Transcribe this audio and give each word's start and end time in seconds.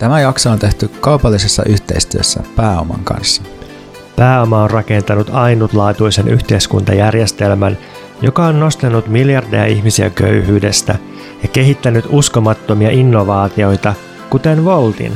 Tämä 0.00 0.20
jakso 0.20 0.50
on 0.50 0.58
tehty 0.58 0.88
kaupallisessa 0.88 1.62
yhteistyössä 1.66 2.40
pääoman 2.56 3.04
kanssa. 3.04 3.42
Pääoma 4.16 4.62
on 4.62 4.70
rakentanut 4.70 5.30
ainutlaatuisen 5.32 6.28
yhteiskuntajärjestelmän, 6.28 7.78
joka 8.22 8.46
on 8.46 8.60
nostanut 8.60 9.06
miljardeja 9.06 9.66
ihmisiä 9.66 10.10
köyhyydestä 10.10 10.94
ja 11.42 11.48
kehittänyt 11.48 12.04
uskomattomia 12.08 12.90
innovaatioita, 12.90 13.94
kuten 14.30 14.64
Voltin. 14.64 15.12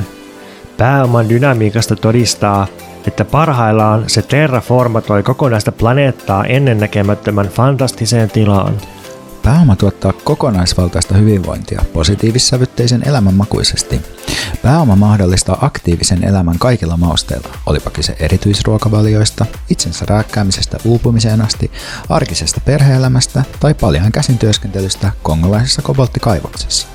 Pääoman 0.77 1.29
dynamiikasta 1.29 1.95
todistaa, 1.95 2.67
että 3.07 3.25
parhaillaan 3.25 4.03
se 4.07 4.21
terraformatoi 4.21 5.23
kokonaista 5.23 5.71
planeettaa 5.71 6.43
ennennäkemättömän 6.43 7.47
fantastiseen 7.47 8.29
tilaan. 8.29 8.73
Pääoma 9.43 9.75
tuottaa 9.75 10.13
kokonaisvaltaista 10.23 11.15
hyvinvointia 11.15 11.81
positiivissävytteisen 11.93 13.07
elämän 13.07 13.33
makuisesti. 13.33 14.14
Pääoma 14.61 14.95
mahdollistaa 14.95 15.57
aktiivisen 15.61 16.23
elämän 16.23 16.59
kaikilla 16.59 16.97
mausteilla, 16.97 17.49
olipa 17.65 17.89
kyse 17.89 18.15
erityisruokavalioista, 18.19 19.45
itsensä 19.69 20.05
rääkkäämisestä 20.05 20.77
uupumiseen 20.85 21.41
asti, 21.41 21.71
arkisesta 22.09 22.61
perheelämästä 22.65 23.43
tai 23.59 23.73
paljon 23.73 24.11
käsin 24.11 24.37
työskentelystä 24.37 25.11
kongolaisessa 25.23 25.81
kobolttikaivoksessa. 25.81 26.87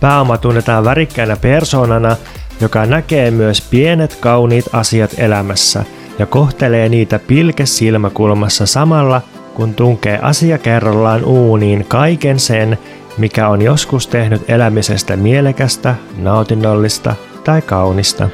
Pääoma 0.00 0.38
tunnetaan 0.38 0.84
värikkäänä 0.84 1.36
persoonana, 1.36 2.16
joka 2.60 2.86
näkee 2.86 3.30
myös 3.30 3.60
pienet 3.60 4.16
kauniit 4.20 4.64
asiat 4.72 5.14
elämässä 5.16 5.84
ja 6.18 6.26
kohtelee 6.26 6.88
niitä 6.88 7.18
pilkesilmäkulmassa 7.18 8.66
samalla, 8.66 9.22
kun 9.54 9.74
tunkee 9.74 10.18
asia 10.22 10.58
kerrallaan 10.58 11.24
uuniin 11.24 11.84
kaiken 11.88 12.38
sen, 12.38 12.78
mikä 13.18 13.48
on 13.48 13.62
joskus 13.62 14.06
tehnyt 14.06 14.50
elämisestä 14.50 15.16
mielekästä, 15.16 15.94
nautinnollista 16.18 17.14
tai 17.44 17.62
kaunista. 17.62 18.28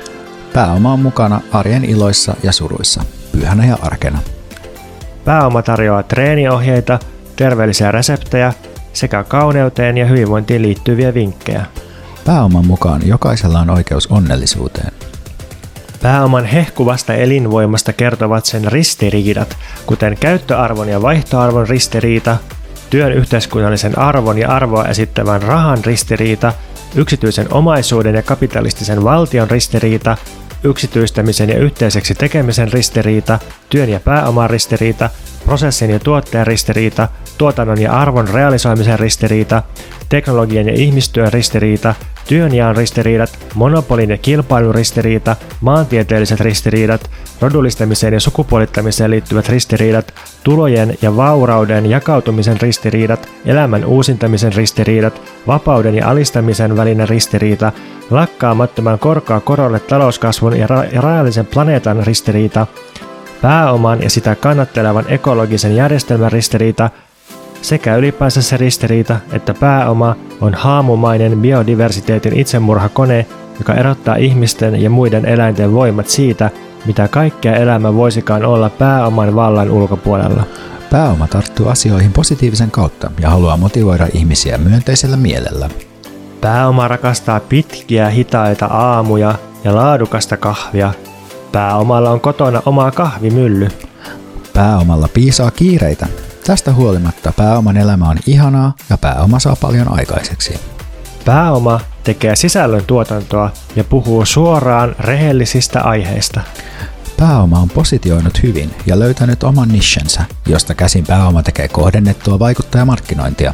Pääoma 0.53 0.93
on 0.93 1.01
mukana 1.01 1.41
arjen 1.53 1.85
iloissa 1.85 2.35
ja 2.43 2.53
suruissa, 2.53 3.05
pyhänä 3.33 3.67
ja 3.67 3.79
arkena. 3.83 4.19
Pääoma 5.25 5.63
tarjoaa 5.63 6.03
treeniohjeita, 6.03 6.99
terveellisiä 7.37 7.93
reseptejä 7.93 8.53
sekä 8.93 9.25
kauneuteen 9.25 9.99
ja 9.99 10.07
hyvinvointiin 10.07 10.63
liittyviä 10.63 11.15
vinkkejä. 11.15 11.67
Pääoman 12.25 12.67
mukaan 12.67 13.01
jokaisella 13.07 13.61
on 13.61 13.71
oikeus 13.71 14.07
onnellisuuteen. 14.07 14.93
Pääoman 16.03 16.45
hehkuvasta 16.45 17.15
elinvoimasta 17.15 17.93
kertovat 17.93 18.45
sen 18.45 18.73
ristiriidat, 18.73 19.57
kuten 19.87 20.17
käyttöarvon 20.21 20.89
ja 20.89 21.03
vaihtoarvon 21.03 21.69
ristiriita, 21.69 22.37
työn 22.93 23.13
yhteiskunnallisen 23.13 23.99
arvon 23.99 24.39
ja 24.39 24.49
arvoa 24.49 24.85
esittävän 24.85 25.43
rahan 25.43 25.79
ristiriita, 25.85 26.53
yksityisen 26.95 27.53
omaisuuden 27.53 28.15
ja 28.15 28.23
kapitalistisen 28.23 29.05
valtion 29.05 29.51
ristiriita, 29.51 30.17
yksityistämisen 30.65 31.49
ja 31.49 31.59
yhteiseksi 31.59 32.15
tekemisen 32.15 32.73
ristiriita, 32.73 33.39
työn 33.71 33.89
ja 33.89 34.01
pääoman 34.01 34.51
ristiriita, 34.51 35.11
prosessin 35.45 35.91
ja 35.91 35.99
tuotteen 35.99 36.47
ristiriita, 36.47 37.09
tuotannon 37.39 37.81
ja 37.81 37.93
arvon 37.93 38.29
realisoimisen 38.29 38.99
ristiriita, 38.99 39.63
teknologian 40.09 40.67
ja 40.67 40.75
ihmistyön 40.75 41.33
ristiriita, 41.33 41.95
työnjaon 42.29 42.77
ristiriidat, 42.77 43.39
monopolin 43.55 44.11
ja 44.11 44.19
kilpailun 44.19 44.75
ristiriita, 44.75 45.37
maantieteelliset 45.61 46.41
ristiriidat, 46.41 47.11
rodullistamiseen 47.41 48.15
ja 48.15 48.21
sukupuolittamiseen 48.21 49.11
liittyvät 49.11 49.49
ristiriidat, 49.49 50.15
tulojen 50.45 50.95
ja 51.03 51.17
vaurauden 51.17 51.91
jakautumisen 51.91 52.61
ristiriidat, 52.61 53.29
elämän 53.47 53.85
uusintamisen 53.85 54.53
ristiriidat, 54.53 55.23
vapauden 55.47 55.95
ja 55.95 56.09
alistamisen 56.09 56.77
välinen 56.77 57.09
ristiriita, 57.09 57.73
lakkaamattoman 58.11 58.99
korkoa 58.99 59.41
korolle 59.41 59.81
talouskasvun 59.81 60.59
ja, 60.59 60.67
ra- 60.67 60.95
ja 60.95 61.01
rajallisen 61.01 61.47
planeetan 61.47 62.07
ristiriita, 62.07 62.67
pääoman 63.43 64.03
ja 64.03 64.11
sitä 64.11 64.35
kannattelevan 64.35 65.05
ekologisen 65.09 65.77
järjestelmän 65.77 66.33
ristiriita 66.33 66.91
sekä 67.63 67.97
ylipäänsä 67.97 68.43
se 68.43 68.57
ristiriita, 68.57 69.17
että 69.33 69.55
pääoma 69.55 70.17
on 70.41 70.55
haamumainen 70.55 71.41
biodiversiteetin 71.41 72.39
itsemurhakone, 72.39 73.27
joka 73.59 73.75
erottaa 73.75 74.17
ihmisten 74.17 74.83
ja 74.83 74.91
muiden 74.91 75.25
eläinten 75.25 75.73
voimat 75.73 76.09
siitä, 76.09 76.51
mitä 76.87 77.09
kaikkea 77.09 77.57
elämä 77.57 77.95
voisikaan 77.95 78.45
olla 78.45 78.71
pääoman 78.71 79.35
vallan 79.35 79.71
ulkopuolella. 79.71 80.45
Pääoma 80.91 81.29
tarttuu 81.29 81.69
asioihin 81.69 82.13
positiivisen 82.13 82.71
kautta 82.71 83.11
ja 83.21 83.31
haluaa 83.31 83.57
motivoida 83.57 84.07
ihmisiä 84.13 84.59
myönteisellä 84.59 85.17
mielellä. 85.17 85.71
Pääoma 86.41 86.89
rakastaa 86.89 87.41
pitkiä 87.41 88.11
hitaita 88.11 88.67
aamuja 88.67 89.35
ja 89.65 89.75
laadukasta 89.75 90.37
kahvia. 90.37 90.93
Pääomalla 91.53 92.11
on 92.11 92.21
kotona 92.21 92.63
oma 92.67 92.91
kahvimylly. 92.91 93.69
Pääomalla 94.55 95.09
piisaa 95.15 95.51
kiireitä. 95.51 96.07
Tästä 96.47 96.73
huolimatta 96.73 97.33
pääoman 97.37 97.77
elämä 97.77 98.09
on 98.09 98.19
ihanaa 98.27 98.73
ja 98.91 98.99
pääoma 98.99 99.39
saa 99.39 99.57
paljon 99.61 99.99
aikaiseksi. 99.99 100.61
Pääoma 101.25 101.81
tekee 102.05 102.37
sisällön 102.37 102.85
tuotantoa 102.87 103.51
ja 103.77 103.85
puhuu 103.85 104.25
suoraan 104.25 104.97
rehellisistä 104.99 105.81
aiheista. 105.81 106.41
Pääoma 107.17 107.59
on 107.59 107.71
positioinut 107.71 108.43
hyvin 108.43 108.71
ja 108.87 108.99
löytänyt 108.99 109.43
oman 109.43 109.69
nichensä, 109.69 110.25
josta 110.47 110.75
käsin 110.75 111.07
pääoma 111.07 111.43
tekee 111.43 111.69
kohdennettua 111.69 112.39
vaikuttajamarkkinointia. 112.39 113.53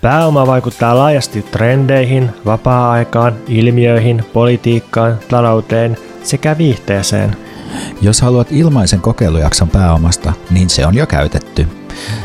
Pääoma 0.00 0.46
vaikuttaa 0.46 0.98
laajasti 0.98 1.42
trendeihin, 1.42 2.30
vapaa-aikaan, 2.46 3.34
ilmiöihin, 3.48 4.24
politiikkaan, 4.32 5.18
talouteen 5.28 5.96
sekä 6.28 6.58
viihteeseen. 6.58 7.36
Jos 8.00 8.20
haluat 8.20 8.52
ilmaisen 8.52 9.00
kokeilujakson 9.00 9.68
pääomasta, 9.68 10.32
niin 10.50 10.70
se 10.70 10.86
on 10.86 10.94
jo 10.94 11.06
käytetty. 11.06 11.66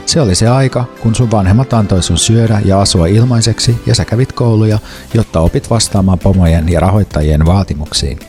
Se 0.05 0.21
oli 0.21 0.35
se 0.35 0.47
aika, 0.47 0.85
kun 1.01 1.15
sun 1.15 1.31
vanhemmat 1.31 1.73
antoi 1.73 2.03
sun 2.03 2.17
syödä 2.17 2.61
ja 2.65 2.81
asua 2.81 3.07
ilmaiseksi 3.07 3.81
ja 3.85 3.95
sä 3.95 4.05
kävit 4.05 4.31
kouluja, 4.31 4.79
jotta 5.13 5.39
opit 5.39 5.69
vastaamaan 5.69 6.19
pomojen 6.19 6.69
ja 6.69 6.79
rahoittajien 6.79 7.45
vaatimuksiin. 7.45 8.19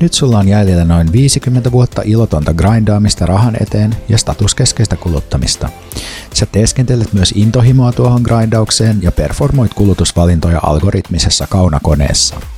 Nyt 0.00 0.12
sulla 0.12 0.38
on 0.38 0.48
jäljellä 0.48 0.84
noin 0.84 1.12
50 1.12 1.72
vuotta 1.72 2.02
ilotonta 2.04 2.54
grindaamista 2.54 3.26
rahan 3.26 3.56
eteen 3.60 3.96
ja 4.08 4.18
statuskeskeistä 4.18 4.96
kuluttamista. 4.96 5.68
Sä 6.34 6.46
teeskentelet 6.46 7.12
myös 7.12 7.32
intohimoa 7.36 7.92
tuohon 7.92 8.22
grindaukseen 8.22 8.98
ja 9.02 9.12
performoit 9.12 9.74
kulutusvalintoja 9.74 10.60
algoritmisessa 10.62 11.46
kaunakoneessa. 11.50 12.53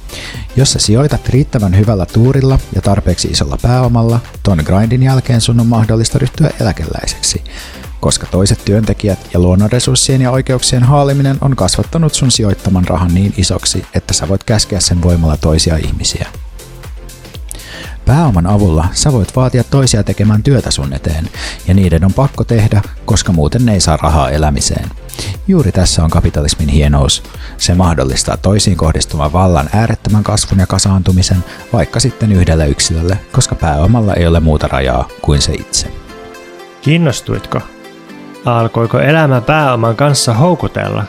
Jos 0.56 0.72
sä 0.72 0.78
sijoitat 0.78 1.28
riittävän 1.28 1.78
hyvällä 1.78 2.06
tuurilla 2.06 2.58
ja 2.74 2.82
tarpeeksi 2.82 3.28
isolla 3.28 3.58
pääomalla, 3.62 4.20
ton 4.42 4.62
grindin 4.64 5.02
jälkeen 5.02 5.40
sun 5.40 5.60
on 5.60 5.66
mahdollista 5.66 6.18
ryhtyä 6.18 6.50
eläkeläiseksi 6.60 7.42
koska 8.00 8.26
toiset 8.26 8.64
työntekijät 8.64 9.18
ja 9.34 9.40
luonnonresurssien 9.40 10.20
ja 10.20 10.30
oikeuksien 10.30 10.82
haaliminen 10.82 11.38
on 11.40 11.56
kasvattanut 11.56 12.14
sun 12.14 12.30
sijoittaman 12.30 12.86
rahan 12.86 13.14
niin 13.14 13.34
isoksi, 13.36 13.86
että 13.94 14.14
sä 14.14 14.28
voit 14.28 14.44
käskeä 14.44 14.80
sen 14.80 15.02
voimalla 15.02 15.36
toisia 15.36 15.76
ihmisiä. 15.76 16.28
Pääoman 18.04 18.46
avulla 18.46 18.88
sä 18.92 19.12
voit 19.12 19.36
vaatia 19.36 19.64
toisia 19.64 20.02
tekemään 20.02 20.42
työtä 20.42 20.70
sun 20.70 20.92
eteen, 20.92 21.28
ja 21.68 21.74
niiden 21.74 22.04
on 22.04 22.12
pakko 22.12 22.44
tehdä, 22.44 22.82
koska 23.04 23.32
muuten 23.32 23.66
ne 23.66 23.72
ei 23.74 23.80
saa 23.80 23.96
rahaa 23.96 24.30
elämiseen. 24.30 24.90
Juuri 25.48 25.72
tässä 25.72 26.04
on 26.04 26.10
kapitalismin 26.10 26.68
hienous. 26.68 27.22
Se 27.58 27.74
mahdollistaa 27.74 28.36
toisiin 28.36 28.76
kohdistuvan 28.76 29.32
vallan 29.32 29.68
äärettömän 29.74 30.24
kasvun 30.24 30.58
ja 30.58 30.66
kasaantumisen, 30.66 31.44
vaikka 31.72 32.00
sitten 32.00 32.32
yhdelle 32.32 32.68
yksilölle, 32.68 33.18
koska 33.32 33.54
pääomalla 33.54 34.14
ei 34.14 34.26
ole 34.26 34.40
muuta 34.40 34.68
rajaa 34.68 35.08
kuin 35.22 35.42
se 35.42 35.52
itse. 35.52 35.92
Kiinnostuitko? 36.82 37.60
Alkoiko 38.44 39.00
elämä 39.00 39.40
pääoman 39.40 39.96
kanssa 39.96 40.34
houkutella? 40.34 41.04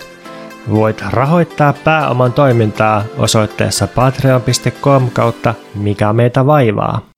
Voit 0.69 1.01
rahoittaa 1.09 1.73
pääoman 1.73 2.34
toimintaa 2.34 3.03
osoitteessa 3.17 3.88
patreon.com 3.88 5.09
kautta 5.12 5.53
mikä 5.76 6.14
meitä 6.14 6.46
vaivaa. 6.46 7.16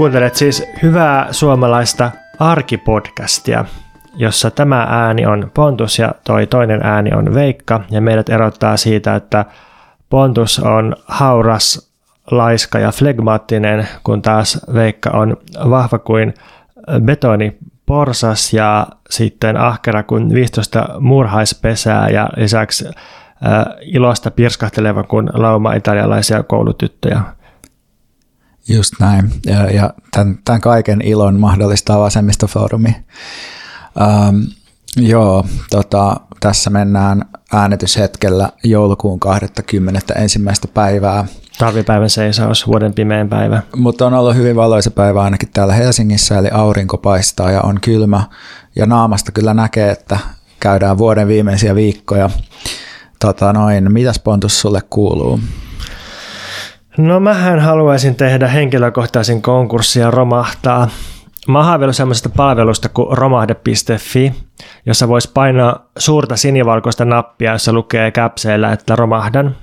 Kuuntelet 0.00 0.34
siis 0.34 0.66
hyvää 0.82 1.28
suomalaista 1.30 2.10
arkipodcastia, 2.38 3.64
jossa 4.16 4.50
tämä 4.50 4.86
ääni 4.90 5.26
on 5.26 5.50
Pontus 5.54 5.98
ja 5.98 6.14
toi 6.24 6.46
toinen 6.46 6.80
ääni 6.82 7.10
on 7.12 7.34
Veikka. 7.34 7.80
Ja 7.90 8.00
meidät 8.00 8.28
erottaa 8.28 8.76
siitä, 8.76 9.14
että 9.14 9.44
Pontus 10.10 10.58
on 10.58 10.96
hauras 11.06 11.92
laiska 12.30 12.78
ja 12.78 12.92
flegmaattinen, 12.92 13.88
kun 14.04 14.22
taas 14.22 14.60
Veikka 14.74 15.10
on 15.10 15.36
vahva 15.70 15.98
kuin 15.98 16.34
betoni 17.00 17.58
porsas 17.86 18.52
ja 18.52 18.86
sitten 19.10 19.56
ahkera 19.56 20.02
kuin 20.02 20.34
15 20.34 20.86
murhaispesää 21.00 22.08
ja 22.08 22.28
lisäksi 22.36 22.84
ilosta 23.80 24.30
pirskahteleva 24.30 25.02
kuin 25.02 25.30
lauma 25.32 25.74
italialaisia 25.74 26.42
koulutyttöjä. 26.42 27.20
Just 28.68 28.94
näin. 29.00 29.30
Ja, 29.46 29.70
ja 29.70 29.94
tämän, 30.10 30.38
tämän 30.44 30.60
kaiken 30.60 31.00
ilon 31.02 31.40
mahdollistaa 31.40 32.00
vasemmistofoorumi. 32.00 32.96
Ähm, 34.00 34.36
joo, 34.96 35.46
tota, 35.70 36.16
tässä 36.40 36.70
mennään 36.70 37.24
äänityshetkellä 37.52 38.48
joulukuun 38.64 39.20
20. 39.20 40.14
ensimmäistä 40.14 40.68
päivää. 40.68 41.24
Talvipäivän 41.58 42.10
seisaus, 42.10 42.66
vuoden 42.66 42.94
pimeän 42.94 43.28
päivä. 43.28 43.62
Mutta 43.76 44.06
on 44.06 44.14
ollut 44.14 44.34
hyvin 44.34 44.56
valoisa 44.56 44.90
päivä 44.90 45.22
ainakin 45.22 45.48
täällä 45.52 45.74
Helsingissä, 45.74 46.38
eli 46.38 46.48
aurinko 46.52 46.98
paistaa 46.98 47.50
ja 47.50 47.60
on 47.60 47.80
kylmä. 47.80 48.22
Ja 48.76 48.86
naamasta 48.86 49.32
kyllä 49.32 49.54
näkee, 49.54 49.90
että 49.90 50.18
käydään 50.60 50.98
vuoden 50.98 51.28
viimeisiä 51.28 51.74
viikkoja. 51.74 52.30
Tota 53.20 53.52
noin, 53.52 53.92
mitäs 53.92 54.18
Pontus 54.18 54.60
sulle 54.60 54.80
kuuluu? 54.90 55.40
No 57.00 57.20
mähän 57.20 57.60
haluaisin 57.60 58.16
tehdä 58.16 58.48
henkilökohtaisen 58.48 59.42
konkurssin 59.42 60.00
ja 60.00 60.10
romahtaa. 60.10 60.88
Mä 61.48 61.62
haaveillut 61.62 61.96
semmoisesta 61.96 62.28
palvelusta 62.36 62.88
kuin 62.88 63.18
romahde.fi, 63.18 64.34
jossa 64.86 65.08
voisi 65.08 65.30
painaa 65.34 65.86
suurta 65.98 66.36
sinivalkoista 66.36 67.04
nappia, 67.04 67.52
jossa 67.52 67.72
lukee 67.72 68.10
käpseillä, 68.10 68.72
että 68.72 68.96
romahdan. 68.96 69.56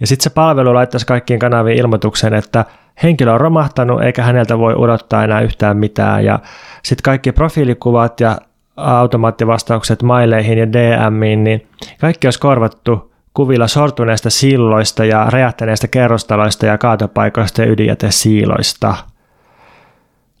Ja 0.00 0.06
sitten 0.06 0.24
se 0.24 0.30
palvelu 0.30 0.74
laittaisi 0.74 1.06
kaikkiin 1.06 1.40
kanaviin 1.40 1.78
ilmoituksen, 1.78 2.34
että 2.34 2.64
henkilö 3.02 3.32
on 3.32 3.40
romahtanut 3.40 4.02
eikä 4.02 4.22
häneltä 4.22 4.58
voi 4.58 4.74
odottaa 4.74 5.24
enää 5.24 5.40
yhtään 5.40 5.76
mitään. 5.76 6.24
Ja 6.24 6.38
sitten 6.82 7.02
kaikki 7.02 7.32
profiilikuvat 7.32 8.20
ja 8.20 8.38
automaattivastaukset 8.76 10.02
maileihin 10.02 10.58
ja 10.58 10.72
DMiin, 10.72 11.44
niin 11.44 11.66
kaikki 12.00 12.26
olisi 12.26 12.40
korvattu 12.40 13.15
kuvilla 13.36 13.68
sortuneista 13.68 14.30
silloista 14.30 15.04
ja 15.04 15.26
räjähtäneistä 15.30 15.88
kerrostaloista 15.88 16.66
ja 16.66 16.78
kaatopaikoista 16.78 17.62
ja 17.62 17.70
ydinjätesiiloista. 17.70 18.94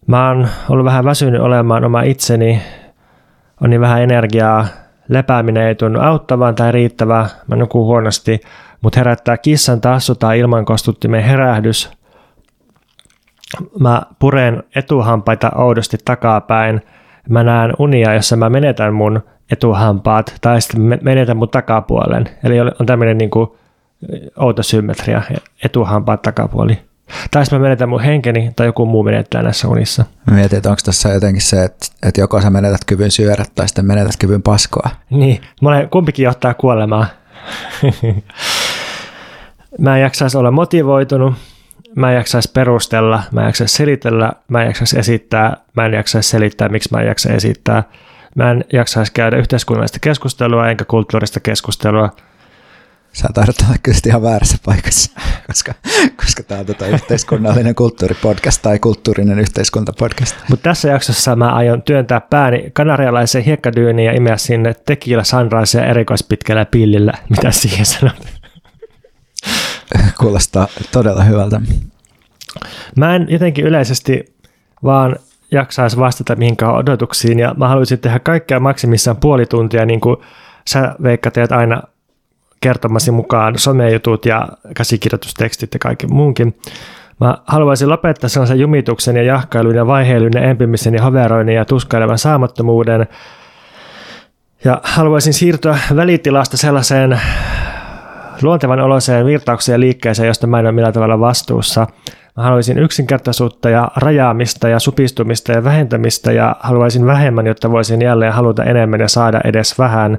Mä 0.06 0.28
oon 0.28 0.48
ollut 0.68 0.84
vähän 0.84 1.04
väsynyt 1.04 1.40
olemaan 1.40 1.84
oma 1.84 2.02
itseni, 2.02 2.62
on 3.60 3.70
niin 3.70 3.80
vähän 3.80 4.02
energiaa, 4.02 4.66
lepääminen 5.08 5.66
ei 5.66 5.74
tunnu 5.74 6.00
auttavan 6.00 6.54
tai 6.54 6.72
riittävää, 6.72 7.28
mä 7.46 7.56
nukun 7.56 7.86
huonosti, 7.86 8.40
mutta 8.80 9.00
herättää 9.00 9.36
kissan 9.36 9.80
tassu 9.80 10.14
tai 10.14 10.38
ilmankostuttimen 10.38 11.24
herähdys. 11.24 11.90
Mä 13.80 14.02
puren 14.18 14.62
etuhampaita 14.74 15.50
oudosti 15.54 15.96
takapäin. 16.04 16.82
Mä 17.28 17.44
näen 17.44 17.72
unia, 17.78 18.14
jossa 18.14 18.36
mä 18.36 18.50
menetän 18.50 18.94
mun 18.94 19.22
etuhampaat 19.50 20.34
tai 20.40 20.60
sitten 20.62 20.98
menetän 21.02 21.36
mun 21.36 21.48
takapuolen. 21.48 22.28
Eli 22.44 22.60
on 22.60 22.86
tämmöinen 22.86 23.18
niin 23.18 23.30
kuin 23.30 23.50
outo 24.36 24.62
symmetria, 24.62 25.22
etuhampaat 25.64 26.22
takapuoli. 26.22 26.78
Tai 27.30 27.44
sitten 27.44 27.60
mä 27.60 27.62
menetän 27.62 27.88
mun 27.88 28.00
henkeni 28.00 28.52
tai 28.56 28.66
joku 28.66 28.86
muu 28.86 29.02
menettää 29.02 29.42
näissä 29.42 29.68
unissa. 29.68 30.04
Mä 30.30 30.36
mietin, 30.36 30.56
että 30.56 30.70
onko 30.70 30.80
tässä 30.84 31.08
jotenkin 31.08 31.42
se, 31.42 31.64
että, 31.64 31.86
että 32.02 32.20
joko 32.20 32.40
sä 32.40 32.50
menetät 32.50 32.80
kyvyn 32.86 33.10
syödä 33.10 33.44
tai 33.54 33.68
sitten 33.68 33.86
menetät 33.86 34.16
kyvyn 34.18 34.42
paskoa. 34.42 34.90
Niin, 35.10 35.40
olen, 35.62 35.88
kumpikin 35.88 36.24
johtaa 36.24 36.54
kuolemaan. 36.54 37.06
mä 39.78 39.96
en 39.96 40.02
jaksaisi 40.02 40.38
olla 40.38 40.50
motivoitunut, 40.50 41.34
mä 41.94 42.10
en 42.10 42.16
jaksaisi 42.16 42.50
perustella, 42.52 43.22
mä 43.32 43.40
en 43.40 43.46
jaksaisi 43.46 43.76
selitellä, 43.76 44.32
mä 44.48 44.62
en 44.62 44.66
jaksaisi 44.66 44.98
esittää, 44.98 45.56
mä 45.76 45.86
en 45.86 45.92
jaksaisi 45.92 46.30
selittää, 46.30 46.68
miksi 46.68 46.88
mä 46.92 47.00
en 47.00 47.06
jaksa 47.06 47.32
esittää. 47.32 47.82
Mä 48.36 48.50
en 48.50 48.64
jaksaisi 48.72 49.12
käydä 49.12 49.36
yhteiskunnallista 49.36 49.98
keskustelua 49.98 50.70
enkä 50.70 50.84
kulttuurista 50.84 51.40
keskustelua. 51.40 52.10
Sä 53.12 53.28
taidat 53.34 53.56
olla 53.66 53.76
kyllä 53.82 53.98
ihan 54.06 54.22
väärässä 54.22 54.56
paikassa, 54.64 55.20
koska, 55.46 55.74
koska 56.16 56.42
tämä 56.42 56.60
on 56.60 56.66
tota 56.66 56.86
yhteiskunnallinen 56.86 57.74
kulttuuripodcast 57.74 58.62
tai 58.62 58.78
kulttuurinen 58.78 59.38
yhteiskuntapodcast. 59.38 60.36
Mutta 60.48 60.62
tässä 60.62 60.88
jaksossa 60.88 61.36
mä 61.36 61.52
aion 61.52 61.82
työntää 61.82 62.20
pääni 62.20 62.70
kanarialaiseen 62.72 63.44
hiekkadyyniin 63.44 64.06
ja 64.06 64.12
imeä 64.12 64.36
sinne 64.36 64.74
tekiillä 64.86 65.24
sunrise 65.24 65.78
ja 65.78 65.86
erikoispitkällä 65.86 66.64
pillillä. 66.64 67.12
Mitä 67.28 67.50
siihen 67.50 67.86
sanot? 67.86 68.26
Kuulostaa 70.20 70.68
todella 70.92 71.24
hyvältä. 71.24 71.60
Mä 72.96 73.16
en 73.16 73.26
jotenkin 73.30 73.66
yleisesti 73.66 74.34
vaan 74.84 75.16
jaksaisi 75.50 75.96
vastata 75.96 76.36
mihinkään 76.36 76.74
odotuksiin 76.74 77.38
ja 77.38 77.54
mä 77.56 77.68
haluaisin 77.68 77.98
tehdä 77.98 78.18
kaikkea 78.18 78.60
maksimissaan 78.60 79.16
puoli 79.16 79.46
tuntia, 79.46 79.86
niin 79.86 80.00
kuin 80.00 80.16
sä 80.68 80.94
Veikka 81.02 81.30
teet 81.30 81.52
aina 81.52 81.82
kertomasi 82.60 83.10
mukaan 83.10 83.58
somejutut 83.58 84.26
ja 84.26 84.48
käsikirjoitustekstit 84.76 85.74
ja 85.74 85.78
kaikki 85.78 86.06
muunkin. 86.06 86.58
Mä 87.20 87.38
haluaisin 87.46 87.88
lopettaa 87.88 88.28
sellaisen 88.28 88.60
jumituksen 88.60 89.16
ja 89.16 89.22
jahkailun 89.22 89.74
ja 89.74 89.86
vaiheilun 89.86 90.32
ja 90.34 90.40
empimisen 90.40 90.94
ja 90.94 91.02
hoveroinnin 91.02 91.56
ja 91.56 91.64
tuskailevan 91.64 92.18
saamattomuuden. 92.18 93.06
Ja 94.64 94.80
haluaisin 94.82 95.34
siirtyä 95.34 95.78
välitilasta 95.96 96.56
sellaiseen 96.56 97.20
luontevan 98.42 98.80
oloiseen 98.80 99.26
virtaukseen 99.26 99.74
ja 99.74 99.80
liikkeeseen, 99.80 100.26
josta 100.26 100.46
mä 100.46 100.58
en 100.58 100.66
ole 100.66 100.72
millään 100.72 100.94
tavalla 100.94 101.20
vastuussa. 101.20 101.86
Mä 102.36 102.42
haluaisin 102.42 102.78
yksinkertaisuutta 102.78 103.70
ja 103.70 103.88
rajaamista 103.96 104.68
ja 104.68 104.78
supistumista 104.78 105.52
ja 105.52 105.64
vähentämistä 105.64 106.32
ja 106.32 106.56
haluaisin 106.60 107.06
vähemmän, 107.06 107.46
jotta 107.46 107.70
voisin 107.70 108.02
jälleen 108.02 108.32
haluta 108.32 108.64
enemmän 108.64 109.00
ja 109.00 109.08
saada 109.08 109.40
edes 109.44 109.78
vähän. 109.78 110.18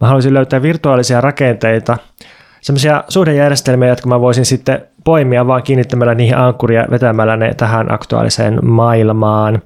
Mä 0.00 0.06
haluaisin 0.06 0.34
löytää 0.34 0.62
virtuaalisia 0.62 1.20
rakenteita, 1.20 1.96
semmoisia 2.60 3.04
suhdejärjestelmiä, 3.08 3.88
jotka 3.88 4.08
mä 4.08 4.20
voisin 4.20 4.44
sitten 4.44 4.82
poimia 5.04 5.46
vaan 5.46 5.62
kiinnittämällä 5.62 6.14
niihin 6.14 6.36
ankkuria 6.36 6.86
vetämällä 6.90 7.36
ne 7.36 7.54
tähän 7.54 7.92
aktuaaliseen 7.92 8.58
maailmaan. 8.66 9.62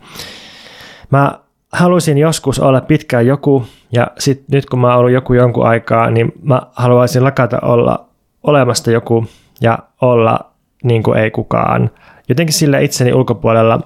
Mä 1.11 1.39
haluaisin 1.73 2.19
joskus 2.19 2.61
olla 2.61 2.81
pitkään 2.81 3.27
joku, 3.27 3.67
ja 3.93 4.07
sit 4.19 4.45
nyt 4.49 4.67
kun 4.67 4.79
mä 4.79 4.89
oon 4.89 4.99
ollut 4.99 5.13
joku 5.13 5.35
jonkun 5.35 5.67
aikaa, 5.67 6.11
niin 6.11 6.33
mä 6.43 6.63
haluaisin 6.73 7.25
lakata 7.25 7.59
olla 7.63 8.05
olemasta 8.43 8.91
joku 8.91 9.27
ja 9.61 9.79
olla 10.01 10.54
niin 10.85 11.03
kuin 11.03 11.19
ei 11.19 11.31
kukaan. 11.31 11.91
Jotenkin 12.29 12.55
sillä 12.55 12.79
itseni 12.79 13.13
ulkopuolella, 13.13 13.81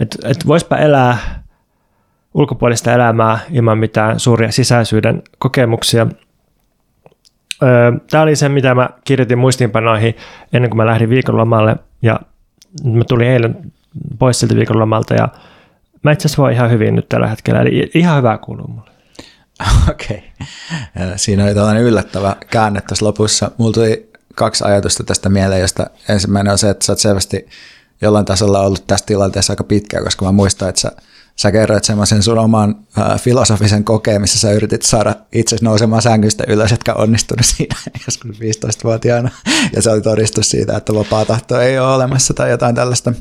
että 0.00 0.28
et 0.28 0.46
voispa 0.46 0.76
elää 0.76 1.18
ulkopuolista 2.34 2.92
elämää 2.92 3.38
ilman 3.50 3.78
mitään 3.78 4.20
suuria 4.20 4.52
sisäisyyden 4.52 5.22
kokemuksia. 5.38 6.06
Tämä 8.10 8.22
oli 8.22 8.36
se, 8.36 8.48
mitä 8.48 8.74
mä 8.74 8.88
kirjoitin 9.04 9.38
muistiinpanoihin 9.38 10.16
ennen 10.52 10.70
kuin 10.70 10.76
mä 10.76 10.86
lähdin 10.86 11.10
viikonlomalle 11.10 11.76
ja 12.02 12.20
mä 12.84 13.04
tulin 13.04 13.28
eilen 13.28 13.72
pois 14.18 14.40
siltä 14.40 14.54
viikonlomalta 14.54 15.14
ja 15.14 15.28
mä 16.02 16.12
itse 16.12 16.28
asiassa 16.28 16.42
voin 16.42 16.54
ihan 16.54 16.70
hyvin 16.70 16.94
nyt 16.94 17.08
tällä 17.08 17.26
hetkellä, 17.26 17.60
eli 17.60 17.90
ihan 17.94 18.18
hyvää 18.18 18.38
kuuluu 18.38 18.66
mulle. 18.66 18.90
Okei. 19.90 20.32
Okay. 20.96 21.12
Siinä 21.16 21.44
oli 21.44 21.54
tällainen 21.54 21.82
yllättävä 21.82 22.36
käänne 22.50 22.80
tässä 22.80 23.06
lopussa. 23.06 23.50
Mulla 23.58 23.72
tuli 23.72 24.10
kaksi 24.36 24.64
ajatusta 24.64 25.04
tästä 25.04 25.28
mieleen, 25.28 25.60
josta 25.60 25.86
ensimmäinen 26.08 26.52
on 26.52 26.58
se, 26.58 26.70
että 26.70 26.86
sä 26.86 26.92
oot 26.92 26.98
selvästi 26.98 27.46
jollain 28.02 28.24
tasolla 28.24 28.60
ollut 28.60 28.86
tässä 28.86 29.06
tilanteessa 29.06 29.52
aika 29.52 29.64
pitkään, 29.64 30.04
koska 30.04 30.24
mä 30.24 30.32
muistan, 30.32 30.68
että 30.68 30.80
sä, 30.80 30.92
sä 31.36 31.52
kerroit 31.52 31.84
semmoisen 31.84 32.22
sun 32.22 32.38
oman 32.38 32.76
äh, 32.98 33.20
filosofisen 33.20 33.84
kokeen, 33.84 34.20
missä 34.20 34.38
sä 34.38 34.52
yritit 34.52 34.82
saada 34.82 35.14
itse 35.32 35.56
nousemaan 35.62 36.02
sängystä 36.02 36.44
ylös, 36.48 36.72
etkä 36.72 36.94
onnistunut 36.94 37.46
siinä 37.56 37.76
joskus 38.06 38.30
15-vuotiaana. 38.30 39.30
Ja 39.72 39.82
se 39.82 39.90
oli 39.90 40.00
todistus 40.00 40.50
siitä, 40.50 40.76
että 40.76 40.94
vapaa 40.94 41.24
tahto 41.24 41.60
ei 41.60 41.78
ole 41.78 41.94
olemassa 41.94 42.34
tai 42.34 42.50
jotain 42.50 42.74
tällaista. 42.74 43.12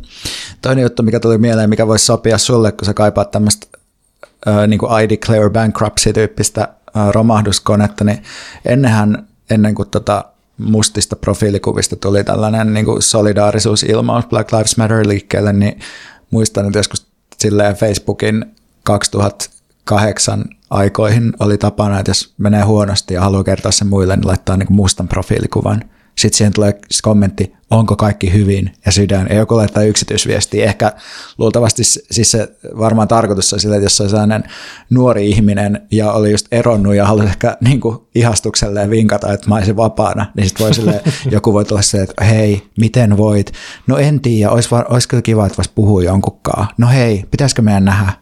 Toinen 0.62 0.82
juttu, 0.84 1.04
mikä 1.04 1.20
tuli 1.20 1.38
mieleen, 1.38 1.70
mikä 1.70 1.88
voisi 1.88 2.06
sopia 2.06 2.38
sulle, 2.38 2.72
kun 2.72 2.86
sä 2.86 2.94
kaipaat 2.94 3.32
tämmöistä 3.32 3.68
äh, 4.48 4.68
niin 4.68 4.80
kuin 4.80 5.04
I 5.04 5.10
declare 5.10 5.50
bankruptcy-tyyppistä 5.50 6.62
äh, 6.98 7.10
romahduskonetta, 7.10 8.04
niin 8.04 8.24
ennenhän, 8.66 9.28
ennen 9.50 9.76
kuin 9.76 9.90
tota, 9.90 10.26
mustista 10.58 11.16
profiilikuvista 11.16 11.96
tuli 11.96 12.24
tällainen 12.24 12.74
niin 12.74 12.86
kuin 12.86 13.02
solidaarisuusilmaus 13.02 14.26
Black 14.26 14.52
Lives 14.52 14.78
Matter 14.78 15.08
liikkeelle, 15.08 15.54
niin 15.54 15.80
muistan, 16.32 16.66
että 16.66 16.80
joskus 16.80 17.08
silleen 17.38 17.76
Facebookin 17.76 18.46
2008 18.84 20.46
aikoihin 20.70 21.34
oli 21.40 21.58
tapana, 21.58 22.00
että 22.00 22.10
jos 22.10 22.34
menee 22.38 22.64
huonosti 22.64 23.14
ja 23.14 23.22
haluaa 23.22 23.44
kertoa 23.44 23.72
sen 23.72 23.88
muille, 23.88 24.16
niin 24.16 24.28
laittaa 24.28 24.58
niin 24.58 24.68
kuin 24.68 24.78
mustan 24.78 25.08
profiilikuvan 25.08 25.84
Sitten 26.18 26.38
siihen 26.38 26.54
tulee 26.54 26.80
kommentti, 27.04 27.54
onko 27.72 27.96
kaikki 27.96 28.34
hyvin 28.34 28.74
ja 28.86 28.92
sydän. 28.92 29.28
Ja 29.30 29.36
joku 29.36 29.56
laittaa 29.56 29.84
yksityisviestiä. 29.84 30.66
Ehkä 30.66 30.92
luultavasti 31.38 31.84
siis 31.84 32.32
se 32.32 32.48
varmaan 32.78 33.08
tarkoitus 33.08 33.54
on 33.54 33.60
sillä, 33.60 33.76
että 33.76 33.86
jos 33.86 34.02
on 34.02 34.10
sellainen 34.10 34.44
nuori 34.90 35.30
ihminen 35.30 35.82
ja 35.92 36.12
oli 36.12 36.32
just 36.32 36.48
eronnut 36.52 36.96
ja 36.96 37.06
halusi 37.06 37.28
ehkä 37.28 37.58
niin 37.62 37.80
kuin 37.80 37.98
ihastukselleen 38.16 38.90
vinkata, 38.90 39.34
että 39.34 39.50
mä 39.50 39.56
olisin 39.56 39.78
vapaana, 39.78 40.26
niin 40.36 40.48
sitten 40.48 40.64
voi 40.64 40.74
sille, 40.74 41.04
joku 41.32 41.54
voi 41.54 41.66
tulla 41.66 41.82
se, 41.82 42.02
että 42.02 42.24
hei, 42.24 42.64
miten 42.80 43.18
voit? 43.18 43.52
No 43.88 43.98
en 43.98 44.20
tiedä, 44.20 44.52
olisi, 44.52 44.70
olisi 44.90 45.08
kyllä 45.08 45.22
kiva, 45.22 45.46
että 45.46 45.58
vois 45.58 45.70
puhua 45.70 46.04
jonkunkaan. 46.04 46.68
No 46.78 46.88
hei, 46.88 47.26
pitäisikö 47.32 47.62
meidän 47.62 47.86
nähdä? 47.86 48.14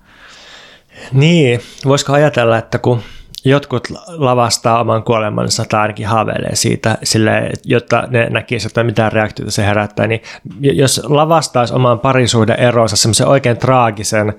Niin, 1.14 1.60
voisiko 1.86 2.14
ajatella, 2.14 2.58
että 2.58 2.80
kun 2.80 3.00
jotkut 3.46 3.88
lavastaa 4.08 4.82
oman 4.82 5.04
kuolemansa 5.04 5.66
tai 5.70 5.82
ainakin 5.82 6.08
haaveilee 6.08 6.56
siitä, 6.56 6.98
sille, 7.04 7.52
jotta 7.64 8.08
ne 8.10 8.30
näkisivät, 8.30 8.72
että 8.72 8.84
mitään 8.84 9.12
reaktiota 9.12 9.52
se 9.52 9.66
herättää, 9.66 10.08
niin 10.08 10.22
jos 10.62 11.02
lavastaisi 11.04 11.74
oman 11.74 12.00
parisuuden 12.00 12.60
eronsa 12.60 12.96
semmoisen 12.96 13.28
oikein 13.28 13.58
traagisen 13.58 14.34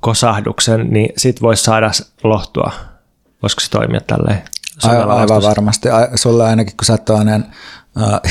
kosahduksen, 0.00 0.86
niin 0.90 1.12
sit 1.16 1.42
voisi 1.42 1.64
saada 1.64 1.90
lohtua. 2.22 2.72
Voisiko 3.42 3.60
se 3.60 3.70
toimia 3.70 4.00
tälleen? 4.00 4.42
Aivan, 4.82 5.10
aivan 5.10 5.42
varmasti. 5.42 5.88
Sulle 6.14 6.44
ainakin, 6.44 6.76
kun 6.76 6.84
sä 6.84 6.92
oot 6.92 7.40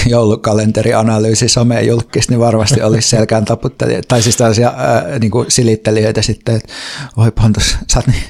joulukalenterianalyysi 0.05 1.49
somejulkis, 1.49 2.29
niin 2.29 2.39
varmasti 2.39 2.81
olisi 2.81 3.09
selkään 3.09 3.45
taputtelija, 3.45 4.01
tai 4.07 4.21
siis 4.21 4.37
tällaisia 4.37 4.69
uh, 4.69 5.19
niin 5.19 5.31
kuin 5.31 5.51
silittelijöitä 5.51 6.21
sitten, 6.21 6.55
että 6.55 6.73
voi 7.17 7.31
Pontus, 7.31 7.77
sä 7.93 7.99
oot 7.99 8.07
niin 8.07 8.23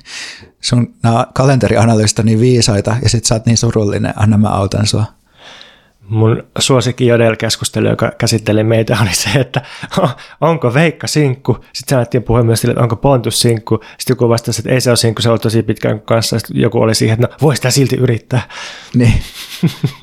sun 0.63 0.93
nämä 1.03 1.27
kalenterianalyysit 1.33 2.19
on 2.19 2.25
niin 2.25 2.39
viisaita 2.39 2.95
ja 3.03 3.09
sit 3.09 3.25
sä 3.25 3.35
oot 3.35 3.45
niin 3.45 3.57
surullinen, 3.57 4.13
anna 4.15 4.37
mä 4.37 4.47
autan 4.47 4.87
sua. 4.87 5.05
Mun 6.07 6.43
suosikki 6.59 7.07
Jodel-keskustelu, 7.07 7.87
joka 7.87 8.11
käsitteli 8.17 8.63
meitä, 8.63 8.97
oli 9.01 9.15
se, 9.15 9.29
että 9.29 9.61
onko 10.41 10.73
Veikka 10.73 11.07
sinkku. 11.07 11.57
Sitten 11.73 11.97
alettiin 11.97 12.23
puhua 12.23 12.43
myös 12.43 12.61
sille, 12.61 12.71
että 12.71 12.83
onko 12.83 12.95
Pontus 12.95 13.41
sinkku. 13.41 13.79
Sitten 13.97 14.11
joku 14.11 14.29
vastasi, 14.29 14.61
että 14.61 14.71
ei 14.71 14.81
se 14.81 14.91
ole 14.91 14.97
sinkku, 14.97 15.21
se 15.21 15.29
on 15.29 15.39
tosi 15.39 15.63
pitkään 15.63 16.01
kanssa. 16.01 16.39
Sitten 16.39 16.61
joku 16.61 16.79
oli 16.79 16.95
siihen, 16.95 17.13
että 17.13 17.27
no 17.27 17.37
voi 17.41 17.55
sitä 17.55 17.69
silti 17.69 17.95
yrittää. 17.95 18.41
Niin, 18.95 19.13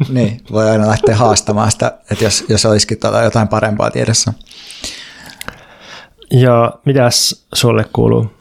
niin 0.08 0.40
voi 0.52 0.70
aina 0.70 0.88
lähteä 0.88 1.16
haastamaan 1.16 1.70
sitä, 1.70 1.98
että 2.10 2.24
jos, 2.24 2.44
jos 2.48 2.64
olisikin 2.66 2.98
jotain 3.24 3.48
parempaa 3.48 3.90
tiedossa. 3.90 4.32
Ja 6.30 6.72
mitäs 6.84 7.46
sulle 7.54 7.84
kuuluu? 7.92 8.39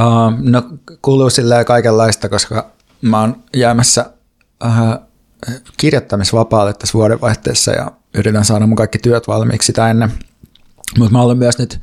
Uh, 0.00 0.32
no 0.50 0.62
kuuluu 1.02 1.30
silleen 1.30 1.64
kaikenlaista, 1.64 2.28
koska 2.28 2.70
mä 3.02 3.20
oon 3.20 3.42
jäämässä 3.56 4.10
uh, 4.64 4.98
kirjoittamisvapaalle 5.76 6.74
tässä 6.74 6.98
vuodenvaihteessa 6.98 7.70
ja 7.70 7.92
yritän 8.14 8.44
saada 8.44 8.66
mun 8.66 8.76
kaikki 8.76 8.98
työt 8.98 9.28
valmiiksi 9.28 9.66
sitä 9.66 9.90
ennen. 9.90 10.12
Mutta 10.98 11.12
mä 11.12 11.22
olen 11.22 11.38
myös 11.38 11.58
nyt 11.58 11.80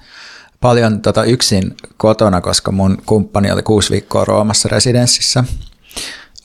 paljon 0.61 1.01
tota 1.01 1.23
yksin 1.23 1.77
kotona, 1.97 2.41
koska 2.41 2.71
mun 2.71 2.97
kumppani 3.05 3.51
oli 3.51 3.63
kuusi 3.63 3.91
viikkoa 3.91 4.25
Roomassa 4.25 4.69
residenssissä. 4.69 5.43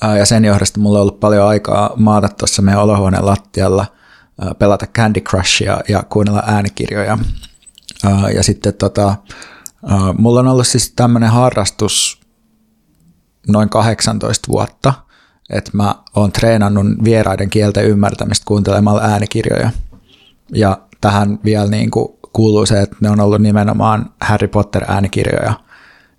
Uh, 0.05 0.17
ja 0.19 0.27
sen 0.27 0.45
johdosta 0.45 0.81
mulla 0.81 0.99
on 0.99 1.03
ollut 1.03 1.21
paljon 1.21 1.49
aikaa 1.49 1.93
maata 1.97 2.29
tuossa 2.29 2.63
meidän 2.63 2.83
olohuoneen 2.83 3.27
lattialla, 3.27 3.87
uh, 4.43 4.59
pelata 4.59 4.87
Candy 4.87 5.21
Crushia 5.21 5.81
ja 5.89 6.03
kuunnella 6.03 6.43
äänikirjoja. 6.47 7.19
Uh, 8.07 8.29
ja 8.35 8.43
sitten 8.43 8.75
tota, 8.75 9.17
mulla 10.19 10.41
on 10.41 10.49
ollut 10.49 10.67
siis 10.67 10.93
tämmöinen 10.97 11.31
harrastus 11.31 12.21
noin 13.49 13.69
18 13.69 14.49
vuotta, 14.49 14.95
että 15.51 15.71
mä 15.75 15.95
oon 16.17 16.33
treenannut 16.33 16.87
vieraiden 17.05 17.51
kielten 17.51 17.85
ymmärtämistä 17.85 18.45
kuuntelemalla 18.47 19.03
äänikirjoja. 19.03 19.71
Ja 20.55 20.79
tähän 21.01 21.39
vielä 21.45 21.67
niin 21.67 21.91
kuin 21.91 22.09
kuuluu 22.33 22.67
se, 22.67 22.81
että 22.81 22.97
ne 23.01 23.11
on 23.11 23.21
ollut 23.21 23.43
nimenomaan 23.43 24.13
Harry 24.21 24.49
Potter-äänikirjoja, 24.49 25.55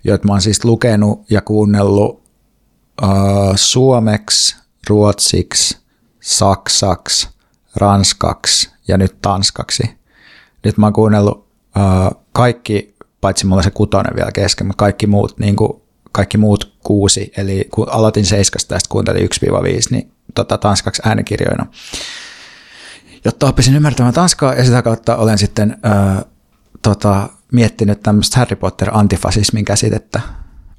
joita 0.04 0.26
mä 0.26 0.32
oon 0.32 0.42
siis 0.42 0.64
lukenut 0.64 1.30
ja 1.30 1.40
kuunnellut 1.40 2.22
uh, 3.02 3.52
suomeksi, 3.54 4.56
ruotsiksi, 4.88 5.78
saksaksi, 6.20 7.28
ranskaksi 7.76 8.70
ja 8.88 8.98
nyt 8.98 9.16
tanskaksi. 9.22 9.98
Nyt 10.64 10.78
mä 10.78 10.86
oon 10.86 10.92
kuunnellut 10.92 11.36
uh, 11.36 12.22
kaikki 12.32 12.95
paitsi 13.26 13.46
mulla 13.46 13.62
se 13.62 13.70
kutonen 13.70 14.16
vielä 14.16 14.32
kesken, 14.32 14.66
mutta 14.66 14.78
kaikki 14.78 15.06
muut, 15.06 15.38
niin 15.38 15.56
kuin, 15.56 15.82
kaikki 16.12 16.38
muut 16.38 16.72
kuusi, 16.84 17.32
eli 17.36 17.68
kun 17.70 17.88
aloitin 17.90 18.26
seiskasta 18.26 18.74
ja 18.74 18.80
sitten 18.80 18.92
kuuntelin 18.92 19.28
1-5, 19.44 19.48
niin 19.90 20.12
tota, 20.34 20.58
tanskaksi 20.58 21.02
äänikirjoina. 21.04 21.66
Jotta 23.24 23.46
oppisin 23.46 23.76
ymmärtämään 23.76 24.14
tanskaa 24.14 24.54
ja 24.54 24.64
sitä 24.64 24.82
kautta 24.82 25.16
olen 25.16 25.38
sitten 25.38 25.76
ö, 26.20 26.24
tota, 26.82 27.28
miettinyt 27.52 28.02
tämmöistä 28.02 28.38
Harry 28.38 28.56
Potter-antifasismin 28.56 29.64
käsitettä. 29.64 30.20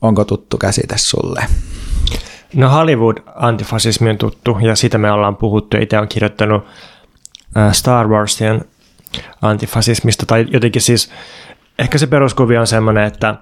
Onko 0.01 0.25
tuttu 0.25 0.57
käsite 0.57 0.97
sulle? 0.97 1.45
No 2.55 2.69
Hollywood-antifasismi 2.69 4.09
on 4.09 4.17
tuttu 4.17 4.57
ja 4.61 4.75
siitä 4.75 4.97
me 4.97 5.11
ollaan 5.11 5.35
puhuttu. 5.35 5.77
Itse 5.77 5.97
olen 5.97 6.09
kirjoittanut 6.09 6.65
Star 7.71 8.07
Warsien 8.07 8.65
antifasismista 9.41 10.25
tai 10.25 10.45
jotenkin 10.51 10.81
siis 10.81 11.11
ehkä 11.79 11.97
se 11.97 12.07
peruskuvio 12.07 12.59
on 12.59 12.67
semmoinen, 12.67 13.03
että, 13.03 13.35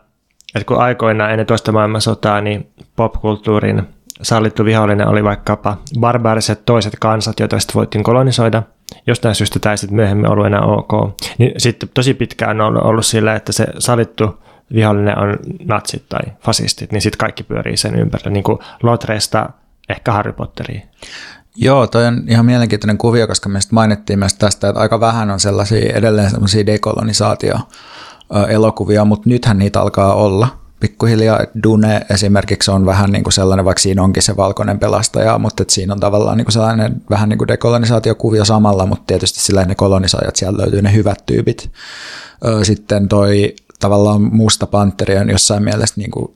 että 0.55 0.65
kun 0.67 0.77
aikoina 0.77 1.29
ennen 1.29 1.47
toista 1.47 1.71
maailmansotaa, 1.71 2.41
niin 2.41 2.69
popkulttuurin 2.95 3.83
sallittu 4.21 4.65
vihollinen 4.65 5.07
oli 5.07 5.23
vaikkapa 5.23 5.77
barbaariset 5.99 6.65
toiset 6.65 6.93
kansat, 6.99 7.39
joita 7.39 7.59
sitten 7.59 7.75
voitiin 7.75 8.03
kolonisoida. 8.03 8.63
Jostain 9.07 9.35
syystä 9.35 9.59
tämä 9.59 9.77
sitten 9.77 9.95
myöhemmin 9.95 10.29
ollut 10.29 10.45
enää 10.45 10.61
ok. 10.61 11.19
Niin 11.37 11.51
sitten 11.57 11.89
tosi 11.93 12.13
pitkään 12.13 12.61
on 12.61 12.83
ollut 12.83 13.05
sillä, 13.05 13.35
että 13.35 13.51
se 13.51 13.67
sallittu 13.79 14.43
vihollinen 14.73 15.19
on 15.19 15.37
natsit 15.65 16.03
tai 16.09 16.21
fasistit, 16.39 16.91
niin 16.91 17.01
sitten 17.01 17.17
kaikki 17.17 17.43
pyörii 17.43 17.77
sen 17.77 17.95
ympärillä, 17.95 18.31
niin 18.31 18.43
kuin 18.43 18.59
Lotresta 18.83 19.49
ehkä 19.89 20.11
Harry 20.11 20.33
Potteriin. 20.33 20.83
Joo, 21.55 21.87
toi 21.87 22.05
on 22.05 22.23
ihan 22.27 22.45
mielenkiintoinen 22.45 22.97
kuvio, 22.97 23.27
koska 23.27 23.49
me 23.49 23.59
mainittiin 23.71 24.19
myös 24.19 24.33
tästä, 24.33 24.69
että 24.69 24.81
aika 24.81 24.99
vähän 24.99 25.31
on 25.31 25.39
sellaisia 25.39 25.93
edelleen 25.93 26.29
sellaisia 26.29 26.65
dekolonisaatio 26.65 27.55
elokuvia, 28.49 29.05
mutta 29.05 29.29
nythän 29.29 29.59
niitä 29.59 29.81
alkaa 29.81 30.13
olla. 30.13 30.47
Pikkuhiljaa 30.79 31.39
Dune 31.63 32.05
esimerkiksi 32.09 32.71
on 32.71 32.85
vähän 32.85 33.09
niin 33.11 33.23
kuin 33.23 33.33
sellainen, 33.33 33.65
vaikka 33.65 33.81
siinä 33.81 34.03
onkin 34.03 34.23
se 34.23 34.37
valkoinen 34.37 34.79
pelastaja, 34.79 35.37
mutta 35.37 35.63
että 35.63 35.73
siinä 35.73 35.93
on 35.93 35.99
tavallaan 35.99 36.37
niin 36.37 36.45
kuin 36.45 36.53
sellainen 36.53 37.01
vähän 37.09 37.29
niin 37.29 37.37
kuin 37.37 37.47
dekolonisaatiokuvio 37.47 38.45
samalla, 38.45 38.85
mutta 38.85 39.03
tietysti 39.07 39.39
sillä 39.39 39.65
ne 39.65 39.75
kolonisaajat, 39.75 40.35
siellä 40.35 40.61
löytyy 40.61 40.81
ne 40.81 40.93
hyvät 40.93 41.25
tyypit. 41.25 41.71
Sitten 42.63 43.07
toi 43.07 43.55
tavallaan 43.79 44.21
Musta 44.21 44.67
Panteri 44.67 45.17
on 45.17 45.29
jossain 45.29 45.63
mielessä 45.63 45.95
niin 45.97 46.11
kuin, 46.11 46.35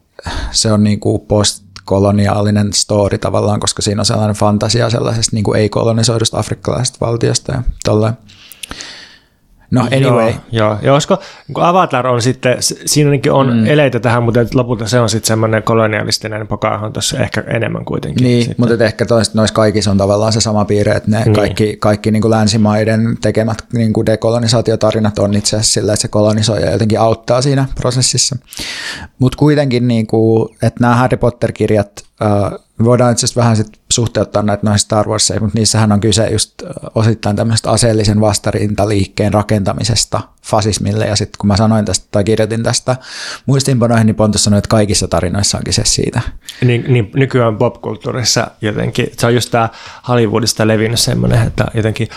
se 0.52 0.72
on 0.72 0.84
niin 0.84 1.00
kuin 1.00 1.22
postkoloniaalinen 1.22 2.74
story 2.74 3.18
tavallaan, 3.18 3.60
koska 3.60 3.82
siinä 3.82 4.02
on 4.02 4.06
sellainen 4.06 4.36
fantasia 4.36 4.90
sellaisesta 4.90 5.36
niin 5.36 5.44
kuin 5.44 5.60
ei-kolonisoidusta 5.60 6.40
afrikkalaisesta 6.40 7.06
valtiosta 7.06 7.52
ja 7.52 7.64
tolleen. 7.86 8.14
No 9.72 9.82
anyway. 9.82 10.30
Joo, 10.30 10.68
joo. 10.68 10.78
ja 10.82 10.94
olisiko, 10.94 11.18
kun 11.54 11.64
Avatar 11.64 12.08
on 12.08 12.22
sitten, 12.22 12.58
siinä 12.62 13.10
on 13.32 13.58
mm. 13.58 13.68
eleitä 13.68 14.00
tähän, 14.00 14.24
mutta 14.24 14.40
lopulta 14.54 14.88
se 14.88 15.00
on 15.00 15.10
sitten 15.10 15.28
semmoinen 15.28 15.64
kolonialistinen 15.64 16.48
Pocahontas 16.48 17.14
ehkä 17.14 17.44
enemmän 17.48 17.86
kuitenkin. 17.86 18.24
Niin, 18.24 18.44
sitten. 18.44 18.56
mutta 18.58 18.86
ehkä 18.86 19.06
noissa 19.34 19.54
kaikissa 19.54 19.92
on 19.92 19.98
tavallaan 19.98 20.34
se 20.34 20.42
sama 20.42 20.66
piirre, 20.66 20.94
että 20.94 21.12
ne 21.12 21.24
niin. 21.24 21.34
kaikki, 21.34 21.78
kaikki 21.80 22.12
niin 22.12 22.22
kuin 22.22 22.32
länsimaiden 22.32 23.18
tekemät 23.22 23.58
niin 23.74 23.94
kuin 23.94 24.06
dekolonisaatiotarinat 24.06 25.20
on 25.20 25.34
itse 25.34 25.56
asiassa 25.56 25.74
sillä, 25.74 25.94
että 25.94 26.02
se 26.02 26.08
kolonisoija 26.08 26.72
jotenkin 26.72 27.00
auttaa 27.00 27.42
siinä 27.42 27.66
prosessissa. 27.76 28.36
Mutta 29.20 29.38
kuitenkin, 29.38 29.88
niin 29.88 30.08
kuin, 30.08 30.50
että 30.62 30.82
nämä 30.82 30.96
Harry 30.96 31.18
Potter-kirjat, 31.18 32.09
äh, 32.22 32.60
voidaan 32.84 33.12
itse 33.12 33.26
asiassa 33.26 33.42
vähän 33.42 33.56
sit 33.56 33.80
suhteuttaa 33.92 34.44
näitä 34.44 34.64
noihin 34.64 34.80
Star 34.80 35.08
Warsiin, 35.08 35.44
mutta 35.44 35.60
niissähän 35.60 35.92
on 35.92 36.00
kyse 36.00 36.28
just 36.28 36.54
osittain 36.96 37.36
tämmöistä 37.36 37.72
aseellisen 37.72 38.22
vastarintaliikkeen 38.22 39.34
rakentamisesta 39.34 40.22
fasismille, 40.46 41.06
ja 41.06 41.16
sitten 41.16 41.38
kun 41.40 41.48
mä 41.48 41.58
sanoin 41.58 41.86
tästä 41.86 42.08
tai 42.12 42.24
kirjoitin 42.24 42.64
tästä 42.64 42.96
muistiinpanoihin, 43.46 44.06
niin 44.06 44.16
Pontus 44.16 44.44
sanoi, 44.44 44.58
että 44.58 44.70
kaikissa 44.70 45.08
tarinoissa 45.08 45.58
on 45.58 45.64
kyse 45.64 45.82
siitä. 45.86 46.22
Niin, 46.66 46.86
niin 46.88 47.12
nykyään 47.16 47.58
popkulttuurissa 47.58 48.48
jotenkin, 48.62 49.12
se 49.18 49.28
on 49.28 49.34
just 49.34 49.52
tämä 49.52 49.70
Hollywoodista 50.08 50.68
levinnyt 50.68 51.00
semmoinen, 51.00 51.48
että 51.48 51.66
jotenkin 51.74 52.08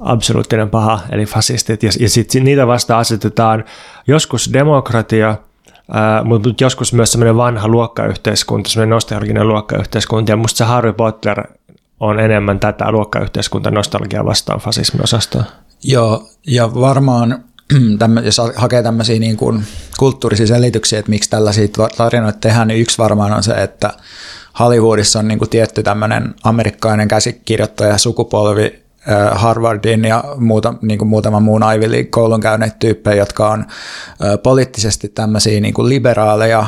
absoluuttinen 0.00 0.70
paha, 0.70 1.00
eli 1.10 1.26
fasistit, 1.26 1.82
ja, 1.82 1.90
ja 2.00 2.08
sitten 2.08 2.44
niitä 2.44 2.66
vasta 2.66 2.98
asetetaan. 2.98 3.64
Joskus 4.06 4.52
demokratia, 4.52 5.36
mutta 6.24 6.48
joskus 6.60 6.92
myös 6.92 7.12
semmoinen 7.12 7.36
vanha 7.36 7.68
luokkayhteiskunta, 7.68 8.70
semmoinen 8.70 8.90
nostalginen 8.90 9.48
luokkayhteiskunta, 9.48 10.32
ja 10.32 10.36
musta 10.36 10.58
se 10.58 10.64
Harry 10.64 10.92
Potter 10.92 11.42
on 12.00 12.20
enemmän 12.20 12.60
tätä 12.60 12.92
luokkayhteiskunta 12.92 13.70
nostalgia 13.70 14.24
vastaan 14.24 14.60
fasismin 14.60 15.04
osastoa. 15.04 15.44
Joo, 15.82 16.28
ja 16.46 16.74
varmaan 16.74 17.44
jos 18.24 18.40
hakee 18.56 18.82
tämmöisiä 18.82 19.18
niin 19.18 19.36
kuin 19.36 19.64
kulttuurisia 19.98 20.46
selityksiä, 20.46 20.98
että 20.98 21.10
miksi 21.10 21.30
tällaisia 21.30 21.68
tarinoita 21.96 22.38
tehdään, 22.38 22.68
niin 22.68 22.80
yksi 22.80 22.98
varmaan 22.98 23.32
on 23.32 23.42
se, 23.42 23.52
että 23.52 23.90
Hollywoodissa 24.58 25.18
on 25.18 25.28
niin 25.28 25.38
kuin 25.38 25.50
tietty 25.50 25.82
tämmöinen 25.82 26.34
amerikkalainen 26.44 27.08
käsikirjoittaja 27.08 27.98
sukupolvi, 27.98 28.85
Harvardin 29.32 30.04
ja 30.04 30.24
muuta, 30.36 30.74
niin 30.82 30.98
kuin 30.98 31.08
muutaman 31.08 31.42
muun 31.42 31.62
Ivy 31.76 31.90
League-koulun 31.90 32.40
käyneet 32.40 32.78
tyyppejä, 32.78 33.16
jotka 33.16 33.50
on 33.50 33.64
poliittisesti 34.42 35.08
tämmöisiä 35.08 35.60
niin 35.60 35.74
kuin 35.74 35.88
liberaaleja, 35.88 36.66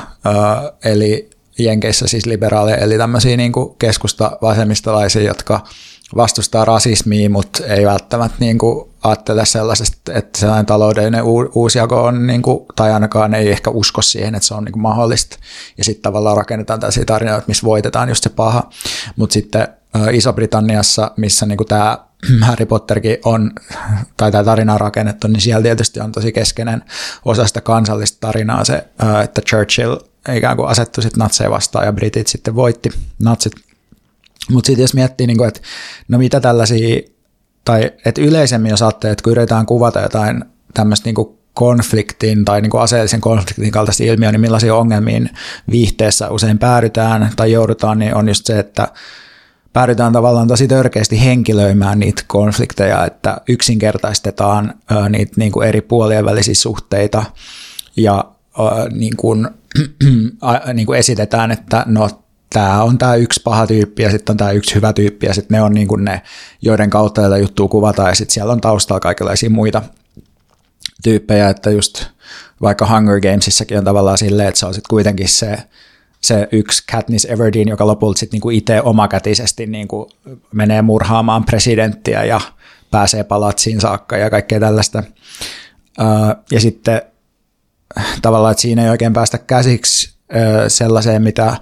eli 0.85 1.31
Jenkeissä 1.59 2.07
siis 2.07 2.27
liberaaleja, 2.27 2.77
eli 2.77 2.99
tämmöisiä 2.99 3.37
niin 3.37 3.53
kuin 3.53 3.75
keskusta-vasemmistolaisia, 3.79 5.23
jotka 5.23 5.61
vastustaa 6.17 6.65
rasismia, 6.65 7.31
mutta 7.31 7.65
ei 7.67 7.87
välttämättä 7.87 8.37
niin 8.41 8.59
kuin 8.59 8.89
ajattele 9.05 9.47
sellaisesta, 9.47 10.13
että 10.13 10.39
sellainen 10.39 10.67
taloudellinen 10.67 11.23
uusjako 11.55 12.03
on, 12.03 12.27
niin 12.27 12.43
kuin, 12.43 12.67
tai 12.77 12.93
ainakaan 12.93 13.35
ei 13.35 13.51
ehkä 13.51 13.71
usko 13.71 14.03
siihen, 14.03 14.35
että 14.35 14.47
se 14.47 14.55
on 14.55 14.65
niin 14.65 14.73
kuin 14.73 14.83
mahdollista. 14.83 15.37
Ja 15.79 15.85
sitten 15.85 16.03
tavallaan 16.03 16.37
rakennetaan 16.37 16.81
tällaisia 16.81 17.05
tarinoita, 17.05 17.49
missä 17.49 17.67
voitetaan 17.67 18.09
just 18.09 18.23
se 18.23 18.31
paha. 18.31 18.71
Mutta 19.17 19.33
sitten 19.33 19.69
Iso-Britanniassa, 20.13 21.11
missä 21.17 21.47
niin 21.47 21.57
kuin 21.57 21.69
tämä 21.69 21.99
Harry 22.47 22.67
Potterkin 22.67 23.17
on, 23.25 23.51
tai 24.17 24.33
tämä 24.33 24.45
tarina 24.45 24.75
on 24.75 24.81
rakennettu, 24.81 25.29
niin 25.29 25.41
siellä 25.41 25.63
tietysti 25.63 26.01
on 26.01 26.13
tosi 26.13 26.33
keskeinen 26.33 26.85
osa 27.25 27.47
sitä 27.47 27.61
kansallista 27.61 28.19
tarinaa 28.21 28.65
se, 28.65 28.85
että 29.25 29.41
Churchill 29.41 29.97
ikään 30.37 30.57
kuin 30.57 30.69
asettui 30.69 31.03
sitten 31.03 31.19
natseja 31.19 31.51
vastaan 31.51 31.87
ja 31.87 31.93
britit 31.93 32.27
sitten 32.27 32.55
voitti 32.55 32.91
natsit. 33.19 33.53
Mutta 34.51 34.67
sitten 34.67 34.83
jos 34.83 34.95
miettii, 34.95 35.27
niin 35.27 35.39
kuin, 35.39 35.49
että 35.49 35.61
no 36.09 36.19
mitä 36.19 36.41
tällaisia, 36.41 37.01
tai 37.65 37.93
että 38.05 38.21
yleisemmin 38.21 38.71
jos 38.71 38.83
ajattelee, 38.83 39.13
että 39.13 39.23
kun 39.23 39.33
yritetään 39.33 39.67
kuvata 39.67 40.01
jotain 40.01 40.45
tämmöistä 40.75 41.09
niin 41.09 41.39
konfliktin 41.55 42.45
tai 42.45 42.61
niin 42.61 42.71
kuin 42.71 42.81
aseellisen 42.81 43.21
konfliktin 43.21 43.71
kaltaista 43.71 44.05
ilmiöä, 44.05 44.33
niin 44.33 44.41
millaisia 44.41 44.75
ongelmiin 44.75 45.31
viihteessä 45.71 46.31
usein 46.31 46.59
päädytään 46.59 47.31
tai 47.37 47.53
joudutaan, 47.53 47.99
niin 47.99 48.15
on 48.15 48.29
just 48.29 48.47
se, 48.47 48.59
että 48.59 48.89
päädytään 49.73 50.13
tavallaan 50.13 50.49
tosi 50.49 50.69
törkeästi 50.69 51.25
henkilöimään 51.25 51.99
niitä 51.99 52.23
konflikteja, 52.27 53.07
että 53.07 53.41
yksinkertaistetaan 53.49 54.75
niitä 55.09 55.33
niin 55.37 55.53
kuin 55.53 55.69
eri 55.69 55.81
puolien 55.81 56.25
välisiä 56.25 56.55
suhteita 56.55 57.25
ja 57.97 58.25
niin 58.91 59.17
kuin, 59.17 59.49
niin 60.75 60.87
kuin 60.87 60.99
esitetään, 60.99 61.51
että 61.51 61.83
no 61.87 62.11
tämä 62.53 62.83
on 62.83 62.99
tämä 62.99 63.15
yksi 63.15 63.41
paha 63.45 63.67
tyyppi 63.67 64.03
ja 64.03 64.11
sitten 64.11 64.33
on 64.33 64.37
tämä 64.37 64.51
yksi 64.51 64.75
hyvä 64.75 64.93
tyyppi 64.93 65.27
ja 65.27 65.35
sitten 65.35 65.55
ne 65.55 65.63
on 65.63 65.73
niin 65.73 65.89
kuin 65.89 66.05
ne, 66.05 66.23
joiden 66.63 66.91
kautta 66.91 67.23
tätä 67.23 67.37
juttua 67.37 67.69
kuvataan 67.69 68.09
ja 68.09 68.15
sitten 68.15 68.35
siellä 68.35 68.53
on 68.53 68.61
taustalla 68.61 69.01
kaikenlaisia 69.01 69.51
muita 69.51 69.83
tyyppejä, 71.03 71.49
että 71.49 71.71
just 71.71 72.05
vaikka 72.63 72.87
Hunger 72.87 73.21
Gamesissakin 73.21 73.79
on 73.79 73.85
tavallaan 73.85 74.19
silleen, 74.19 74.49
että 74.49 74.59
se 74.59 74.67
on 74.67 74.75
sitten 74.75 74.91
kuitenkin 74.91 75.29
se, 75.29 75.59
se 76.21 76.49
yksi 76.53 76.83
Katniss 76.93 77.25
Everdeen, 77.25 77.69
joka 77.69 77.87
lopulta 77.87 78.19
sitten 78.19 78.37
niinku 78.37 78.51
itse 78.51 78.83
omakätisesti 78.83 79.67
niinku 79.67 80.11
menee 80.53 80.83
murhaamaan 80.83 81.45
presidenttiä 81.45 82.25
ja 82.25 82.41
pääsee 82.91 83.25
palatsiin 83.25 83.81
saakka 83.81 84.17
ja 84.17 84.31
kaikkea 84.31 84.61
tällaista. 84.61 85.03
ja 86.51 86.61
sitten 86.61 87.03
tavallaan, 88.23 88.53
että 88.53 88.63
siinä 88.63 88.85
ei 88.85 88.91
oikein 88.91 89.13
päästä 89.13 89.39
käsiksi 89.39 90.15
sellaiseen, 90.69 91.23
mitä, 91.23 91.57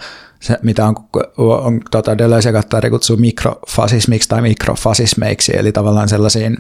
mitä 0.63 0.87
on, 0.87 0.95
on 1.39 1.81
tota, 1.91 2.19
Deleuze 2.19 2.53
ja 2.83 2.91
kutsuu 2.91 3.17
mikrofasismiksi 3.17 4.29
tai 4.29 4.43
mikrofasismeiksi, 4.43 5.53
eli 5.57 5.73
tavallaan 5.73 6.09
sellaisiin 6.09 6.57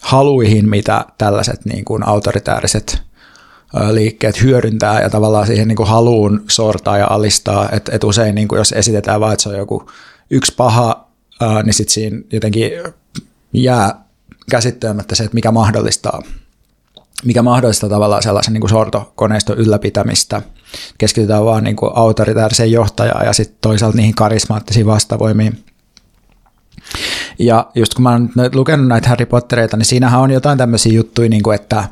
haluihin, 0.00 0.68
mitä 0.68 1.06
tällaiset 1.18 1.64
niin 1.64 1.84
kuin 1.84 2.08
autoritääriset 2.08 3.02
liikkeet 3.90 4.42
hyödyntää 4.42 5.00
ja 5.00 5.10
tavallaan 5.10 5.46
siihen 5.46 5.68
niin 5.68 5.76
kuin 5.76 5.88
haluun 5.88 6.44
sortaa 6.48 6.98
ja 6.98 7.06
alistaa, 7.10 7.68
että 7.72 7.92
et 7.94 8.04
usein 8.04 8.34
niin 8.34 8.48
kuin 8.48 8.58
jos 8.58 8.72
esitetään 8.72 9.20
vaan, 9.20 9.32
että 9.32 9.42
se 9.42 9.48
on 9.48 9.58
joku 9.58 9.90
yksi 10.30 10.54
paha, 10.56 11.08
niin 11.64 11.74
sitten 11.74 11.94
siinä 11.94 12.18
jotenkin 12.32 12.70
jää 13.52 14.04
käsittelemättä 14.50 15.14
se, 15.14 15.24
että 15.24 15.34
mikä 15.34 15.52
mahdollistaa 15.52 16.22
mikä 17.24 17.42
mahdollistaa 17.42 17.90
tavallaan 17.90 18.22
sellaisen 18.22 18.52
niin 18.52 18.60
kuin 18.60 18.70
sortokoneiston 18.70 19.58
ylläpitämistä. 19.58 20.42
Keskitytään 20.98 21.44
vaan 21.44 21.64
niin 21.64 21.76
kuin 21.76 21.92
autoritaariseen 21.94 22.72
johtajaan 22.72 23.26
ja 23.26 23.32
sitten 23.32 23.58
toisaalta 23.60 23.96
niihin 23.96 24.14
karismaattisiin 24.14 24.86
vastavoimiin. 24.86 25.64
Ja 27.38 27.70
just 27.74 27.94
kun 27.94 28.02
mä 28.02 28.10
oon 28.10 28.30
lukenut 28.54 28.86
näitä 28.86 29.08
Harry 29.08 29.26
Pottereita, 29.26 29.76
niin 29.76 29.86
siinähän 29.86 30.20
on 30.20 30.30
jotain 30.30 30.58
tämmöisiä 30.58 30.92
juttuja, 30.92 31.28
niin 31.28 31.42
kuin 31.42 31.54
että, 31.54 31.84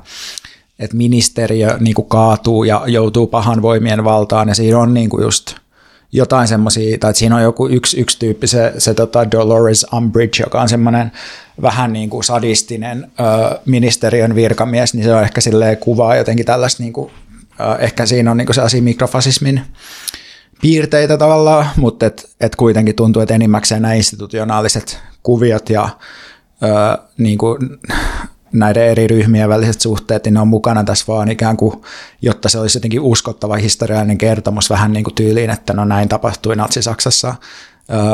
että 0.83 0.97
ministeriö 0.97 1.77
niin 1.81 1.95
kuin 1.95 2.09
kaatuu 2.09 2.65
ja 2.65 2.83
joutuu 2.87 3.27
pahan 3.27 3.63
voimien 3.63 4.05
valtaan, 4.05 4.49
ja 4.49 4.55
siinä 4.55 4.79
on 4.79 4.95
niin 4.95 5.11
kuin 5.11 5.23
just 5.23 5.55
jotain 6.13 6.49
semmoisia, 6.49 6.99
tai 6.99 7.15
siinä 7.15 7.37
on 7.37 7.43
joku 7.43 7.69
yksi, 7.69 8.01
yksi 8.01 8.19
tyyppi, 8.19 8.47
se, 8.47 8.73
se 8.79 8.95
tota 8.95 9.31
Dolores 9.31 9.87
Umbridge, 9.97 10.43
joka 10.43 10.63
on 10.63 10.69
semmoinen 10.69 11.13
vähän 11.63 11.93
niin 11.93 12.11
kuin 12.11 12.25
sadistinen 12.25 13.11
ö, 13.21 13.59
ministeriön 13.67 14.35
virkamies, 14.35 14.95
niin 14.95 15.05
se 15.05 15.15
on 15.15 15.23
ehkä 15.23 15.41
silleen 15.41 15.77
kuvaa 15.77 16.17
jotenkin 16.17 16.47
tällaista, 16.47 16.83
niin 16.83 16.93
kuin, 16.93 17.11
ö, 17.61 17.77
ehkä 17.79 18.07
siinä 18.07 18.31
on 18.31 18.37
niin 18.37 18.47
kuin 18.47 18.55
sellaisia 18.55 18.83
mikrofasismin 18.83 19.61
piirteitä 20.61 21.19
tavallaan, 21.19 21.67
mutta 21.77 22.07
et, 22.07 22.31
et 22.41 22.57
kuitenkin 22.57 22.95
tuntuu, 22.95 23.23
että 23.23 23.35
enimmäkseen 23.35 23.83
nämä 23.83 23.95
institutionaaliset 23.95 25.01
kuviot 25.23 25.71
ja 25.71 25.89
ö, 26.63 26.99
niin 27.19 27.39
kuin 27.39 27.59
näiden 28.53 28.89
eri 28.89 29.07
ryhmien 29.07 29.49
väliset 29.49 29.81
suhteet, 29.81 30.25
niin 30.25 30.35
ne 30.35 30.41
on 30.41 30.49
mukana 30.49 30.85
tässä 30.85 31.05
vaan 31.09 31.31
ikään 31.31 31.57
kuin, 31.57 31.75
jotta 32.23 32.49
se 32.49 32.59
olisi 32.59 32.79
jotenkin 32.79 33.01
uskottava 33.01 33.57
historiallinen 33.57 34.19
kertomus 34.19 34.71
vähän 34.71 34.93
niin 34.93 35.05
kuin 35.05 35.15
tyyliin, 35.15 35.51
että 35.51 35.73
no 35.73 35.85
näin 35.85 36.09
tapahtui 36.09 36.57
Natsi-Saksassa, 36.57 37.35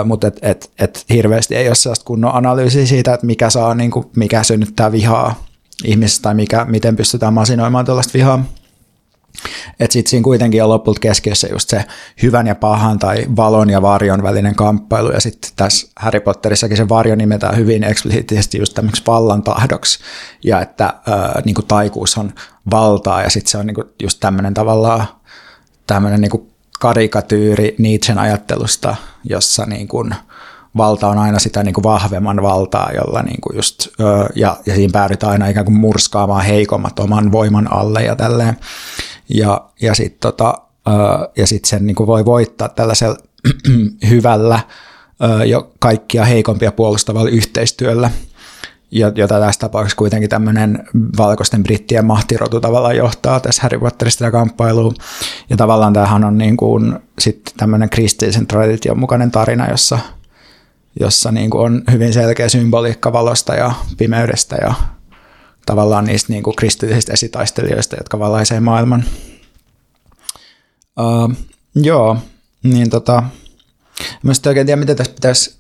mutta 0.05 0.27
et, 0.27 0.39
et, 0.43 0.71
et 0.79 1.05
hirveästi 1.11 1.57
ei 1.57 1.69
ole 1.69 1.75
sellaista 1.75 2.05
kunnon 2.05 2.35
analyysiä 2.35 2.87
siitä, 2.87 3.15
että 3.15 3.27
mikä, 3.27 3.51
saa, 3.51 3.75
niin 3.75 3.91
kuin, 3.91 4.07
mikä 4.17 4.43
synnyttää 4.43 4.93
vihaa 4.93 5.45
ihmisistä 5.85 6.23
tai 6.23 6.35
mikä, 6.35 6.65
miten 6.65 6.97
pystytään 6.97 7.35
masinoimaan 7.35 7.85
tällaista 7.85 8.13
vihaa. 8.15 8.45
Että 9.81 9.93
sitten 9.93 10.11
siinä 10.11 10.25
kuitenkin 10.25 10.63
on 10.63 10.69
lopulta 10.69 11.01
keskiössä 11.01 11.49
just 11.51 11.69
se 11.69 11.85
hyvän 12.23 12.47
ja 12.47 12.55
pahan 12.55 12.99
tai 12.99 13.27
valon 13.37 13.71
ja 13.71 13.83
varjon 13.83 14.23
välinen 14.23 14.55
kamppailu. 14.55 15.11
Ja 15.11 15.21
sitten 15.21 15.51
tässä 15.57 15.89
Harry 15.97 16.21
Potterissakin 16.21 16.77
se 16.77 16.89
varjo 16.89 17.15
nimetään 17.15 17.57
hyvin 17.57 17.85
eksplisiittisesti 17.85 18.59
just 18.59 18.75
tämmöksi 18.75 19.03
vallan 19.07 19.43
tahdoksi. 19.43 19.99
Ja 20.45 20.61
että 20.61 20.85
äh, 20.85 21.45
niin 21.45 21.57
taikuus 21.69 22.19
on 22.19 22.33
valtaa 22.71 23.23
ja 23.23 23.31
sitten 23.31 23.51
se 23.51 23.59
on 23.59 23.67
niin 23.67 23.77
just 24.03 24.21
tämmöinen 24.21 24.55
tavallaan 24.55 25.07
tämmöinen 25.87 26.21
niin 26.21 26.49
karikatyyri 26.81 27.75
Nietzschen 27.79 28.19
ajattelusta, 28.19 28.97
jossa 29.25 29.67
niin 29.67 29.89
kuin 29.89 30.15
valta 30.77 31.09
on 31.09 31.19
aina 31.19 31.39
sitä 31.39 31.63
niin 31.63 31.75
kuin 31.75 31.85
vahvemman 31.85 32.43
valtaa, 32.43 32.91
jolla 32.93 33.23
niin 33.23 33.41
kuin 33.41 33.57
just, 33.57 33.89
ja, 34.35 34.57
ja 34.67 34.75
siinä 34.75 34.93
päädytään 34.93 35.33
aina 35.33 35.47
ikään 35.47 35.67
kuin 35.67 35.79
murskaamaan 35.79 36.45
heikommat 36.45 36.99
oman 36.99 37.33
voiman 37.33 37.73
alle 37.73 38.03
ja 38.03 38.17
tälleen. 38.17 38.57
Ja, 39.29 39.71
ja 39.83 39.95
sitten 39.95 40.21
tota, 40.21 40.55
ja 41.37 41.47
sit 41.47 41.65
sen 41.65 41.87
niin 41.87 41.95
kuin 41.95 42.07
voi 42.07 42.25
voittaa 42.25 42.69
tällaisella 42.69 43.17
hyvällä 44.11 44.61
jo 45.47 45.71
kaikkia 45.79 46.25
heikompia 46.25 46.73
puolustavalla 46.73 47.31
yhteistyöllä, 47.31 48.11
jota 48.91 49.41
tässä 49.41 49.61
tapauksessa 49.61 49.97
kuitenkin 49.97 50.31
tämmöinen 50.31 50.89
valkoisten 51.19 51.63
brittien 51.63 52.05
mahtirotu 52.05 52.61
tavallaan 52.61 52.97
johtaa 52.97 53.41
tässä 53.41 53.63
Harry 53.63 53.79
Potterista 53.79 54.25
ja 54.25 54.31
kamppailuun. 54.31 54.95
Ja 55.51 55.57
tavallaan 55.57 55.93
tämähän 55.93 56.25
on 56.25 56.39
niin 56.39 56.57
kuin 56.57 56.99
sitten 57.19 57.55
tämmöinen 57.57 57.91
kristillisen 57.91 58.47
tradition 58.47 58.99
mukainen 58.99 59.31
tarina, 59.31 59.71
jossa, 59.71 59.99
jossa 61.01 61.33
niin 61.33 61.51
kuin 61.51 61.65
on 61.65 61.83
hyvin 61.93 62.13
selkeä 62.13 62.49
symboliikka 62.49 63.13
valosta 63.13 63.55
ja 63.55 63.73
pimeydestä 63.99 64.57
ja 64.57 64.75
tavallaan 65.69 66.05
niistä 66.05 66.33
niin 66.33 66.43
kuin 66.43 66.57
kristillisistä 66.57 67.13
esitaistelijoista, 67.13 67.97
jotka 67.97 68.19
valaisee 68.19 68.61
maailman. 68.61 69.05
Uh, 71.01 71.33
joo, 71.75 72.17
niin 72.63 72.91
tota, 72.91 73.23
mä 74.23 74.33
oikein 74.47 74.67
tiedä, 74.67 74.81
mitä 74.81 74.95
tässä 74.95 75.15
pitäisi 75.15 75.59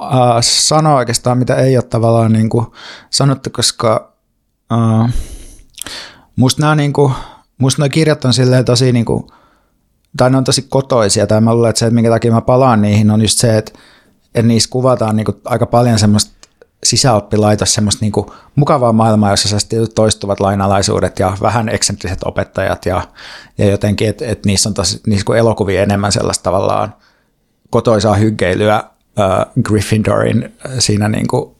uh, 0.00 0.08
sanoa 0.40 0.96
oikeastaan, 0.96 1.38
mitä 1.38 1.54
ei 1.54 1.76
ole 1.76 1.82
tavallaan 1.84 2.32
niin 2.32 2.48
kuin 2.48 2.66
sanottu, 3.10 3.50
koska 3.50 4.14
uh, 4.72 5.10
musta 6.36 6.62
nämä 6.62 6.74
niin 6.74 6.92
kuin, 6.92 7.12
musta 7.58 7.88
kirjat 7.88 8.24
on 8.24 8.34
silleen 8.34 8.64
tosi 8.64 8.92
niin 8.92 9.04
kuin, 9.04 9.24
tai 10.16 10.30
ne 10.30 10.36
on 10.36 10.44
tosi 10.44 10.62
kotoisia, 10.62 11.26
tai 11.26 11.40
mä 11.40 11.54
luulen, 11.54 11.70
että 11.70 11.78
se, 11.78 11.86
että 11.86 11.94
minkä 11.94 12.10
takia 12.10 12.32
mä 12.32 12.40
palaan 12.40 12.82
niihin, 12.82 13.10
on 13.10 13.22
just 13.22 13.38
se, 13.38 13.58
että, 13.58 13.72
että 14.34 14.48
niissä 14.48 14.70
kuvataan 14.70 15.16
niin 15.16 15.24
kuin 15.24 15.36
aika 15.44 15.66
paljon 15.66 15.98
semmoista 15.98 16.41
sisäoppilaitos 16.84 17.74
semmoista 17.74 18.04
niin 18.04 18.12
kuin 18.12 18.26
mukavaa 18.56 18.92
maailmaa, 18.92 19.30
jossa 19.30 19.56
toistuvat 19.94 20.40
lainalaisuudet 20.40 21.18
ja 21.18 21.36
vähän 21.42 21.68
eksentriset 21.68 22.18
opettajat 22.24 22.86
ja, 22.86 23.02
ja 23.58 23.70
jotenkin, 23.70 24.08
että 24.08 24.24
et 24.26 24.46
niissä 24.46 24.68
on 24.68 24.74
tosi, 24.74 25.00
niissä 25.06 25.24
kuin 25.24 25.38
elokuvia 25.38 25.82
enemmän 25.82 26.12
sellaista 26.12 26.42
tavallaan 26.42 26.94
kotoisaa 27.70 28.14
hyggeilyä 28.14 28.74
äh, 28.74 29.46
Gryffindorin 29.62 30.56
siinä 30.78 31.08
niin 31.08 31.28
kuin 31.28 31.56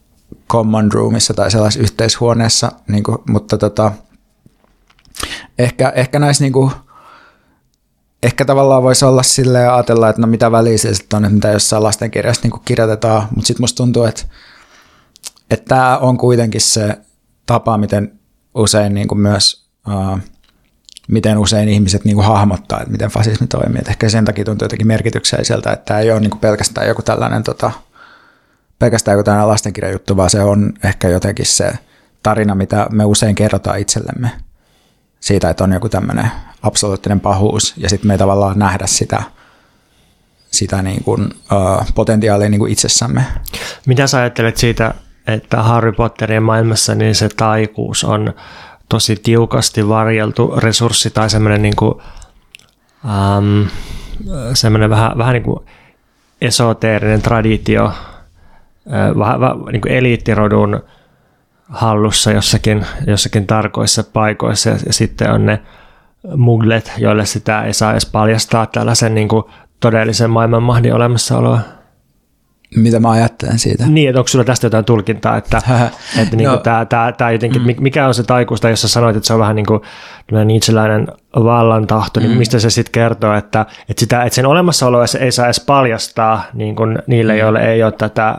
common 0.48 0.92
roomissa 0.92 1.34
tai 1.34 1.50
sellaisessa 1.50 1.82
yhteishuoneessa, 1.82 2.72
niin 2.88 3.02
kuin, 3.02 3.18
mutta 3.28 3.58
tota, 3.58 3.92
ehkä, 5.58 5.92
ehkä 5.94 6.18
näissä 6.18 6.44
niin 6.44 6.52
kuin, 6.52 6.70
ehkä 8.22 8.44
tavallaan 8.44 8.82
voisi 8.82 9.04
olla 9.04 9.22
silleen 9.22 9.72
ajatella, 9.72 10.08
että 10.08 10.22
no 10.22 10.26
mitä 10.28 10.52
väliä 10.52 10.78
sitten 10.78 11.16
on, 11.16 11.24
että 11.24 11.34
mitä 11.34 11.48
jossain 11.48 11.82
lastenkirjassa 11.82 12.48
niin 12.48 12.60
kirjoitetaan, 12.64 13.28
mutta 13.34 13.46
sitten 13.46 13.62
musta 13.62 13.76
tuntuu, 13.76 14.04
että 14.04 14.22
että 15.52 15.68
tämä 15.68 15.98
on 15.98 16.18
kuitenkin 16.18 16.60
se 16.60 16.98
tapa, 17.46 17.78
miten 17.78 18.12
usein 18.54 18.94
niin 18.94 19.08
kuin 19.08 19.20
myös, 19.20 19.66
uh, 19.88 20.18
miten 21.08 21.38
usein 21.38 21.68
ihmiset 21.68 22.04
niin 22.04 22.14
kuin 22.14 22.26
hahmottaa, 22.26 22.80
että 22.80 22.92
miten 22.92 23.10
fasismi 23.10 23.46
toimii. 23.46 23.80
Et 23.80 23.88
ehkä 23.88 24.08
sen 24.08 24.24
takia 24.24 24.44
tuntuu 24.44 24.64
jotenkin 24.64 24.86
merkitykselliseltä, 24.86 25.72
että 25.72 25.84
tämä 25.84 26.00
ei 26.00 26.10
ole 26.10 26.20
niin 26.20 26.30
kuin 26.30 26.40
pelkästään 26.40 26.88
joku 26.88 27.02
tällainen, 27.02 27.42
tota, 27.42 27.70
pelkästään 28.78 29.12
joku 29.14 29.24
tällainen 29.24 29.48
lastenkirjajuttu, 29.48 30.16
vaan 30.16 30.30
se 30.30 30.40
on 30.40 30.72
ehkä 30.84 31.08
jotenkin 31.08 31.46
se 31.46 31.72
tarina, 32.22 32.54
mitä 32.54 32.86
me 32.90 33.04
usein 33.04 33.34
kerrotaan 33.34 33.78
itsellemme 33.78 34.30
siitä, 35.20 35.50
että 35.50 35.64
on 35.64 35.72
joku 35.72 35.88
tämmöinen 35.88 36.30
absoluuttinen 36.62 37.20
pahuus, 37.20 37.74
ja 37.76 37.88
sitten 37.88 38.08
me 38.08 38.14
ei 38.14 38.18
tavallaan 38.18 38.58
nähdä 38.58 38.86
sitä, 38.86 39.22
sitä 40.50 40.82
niin 40.82 41.04
kuin, 41.04 41.24
uh, 41.24 41.86
potentiaalia 41.94 42.48
niin 42.48 42.58
kuin 42.58 42.72
itsessämme. 42.72 43.24
Mitä 43.86 44.06
sä 44.06 44.18
ajattelet 44.18 44.56
siitä, 44.56 44.94
että 45.26 45.62
Harry 45.62 45.92
Potterin 45.92 46.42
maailmassa 46.42 46.94
niin 46.94 47.14
se 47.14 47.28
taikuus 47.36 48.04
on 48.04 48.34
tosi 48.88 49.16
tiukasti 49.16 49.88
varjeltu 49.88 50.54
resurssi 50.56 51.10
tai 51.10 51.30
semmoinen 51.30 51.62
niin 51.62 51.74
semmoinen 54.54 54.90
vähän, 54.90 55.18
vähän 55.18 55.32
niin 55.32 55.42
kuin 55.42 55.66
esoteerinen 56.40 57.22
traditio, 57.22 57.92
vähän, 59.18 59.40
vähän 59.40 59.58
niin 59.72 59.80
kuin 59.80 59.92
eliittirodun 59.92 60.82
hallussa 61.68 62.30
jossakin, 62.30 62.86
jossakin 63.06 63.46
tarkoissa 63.46 64.04
paikoissa 64.04 64.70
ja, 64.70 64.76
ja 64.86 64.92
sitten 64.92 65.30
on 65.30 65.46
ne 65.46 65.62
muglet, 66.36 66.92
joille 66.98 67.26
sitä 67.26 67.62
ei 67.62 67.74
saa 67.74 67.92
edes 67.92 68.06
paljastaa 68.06 68.66
tällaisen 68.66 69.14
niin 69.14 69.28
kuin 69.28 69.44
todellisen 69.80 70.30
maailman 70.30 70.62
mahdin 70.62 70.94
olemassaoloa. 70.94 71.60
Mitä 72.76 73.00
mä 73.00 73.10
ajattelen 73.10 73.58
siitä? 73.58 73.86
Niin, 73.86 74.08
että 74.08 74.20
onko 74.20 74.28
sulla 74.28 74.44
tästä 74.44 74.66
jotain 74.66 74.84
tulkintaa, 74.84 75.36
että, 75.36 75.62
että 76.22 76.36
niin 76.36 76.48
no. 76.48 76.56
tämä, 76.56 76.84
tämä, 76.84 77.12
tämä 77.12 77.30
jotenkin, 77.30 77.62
mm. 77.62 77.74
mikä 77.80 78.06
on 78.06 78.14
se 78.14 78.22
taikuus, 78.22 78.60
tai 78.60 78.72
jos 78.72 78.82
sä 78.82 78.88
sanoit, 78.88 79.16
että 79.16 79.26
se 79.26 79.32
on 79.32 79.40
vähän 79.40 79.56
niin 79.56 79.66
kuin 79.66 79.80
itseläinen 80.56 81.08
vallantahto, 81.34 82.20
niin 82.20 82.28
mm. 82.28 82.30
niin 82.30 82.38
mistä 82.38 82.58
se 82.58 82.70
sitten 82.70 82.92
kertoo, 82.92 83.34
että, 83.34 83.66
että, 83.88 84.00
sitä, 84.00 84.22
että 84.22 84.34
sen 84.34 84.46
olemassaoloa 84.46 85.04
ei 85.20 85.32
saa 85.32 85.46
edes 85.46 85.60
paljastaa 85.60 86.44
niin 86.54 86.76
kuin 86.76 86.98
niille, 87.06 87.32
mm. 87.32 87.38
joille 87.38 87.72
ei 87.72 87.82
ole 87.82 87.92
tätä 87.92 88.38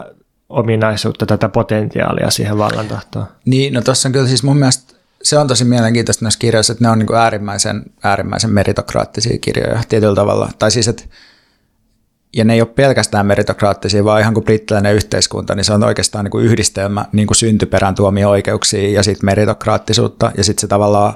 ominaisuutta, 0.49 1.25
tätä 1.25 1.49
potentiaalia 1.49 2.29
siihen 2.29 2.57
vallantahtoon. 2.57 3.25
Niin, 3.45 3.73
no 3.73 3.81
tuossa 3.81 4.09
on 4.09 4.13
kyllä 4.13 4.27
siis 4.27 4.43
mun 4.43 4.57
mielestä 4.57 4.93
se 5.23 5.37
on 5.37 5.47
tosi 5.47 5.65
mielenkiintoista 5.65 6.25
näissä 6.25 6.39
kirjoissa, 6.39 6.73
että 6.73 6.83
ne 6.83 6.89
on 6.89 6.99
niin 6.99 7.07
kuin 7.07 7.19
äärimmäisen, 7.19 7.83
äärimmäisen 8.03 8.49
meritokraattisia 8.49 9.37
kirjoja 9.37 9.81
tietyllä 9.89 10.15
tavalla. 10.15 10.49
Tai 10.59 10.71
siis, 10.71 10.87
että 10.87 11.03
ja 12.35 12.43
ne 12.43 12.53
ei 12.53 12.61
ole 12.61 12.69
pelkästään 12.69 13.25
meritokraattisia, 13.25 14.03
vaan 14.03 14.21
ihan 14.21 14.33
kuin 14.33 14.43
brittiläinen 14.43 14.95
yhteiskunta, 14.95 15.55
niin 15.55 15.63
se 15.63 15.73
on 15.73 15.83
oikeastaan 15.83 16.25
niin 16.25 16.31
kuin 16.31 16.45
yhdistelmä 16.45 17.05
niin 17.11 17.27
kuin 17.27 17.35
syntyperän 17.35 17.95
tuomia 17.95 18.29
oikeuksia 18.29 18.89
ja 18.89 19.03
sitten 19.03 19.25
meritokraattisuutta, 19.25 20.31
ja 20.37 20.43
sitten 20.43 20.61
se 20.61 20.67
tavallaan 20.67 21.13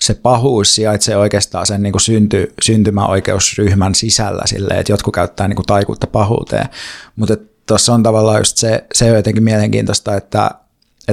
se 0.00 0.14
pahuus 0.14 0.74
sijaitsee 0.74 1.16
oikeastaan 1.16 1.66
sen 1.66 1.82
niin 1.82 1.92
kuin 1.92 2.00
synty, 2.00 2.52
syntymäoikeusryhmän 2.62 3.94
sisällä 3.94 4.42
silleen, 4.46 4.80
että 4.80 4.92
jotkut 4.92 5.14
käyttää 5.14 5.48
niin 5.48 5.56
kuin 5.56 5.66
taikuutta 5.66 6.06
pahuuteen, 6.06 6.68
mutta 7.16 7.36
tuossa 7.66 7.94
on 7.94 8.02
tavallaan 8.02 8.40
just 8.40 8.56
se, 8.56 8.84
se 8.94 9.10
on 9.10 9.16
jotenkin 9.16 9.44
mielenkiintoista, 9.44 10.16
että 10.16 10.50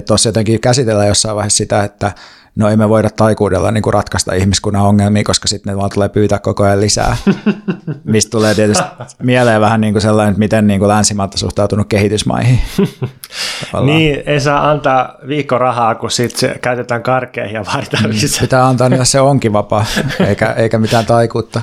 tuossa 0.02 0.30
jotenkin 0.30 0.62
käsitellään 0.62 1.08
jossain 1.08 1.36
vaiheessa 1.36 1.58
sitä, 1.58 1.84
että 1.84 2.12
no 2.58 2.70
ei 2.70 2.78
me 2.78 2.90
voida 2.90 3.10
taikuudella 3.10 3.72
niin 3.72 3.82
kuin 3.82 3.94
ratkaista 3.94 4.34
ihmiskunnan 4.34 4.82
ongelmia, 4.82 5.24
koska 5.24 5.48
sitten 5.48 5.72
ne 5.72 5.78
vaan 5.78 5.90
tulee 5.94 6.10
pyytää 6.10 6.40
koko 6.40 6.64
ajan 6.64 6.82
lisää. 6.82 7.18
Mistä 8.04 8.32
tulee 8.32 8.56
tietysti 8.56 8.84
mieleen 9.24 9.62
vähän 9.62 9.82
niin 9.82 9.94
kuin 9.94 10.02
sellainen, 10.02 10.32
että 10.32 10.40
miten 10.40 10.68
niin 10.68 10.80
kuin 10.80 10.88
länsimaat 10.88 11.34
on 11.34 11.38
suhtautunut 11.38 11.88
kehitysmaihin. 11.90 12.60
niin, 13.86 14.24
ei 14.26 14.40
saa 14.40 14.70
antaa 14.70 15.16
viikko 15.28 15.58
rahaa, 15.58 15.96
kun 15.96 16.12
sitten 16.12 16.60
käytetään 16.60 17.04
karkeihin 17.04 17.54
ja 17.54 17.66
vaaditaan 17.66 18.04
mm, 18.04 18.10
lisää. 18.10 18.42
Pitää 18.42 18.68
antaa, 18.68 18.88
jos 18.88 19.12
se 19.12 19.22
onkin 19.22 19.54
vapaa, 19.54 19.86
eikä, 20.28 20.52
eikä 20.52 20.78
mitään 20.78 21.06
taikuutta. 21.06 21.62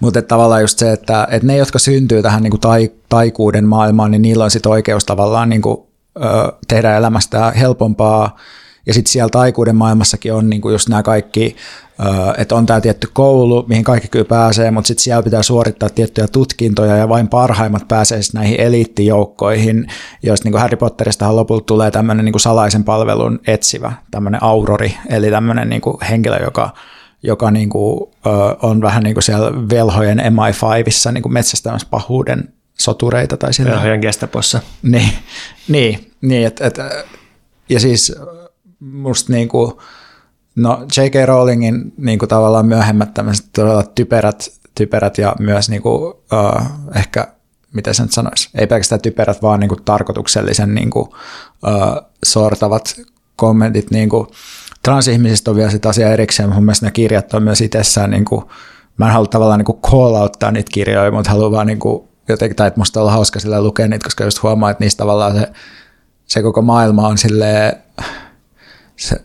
Mutta 0.00 0.22
tavallaan 0.22 0.60
just 0.60 0.78
se, 0.78 0.92
että, 0.92 1.28
että 1.30 1.46
ne, 1.46 1.56
jotka 1.56 1.78
syntyy 1.78 2.22
tähän 2.22 2.42
niin 2.42 2.50
kuin 2.50 2.60
tai, 2.60 2.90
taikuuden 3.08 3.64
maailmaan, 3.64 4.10
niin 4.10 4.22
niillä 4.22 4.44
on 4.44 4.50
sitten 4.50 4.72
oikeus 4.72 5.04
tavallaan 5.04 5.48
niin 5.48 5.62
kuin, 5.62 5.86
tehdä 6.68 6.96
elämästä 6.96 7.50
helpompaa, 7.50 8.36
ja 8.86 8.94
sitten 8.94 9.12
siellä 9.12 9.28
taikuuden 9.28 9.76
maailmassakin 9.76 10.32
on 10.32 10.50
niin 10.50 10.60
kuin 10.60 10.72
just 10.72 10.88
nämä 10.88 11.02
kaikki, 11.02 11.56
että 12.38 12.54
on 12.54 12.66
tämä 12.66 12.80
tietty 12.80 13.08
koulu, 13.12 13.64
mihin 13.68 13.84
kaikki 13.84 14.08
kyllä 14.08 14.24
pääsee, 14.24 14.70
mutta 14.70 14.88
sitten 14.88 15.04
siellä 15.04 15.22
pitää 15.22 15.42
suorittaa 15.42 15.88
tiettyjä 15.88 16.28
tutkintoja 16.28 16.96
ja 16.96 17.08
vain 17.08 17.28
parhaimmat 17.28 17.88
pääsee 17.88 18.20
näihin 18.34 18.60
eliittijoukkoihin, 18.60 19.86
joista 20.22 20.48
niin 20.48 20.60
Harry 20.60 20.76
Potteristahan 20.76 21.36
lopulta 21.36 21.64
tulee 21.64 21.90
tämmöinen 21.90 22.24
niin 22.24 22.40
salaisen 22.40 22.84
palvelun 22.84 23.40
etsivä, 23.46 23.92
tämmöinen 24.10 24.42
aurori, 24.42 24.94
eli 25.08 25.30
tämmöinen 25.30 25.68
niin 25.68 25.80
kuin 25.80 25.96
henkilö, 26.10 26.36
joka 26.36 26.70
joka 27.26 27.50
niin 27.50 27.70
kuin, 27.70 28.10
on 28.62 28.80
vähän 28.80 29.02
niin 29.02 29.14
kuin 29.14 29.22
siellä 29.22 29.52
velhojen 29.70 30.18
MI5issa 30.18 31.12
niin 31.12 31.22
kuin 31.22 31.32
metsästämässä 31.32 31.88
pahuuden 31.90 32.53
sotureita. 32.78 33.36
Tai 33.36 33.54
sillä. 33.54 33.70
Velhojen 33.70 34.00
gestapossa. 34.00 34.60
Niin, 34.82 35.10
niin, 35.68 36.10
niin 36.20 36.46
et, 36.46 36.60
et, 36.60 36.78
ja 37.68 37.80
siis 37.80 38.12
musta 38.80 39.32
niin 39.32 39.48
kuin, 39.48 39.72
no 40.56 40.86
J.K. 40.96 41.14
Rowlingin 41.26 41.92
niin 41.96 42.18
kuin 42.18 42.28
tavallaan 42.28 42.66
myöhemmät 42.66 43.14
tämmöiset 43.14 43.46
todella 43.52 43.82
typerät, 43.82 44.50
typerät 44.74 45.18
ja 45.18 45.36
myös 45.40 45.70
niin 45.70 45.82
kuin, 45.82 46.02
uh, 46.04 46.62
ehkä, 46.94 47.28
miten 47.74 47.94
sen 47.94 48.08
sanoisi, 48.08 48.48
ei 48.54 48.66
pelkästään 48.66 49.00
typerät, 49.00 49.42
vaan 49.42 49.60
niin 49.60 49.68
kuin 49.68 49.84
tarkoituksellisen 49.84 50.74
niin 50.74 50.90
kuin, 50.90 51.08
uh, 51.08 52.10
sortavat 52.24 53.00
kommentit 53.36 53.90
niin 53.90 54.08
kuin, 54.08 54.26
transihmisistä 54.82 55.50
on 55.50 55.56
vielä 55.56 55.70
sitä 55.70 55.88
asiaa 55.88 56.10
erikseen, 56.10 56.52
mun 56.52 56.64
mielestä 56.64 56.86
ne 56.86 56.92
kirjat 56.92 57.34
on 57.34 57.42
myös 57.42 57.60
itsessään, 57.60 58.10
niin 58.10 58.24
kuin, 58.24 58.44
mä 58.96 59.06
en 59.06 59.12
halua 59.12 59.26
tavallaan 59.26 59.58
niin 59.58 59.64
kuin 59.64 59.80
call 59.80 60.14
outtaa 60.14 60.50
niitä 60.50 60.70
kirjoja, 60.72 61.10
mutta 61.10 61.30
haluan 61.30 61.52
vaan 61.52 61.66
niin 61.66 61.78
kuin, 61.78 62.08
jotenkin, 62.28 62.56
tai 62.56 62.68
että 62.68 62.80
musta 62.80 63.02
on 63.02 63.12
hauska 63.12 63.40
sillä 63.40 63.62
lukea 63.62 63.88
niitä, 63.88 64.04
koska 64.04 64.24
just 64.24 64.42
huomaa, 64.42 64.70
että 64.70 64.84
niistä 64.84 64.98
tavallaan 64.98 65.36
se, 65.36 65.52
se 66.26 66.42
koko 66.42 66.62
maailma 66.62 67.08
on 67.08 67.18
silleen, 67.18 67.72
se, 68.96 69.16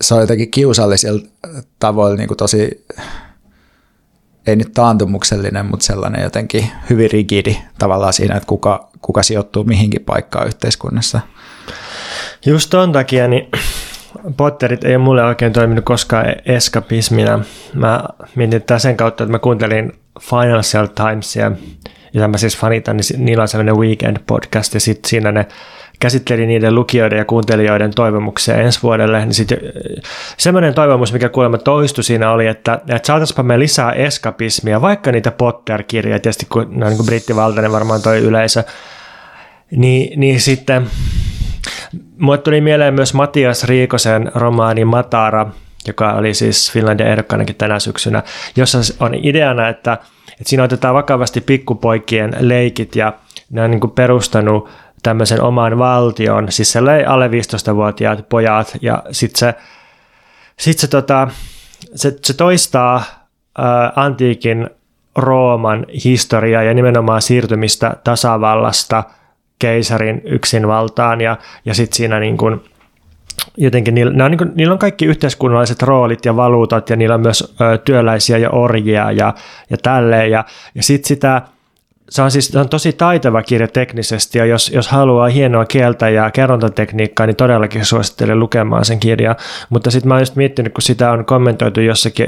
se 0.00 0.14
on 0.14 0.20
jotenkin 0.20 0.50
kiusallisilla 0.50 1.22
tavoilla 1.78 2.16
niin 2.16 2.28
kuin 2.28 2.38
tosi, 2.38 2.86
ei 4.46 4.56
nyt 4.56 4.72
taantumuksellinen, 4.72 5.66
mutta 5.66 5.86
sellainen 5.86 6.22
jotenkin 6.22 6.70
hyvin 6.90 7.10
rigidi 7.10 7.56
tavallaan 7.78 8.12
siinä, 8.12 8.36
että 8.36 8.46
kuka, 8.46 8.88
kuka 9.00 9.22
sijoittuu 9.22 9.64
mihinkin 9.64 10.04
paikkaan 10.04 10.46
yhteiskunnassa. 10.46 11.20
Just 12.46 12.70
ton 12.70 12.92
takia 12.92 13.28
niin 13.28 13.50
Potterit 14.36 14.84
ei 14.84 14.96
ole 14.96 15.04
mulle 15.04 15.24
oikein 15.24 15.52
toiminut 15.52 15.84
koskaan 15.84 16.26
eskapismina. 16.46 17.44
Mä 17.74 18.04
mietin 18.34 18.56
että 18.56 18.78
sen 18.78 18.96
kautta, 18.96 19.24
että 19.24 19.32
mä 19.32 19.38
kuuntelin 19.38 19.92
Financial 20.20 20.86
Timesia, 20.86 21.52
jota 22.14 22.28
mä 22.28 22.38
siis 22.38 22.58
fanitan, 22.58 22.96
niin 22.96 23.24
niillä 23.24 23.42
on 23.42 23.48
sellainen 23.48 23.76
weekend 23.76 24.16
podcast 24.26 24.74
ja 24.74 24.80
sitten 24.80 25.08
siinä 25.08 25.32
ne 25.32 25.46
käsitteli 26.00 26.46
niiden 26.46 26.74
lukijoiden 26.74 27.18
ja 27.18 27.24
kuuntelijoiden 27.24 27.94
toivomuksia 27.94 28.54
ensi 28.54 28.82
vuodelle, 28.82 29.24
niin 29.24 29.34
sitten 29.34 29.58
semmoinen 30.36 30.74
toivomus, 30.74 31.12
mikä 31.12 31.28
kuulemma 31.28 31.58
toistui 31.58 32.04
siinä 32.04 32.30
oli, 32.30 32.46
että, 32.46 32.74
että 32.74 33.06
saataisiinpa 33.06 33.42
me 33.42 33.58
lisää 33.58 33.92
eskapismia, 33.92 34.82
vaikka 34.82 35.12
niitä 35.12 35.30
Potter-kirjoja, 35.30 36.18
tietysti 36.18 36.46
kun 36.52 36.66
ne 36.70 36.86
on 36.86 36.92
niin 36.92 37.06
brittivaltainen 37.06 37.72
varmaan 37.72 38.02
toi 38.02 38.18
yleisö, 38.18 38.64
niin, 39.70 40.20
niin 40.20 40.40
sitten 40.40 40.86
mulle 42.18 42.38
tuli 42.38 42.60
mieleen 42.60 42.94
myös 42.94 43.14
Matias 43.14 43.64
Riikosen 43.64 44.30
romaani 44.34 44.84
Matara, 44.84 45.46
joka 45.86 46.12
oli 46.12 46.34
siis 46.34 46.72
Finlandia 46.72 47.06
ehdokkaanakin 47.06 47.56
tänä 47.56 47.78
syksynä, 47.78 48.22
jossa 48.56 48.78
on 49.00 49.14
ideana, 49.14 49.68
että, 49.68 49.98
että 50.40 50.48
siinä 50.48 50.62
otetaan 50.62 50.94
vakavasti 50.94 51.40
pikkupoikien 51.40 52.36
leikit 52.40 52.96
ja 52.96 53.12
ne 53.50 53.62
on 53.62 53.70
niin 53.70 53.80
kuin 53.80 53.90
perustanut 53.90 54.68
tämmöisen 55.02 55.42
oman 55.42 55.78
valtion, 55.78 56.52
siis 56.52 56.72
sellainen 56.72 57.08
alle 57.08 57.28
15-vuotiaat 57.28 58.28
pojat, 58.28 58.76
ja 58.82 59.02
sitten 59.10 59.38
se, 59.38 59.54
sit 60.56 60.78
se, 60.78 60.88
tota, 60.88 61.28
se, 61.94 62.16
se 62.22 62.34
toistaa 62.34 63.04
ää, 63.58 63.92
antiikin 63.96 64.70
Rooman 65.16 65.86
historiaa 66.04 66.62
ja 66.62 66.74
nimenomaan 66.74 67.22
siirtymistä 67.22 67.96
tasavallasta 68.04 69.04
keisarin 69.58 70.22
yksinvaltaan, 70.24 71.20
ja, 71.20 71.36
ja 71.64 71.74
sitten 71.74 71.96
siinä 71.96 72.20
niin 72.20 72.36
kuin, 72.36 72.64
jotenkin 73.56 73.94
niillä, 73.94 74.24
on, 74.24 74.30
niin 74.30 74.38
kuin, 74.38 74.52
niillä 74.54 74.72
on 74.72 74.78
kaikki 74.78 75.06
yhteiskunnalliset 75.06 75.82
roolit 75.82 76.24
ja 76.24 76.36
valuutat, 76.36 76.90
ja 76.90 76.96
niillä 76.96 77.14
on 77.14 77.20
myös 77.20 77.54
ö, 77.60 77.78
työläisiä 77.78 78.38
ja 78.38 78.50
orjia 78.50 79.12
ja, 79.12 79.34
ja 79.70 79.76
tälleen, 79.82 80.30
ja, 80.30 80.44
ja 80.74 80.82
sitten 80.82 81.08
sitä 81.08 81.42
se 82.08 82.22
on 82.22 82.30
siis 82.30 82.48
se 82.48 82.58
on 82.58 82.68
tosi 82.68 82.92
taitava 82.92 83.42
kirja 83.42 83.68
teknisesti, 83.68 84.38
ja 84.38 84.44
jos, 84.44 84.70
jos 84.74 84.88
haluaa 84.88 85.28
hienoa 85.28 85.64
kieltä 85.64 86.08
ja 86.08 86.30
kerrontatekniikkaa, 86.30 87.26
niin 87.26 87.36
todellakin 87.36 87.84
suosittelen 87.84 88.40
lukemaan 88.40 88.84
sen 88.84 89.00
kirjan. 89.00 89.36
Mutta 89.70 89.90
sitten 89.90 90.08
mä 90.08 90.14
oon 90.14 90.22
just 90.22 90.36
miettinyt, 90.36 90.74
kun 90.74 90.82
sitä 90.82 91.10
on 91.10 91.24
kommentoitu 91.24 91.80
jossakin 91.80 92.26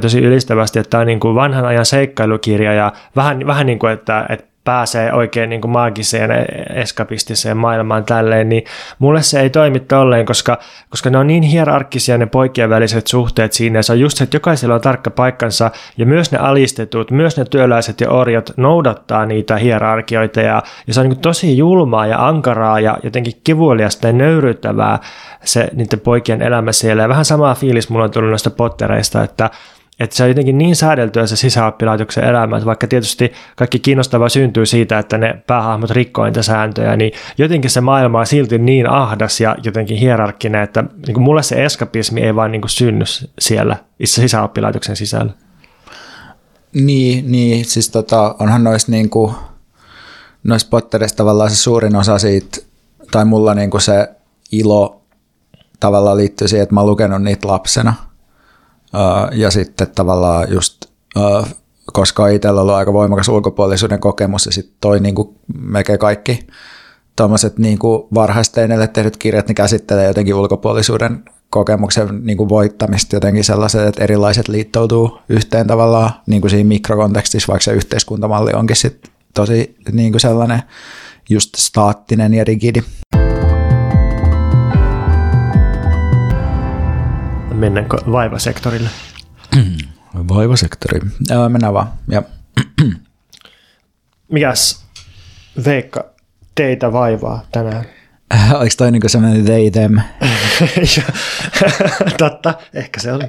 tosi 0.00 0.20
ylistävästi, 0.20 0.78
että 0.78 0.90
tämä 0.90 1.00
on 1.00 1.06
niin 1.06 1.20
kuin 1.20 1.34
vanhan 1.34 1.64
ajan 1.64 1.86
seikkailukirja, 1.86 2.72
ja 2.72 2.92
vähän, 3.16 3.46
vähän 3.46 3.66
niin 3.66 3.78
kuin, 3.78 3.92
että, 3.92 4.26
että 4.28 4.53
pääsee 4.64 5.12
oikein 5.12 5.50
niin 5.50 5.60
kuin 5.60 5.70
maagiseen 5.70 6.30
eskapistiseen 6.74 7.56
maailmaan 7.56 8.04
tälleen, 8.04 8.48
niin 8.48 8.64
mulle 8.98 9.22
se 9.22 9.40
ei 9.40 9.50
toimi 9.50 9.80
tolleen, 9.80 10.26
koska, 10.26 10.58
koska 10.90 11.10
ne 11.10 11.18
on 11.18 11.26
niin 11.26 11.42
hierarkkisia 11.42 12.18
ne 12.18 12.26
poikien 12.26 12.70
väliset 12.70 13.06
suhteet 13.06 13.52
siinä, 13.52 13.78
ja 13.78 13.82
se 13.82 13.92
on 13.92 14.00
just 14.00 14.18
se, 14.18 14.24
että 14.24 14.36
jokaisella 14.36 14.74
on 14.74 14.80
tarkka 14.80 15.10
paikkansa, 15.10 15.70
ja 15.96 16.06
myös 16.06 16.32
ne 16.32 16.38
alistetut, 16.38 17.10
myös 17.10 17.36
ne 17.36 17.44
työläiset 17.44 18.00
ja 18.00 18.10
orjat 18.10 18.52
noudattaa 18.56 19.26
niitä 19.26 19.56
hierarkioita, 19.56 20.40
ja, 20.40 20.62
ja 20.86 20.94
se 20.94 21.00
on 21.00 21.04
niin 21.04 21.14
kuin 21.14 21.22
tosi 21.22 21.58
julmaa 21.58 22.06
ja 22.06 22.28
ankaraa 22.28 22.80
ja 22.80 22.98
jotenkin 23.02 23.40
kivuliasta 23.44 24.06
ja 24.06 24.12
nöyryyttävää 24.12 24.98
se 25.44 25.68
niiden 25.72 26.00
poikien 26.00 26.42
elämä 26.42 26.72
siellä, 26.72 27.02
ja 27.02 27.08
vähän 27.08 27.24
samaa 27.24 27.54
fiilis 27.54 27.90
mulla 27.90 28.04
on 28.04 28.10
tullut 28.10 28.30
noista 28.30 28.50
pottereista, 28.50 29.22
että 29.22 29.50
että 30.00 30.16
se 30.16 30.22
on 30.22 30.28
jotenkin 30.28 30.58
niin 30.58 30.76
säädeltyä 30.76 31.26
se 31.26 31.36
sisäoppilaitoksen 31.36 32.24
elämä, 32.24 32.56
että 32.56 32.66
vaikka 32.66 32.86
tietysti 32.86 33.32
kaikki 33.56 33.78
kiinnostavaa 33.78 34.28
syntyy 34.28 34.66
siitä, 34.66 34.98
että 34.98 35.18
ne 35.18 35.42
päähahmot 35.46 35.90
rikkoo 35.90 36.24
niitä 36.24 36.42
sääntöjä, 36.42 36.96
niin 36.96 37.12
jotenkin 37.38 37.70
se 37.70 37.80
maailma 37.80 38.18
on 38.18 38.26
silti 38.26 38.58
niin 38.58 38.90
ahdas 38.90 39.40
ja 39.40 39.56
jotenkin 39.62 39.96
hierarkkinen, 39.96 40.62
että 40.62 40.84
niin 41.06 41.14
kuin 41.14 41.24
mulle 41.24 41.42
se 41.42 41.64
eskapismi 41.64 42.20
ei 42.20 42.34
vaan 42.34 42.52
niin 42.52 42.62
kuin 42.62 42.70
synny 42.70 43.04
siellä 43.38 43.76
itse 44.00 44.20
sisäoppilaitoksen 44.20 44.96
sisällä. 44.96 45.32
Niin, 46.72 47.32
niin 47.32 47.64
siis 47.64 47.90
tota, 47.90 48.36
onhan 48.38 48.64
noissa 48.64 48.92
niin 48.92 49.10
kuin, 49.10 49.34
noissa 50.44 50.68
Potterissa 50.70 51.16
tavallaan 51.16 51.50
se 51.50 51.56
suurin 51.56 51.96
osa 51.96 52.18
siitä, 52.18 52.58
tai 53.10 53.24
mulla 53.24 53.54
niin 53.54 53.70
kuin 53.70 53.80
se 53.80 54.08
ilo 54.52 55.02
tavallaan 55.80 56.16
liittyy 56.16 56.48
siihen, 56.48 56.62
että 56.62 56.74
mä 56.74 56.80
oon 56.80 56.90
lukenut 56.90 57.22
niitä 57.22 57.48
lapsena– 57.48 57.94
ja 59.32 59.50
sitten 59.50 59.86
tavallaan 59.94 60.52
just, 60.52 60.86
koska 61.92 62.28
itsellä 62.28 62.60
ollut 62.60 62.74
aika 62.74 62.92
voimakas 62.92 63.28
ulkopuolisuuden 63.28 64.00
kokemus 64.00 64.46
ja 64.46 64.52
sitten 64.52 64.76
toi 64.80 65.00
niin 65.00 65.14
kuin 65.14 65.38
melkein 65.58 65.98
kaikki 65.98 66.46
tuommoiset 67.16 67.58
niin 67.58 67.78
varhaisteineille 68.14 68.88
tehdyt 68.88 69.16
kirjat, 69.16 69.46
niin 69.46 69.54
käsittelee 69.54 70.06
jotenkin 70.06 70.34
ulkopuolisuuden 70.34 71.24
kokemuksen 71.50 72.20
niin 72.22 72.36
kuin 72.36 72.48
voittamista 72.48 73.16
jotenkin 73.16 73.44
sellaiset, 73.44 73.86
että 73.86 74.04
erilaiset 74.04 74.48
liittoutuu 74.48 75.18
yhteen 75.28 75.66
tavallaan 75.66 76.10
niin 76.26 76.40
kuin 76.40 76.50
siinä 76.50 76.68
mikrokontekstissa, 76.68 77.52
vaikka 77.52 77.64
se 77.64 77.72
yhteiskuntamalli 77.72 78.52
onkin 78.52 78.76
sit 78.76 79.10
tosi 79.34 79.76
niin 79.92 80.12
kuin 80.12 80.20
sellainen 80.20 80.62
just 81.30 81.54
staattinen 81.56 82.34
ja 82.34 82.44
rigidi. 82.44 82.82
Mennäänkö 87.54 87.96
vaivasektorille? 88.12 88.88
Vaivasektori. 90.28 91.00
Ää, 91.30 91.48
mennään 91.48 91.74
vaan. 91.74 91.88
Ja. 92.08 92.22
Mikäs 94.32 94.84
Veikka 95.64 96.04
teitä 96.54 96.92
vaivaa 96.92 97.46
tänään? 97.52 97.84
Oliko 98.54 98.74
toi 98.78 98.92
niinku 98.92 99.08
semmoinen 99.08 99.44
they 99.44 99.70
them? 99.70 99.98
Totta, 102.18 102.54
ehkä 102.74 103.00
se 103.00 103.12
oli. 103.12 103.24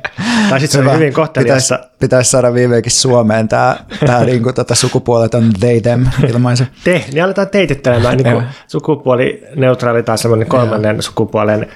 Tai 0.49 0.59
sitten 0.59 0.83
se 0.83 0.89
oli 0.89 0.97
hyvin 0.97 1.13
kohteliassa. 1.13 1.75
Pitäisi, 1.75 1.97
pitäisi 1.99 2.31
saada 2.31 2.53
viimeinkin 2.53 2.91
Suomeen 2.91 3.47
tämä 3.47 3.77
tää 4.05 4.25
niinku 4.25 4.53
tota 4.53 4.75
sukupuoleton 4.75 5.53
they 5.59 5.81
them 5.81 6.05
ilmaisu. 6.29 6.63
Te, 6.83 7.05
niin 7.11 7.23
aletaan 7.23 7.49
teitittelemään 7.49 8.17
niinku 8.17 8.43
sukupuolineutraali 8.67 10.03
tai 10.03 10.17
semmoinen 10.17 10.47
kolmannen 10.47 11.01
sukupuolen 11.01 11.67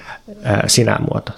äh, 0.46 0.60
sinä-muoto 0.68 1.32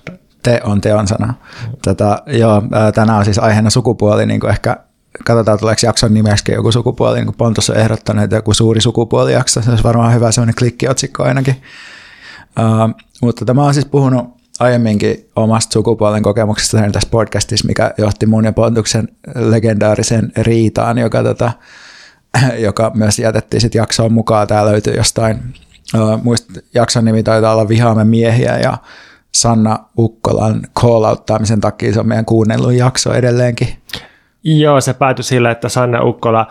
te 0.43 0.61
on 0.63 0.81
teon 0.81 1.07
sana. 1.07 1.33
Tätä, 1.81 2.21
joo, 2.27 2.63
tänään 2.95 3.19
on 3.19 3.25
siis 3.25 3.39
aiheena 3.39 3.69
sukupuoli, 3.69 4.25
niin 4.25 4.39
kuin 4.39 4.51
ehkä 4.51 4.77
katsotaan 5.25 5.59
tuleeko 5.59 5.79
jakson 5.83 6.13
nimeksi 6.13 6.51
joku 6.51 6.71
sukupuoli, 6.71 7.15
niin 7.15 7.25
kuin 7.25 7.37
Pontus 7.37 7.69
on 7.69 7.77
ehdottanut, 7.77 8.23
että 8.23 8.35
joku 8.35 8.53
suuri 8.53 8.81
sukupuolijakso, 8.81 9.61
se 9.61 9.69
olisi 9.69 9.83
varmaan 9.83 10.13
hyvä 10.13 10.31
semmoinen 10.31 10.55
klikkiotsikko 10.55 11.23
ainakin. 11.23 11.61
Uh, 12.59 13.01
mutta 13.21 13.45
tämä 13.45 13.63
on 13.63 13.73
siis 13.73 13.85
puhunut 13.85 14.25
aiemminkin 14.59 15.29
omasta 15.35 15.73
sukupuolen 15.73 16.23
kokemuksesta 16.23 16.77
tässä 16.91 17.09
podcastissa, 17.11 17.67
mikä 17.67 17.93
johti 17.97 18.25
mun 18.25 18.45
ja 18.45 18.53
Pontuksen 18.53 19.07
legendaariseen 19.35 20.31
riitaan, 20.37 20.97
joka, 20.97 21.23
tota, 21.23 21.51
joka 22.67 22.91
myös 22.95 23.19
jätettiin 23.19 23.61
sitten 23.61 23.79
jaksoon 23.79 24.13
mukaan. 24.13 24.47
Tämä 24.47 24.65
löytyy 24.65 24.93
jostain, 24.93 25.53
uh, 25.95 26.23
muist, 26.23 26.49
jakson 26.73 27.05
nimi 27.05 27.23
taitaa 27.23 27.53
olla 27.53 27.67
Vihaamme 27.67 28.03
miehiä 28.03 28.57
ja 28.57 28.77
Sanna 29.31 29.79
Ukkolan 29.97 30.61
call-outtaamisen 30.79 31.59
takia 31.61 31.93
se 31.93 31.99
on 31.99 32.07
meidän 32.07 32.25
kuunnellun 32.25 32.77
jakso 32.77 33.13
edelleenkin. 33.13 33.67
Joo, 34.43 34.81
se 34.81 34.93
päätyi 34.93 35.23
sillä, 35.23 35.51
että 35.51 35.69
Sanna 35.69 36.03
Ukkola 36.03 36.47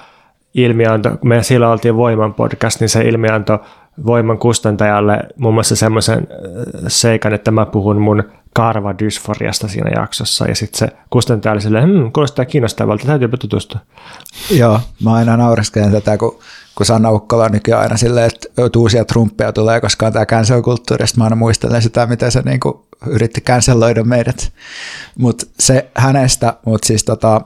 ilmianto, 0.55 1.11
kun 1.11 1.29
me 1.29 1.43
silloin 1.43 1.73
oltiin 1.73 1.97
Voiman 1.97 2.35
podcast, 2.35 2.81
niin 2.81 2.89
se 2.89 3.03
ilmianto 3.03 3.61
Voiman 4.07 4.39
kustantajalle 4.39 5.19
muun 5.37 5.55
muassa 5.55 5.77
semmoisen 5.77 6.19
äh, 6.19 6.83
seikan, 6.89 7.35
että 7.35 7.51
mä 7.51 7.67
puhun 7.67 8.01
mun 8.01 8.25
karvadysforiasta 8.53 9.69
siinä 9.69 9.91
jaksossa, 10.01 10.49
ja 10.49 10.55
sitten 10.55 10.79
se 10.79 10.97
kustantaja 11.11 11.53
oli 11.53 11.61
silleen, 11.61 11.85
hm, 11.85 12.13
kuulostaa 12.13 12.45
kiinnostavalta, 12.45 13.07
täytyypä 13.07 13.37
tutustua. 13.37 13.81
Joo, 14.51 14.81
mä 15.05 15.13
aina 15.13 15.37
naureskelen 15.37 15.93
tätä, 15.93 16.19
kun 16.19 16.39
kun 16.75 16.87
Sanna 16.87 17.11
Ukkola 17.11 17.45
on 17.45 17.53
nykyään 17.53 17.83
aina 17.83 17.97
silleen, 17.97 18.27
että 18.27 18.79
uusia 18.79 19.05
trumppeja 19.05 19.53
tulee, 19.53 19.81
koska 19.81 20.07
on 20.07 20.13
tämä 20.13 20.27
cancel-kulttuuri, 20.27 21.05
mä 21.17 21.25
aina 21.25 21.37
muistelen 21.37 21.83
sitä, 21.83 22.07
miten 22.07 22.33
se 22.33 22.43
niinku 22.43 22.87
yritti 23.07 23.41
canceloida 23.41 24.05
meidät. 24.05 24.53
Mutta 25.19 25.47
se 25.59 25.91
hänestä, 25.95 26.55
mutta 26.67 26.87
siis 26.87 27.05
tota, 27.05 27.41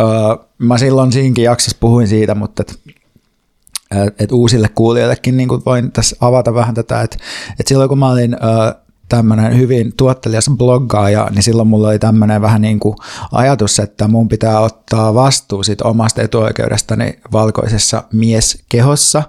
uh, 0.00 0.46
mä 0.58 0.78
silloin 0.78 1.12
siinkin 1.12 1.44
jaksossa 1.44 1.76
puhuin 1.80 2.08
siitä, 2.08 2.34
mutta 2.34 2.62
et, 2.62 2.80
et 4.18 4.32
uusille 4.32 4.68
kuulijoillekin 4.68 5.36
niin 5.36 5.48
voin 5.48 5.92
tässä 5.92 6.16
avata 6.20 6.54
vähän 6.54 6.74
tätä, 6.74 7.00
että 7.00 7.16
et 7.60 7.66
silloin 7.66 7.88
kun 7.88 7.98
mä 7.98 8.08
olin 8.08 8.34
uh, 8.34 8.83
tämmöinen 9.16 9.58
hyvin 9.58 9.92
tuottelias 9.96 10.50
bloggaaja, 10.56 11.28
niin 11.30 11.42
silloin 11.42 11.68
mulla 11.68 11.88
oli 11.88 11.98
tämmöinen 11.98 12.42
vähän 12.42 12.62
niin 12.62 12.80
kuin 12.80 12.96
ajatus, 13.32 13.78
että 13.78 14.08
mun 14.08 14.28
pitää 14.28 14.60
ottaa 14.60 15.14
vastuu 15.14 15.62
sit 15.62 15.80
omasta 15.80 16.22
etuoikeudestani 16.22 17.18
valkoisessa 17.32 18.02
mieskehossa. 18.12 19.22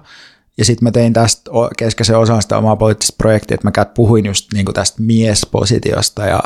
Ja 0.58 0.64
sitten 0.64 0.86
mä 0.86 0.90
tein 0.90 1.12
tästä 1.12 1.50
keskeisen 1.76 2.18
osan 2.18 2.42
sitä 2.42 2.58
omaa 2.58 2.76
poliittista 2.76 3.14
projektia, 3.18 3.54
että 3.54 3.70
mä 3.78 3.84
puhuin 3.84 4.26
just 4.26 4.52
niin 4.52 4.64
kuin 4.64 4.74
tästä 4.74 5.02
miespositiosta 5.02 6.26
ja 6.26 6.40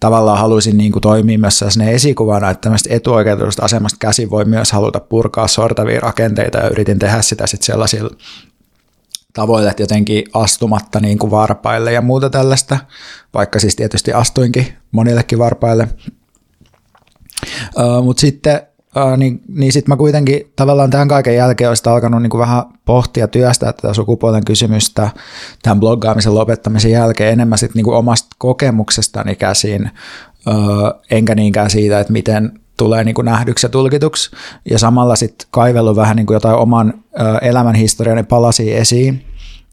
tavallaan 0.00 0.38
halusin 0.38 0.76
niin 0.76 0.92
kuin 0.92 1.02
toimia 1.02 1.38
myös 1.38 1.58
sellaisena 1.58 1.90
esikuvana, 1.90 2.50
että 2.50 2.60
tämmöistä 2.60 2.94
etuoikeutusta 2.94 3.64
asemasta 3.64 3.96
käsin 4.00 4.30
voi 4.30 4.44
myös 4.44 4.72
haluta 4.72 5.00
purkaa 5.00 5.48
sortavia 5.48 6.00
rakenteita 6.00 6.58
ja 6.58 6.68
yritin 6.68 6.98
tehdä 6.98 7.22
sitä 7.22 7.46
sitten 7.46 7.66
sellaisilla 7.66 8.10
tavoille 9.32 9.74
jotenkin 9.78 10.24
astumatta 10.34 11.00
niin 11.00 11.18
kuin 11.18 11.30
varpaille 11.30 11.92
ja 11.92 12.02
muuta 12.02 12.30
tällaista, 12.30 12.78
vaikka 13.34 13.58
siis 13.58 13.76
tietysti 13.76 14.12
astuinkin 14.12 14.66
monillekin 14.92 15.38
varpaille. 15.38 15.88
Uh, 17.76 18.04
Mutta 18.04 18.20
sitten 18.20 18.60
uh, 18.96 19.16
niin, 19.16 19.40
niin 19.48 19.72
sit 19.72 19.88
mä 19.88 19.96
kuitenkin 19.96 20.52
tavallaan 20.56 20.90
tämän 20.90 21.08
kaiken 21.08 21.36
jälkeen 21.36 21.70
olisin 21.70 21.92
alkanut 21.92 22.22
niin 22.22 22.30
kuin 22.30 22.38
vähän 22.38 22.62
pohtia 22.84 23.28
työstää 23.28 23.72
tätä 23.72 23.94
sukupuolen 23.94 24.44
kysymystä 24.44 25.10
tämän 25.62 25.80
bloggaamisen 25.80 26.34
lopettamisen 26.34 26.90
jälkeen 26.90 27.32
enemmän 27.32 27.58
sit 27.58 27.74
niin 27.74 27.84
kuin 27.84 27.96
omasta 27.96 28.28
kokemuksestani 28.38 29.36
käsin, 29.36 29.90
uh, 30.46 31.00
enkä 31.10 31.34
niinkään 31.34 31.70
siitä, 31.70 32.00
että 32.00 32.12
miten 32.12 32.60
tulee 32.80 33.04
niin 33.04 33.14
kuin 33.14 33.24
nähdyksi 33.24 33.66
ja 33.66 33.70
tulkituksi, 33.70 34.30
ja 34.70 34.78
samalla 34.78 35.16
sitten 35.16 35.48
kaivellut 35.50 35.96
vähän 35.96 36.16
niin 36.16 36.26
kuin 36.26 36.34
jotain 36.34 36.56
oman 36.56 36.94
elämän 37.42 37.74
historiani 37.74 38.22
palasi 38.22 38.74
esiin, 38.74 39.24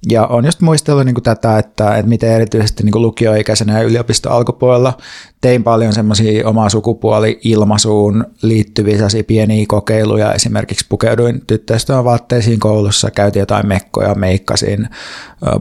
ja 0.09 0.25
on 0.27 0.45
just 0.45 0.61
muistellut 0.61 1.05
niin 1.05 1.13
kuin 1.13 1.23
tätä, 1.23 1.57
että, 1.57 1.95
että 1.95 2.09
miten 2.09 2.31
erityisesti 2.31 2.83
niin 2.83 2.91
kuin 2.91 3.01
lukioikäisenä 3.01 3.77
ja 3.79 3.83
yliopisto 3.83 4.31
alkupuolella 4.31 4.97
tein 5.41 5.63
paljon 5.63 5.93
semmoisia 5.93 6.47
omaa 6.47 6.69
sukupuoli-ilmaisuun 6.69 8.25
liittyviä 8.41 8.97
pieniä 9.27 9.65
kokeiluja. 9.67 10.33
Esimerkiksi 10.33 10.85
pukeuduin 10.89 11.41
tyttöistön 11.47 12.03
vaatteisiin 12.03 12.59
koulussa, 12.59 13.11
käytiin 13.11 13.41
jotain 13.41 13.67
mekkoja, 13.67 14.15
meikkasin, 14.15 14.89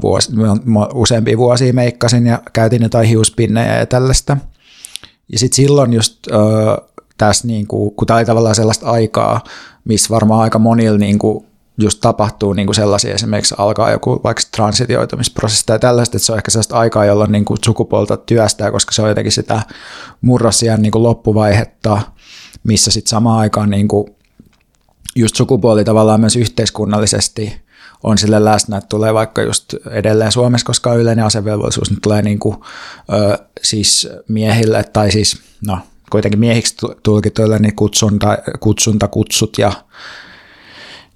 vuosi, 0.03 0.33
useampia 0.95 1.39
vuosia 1.39 1.73
meikkasin 1.73 2.27
ja 2.27 2.43
käytin 2.53 2.83
jotain 2.83 3.09
hiuspinnejä 3.09 3.79
ja 3.79 3.87
tällaista. 3.87 4.37
Ja 5.33 5.39
sitten 5.39 5.57
silloin 5.57 5.93
just 5.93 6.27
tässä, 7.19 7.47
niin 7.47 7.67
kuin, 7.67 7.95
kun 7.95 8.07
tämä 8.07 8.19
oli 8.19 8.25
tavallaan 8.25 8.55
sellaista 8.55 8.91
aikaa, 8.91 9.45
missä 9.85 10.11
varmaan 10.11 10.41
aika 10.41 10.59
monilla 10.59 10.99
niin 10.99 11.19
kuin, 11.19 11.47
just 11.79 12.01
tapahtuu 12.01 12.53
niin 12.53 12.67
kuin 12.67 12.75
sellaisia, 12.75 13.15
esimerkiksi 13.15 13.55
alkaa 13.59 13.91
joku 13.91 14.21
vaikka 14.25 14.43
transitioitumisprosessi 14.57 15.67
tai 15.67 15.79
tällaista, 15.79 16.17
että 16.17 16.27
se 16.27 16.33
on 16.33 16.39
ehkä 16.39 16.51
sellaista 16.51 16.79
aikaa, 16.79 17.05
jolloin 17.05 17.33
niin 17.33 17.45
kuin 17.45 17.59
sukupuolta 17.65 18.17
työstää, 18.17 18.71
koska 18.71 18.93
se 18.93 19.03
on 19.03 19.09
jotenkin 19.09 19.33
sitä 19.33 19.63
murrosian 20.21 20.83
niin 20.83 20.93
kuin 20.93 21.03
loppuvaihetta, 21.03 22.01
missä 22.65 22.91
sitten 22.91 23.11
samaan 23.11 23.39
aikaan 23.39 23.71
niin 23.71 23.89
kuin 23.89 24.07
just 25.17 25.37
sukupuoli 25.37 25.85
tavallaan 25.85 26.21
myös 26.21 26.37
yhteiskunnallisesti 26.37 27.67
on 28.03 28.19
sille 28.19 28.45
läsnä, 28.45 28.77
että 28.77 28.89
tulee 28.89 29.15
vaikka 29.15 29.43
just 29.43 29.75
edelleen 29.91 30.33
Suomessa, 30.33 30.67
koska 30.67 30.95
yleinen 30.95 31.25
asevelvollisuus, 31.25 31.91
niin 31.91 32.01
tulee 32.01 32.23
niin 32.23 32.39
kuin, 32.39 32.57
ö, 33.13 33.39
siis 33.63 34.09
miehille, 34.29 34.85
tai 34.85 35.13
siis 35.13 35.43
no 35.67 35.79
kuitenkin 36.11 36.41
miehiksi 36.41 36.77
tulkituille 37.03 37.59
niin 37.59 37.77
kutsunta, 37.77 38.39
kutsunta, 38.61 39.09
kutsut 39.09 39.59
ja 39.59 39.73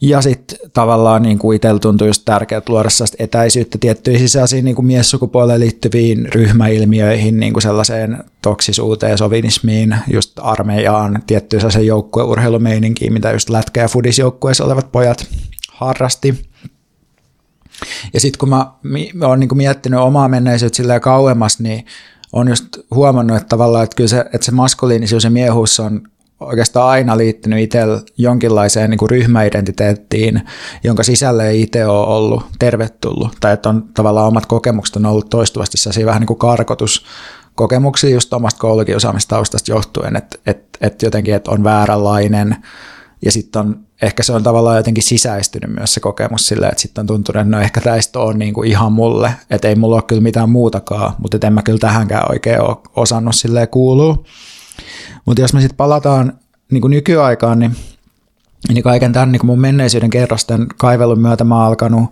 Ja 0.01 0.23
sitten 0.23 0.59
tavallaan 0.73 1.23
niin 1.23 1.39
kuin 1.39 1.57
itsellä 1.57 1.79
tuntui 1.79 2.09
just 2.09 2.23
tärkeää 2.25 2.63
luoda 2.69 2.91
sellaista 2.91 3.17
etäisyyttä 3.19 3.79
tiettyihin 3.79 4.21
sisäisiin 4.21 4.65
niin 4.65 4.75
kuin 4.75 4.87
miessukupuoleen 4.87 5.61
liittyviin 5.61 6.33
ryhmäilmiöihin, 6.35 7.41
niin 7.41 7.53
kuin 7.53 7.63
sellaiseen 7.63 8.25
toksisuuteen, 8.43 9.19
sovinismiin, 9.19 9.97
just 10.13 10.33
armeijaan, 10.39 11.23
tiettyyn 11.27 11.61
sellaiseen 11.61 11.87
joukkueurheilumeininkiin, 11.87 13.13
mitä 13.13 13.33
just 13.33 13.51
lätkä- 13.51 13.81
ja 13.81 13.89
fudisjoukkueessa 13.89 14.65
olevat 14.65 14.93
pojat 14.93 15.27
harrasti. 15.71 16.51
Ja 18.15 18.21
sitten 18.21 18.39
kun 18.39 18.49
mä, 18.49 18.67
mä 19.15 19.27
oon 19.27 19.41
niin 19.41 19.57
miettinyt 19.57 20.01
omaa 20.01 20.29
menneisyyttä 20.29 20.77
silleen 20.77 21.01
kauemmas, 21.01 21.61
niin 21.61 21.85
on 22.33 22.49
just 22.49 22.65
huomannut, 22.95 23.37
että 23.37 23.49
tavallaan, 23.49 23.85
että 23.85 23.97
kyllä 23.97 24.09
se, 24.09 24.21
että 24.21 24.45
se 24.45 24.53
maskuliinisuus 24.53 25.25
ja 25.25 25.31
miehuus 25.31 25.81
on 25.81 26.03
oikeastaan 26.41 26.89
aina 26.89 27.17
liittynyt 27.17 27.59
itsellä 27.59 28.01
jonkinlaiseen 28.19 28.91
niin 28.91 28.99
kuin 28.99 29.11
ryhmäidentiteettiin, 29.11 30.43
jonka 30.85 31.03
sisälle 31.03 31.49
ei 31.49 31.63
itse 31.63 31.87
ole 31.87 32.07
ollut 32.07 32.45
tervetullut. 32.59 33.37
Tai 33.41 33.53
että 33.53 33.69
on 33.69 33.85
tavallaan 33.95 34.29
omat 34.29 34.47
kokemukset 34.47 34.97
on 34.97 35.07
ollut 35.07 35.31
toistuvasti 35.31 35.77
sellaisia 35.77 36.07
vähän 36.07 36.21
niin 36.21 36.27
kuin 36.27 36.39
karkotuskokemuksia 36.39 38.11
just 38.11 38.33
omasta 38.33 38.61
koulukiusaamistaustasta 38.61 39.71
johtuen, 39.71 40.17
että, 40.17 40.39
että, 40.47 40.79
että 40.81 41.07
jotenkin 41.07 41.35
että 41.35 41.51
on 41.51 41.65
vääränlainen 41.65 42.57
ja 43.25 43.33
sitten 43.33 43.61
on, 43.61 43.81
ehkä 44.03 44.23
se 44.23 44.33
on 44.33 44.43
tavallaan 44.43 44.77
jotenkin 44.77 45.03
sisäistynyt 45.03 45.77
myös 45.77 45.95
se 45.95 46.01
kokemus 46.01 46.47
silleen, 46.47 46.73
että 46.73 46.83
sitten 46.83 47.03
on 47.03 47.07
tuntunut, 47.07 47.41
että 47.41 47.57
no 47.57 47.61
ehkä 47.61 47.81
tästä 47.81 48.19
on 48.19 48.39
niin 48.39 48.55
kuin 48.55 48.71
ihan 48.71 48.93
mulle, 48.93 49.33
että 49.51 49.69
ei 49.69 49.75
mulla 49.75 49.97
ole 49.97 50.03
kyllä 50.03 50.23
mitään 50.23 50.51
muutakaan, 50.51 51.15
mutta 51.19 51.47
en 51.47 51.53
mä 51.53 51.63
kyllä 51.63 51.79
tähänkään 51.79 52.31
oikein 52.31 52.61
ole 52.61 52.77
osannut 52.97 53.37
silleen 53.37 53.69
kuulua. 53.69 54.25
Mutta 55.27 55.43
jos 55.43 55.53
me 55.53 55.61
sitten 55.61 55.77
palataan 55.77 56.39
niin 56.71 56.81
kuin 56.81 56.91
nykyaikaan, 56.91 57.59
niin 57.59 57.77
niin 58.69 58.83
kaiken 58.83 59.13
tämän 59.13 59.33
niin 59.33 59.47
mun 59.47 59.61
menneisyyden 59.61 60.11
kerrosten 60.11 60.67
kaivelun 60.77 61.21
myötä 61.21 61.45
mä 61.45 61.57
oon 61.57 61.67
alkanut 61.67 62.05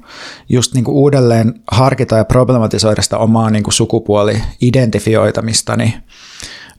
just 0.49 0.75
niin 0.75 0.85
uudelleen 0.89 1.55
harkita 1.71 2.17
ja 2.17 2.25
problematisoida 2.25 3.03
sitä 3.03 3.19
omaa 3.19 3.51
niin 3.51 3.65
sukupuoli-identifioitamistani. 3.69 5.95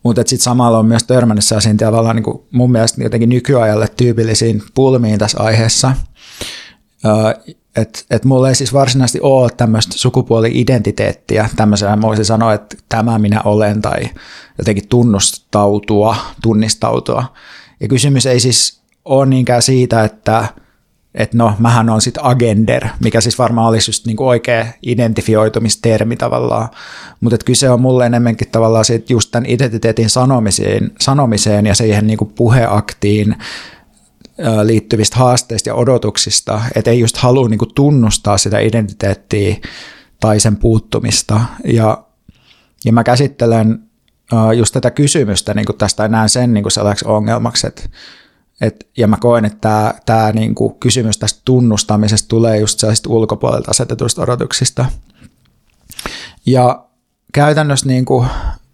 Mutta 0.04 0.22
sitten 0.26 0.44
samalla 0.44 0.80
on 0.80 0.86
myös 0.86 1.04
törmännyt 1.04 1.46
sellaisiin 1.46 1.78
tavallaan 1.78 2.16
niin 2.16 2.24
kuin 2.24 2.42
mun 2.52 2.72
mielestä 2.72 3.04
jotenkin 3.04 3.30
nykyajalle 3.30 3.88
tyypillisiin 3.98 4.64
pulmiin 4.76 5.20
tässä 5.20 5.44
aiheessa. 5.44 5.94
Että 7.76 8.00
et 8.10 8.26
mulla 8.26 8.50
ei 8.50 8.56
siis 8.56 8.74
varsinaisesti 8.74 9.20
ole 9.22 9.50
tämmöistä 9.58 9.94
sukupuoli-identiteettiä, 9.98 11.50
tämmöisenä 11.56 12.02
voisin 12.02 12.26
sanoa, 12.26 12.54
että 12.54 12.78
tämä 12.90 13.20
minä 13.20 13.42
olen 13.42 13.82
tai 13.82 14.10
jotenkin 14.58 14.88
tunnustautua, 14.88 16.16
tunnistautua. 16.42 17.24
Ja 17.80 17.88
kysymys 17.88 18.26
ei 18.26 18.40
siis 18.40 18.82
ole 19.06 19.26
niinkään 19.26 19.62
siitä, 19.62 20.04
että 20.04 20.48
että 21.15 21.38
no, 21.38 21.54
mähän 21.60 21.89
on 21.89 22.02
sitten 22.02 22.26
agender, 22.26 22.88
mikä 23.04 23.22
siis 23.22 23.39
varmaan 23.39 23.67
olisi 23.67 23.89
just 23.89 24.06
niinku 24.06 24.28
oikea 24.28 24.65
identifioitumistermi 24.82 26.15
tavallaan, 26.15 26.69
mutta 27.22 27.38
kyse 27.45 27.69
on 27.69 27.82
mulle 27.82 28.06
enemmänkin 28.06 28.48
tavallaan 28.52 28.86
siitä 28.86 29.13
just 29.13 29.32
tämän 29.32 29.50
identiteetin 29.50 30.10
sanomiseen, 30.10 30.91
sanomiseen 31.00 31.65
ja 31.65 31.76
siihen 31.76 32.08
niinku 32.08 32.26
puheaktiin 32.26 33.36
liittyvistä 34.63 35.17
haasteista 35.17 35.69
ja 35.69 35.76
odotuksista, 35.76 36.62
että 36.76 36.91
ei 36.91 37.00
just 37.00 37.17
halua 37.17 37.50
niinku 37.50 37.65
tunnustaa 37.65 38.38
sitä 38.38 38.60
identiteettiä 38.60 39.56
tai 40.19 40.39
sen 40.39 40.58
puuttumista. 40.58 41.41
Ja, 41.65 42.04
ja 42.86 42.93
mä 42.93 43.04
käsittelen 43.04 43.80
just 44.58 44.74
tätä 44.74 44.91
kysymystä 44.91 45.54
niin 45.54 45.65
tästä 45.78 46.04
ja 46.04 46.10
näen 46.10 46.30
sen 46.30 46.54
niin 46.54 46.72
sellaiseksi 46.72 47.06
ongelmaksi, 47.08 47.67
että 47.67 47.84
et, 48.62 48.88
ja 48.98 49.08
mä 49.08 49.17
koen, 49.17 49.45
että 49.45 49.93
tämä, 50.06 50.32
niin 50.32 50.56
kuin 50.56 50.76
kysymys 50.80 51.17
tästä 51.17 51.41
tunnustamisesta 51.45 52.28
tulee 52.28 52.58
just 52.58 52.80
sellaisista 52.80 53.10
ulkopuolelta 53.10 53.72
asetetuista 53.72 54.22
odotuksista. 54.22 54.86
Ja 56.45 56.86
käytännössä 57.34 57.86
niin 57.86 58.06
kuin 58.06 58.28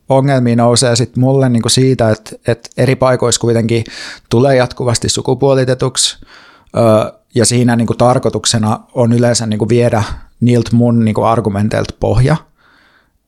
ongelmia 0.10 0.56
nousee 0.56 0.96
sitten 0.96 1.22
mulle 1.22 1.50
niin 1.50 1.62
kuin 1.62 1.72
siitä, 1.72 2.10
että, 2.10 2.36
että 2.48 2.70
eri 2.78 2.96
paikoissa 2.96 3.42
kuitenkin 3.42 3.84
tulee 4.30 4.56
jatkuvasti 4.56 5.10
sukupuolitetuksi, 5.10 6.18
ja 7.36 7.46
siinä 7.46 7.76
niin 7.76 7.88
kuin 7.88 7.98
tarkoituksena 7.98 8.80
on 8.94 9.14
yleensä 9.14 9.46
niin 9.46 9.58
kuin 9.58 9.70
viedä 9.70 10.04
niiltä 10.40 10.70
mun 10.74 11.06
niin 11.06 11.16
kuin 11.16 11.28
argumenteilta 11.28 11.94
pohja. 12.00 12.38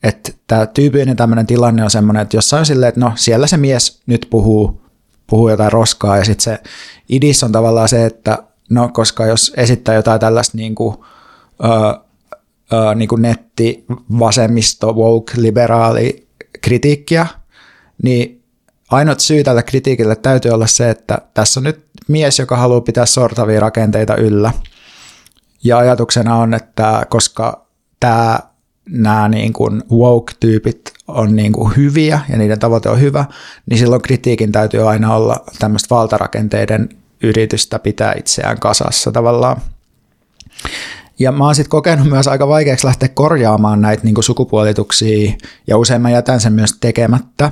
Että 0.04 0.32
tämä 0.48 0.66
tyypillinen 0.66 1.16
tämmöinen 1.16 1.48
tilanne 1.48 1.84
on 1.84 1.92
semmoinen, 1.92 2.22
että 2.22 2.38
jossain 2.38 2.66
silleen, 2.66 2.90
että 2.90 3.00
no 3.00 3.12
siellä 3.16 3.48
se 3.48 3.58
mies 3.58 4.02
nyt 4.06 4.28
puhuu 4.30 4.82
puhuu 5.28 5.50
jotain 5.50 5.72
roskaa 5.72 6.18
ja 6.18 6.26
sitten 6.26 6.44
se 6.44 6.60
idis 7.10 7.44
on 7.44 7.52
tavallaan 7.52 7.90
se, 7.90 8.06
että 8.06 8.44
no 8.70 8.90
koska 8.94 9.26
jos 9.26 9.54
esittää 9.58 9.96
jotain 9.96 10.20
tällaista 10.20 10.58
niin 10.58 10.76
kuin, 10.76 10.98
ö, 11.64 11.68
ö, 12.74 12.96
niin 12.96 13.10
kuin 13.10 13.22
netti, 13.22 13.86
vasemmisto, 14.20 14.94
woke, 14.94 15.34
liberaali 15.36 16.28
kritiikkiä, 16.62 17.28
niin 18.04 18.44
ainut 18.92 19.20
syy 19.20 19.44
tällä 19.44 19.64
kritiikille 19.64 20.16
täytyy 20.16 20.52
olla 20.52 20.68
se, 20.68 20.90
että 20.90 21.22
tässä 21.34 21.60
on 21.60 21.64
nyt 21.64 21.86
mies, 22.08 22.40
joka 22.40 22.58
haluaa 22.58 22.82
pitää 22.82 23.06
sortavia 23.06 23.60
rakenteita 23.60 24.16
yllä. 24.16 24.52
Ja 25.64 25.78
ajatuksena 25.78 26.36
on, 26.36 26.54
että 26.54 27.06
koska 27.10 27.66
tämä 28.00 28.40
nämä 28.90 29.30
niin 29.30 29.54
kuin 29.54 29.84
woke-tyypit 29.92 30.94
on 31.08 31.36
niin 31.36 31.54
kuin 31.54 31.76
hyviä 31.76 32.22
ja 32.30 32.38
niiden 32.38 32.60
tavoite 32.60 32.90
on 32.90 33.02
hyvä, 33.02 33.26
niin 33.70 33.78
silloin 33.78 34.02
kritiikin 34.02 34.52
täytyy 34.52 34.90
aina 34.90 35.16
olla 35.16 35.44
tämmöistä 35.60 35.96
valtarakenteiden 35.96 36.90
yritystä 37.24 37.80
pitää 37.80 38.14
itseään 38.18 38.60
kasassa 38.60 39.12
tavallaan. 39.12 39.62
Ja 41.20 41.32
mä 41.32 41.46
oon 41.46 41.56
sitten 41.56 41.70
kokenut 41.70 42.10
myös 42.10 42.28
aika 42.28 42.48
vaikeaksi 42.48 42.86
lähteä 42.86 43.10
korjaamaan 43.10 43.82
näitä 43.82 44.04
niin 44.04 44.16
kuin 44.16 44.24
sukupuolituksia, 44.24 45.34
ja 45.68 45.78
usein 45.78 46.02
mä 46.02 46.10
jätän 46.10 46.40
sen 46.40 46.54
myös 46.54 46.78
tekemättä. 46.80 47.52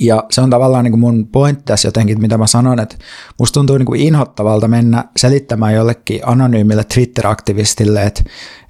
Ja 0.00 0.24
se 0.30 0.40
on 0.40 0.50
tavallaan 0.50 0.84
niin 0.84 0.92
kuin 0.92 1.00
mun 1.00 1.26
pointti 1.26 1.62
tässä 1.64 1.88
jotenkin, 1.88 2.20
mitä 2.20 2.38
mä 2.38 2.46
sanon, 2.46 2.80
että 2.80 2.96
musta 3.38 3.54
tuntuu 3.54 3.78
niin 3.78 3.86
kuin 3.86 4.00
inhottavalta 4.00 4.68
mennä 4.68 5.04
selittämään 5.16 5.74
jollekin 5.74 6.20
anonyymille 6.24 6.84
Twitter-aktivistille, 6.94 8.02
että, 8.02 8.22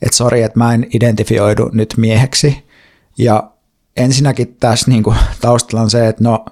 että 0.03 0.17
sori, 0.17 0.43
että 0.43 0.59
mä 0.59 0.75
en 0.75 0.87
identifioidu 0.95 1.71
nyt 1.73 1.95
mieheksi. 1.97 2.67
Ja 3.19 3.51
ensinnäkin 3.97 4.57
tässä 4.61 4.91
niin 4.91 5.03
kuin 5.03 5.17
taustalla 5.41 5.83
on 5.83 5.91
se, 5.91 6.09
että 6.09 6.25
no, 6.25 6.45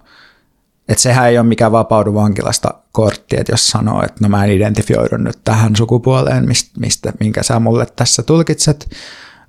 että 0.89 1.03
sehän 1.03 1.29
ei 1.29 1.39
ole 1.39 1.47
mikään 1.47 1.73
vapaudu 1.73 2.15
vankilasta 2.15 2.75
kortti, 2.93 3.37
että 3.41 3.53
jos 3.53 3.69
sanoo, 3.69 4.03
että 4.03 4.19
no 4.21 4.29
mä 4.29 4.45
en 4.45 4.51
identifioidu 4.51 5.17
nyt 5.17 5.39
tähän 5.45 5.77
sukupuoleen, 5.77 6.49
mistä, 6.49 6.81
mistä 6.81 7.13
minkä 7.21 7.43
sä 7.43 7.61
mulle 7.61 7.87
tässä 7.97 8.23
tulkitset, 8.23 8.91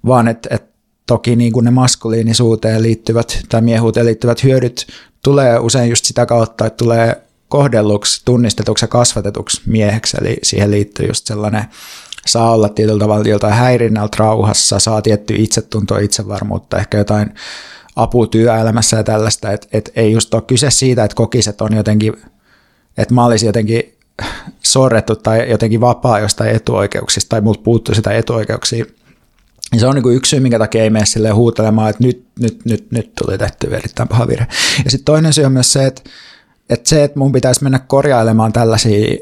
vaan 0.05 0.27
että, 0.27 0.49
että 0.55 0.74
toki 1.07 1.35
niin 1.35 1.53
kuin 1.53 1.63
ne 1.63 1.71
maskuliinisuuteen 1.71 2.83
liittyvät 2.83 3.39
tai 3.49 3.61
miehuuteen 3.61 4.05
liittyvät 4.05 4.43
hyödyt 4.43 4.87
tulee 5.23 5.59
usein 5.59 5.89
just 5.89 6.05
sitä 6.05 6.25
kautta, 6.25 6.65
että 6.65 6.77
tulee 6.77 7.21
kohdelluksi, 7.49 8.21
tunnistetuksi 8.25 8.83
ja 8.83 8.87
kasvatetuksi 8.87 9.61
mieheksi, 9.65 10.17
eli 10.21 10.37
siihen 10.43 10.71
liittyy 10.71 11.07
just 11.07 11.27
sellainen 11.27 11.63
saa 12.25 12.51
olla 12.51 12.69
tietyllä 12.69 12.99
tavalla 12.99 13.29
jotain 13.29 13.53
häirinnältä 13.53 14.17
rauhassa, 14.19 14.79
saa 14.79 15.01
tietty 15.01 15.35
itsetuntoa, 15.37 15.99
itsevarmuutta, 15.99 16.77
ehkä 16.77 16.97
jotain 16.97 17.33
apua 17.95 18.27
työelämässä 18.27 18.97
ja 18.97 19.03
tällaista, 19.03 19.51
että 19.51 19.67
et 19.71 19.91
ei 19.95 20.11
just 20.11 20.33
ole 20.33 20.41
kyse 20.41 20.71
siitä, 20.71 21.03
että 21.03 21.15
kokiset 21.15 21.61
on 21.61 21.75
jotenkin, 21.75 22.13
että 22.97 23.13
mä 23.13 23.25
olisin 23.25 23.47
jotenkin 23.47 23.97
sorrettu 24.63 25.15
tai 25.15 25.49
jotenkin 25.49 25.81
vapaa 25.81 26.19
jostain 26.19 26.55
etuoikeuksista 26.55 27.29
tai 27.29 27.41
multa 27.41 27.61
puuttuu 27.63 27.95
sitä 27.95 28.11
etuoikeuksia, 28.11 28.85
niin 29.75 29.79
se 29.79 29.87
on 29.87 29.95
niin 29.95 30.15
yksi 30.15 30.29
syy, 30.29 30.39
minkä 30.39 30.59
takia 30.59 30.83
ei 30.83 30.89
mene 30.89 31.05
silleen 31.05 31.35
huutelemaan, 31.35 31.89
että 31.89 32.03
nyt, 32.03 32.25
nyt, 32.39 32.65
nyt, 32.65 32.91
nyt 32.91 33.11
tuli 33.15 33.37
tehty 33.37 33.75
erittäin 33.75 34.09
paha 34.09 34.27
virhe. 34.27 34.47
Ja 34.85 34.91
sitten 34.91 35.05
toinen 35.05 35.33
syy 35.33 35.45
on 35.45 35.51
myös 35.51 35.73
se, 35.73 35.85
että, 35.85 36.01
että 36.69 36.89
se, 36.89 37.03
että 37.03 37.19
mun 37.19 37.31
pitäisi 37.31 37.63
mennä 37.63 37.79
korjailemaan 37.79 38.53
tällaisia 38.53 39.17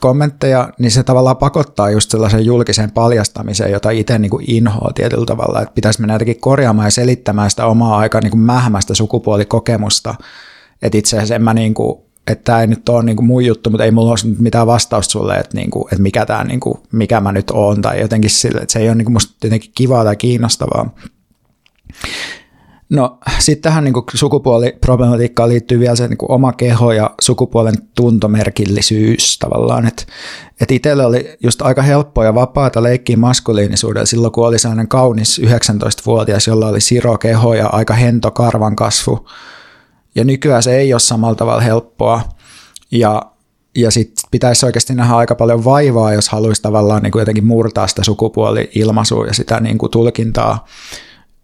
kommentteja, 0.00 0.72
niin 0.78 0.90
se 0.90 1.02
tavallaan 1.02 1.36
pakottaa 1.36 1.90
just 1.90 2.10
sellaisen 2.10 2.44
julkiseen 2.44 2.90
paljastamiseen, 2.90 3.72
jota 3.72 3.90
itse 3.90 4.18
niin 4.18 4.30
kuin 4.30 4.44
inhoaa 4.50 4.92
tietyllä 4.94 5.26
tavalla, 5.26 5.62
että 5.62 5.74
pitäisi 5.74 6.00
mennä 6.00 6.14
jotenkin 6.14 6.40
korjaamaan 6.40 6.86
ja 6.86 6.90
selittämään 6.90 7.50
sitä 7.50 7.66
omaa 7.66 7.98
aika 7.98 8.20
niin 8.20 8.30
kuin 8.30 8.40
mähmästä 8.40 8.94
sukupuolikokemusta, 8.94 10.14
että 10.82 10.98
itse 10.98 11.16
asiassa 11.16 11.34
en 11.34 11.42
mä 11.42 11.54
niin 11.54 11.74
kuin 11.74 11.98
että 12.28 12.44
tämä 12.44 12.60
ei 12.60 12.66
nyt 12.66 12.88
ole 12.88 13.02
niin 13.02 13.24
mun 13.24 13.44
juttu, 13.44 13.70
mutta 13.70 13.84
ei 13.84 13.90
mulla 13.90 14.10
ole 14.10 14.34
mitään 14.38 14.66
vastausta 14.66 15.12
sulle, 15.12 15.34
että, 15.34 15.56
niin 15.56 15.70
kuin, 15.70 15.84
että 15.84 16.02
mikä, 16.02 16.26
tämä, 16.26 16.44
niin 16.44 16.60
kuin, 16.60 16.78
mikä 16.92 17.20
mä 17.20 17.32
nyt 17.32 17.50
oon, 17.50 17.82
tai 17.82 18.00
jotenkin 18.00 18.30
sille, 18.30 18.60
että 18.60 18.72
se 18.72 18.78
ei 18.78 18.88
ole 18.88 18.94
niin 18.94 19.12
musta 19.12 19.46
jotenkin 19.46 19.72
kivaa 19.74 20.04
tai 20.04 20.16
kiinnostavaa. 20.16 20.90
No 22.90 23.18
sitten 23.38 23.62
tähän 23.62 23.84
niin 23.84 23.94
sukupuoliproblematiikkaan 24.14 25.48
liittyy 25.48 25.80
vielä 25.80 25.96
se 25.96 26.08
niin 26.08 26.18
kuin 26.18 26.30
oma 26.30 26.52
keho 26.52 26.92
ja 26.92 27.10
sukupuolen 27.20 27.74
tuntomerkillisyys 27.94 29.38
tavallaan, 29.38 29.86
että 29.86 30.02
et 30.60 30.70
itselle 30.70 31.06
oli 31.06 31.36
just 31.42 31.62
aika 31.62 31.82
helppoa 31.82 32.24
ja 32.24 32.34
vapaata 32.34 32.82
leikkiä 32.82 33.16
maskuliinisuudella 33.16 34.06
silloin, 34.06 34.32
kun 34.32 34.46
oli 34.46 34.58
sellainen 34.58 34.88
kaunis 34.88 35.40
19-vuotias, 35.44 36.46
jolla 36.46 36.68
oli 36.68 36.80
siro 36.80 37.18
keho 37.18 37.54
ja 37.54 37.66
aika 37.66 37.94
hento 37.94 38.30
karvan 38.30 38.76
kasvu, 38.76 39.28
ja 40.14 40.24
nykyään 40.24 40.62
se 40.62 40.76
ei 40.76 40.94
ole 40.94 41.00
samalla 41.00 41.34
tavalla 41.34 41.60
helppoa. 41.60 42.22
Ja, 42.90 43.22
ja 43.76 43.90
sitten 43.90 44.28
pitäisi 44.30 44.66
oikeasti 44.66 44.94
nähdä 44.94 45.14
aika 45.14 45.34
paljon 45.34 45.64
vaivaa, 45.64 46.12
jos 46.12 46.28
haluaisi 46.28 46.62
tavallaan 46.62 47.02
niin 47.02 47.10
kuin 47.10 47.20
jotenkin 47.20 47.46
murtaa 47.46 47.86
sitä 47.86 48.04
sukupuoli-ilmaisua 48.04 49.26
ja 49.26 49.34
sitä 49.34 49.60
niin 49.60 49.78
kuin 49.78 49.90
tulkintaa. 49.90 50.66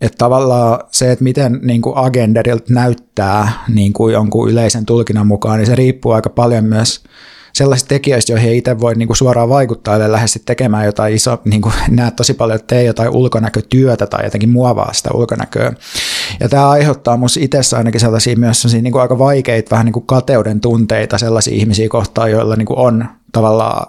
Että 0.01 0.19
tavallaan 0.19 0.81
se, 0.91 1.13
että 1.13 1.25
miten 1.25 1.61
niin 1.63 1.83
kuin 1.83 1.97
agenderilta 1.97 2.73
näyttää 2.73 3.65
niin 3.69 3.93
kuin 3.93 4.13
jonkun 4.13 4.51
yleisen 4.51 4.87
tulkinnan 4.87 5.27
mukaan, 5.27 5.59
niin 5.59 5.67
se 5.67 5.75
riippuu 5.75 6.13
aika 6.13 6.31
paljon 6.31 6.65
myös 6.65 7.05
sellaisista 7.55 7.89
tekijöistä, 7.89 8.33
joihin 8.33 8.51
ei 8.51 8.59
itse 8.59 8.81
voi 8.81 8.95
niin 8.95 9.09
kuin 9.09 9.17
suoraan 9.17 9.49
vaikuttaa, 9.49 9.97
eli 9.97 10.13
lähde 10.13 10.27
tekemään 10.47 10.87
jotain 10.87 11.15
iso, 11.15 11.41
niin 11.45 11.63
kuin 11.63 11.75
näet 11.91 12.17
tosi 12.17 12.35
paljon, 12.35 12.57
että 12.57 12.75
tee 12.75 12.85
jotain 12.85 13.11
ulkonäkötyötä 13.11 14.07
tai 14.07 14.25
jotenkin 14.25 14.49
muovaa 14.49 14.93
sitä 14.93 15.11
ulkonäköä. 15.15 15.73
Ja 16.41 16.49
tämä 16.49 16.69
aiheuttaa 16.69 17.17
minussa 17.17 17.41
itsessä 17.43 17.77
ainakin 17.77 18.01
sellaisia 18.01 18.37
myös 18.37 18.63
sellaisia 18.63 18.83
niin 18.83 18.93
kuin 18.93 19.03
aika 19.03 19.19
vaikeita, 19.19 19.71
vähän 19.71 19.85
niin 19.85 19.93
kuin 19.93 20.07
kateuden 20.07 20.61
tunteita 20.61 21.19
sellaisia 21.19 21.55
ihmisiä 21.55 21.89
kohtaan, 21.89 22.31
joilla 22.31 22.57
niin 22.57 22.67
kuin 22.67 22.79
on 22.79 23.05
tavallaan 23.33 23.87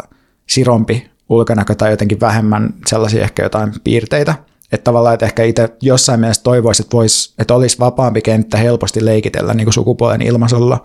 sirompi 0.47 1.09
ulkonäkö 1.29 1.75
tai 1.75 1.91
jotenkin 1.91 2.19
vähemmän 2.19 2.73
sellaisia 2.87 3.23
ehkä 3.23 3.43
jotain 3.43 3.73
piirteitä. 3.83 4.35
Että 4.71 4.83
tavallaan, 4.83 5.13
että 5.13 5.25
ehkä 5.25 5.43
itse 5.43 5.69
jossain 5.81 6.19
mielessä 6.19 6.43
toivoisi, 6.43 6.81
että, 6.81 6.97
vois, 6.97 7.33
että 7.39 7.55
olisi 7.55 7.79
vapaampi 7.79 8.21
kenttä 8.21 8.57
helposti 8.57 9.05
leikitellä 9.05 9.53
niin 9.53 9.65
kuin 9.65 9.73
sukupuolen 9.73 10.21
ilmaisulla. 10.21 10.83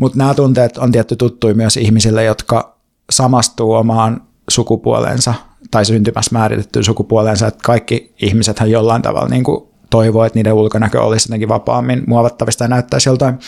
Mutta 0.00 0.18
nämä 0.18 0.34
tunteet 0.34 0.78
on 0.78 0.92
tietty 0.92 1.16
tuttuja 1.16 1.54
myös 1.54 1.76
ihmisille, 1.76 2.24
jotka 2.24 2.78
samastuu 3.10 3.72
omaan 3.72 4.22
sukupuolensa 4.50 5.34
tai 5.70 5.84
syntymässä 5.84 6.30
määritettyyn 6.32 6.84
sukupuolensa, 6.84 7.46
että 7.46 7.60
kaikki 7.64 8.14
ihmisethän 8.22 8.70
jollain 8.70 9.02
tavalla 9.02 9.28
niin 9.28 9.44
kuin 9.44 9.67
toivoo, 9.90 10.24
että 10.24 10.38
niiden 10.38 10.52
ulkonäkö 10.52 11.02
olisi 11.02 11.28
jotenkin 11.28 11.48
vapaammin 11.48 12.02
muovattavista 12.06 12.64
ja 12.64 12.68
näyttäisi 12.68 13.08
joltain. 13.08 13.38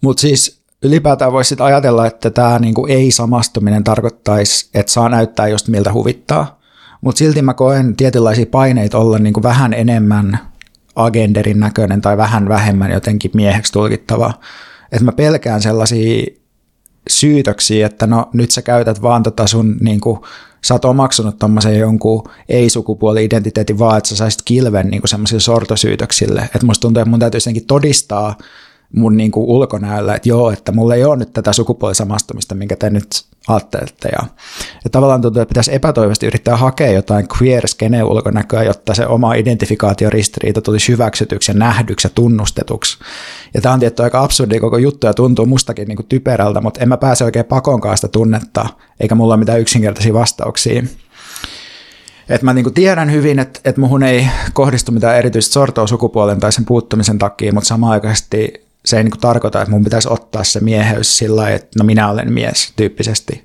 Mutta 0.00 0.20
siis 0.20 0.62
ylipäätään 0.82 1.32
voisi 1.32 1.56
ajatella, 1.58 2.06
että 2.06 2.30
tämä 2.30 2.58
niinku 2.58 2.86
ei-samastuminen 2.86 3.84
tarkoittaisi, 3.84 4.70
että 4.74 4.92
saa 4.92 5.08
näyttää 5.08 5.48
just 5.48 5.68
miltä 5.68 5.92
huvittaa. 5.92 6.60
Mutta 7.00 7.18
silti 7.18 7.42
mä 7.42 7.54
koen 7.54 7.96
tietynlaisia 7.96 8.46
paineita 8.46 8.98
olla 8.98 9.18
niinku 9.18 9.42
vähän 9.42 9.74
enemmän 9.74 10.38
agenderin 10.96 11.60
näköinen 11.60 12.00
tai 12.00 12.16
vähän 12.16 12.48
vähemmän 12.48 12.90
jotenkin 12.90 13.30
mieheksi 13.34 13.72
tulkittava. 13.72 14.34
Että 14.92 15.04
mä 15.04 15.12
pelkään 15.12 15.62
sellaisia 15.62 16.26
syytöksiä, 17.10 17.86
että 17.86 18.06
no 18.06 18.28
nyt 18.32 18.50
sä 18.50 18.62
käytät 18.62 19.02
vaan 19.02 19.22
tota 19.22 19.46
sun 19.46 19.76
niinku 19.80 20.26
sä 20.64 20.74
oot 20.74 20.84
omaksunut 20.84 21.38
tommosen 21.38 21.78
jonkun 21.78 22.24
ei-sukupuoli-identiteetin 22.48 23.78
vaan, 23.78 23.98
että 23.98 24.08
sä 24.08 24.16
saisit 24.16 24.42
kilven 24.44 24.88
niin 24.88 25.02
semmoisille 25.04 25.40
sortosyytöksille. 25.40 26.40
Että 26.42 26.66
musta 26.66 26.80
tuntuu, 26.80 27.00
että 27.00 27.10
mun 27.10 27.20
täytyy 27.20 27.38
jotenkin 27.38 27.66
todistaa 27.66 28.36
mun 28.96 29.16
niin 29.16 29.30
kuin 29.30 29.46
ulkonäöllä, 29.46 30.14
että 30.14 30.28
joo, 30.28 30.50
että 30.50 30.72
mulla 30.72 30.94
ei 30.94 31.04
ole 31.04 31.16
nyt 31.16 31.32
tätä 31.32 31.52
sukupuolisamastumista, 31.52 32.54
minkä 32.54 32.76
te 32.76 32.90
nyt 32.90 33.24
ajattelette. 33.48 34.08
Ja, 34.08 34.26
ja 34.84 34.90
tavallaan 34.90 35.22
tuntuu, 35.22 35.42
että 35.42 35.50
pitäisi 35.50 35.74
epätoivoisesti 35.74 36.26
yrittää 36.26 36.56
hakea 36.56 36.92
jotain 36.92 37.26
queer 37.36 37.68
skene 37.68 38.04
ulkonäköä, 38.04 38.62
jotta 38.62 38.94
se 38.94 39.06
oma 39.06 39.34
identifikaatioristiriita 39.34 40.60
tulisi 40.60 40.92
hyväksytyksi 40.92 41.52
ja 41.52 41.58
nähdyksi 41.58 42.06
ja 42.06 42.10
tunnustetuksi. 42.14 42.98
Ja 43.54 43.60
tämä 43.60 43.72
on 43.72 43.80
tietty 43.80 44.02
aika 44.02 44.22
absurdi 44.22 44.60
koko 44.60 44.78
juttu 44.78 45.06
ja 45.06 45.14
tuntuu 45.14 45.46
mustakin 45.46 45.88
niin 45.88 45.96
kuin 45.96 46.06
typerältä, 46.08 46.60
mutta 46.60 46.80
en 46.80 46.88
mä 46.88 46.96
pääse 46.96 47.24
oikein 47.24 47.44
pakonkaan 47.44 47.96
sitä 47.96 48.08
tunnetta, 48.08 48.66
eikä 49.00 49.14
mulla 49.14 49.34
ole 49.34 49.40
mitään 49.40 49.60
yksinkertaisia 49.60 50.14
vastauksia. 50.14 50.82
Et 52.28 52.42
mä 52.42 52.52
niinku 52.52 52.70
tiedän 52.70 53.12
hyvin, 53.12 53.38
että 53.38 53.60
et 53.64 53.76
muhun 53.76 54.02
ei 54.02 54.26
kohdistu 54.52 54.92
mitään 54.92 55.16
erityistä 55.16 55.52
sortoa 55.52 55.86
sukupuolen 55.86 56.40
tai 56.40 56.52
sen 56.52 56.64
puuttumisen 56.64 57.18
takia, 57.18 57.52
mutta 57.52 57.68
samaaikaisesti 57.68 58.61
se 58.84 58.96
ei 58.96 59.04
niin 59.04 59.10
kuin 59.10 59.20
tarkoita, 59.20 59.62
että 59.62 59.70
mun 59.70 59.84
pitäisi 59.84 60.08
ottaa 60.10 60.44
se 60.44 60.60
mieheys 60.60 61.18
sillä 61.18 61.40
lailla, 61.40 61.56
että 61.56 61.78
no 61.78 61.84
minä 61.84 62.10
olen 62.10 62.32
mies 62.32 62.72
tyyppisesti. 62.76 63.44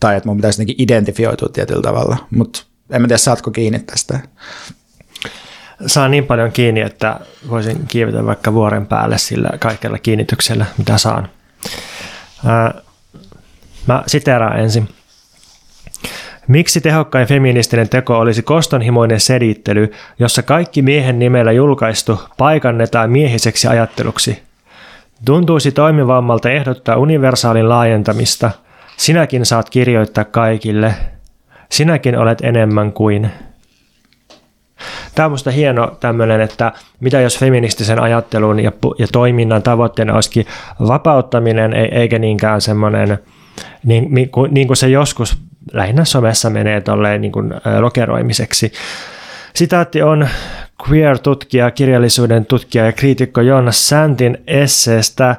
Tai 0.00 0.16
että 0.16 0.28
mun 0.28 0.36
pitäisi 0.36 0.56
jotenkin 0.56 0.76
identifioitua 0.78 1.48
tietyllä 1.48 1.82
tavalla. 1.82 2.16
Mutta 2.30 2.62
en 2.90 3.02
mä 3.02 3.08
tiedä, 3.08 3.18
saatko 3.18 3.50
kiinni 3.50 3.78
tästä? 3.78 4.20
Saan 5.86 6.10
niin 6.10 6.26
paljon 6.26 6.52
kiinni, 6.52 6.80
että 6.80 7.20
voisin 7.48 7.86
kiivetä 7.88 8.26
vaikka 8.26 8.52
vuoren 8.52 8.86
päälle 8.86 9.18
sillä 9.18 9.50
kaikella 9.58 9.98
kiinnityksellä, 9.98 10.66
mitä 10.78 10.98
saan. 10.98 11.28
Mä 13.86 14.02
siteeraan 14.06 14.60
ensin. 14.60 14.88
Miksi 16.48 16.80
tehokkain 16.80 17.28
feministinen 17.28 17.88
teko 17.88 18.18
olisi 18.18 18.42
kostonhimoinen 18.42 19.20
sedittely, 19.20 19.92
jossa 20.18 20.42
kaikki 20.42 20.82
miehen 20.82 21.18
nimellä 21.18 21.52
julkaistu 21.52 22.20
paikannetaan 22.38 23.10
miehiseksi 23.10 23.68
ajatteluksi? 23.68 24.42
Tuntuisi 25.24 25.72
toimivammalta 25.72 26.50
ehdottaa 26.50 26.96
universaalin 26.96 27.68
laajentamista. 27.68 28.50
Sinäkin 28.96 29.46
saat 29.46 29.70
kirjoittaa 29.70 30.24
kaikille. 30.24 30.94
Sinäkin 31.70 32.18
olet 32.18 32.38
enemmän 32.42 32.92
kuin. 32.92 33.30
Tämä 35.14 35.26
on 35.26 35.30
minusta 35.30 35.50
hieno 35.50 35.96
tämmöinen, 36.00 36.40
että 36.40 36.72
mitä 37.00 37.20
jos 37.20 37.38
feministisen 37.38 38.00
ajattelun 38.00 38.60
ja, 38.60 38.72
ja 38.98 39.06
toiminnan 39.12 39.62
tavoitteena 39.62 40.14
olisikin 40.14 40.46
vapauttaminen, 40.88 41.72
eikä 41.74 42.18
niinkään 42.18 42.60
semmoinen, 42.60 43.18
niin, 43.84 44.14
niin, 44.14 44.30
kuin, 44.30 44.54
niin 44.54 44.66
kuin 44.66 44.76
se 44.76 44.88
joskus 44.88 45.38
lähinnä 45.72 46.04
somessa 46.04 46.50
menee 46.50 46.80
tolleen 46.80 47.20
niin 47.20 47.32
kuin, 47.32 47.54
lokeroimiseksi. 47.80 48.72
Sitaatti 49.54 50.02
on 50.02 50.28
queer-tutkija, 50.88 51.70
kirjallisuuden 51.70 52.46
tutkija 52.46 52.84
ja 52.86 52.92
kriitikko 52.92 53.40
Jonas 53.40 53.88
Säntin 53.88 54.38
esseestä 54.46 55.36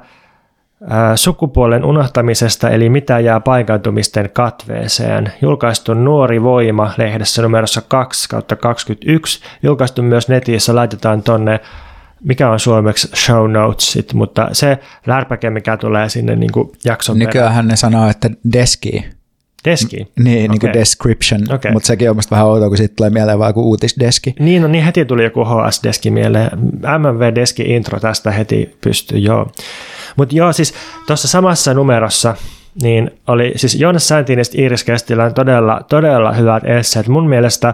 sukupuolen 1.15 1.85
unohtamisesta 1.85 2.69
eli 2.69 2.89
mitä 2.89 3.19
jää 3.19 3.39
paikantumisten 3.39 4.29
katveeseen. 4.33 5.31
Julkaistu 5.41 5.93
Nuori 5.93 6.43
Voima 6.43 6.93
lehdessä 6.97 7.41
numerossa 7.41 7.81
2 7.87 8.29
kautta 8.29 8.55
21. 8.55 9.39
Julkaistu 9.63 10.01
myös 10.01 10.27
netissä, 10.27 10.75
laitetaan 10.75 11.23
tonne 11.23 11.59
mikä 12.23 12.49
on 12.49 12.59
suomeksi 12.59 13.07
show 13.15 13.51
notesit, 13.51 14.13
mutta 14.13 14.49
se 14.51 14.79
lärpäke, 15.05 15.49
mikä 15.49 15.77
tulee 15.77 16.09
sinne 16.09 16.35
niin 16.35 16.51
jakson 16.85 17.19
Nykyään 17.19 17.67
ne 17.67 17.75
sanoo, 17.75 18.09
että 18.09 18.29
deski 18.53 19.05
Deski? 19.65 19.95
Niin, 19.97 20.07
okay. 20.17 20.47
niin 20.47 20.59
kuin 20.59 20.73
description, 20.73 21.41
okay. 21.53 21.71
mutta 21.71 21.87
sekin 21.87 22.09
on 22.09 22.17
vähän 22.31 22.45
outoa, 22.45 22.67
kun 22.67 22.77
siitä 22.77 22.95
tulee 22.95 23.09
mieleen 23.09 23.39
vaan 23.39 23.49
joku 23.49 23.61
uutisdeski. 23.61 24.35
Niin, 24.39 24.61
no 24.61 24.67
niin 24.67 24.83
heti 24.83 25.05
tuli 25.05 25.23
joku 25.23 25.43
HS-deski 25.43 26.11
mieleen. 26.11 26.49
MMV-deski 26.97 27.63
intro 27.63 27.99
tästä 27.99 28.31
heti 28.31 28.77
pystyy, 28.81 29.17
joo. 29.17 29.51
Mutta 30.15 30.35
joo, 30.35 30.53
siis 30.53 30.73
tuossa 31.07 31.27
samassa 31.27 31.73
numerossa 31.73 32.35
niin 32.81 33.11
oli 33.27 33.53
siis 33.55 33.75
Joonas 33.75 34.07
Säntin 34.07 34.39
ja 34.39 34.43
Iiris 34.57 34.83
Kestilän 34.83 35.33
todella, 35.33 35.81
todella 35.89 36.31
hyvät 36.31 36.63
esseet. 36.65 37.07
Mun 37.07 37.29
mielestä 37.29 37.73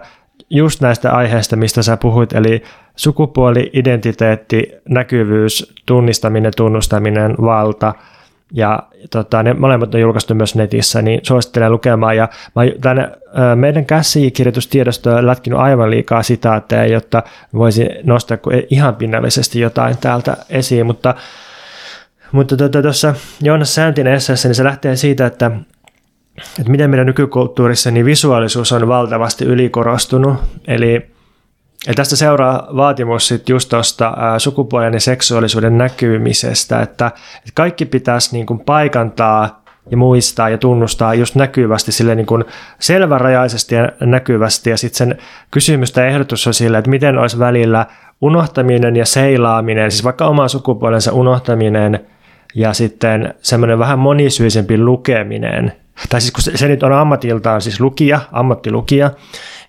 just 0.50 0.82
näistä 0.82 1.12
aiheista, 1.12 1.56
mistä 1.56 1.84
sä 1.84 1.98
puhuit, 1.98 2.34
eli 2.34 2.64
sukupuoli, 2.96 3.70
identiteetti, 3.74 4.72
näkyvyys, 4.90 5.74
tunnistaminen, 5.86 6.52
tunnustaminen, 6.56 7.36
valta– 7.42 7.94
ja 8.54 8.80
tota, 9.10 9.44
ne 9.44 9.54
molemmat 9.54 9.96
on 9.96 10.02
julkaistu 10.02 10.36
myös 10.36 10.56
netissä, 10.56 11.02
niin 11.02 11.20
suosittelen 11.24 11.72
lukemaan. 11.72 12.18
Ja 12.18 12.30
mä 12.56 12.62
tänne, 12.82 13.12
meidän 13.56 13.86
käsikirjoitustiedosto 13.86 15.16
on 15.16 15.28
lätkinyt 15.28 15.60
aivan 15.60 15.90
liikaa 15.90 16.24
sitaatteja, 16.24 16.86
jotta 16.86 17.24
voisin 17.54 17.90
nostaa 18.04 18.38
ihan 18.70 18.96
pinnallisesti 18.96 19.60
jotain 19.60 19.98
täältä 19.98 20.38
esiin, 20.50 20.86
mutta 20.86 21.16
mutta 22.32 22.56
tuossa 22.58 23.08
tota, 23.08 23.20
Joonas 23.42 23.76
Sääntin 23.76 24.08
esseessä, 24.08 24.48
niin 24.48 24.56
se 24.56 24.64
lähtee 24.64 24.96
siitä, 24.96 25.26
että, 25.26 25.52
että 26.60 26.72
miten 26.72 26.90
meidän 26.90 27.06
nykykulttuurissa 27.06 27.92
niin 27.92 28.06
visuaalisuus 28.06 28.72
on 28.72 28.88
valtavasti 28.88 29.46
ylikorostunut. 29.46 30.38
Eli 30.68 31.12
ja 31.88 31.94
tästä 31.94 32.16
seuraa 32.16 32.68
vaatimus 32.76 33.28
sit 33.28 33.50
just 33.50 33.70
tuosta 33.70 34.14
sukupuolen 34.38 34.94
ja 34.94 35.00
seksuaalisuuden 35.00 35.78
näkymisestä, 35.78 36.82
että, 36.82 37.08
että 37.38 37.52
kaikki 37.54 37.86
pitäisi 37.86 38.36
niin 38.36 38.46
kuin 38.46 38.60
paikantaa 38.60 39.64
ja 39.92 39.98
muistaa 39.98 40.50
ja 40.50 40.58
tunnustaa 40.58 41.14
just 41.14 41.36
näkyvästi, 41.36 41.92
sille 41.92 42.16
niin 42.16 42.26
kuin 42.26 42.46
selvärajaisesti 42.80 43.76
ja 43.76 43.90
näkyvästi. 44.02 44.70
Ja 44.70 44.78
sitten 44.78 44.98
sen 44.98 45.18
kysymys 45.52 45.92
tai 45.92 46.08
ehdotus 46.08 46.48
on 46.48 46.54
sille, 46.54 46.78
että 46.78 46.90
miten 46.90 47.18
olisi 47.18 47.40
välillä 47.40 47.86
unohtaminen 48.22 48.96
ja 48.96 49.06
seilaaminen, 49.06 49.92
siis 49.92 50.04
vaikka 50.04 50.28
oman 50.28 50.50
sukupuolensa 50.50 51.12
unohtaminen 51.12 52.00
ja 52.56 52.74
sitten 52.74 53.34
semmoinen 53.42 53.80
vähän 53.80 54.00
monisyisempi 54.00 54.78
lukeminen, 54.78 55.72
tai 56.10 56.22
siis 56.22 56.32
kun 56.32 56.44
se, 56.44 56.58
se 56.58 56.68
nyt 56.68 56.84
on 56.84 56.94
ammatiltaan 56.94 57.62
siis 57.62 57.80
lukija, 57.80 58.20
ammattilukija, 58.32 59.12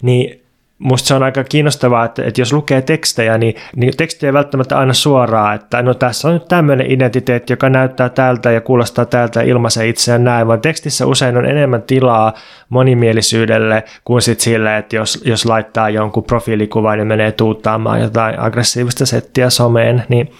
niin 0.02 0.40
musta 0.80 1.06
se 1.06 1.14
on 1.14 1.22
aika 1.22 1.44
kiinnostavaa, 1.44 2.04
että, 2.04 2.24
että 2.24 2.40
jos 2.40 2.52
lukee 2.52 2.82
tekstejä, 2.82 3.38
niin, 3.38 3.54
niin 3.76 3.96
teksti 3.96 4.26
ei 4.26 4.32
välttämättä 4.32 4.78
aina 4.78 4.92
suoraan, 4.92 5.54
että 5.54 5.82
no 5.82 5.94
tässä 5.94 6.28
on 6.28 6.34
nyt 6.34 6.48
tämmöinen 6.48 6.90
identiteetti, 6.90 7.52
joka 7.52 7.68
näyttää 7.68 8.08
tältä 8.08 8.50
ja 8.50 8.60
kuulostaa 8.60 9.04
tältä 9.04 9.40
ja 9.40 9.46
ilmaisee 9.46 9.88
itseään 9.88 10.24
näin, 10.24 10.46
vaan 10.46 10.60
tekstissä 10.60 11.06
usein 11.06 11.36
on 11.36 11.46
enemmän 11.46 11.82
tilaa 11.82 12.32
monimielisyydelle 12.68 13.84
kuin 14.04 14.22
sitten 14.22 14.44
sille, 14.44 14.76
että 14.76 14.96
jos, 14.96 15.22
jos 15.24 15.46
laittaa 15.46 15.90
jonkun 15.90 16.24
profiilikuvan 16.24 16.98
ja 16.98 17.04
menee 17.04 17.32
tuuttaamaan 17.32 18.00
jotain 18.00 18.40
aggressiivista 18.40 19.06
settiä 19.06 19.50
someen, 19.50 20.04
niin 20.08 20.32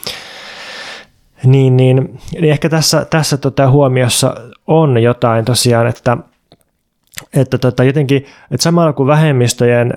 niin, 1.44 1.76
niin, 1.76 2.18
niin 2.32 2.52
ehkä 2.52 2.68
tässä, 2.68 3.06
tässä 3.10 3.36
tota 3.36 3.70
huomiossa 3.70 4.34
on 4.66 5.02
jotain 5.02 5.44
tosiaan, 5.44 5.86
että, 5.86 6.16
että 7.34 7.58
tota, 7.58 7.84
jotenkin, 7.84 8.26
että 8.50 8.62
samalla 8.62 8.92
kuin 8.92 9.06
vähemmistöjen 9.06 9.92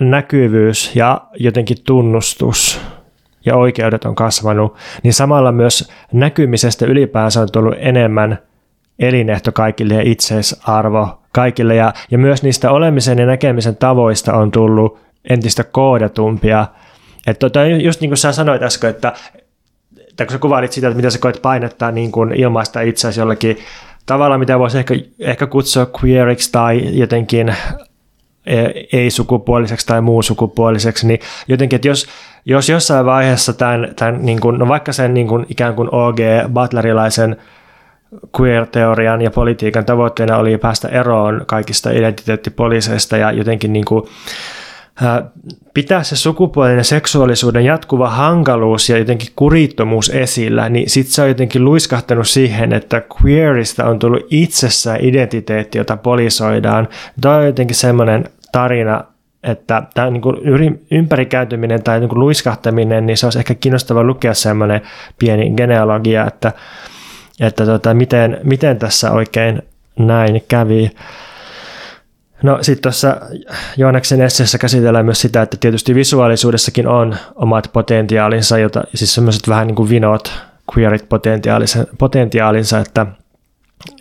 näkyvyys 0.00 0.96
ja 0.96 1.20
jotenkin 1.40 1.76
tunnustus 1.86 2.80
ja 3.44 3.56
oikeudet 3.56 4.04
on 4.04 4.14
kasvanut, 4.14 4.76
niin 5.02 5.14
samalla 5.14 5.52
myös 5.52 5.92
näkymisestä 6.12 6.86
ylipäänsä 6.86 7.40
on 7.40 7.48
tullut 7.52 7.74
enemmän 7.78 8.38
elinehto 8.98 9.52
kaikille 9.52 9.94
ja 9.94 10.02
itseisarvo 10.04 11.22
kaikille. 11.32 11.74
Ja, 11.74 11.92
ja 12.10 12.18
myös 12.18 12.42
niistä 12.42 12.70
olemisen 12.70 13.18
ja 13.18 13.26
näkemisen 13.26 13.76
tavoista 13.76 14.32
on 14.32 14.50
tullut 14.50 14.98
entistä 15.30 15.64
koodatumpia. 15.64 16.66
Että 17.26 17.40
tota, 17.40 17.66
just 17.66 18.00
niin 18.00 18.10
kuin 18.10 18.18
sä 18.18 18.32
sanoit 18.32 18.62
äsken, 18.62 18.90
että, 18.90 19.12
että 20.08 20.26
kun 20.26 20.32
sä 20.32 20.38
kuvailit 20.38 20.72
sitä, 20.72 20.88
että 20.88 20.96
mitä 20.96 21.10
sä 21.10 21.18
koet 21.18 21.42
painottaa 21.42 21.90
niin 21.90 22.12
kuin 22.12 22.34
ilmaista 22.34 22.80
itseäsi 22.80 23.20
jollakin 23.20 23.58
tavalla, 24.06 24.38
mitä 24.38 24.58
voisi 24.58 24.78
ehkä, 24.78 24.94
ehkä 25.18 25.46
kutsua 25.46 25.86
queeriksi 26.02 26.52
tai 26.52 26.98
jotenkin 26.98 27.54
ei-sukupuoliseksi 28.92 29.86
tai 29.86 30.00
muu 30.00 30.22
sukupuoliseksi, 30.22 31.06
niin 31.06 31.20
jotenkin, 31.48 31.76
että 31.76 31.88
jos, 31.88 32.06
jos 32.44 32.68
jossain 32.68 33.06
vaiheessa 33.06 33.52
tämän, 33.52 33.92
tämän 33.96 34.18
niin 34.22 34.40
kuin, 34.40 34.58
no 34.58 34.68
vaikka 34.68 34.92
sen 34.92 35.14
niin 35.14 35.28
kuin, 35.28 35.46
ikään 35.48 35.74
kuin 35.74 35.88
OG 35.92 36.18
Butlerilaisen 36.54 37.36
queer-teorian 38.40 39.22
ja 39.22 39.30
politiikan 39.30 39.84
tavoitteena 39.84 40.36
oli 40.36 40.58
päästä 40.58 40.88
eroon 40.88 41.42
kaikista 41.46 41.90
identiteettipoliiseista 41.90 43.16
ja 43.16 43.32
jotenkin 43.32 43.72
niin 43.72 43.84
kuin, 43.84 44.04
pitää 45.74 46.02
se 46.02 46.16
sukupuolen 46.16 46.76
ja 46.76 46.84
seksuaalisuuden 46.84 47.64
jatkuva 47.64 48.10
hankaluus 48.10 48.88
ja 48.88 48.98
jotenkin 48.98 49.28
kurittomuus 49.36 50.08
esillä, 50.10 50.68
niin 50.68 50.90
sitten 50.90 51.14
se 51.14 51.22
on 51.22 51.28
jotenkin 51.28 51.64
luiskahtanut 51.64 52.28
siihen, 52.28 52.72
että 52.72 53.02
queerista 53.22 53.84
on 53.84 53.98
tullut 53.98 54.26
itsessään 54.30 54.98
identiteetti, 55.00 55.78
jota 55.78 55.96
polisoidaan. 55.96 56.88
Tämä 57.20 57.36
on 57.36 57.46
jotenkin 57.46 57.76
semmoinen 57.76 58.24
tarina, 58.52 59.04
että 59.42 59.82
tämä 59.94 60.10
niin 60.10 60.86
ympärikäytyminen 60.90 61.82
tai 61.82 62.00
niin 62.00 62.08
kuin 62.08 62.20
luiskahtaminen, 62.20 63.06
niin 63.06 63.16
se 63.16 63.26
olisi 63.26 63.38
ehkä 63.38 63.54
kiinnostava 63.54 64.04
lukea 64.04 64.34
semmoinen 64.34 64.80
pieni 65.18 65.50
genealogia, 65.50 66.26
että, 66.26 66.52
että 67.40 67.66
tota, 67.66 67.94
miten, 67.94 68.40
miten 68.44 68.78
tässä 68.78 69.12
oikein 69.12 69.62
näin 69.98 70.44
kävi. 70.48 70.90
No 72.42 72.58
sitten 72.60 72.82
tuossa 72.82 73.16
Joonaksen 73.76 74.20
esseessä 74.20 74.58
käsitellään 74.58 75.04
myös 75.04 75.20
sitä, 75.20 75.42
että 75.42 75.56
tietysti 75.60 75.94
visuaalisuudessakin 75.94 76.88
on 76.88 77.16
omat 77.34 77.70
potentiaalinsa, 77.72 78.58
jota, 78.58 78.84
siis 78.94 79.14
semmoiset 79.14 79.48
vähän 79.48 79.66
niin 79.66 79.74
kuin 79.74 79.88
vinot, 79.88 80.32
queerit 80.76 81.08
potentiaalinsa, 81.08 81.86
potentiaalinsa 81.98 82.78
että, 82.78 83.06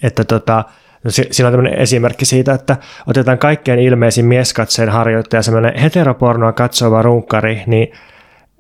että 0.04 0.24
tota, 0.24 0.64
siinä 1.08 1.48
on 1.48 1.54
tämmöinen 1.54 1.80
esimerkki 1.80 2.26
siitä, 2.26 2.54
että 2.54 2.78
otetaan 3.08 3.38
kaikkein 3.38 3.80
ilmeisin 3.80 4.26
mieskatseen 4.26 4.90
harjoittaja, 4.90 5.42
semmoinen 5.42 5.78
heteropornoa 5.78 6.54
katsova 6.54 7.02
runkkari, 7.02 7.64
niin 7.68 7.92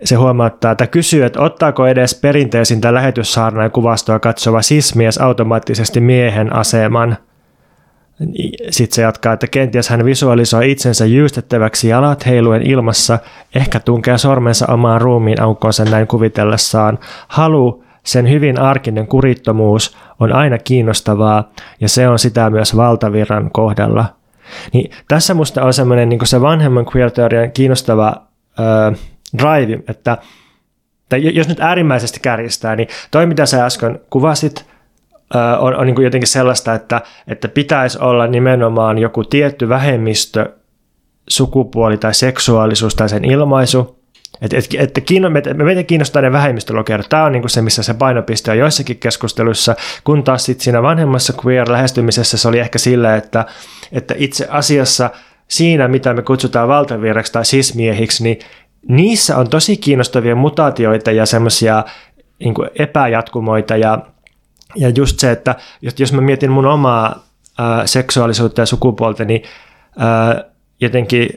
se 0.03 0.15
huomauttaa, 0.15 0.71
että 0.71 0.87
kysyy, 0.87 1.25
että 1.25 1.41
ottaako 1.41 1.87
edes 1.87 2.15
perinteisintä 2.21 2.93
lähetyssaarnaa 2.93 3.69
kuvastoa 3.69 4.19
katsova 4.19 4.61
sismies 4.61 5.17
automaattisesti 5.17 5.99
miehen 5.99 6.55
aseman. 6.55 7.17
Sitten 8.69 8.95
se 8.95 9.01
jatkaa, 9.01 9.33
että 9.33 9.47
kenties 9.47 9.89
hän 9.89 10.05
visualisoi 10.05 10.71
itsensä 10.71 11.05
jyystettäväksi 11.05 11.87
jalat 11.87 12.25
heiluen 12.25 12.61
ilmassa, 12.61 13.19
ehkä 13.55 13.79
tunkee 13.79 14.17
sormensa 14.17 14.65
omaan 14.73 15.01
ruumiin 15.01 15.41
aukkoonsa 15.41 15.85
näin 15.85 16.07
kuvitellessaan. 16.07 16.99
Halu 17.27 17.83
sen 18.07 18.29
hyvin 18.29 18.59
arkinen 18.59 19.07
kurittomuus 19.07 19.97
on 20.19 20.33
aina 20.33 20.57
kiinnostavaa 20.57 21.51
ja 21.81 21.89
se 21.89 22.07
on 22.07 22.19
sitä 22.19 22.49
myös 22.49 22.75
valtavirran 22.75 23.51
kohdalla. 23.51 24.05
Niin 24.73 24.91
tässä 25.07 25.33
musta 25.33 25.63
on 25.63 25.73
semmoinen 25.73 26.09
niin 26.09 26.27
se 26.27 26.41
vanhemman 26.41 26.85
queer-teorian 26.95 27.51
kiinnostava 27.51 28.07
äh, 28.59 28.99
drive, 29.37 29.83
että 29.87 30.17
tai 31.09 31.35
jos 31.35 31.47
nyt 31.47 31.59
äärimmäisesti 31.59 32.19
kärjistää, 32.19 32.75
niin 32.75 32.87
toi 33.11 33.25
mitä 33.25 33.45
sä 33.45 33.65
äsken 33.65 33.99
kuvasit, 34.09 34.65
on, 35.59 35.75
on 35.75 35.87
niin 35.87 36.01
jotenkin 36.01 36.27
sellaista, 36.27 36.73
että, 36.73 37.01
että 37.27 37.47
pitäisi 37.47 37.97
olla 38.01 38.27
nimenomaan 38.27 38.97
joku 38.97 39.23
tietty 39.23 39.69
vähemmistö, 39.69 40.53
sukupuoli 41.29 41.97
tai 41.97 42.13
seksuaalisuus 42.13 42.95
tai 42.95 43.09
sen 43.09 43.25
ilmaisu, 43.25 43.99
et, 44.41 44.53
et, 44.53 44.67
et, 44.77 45.03
me, 45.29 45.63
meitä 45.63 45.83
kiinnostaa 45.83 46.21
ne 46.21 46.31
vähemmistölokerat. 46.31 47.09
Tämä 47.09 47.23
on 47.23 47.31
niin 47.31 47.49
se, 47.49 47.61
missä 47.61 47.83
se 47.83 47.93
painopiste 47.93 48.51
on 48.51 48.57
joissakin 48.57 48.97
keskusteluissa, 48.97 49.75
kun 50.03 50.23
taas 50.23 50.45
sit 50.45 50.61
siinä 50.61 50.81
vanhemmassa 50.81 51.33
queer-lähestymisessä 51.45 52.37
se 52.37 52.47
oli 52.47 52.59
ehkä 52.59 52.79
sillä, 52.79 53.15
että, 53.15 53.45
että 53.91 54.13
itse 54.17 54.47
asiassa 54.49 55.09
siinä, 55.47 55.87
mitä 55.87 56.13
me 56.13 56.21
kutsutaan 56.21 56.67
valtavirraksi 56.67 57.31
tai 57.31 57.45
sismiehiksi, 57.45 58.23
niin 58.23 58.39
niissä 58.87 59.37
on 59.37 59.49
tosi 59.49 59.77
kiinnostavia 59.77 60.35
mutaatioita 60.35 61.11
ja 61.11 61.25
semmoisia 61.25 61.83
niin 62.39 62.55
epäjatkumoita 62.79 63.77
ja, 63.77 63.99
ja 64.75 64.89
just 64.89 65.19
se, 65.19 65.31
että 65.31 65.55
jos 65.99 66.13
mä 66.13 66.21
mietin 66.21 66.51
mun 66.51 66.65
omaa 66.65 67.27
ää, 67.57 67.87
seksuaalisuutta 67.87 68.61
ja 68.61 68.65
sukupuolta, 68.65 69.25
niin 69.25 69.43
ää, 69.97 70.43
jotenkin 70.79 71.29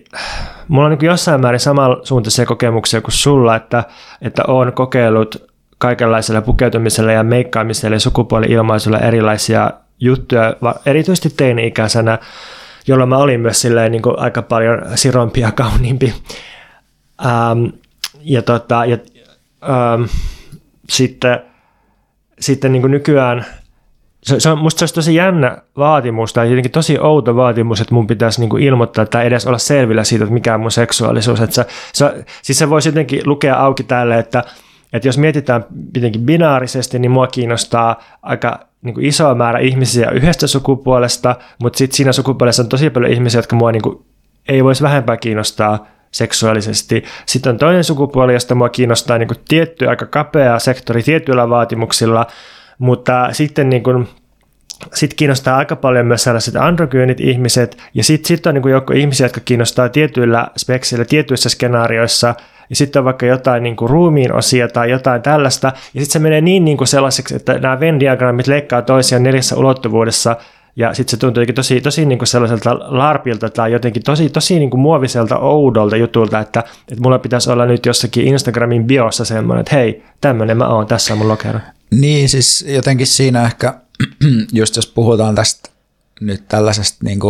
mulla 0.71 0.89
on 0.89 0.91
niin 0.91 1.07
jossain 1.07 1.41
määrin 1.41 1.61
samansuuntaisia 1.61 2.47
kokemuksia 2.47 3.01
kuin 3.01 3.13
sulla, 3.13 3.57
että, 3.57 3.85
että 4.23 4.43
olen 4.49 4.73
kokeillut 4.73 5.51
kaikenlaisella 5.79 6.43
pukeutumisella 6.43 7.13
ja 7.13 7.23
meikkaamisella 7.23 7.97
ja 7.97 8.01
sukupuoli-ilmaisulla 8.01 8.99
erilaisia 8.99 9.71
juttuja, 10.01 10.57
erityisesti 10.87 11.31
teini-ikäisenä, 11.37 12.19
jolloin 12.87 13.09
mä 13.09 13.17
olin 13.17 13.41
myös 13.41 13.61
silleen 13.61 13.93
niin 13.93 14.03
aika 14.17 14.43
paljon 14.43 14.83
sirompi 14.95 15.41
ja 15.41 15.53
kauniimpi. 15.63 16.15
Ähm, 17.25 17.65
ja 18.21 18.43
tota, 18.43 18.85
ja, 18.85 18.99
ähm, 19.63 20.03
sitten, 20.89 21.41
sitten 22.41 22.73
niin 22.73 22.91
nykyään– 22.91 23.45
se, 24.23 24.41
se 24.41 24.51
on, 24.51 24.59
musta 24.59 24.79
se 24.79 24.83
olisi 24.83 24.95
tosi 24.95 25.15
jännä 25.15 25.59
vaatimus 25.77 26.33
tai 26.33 26.49
jotenkin 26.49 26.73
tosi 26.73 26.99
outo 26.99 27.37
vaatimus, 27.37 27.81
että 27.81 27.95
mun 27.95 28.07
pitäisi 28.07 28.41
niinku 28.41 28.57
ilmoittaa 28.57 29.07
tai 29.07 29.27
edes 29.27 29.47
olla 29.47 29.59
selvillä 29.59 30.05
siitä, 30.05 30.25
että 30.25 30.35
mikä 30.35 30.55
on 30.55 30.61
mun 30.61 30.71
seksuaalisuus. 30.71 31.41
Että 31.41 31.55
se, 31.55 31.67
se, 31.93 32.25
siis 32.43 32.59
se 32.59 32.71
voisi 32.71 32.89
jotenkin 32.89 33.23
lukea 33.25 33.57
auki 33.57 33.83
tälle, 33.83 34.19
että, 34.19 34.45
että 34.93 35.09
jos 35.09 35.19
mietitään 35.19 35.65
jotenkin 35.95 36.23
binaarisesti, 36.23 36.99
niin 36.99 37.11
mua 37.11 37.27
kiinnostaa 37.27 38.03
aika 38.23 38.67
niin 38.83 38.95
kuin 38.95 39.07
iso 39.07 39.35
määrä 39.35 39.59
ihmisiä 39.59 40.11
yhdestä 40.11 40.47
sukupuolesta, 40.47 41.37
mutta 41.63 41.77
sitten 41.77 41.97
siinä 41.97 42.13
sukupuolessa 42.13 42.63
on 42.63 42.69
tosi 42.69 42.91
paljon 42.91 43.13
ihmisiä, 43.13 43.39
jotka 43.39 43.57
mua 43.57 43.73
niin 43.73 43.83
kuin, 43.83 44.05
ei 44.49 44.65
voisi 44.65 44.83
vähempää 44.83 45.17
kiinnostaa 45.17 45.87
seksuaalisesti. 46.11 47.05
Sitten 47.27 47.51
on 47.51 47.59
toinen 47.59 47.85
sukupuoli, 47.85 48.33
josta 48.33 48.55
mua 48.55 48.69
kiinnostaa 48.69 49.19
niin 49.19 49.29
kuin 49.29 49.39
tietty 49.49 49.89
aika 49.89 50.07
kapea 50.07 50.59
sektori 50.59 51.03
tietyillä 51.03 51.49
vaatimuksilla, 51.49 52.27
mutta 52.81 53.29
sitten 53.33 53.71
niin 53.71 53.83
kuin, 53.83 54.09
sit 54.95 55.15
kiinnostaa 55.15 55.57
aika 55.57 55.77
paljon 55.77 56.07
myös 56.07 56.25
sellaiset 56.25 56.57
androgyynit 56.57 57.21
ihmiset, 57.21 57.77
ja 57.95 58.05
sitten 58.05 58.29
sit 58.29 58.47
on 58.47 58.55
niin 58.55 58.63
kuin 58.63 58.73
joukko 58.73 58.93
ihmisiä, 58.93 59.25
jotka 59.25 59.41
kiinnostaa 59.45 59.89
tietyillä 59.89 60.49
speksillä, 60.57 61.05
tietyissä 61.05 61.49
skenaarioissa, 61.49 62.35
ja 62.71 62.77
sitten 62.77 63.01
on 63.01 63.05
vaikka 63.05 63.27
jotain 63.27 63.63
niin 63.63 63.77
kuin 63.77 63.91
ruumiin 63.91 64.33
osia 64.33 64.69
tai 64.69 64.91
jotain 64.91 65.23
tällaista, 65.23 65.67
ja 65.67 66.01
sitten 66.01 66.13
se 66.13 66.19
menee 66.19 66.41
niin, 66.41 66.65
niin 66.65 66.77
kuin 66.77 66.89
sellaiseksi, 66.89 67.37
että 67.37 67.59
nämä 67.59 67.81
Venn-diagrammit 67.81 68.47
leikkaa 68.47 68.83
toisiaan 68.83 69.23
neljässä 69.23 69.57
ulottuvuudessa, 69.57 70.37
ja 70.77 70.95
sitten 70.95 71.11
se 71.11 71.17
tuntuu 71.17 71.45
tosi, 71.55 71.81
tosi 71.81 72.07
niin 72.07 72.19
kuin 72.19 72.27
sellaiselta 72.27 72.79
larpilta 72.81 73.51
tai 73.51 73.73
jotenkin 73.73 74.03
tosi, 74.03 74.29
tosi 74.31 74.59
niin 74.59 74.71
kuin 74.71 74.81
muoviselta 74.81 75.39
oudolta 75.39 75.97
jutulta, 75.97 76.39
että, 76.39 76.61
että 76.61 77.03
mulla 77.03 77.19
pitäisi 77.19 77.51
olla 77.51 77.67
nyt 77.67 77.87
jossakin 77.87 78.27
Instagramin 78.27 78.85
biossa 78.85 79.25
semmoinen, 79.25 79.61
että 79.61 79.77
hei, 79.77 80.03
tämmöinen 80.21 80.57
mä 80.57 80.69
oon, 80.69 80.87
tässä 80.87 81.15
on 81.15 81.19
mun 81.19 81.29
lokero. 81.29 81.59
Niin, 81.91 82.29
siis 82.29 82.65
jotenkin 82.69 83.07
siinä 83.07 83.45
ehkä, 83.45 83.75
just 84.53 84.77
jos 84.77 84.87
puhutaan 84.87 85.35
tästä 85.35 85.71
nyt 86.21 86.49
tällaisesta 86.49 86.99
niin 87.05 87.21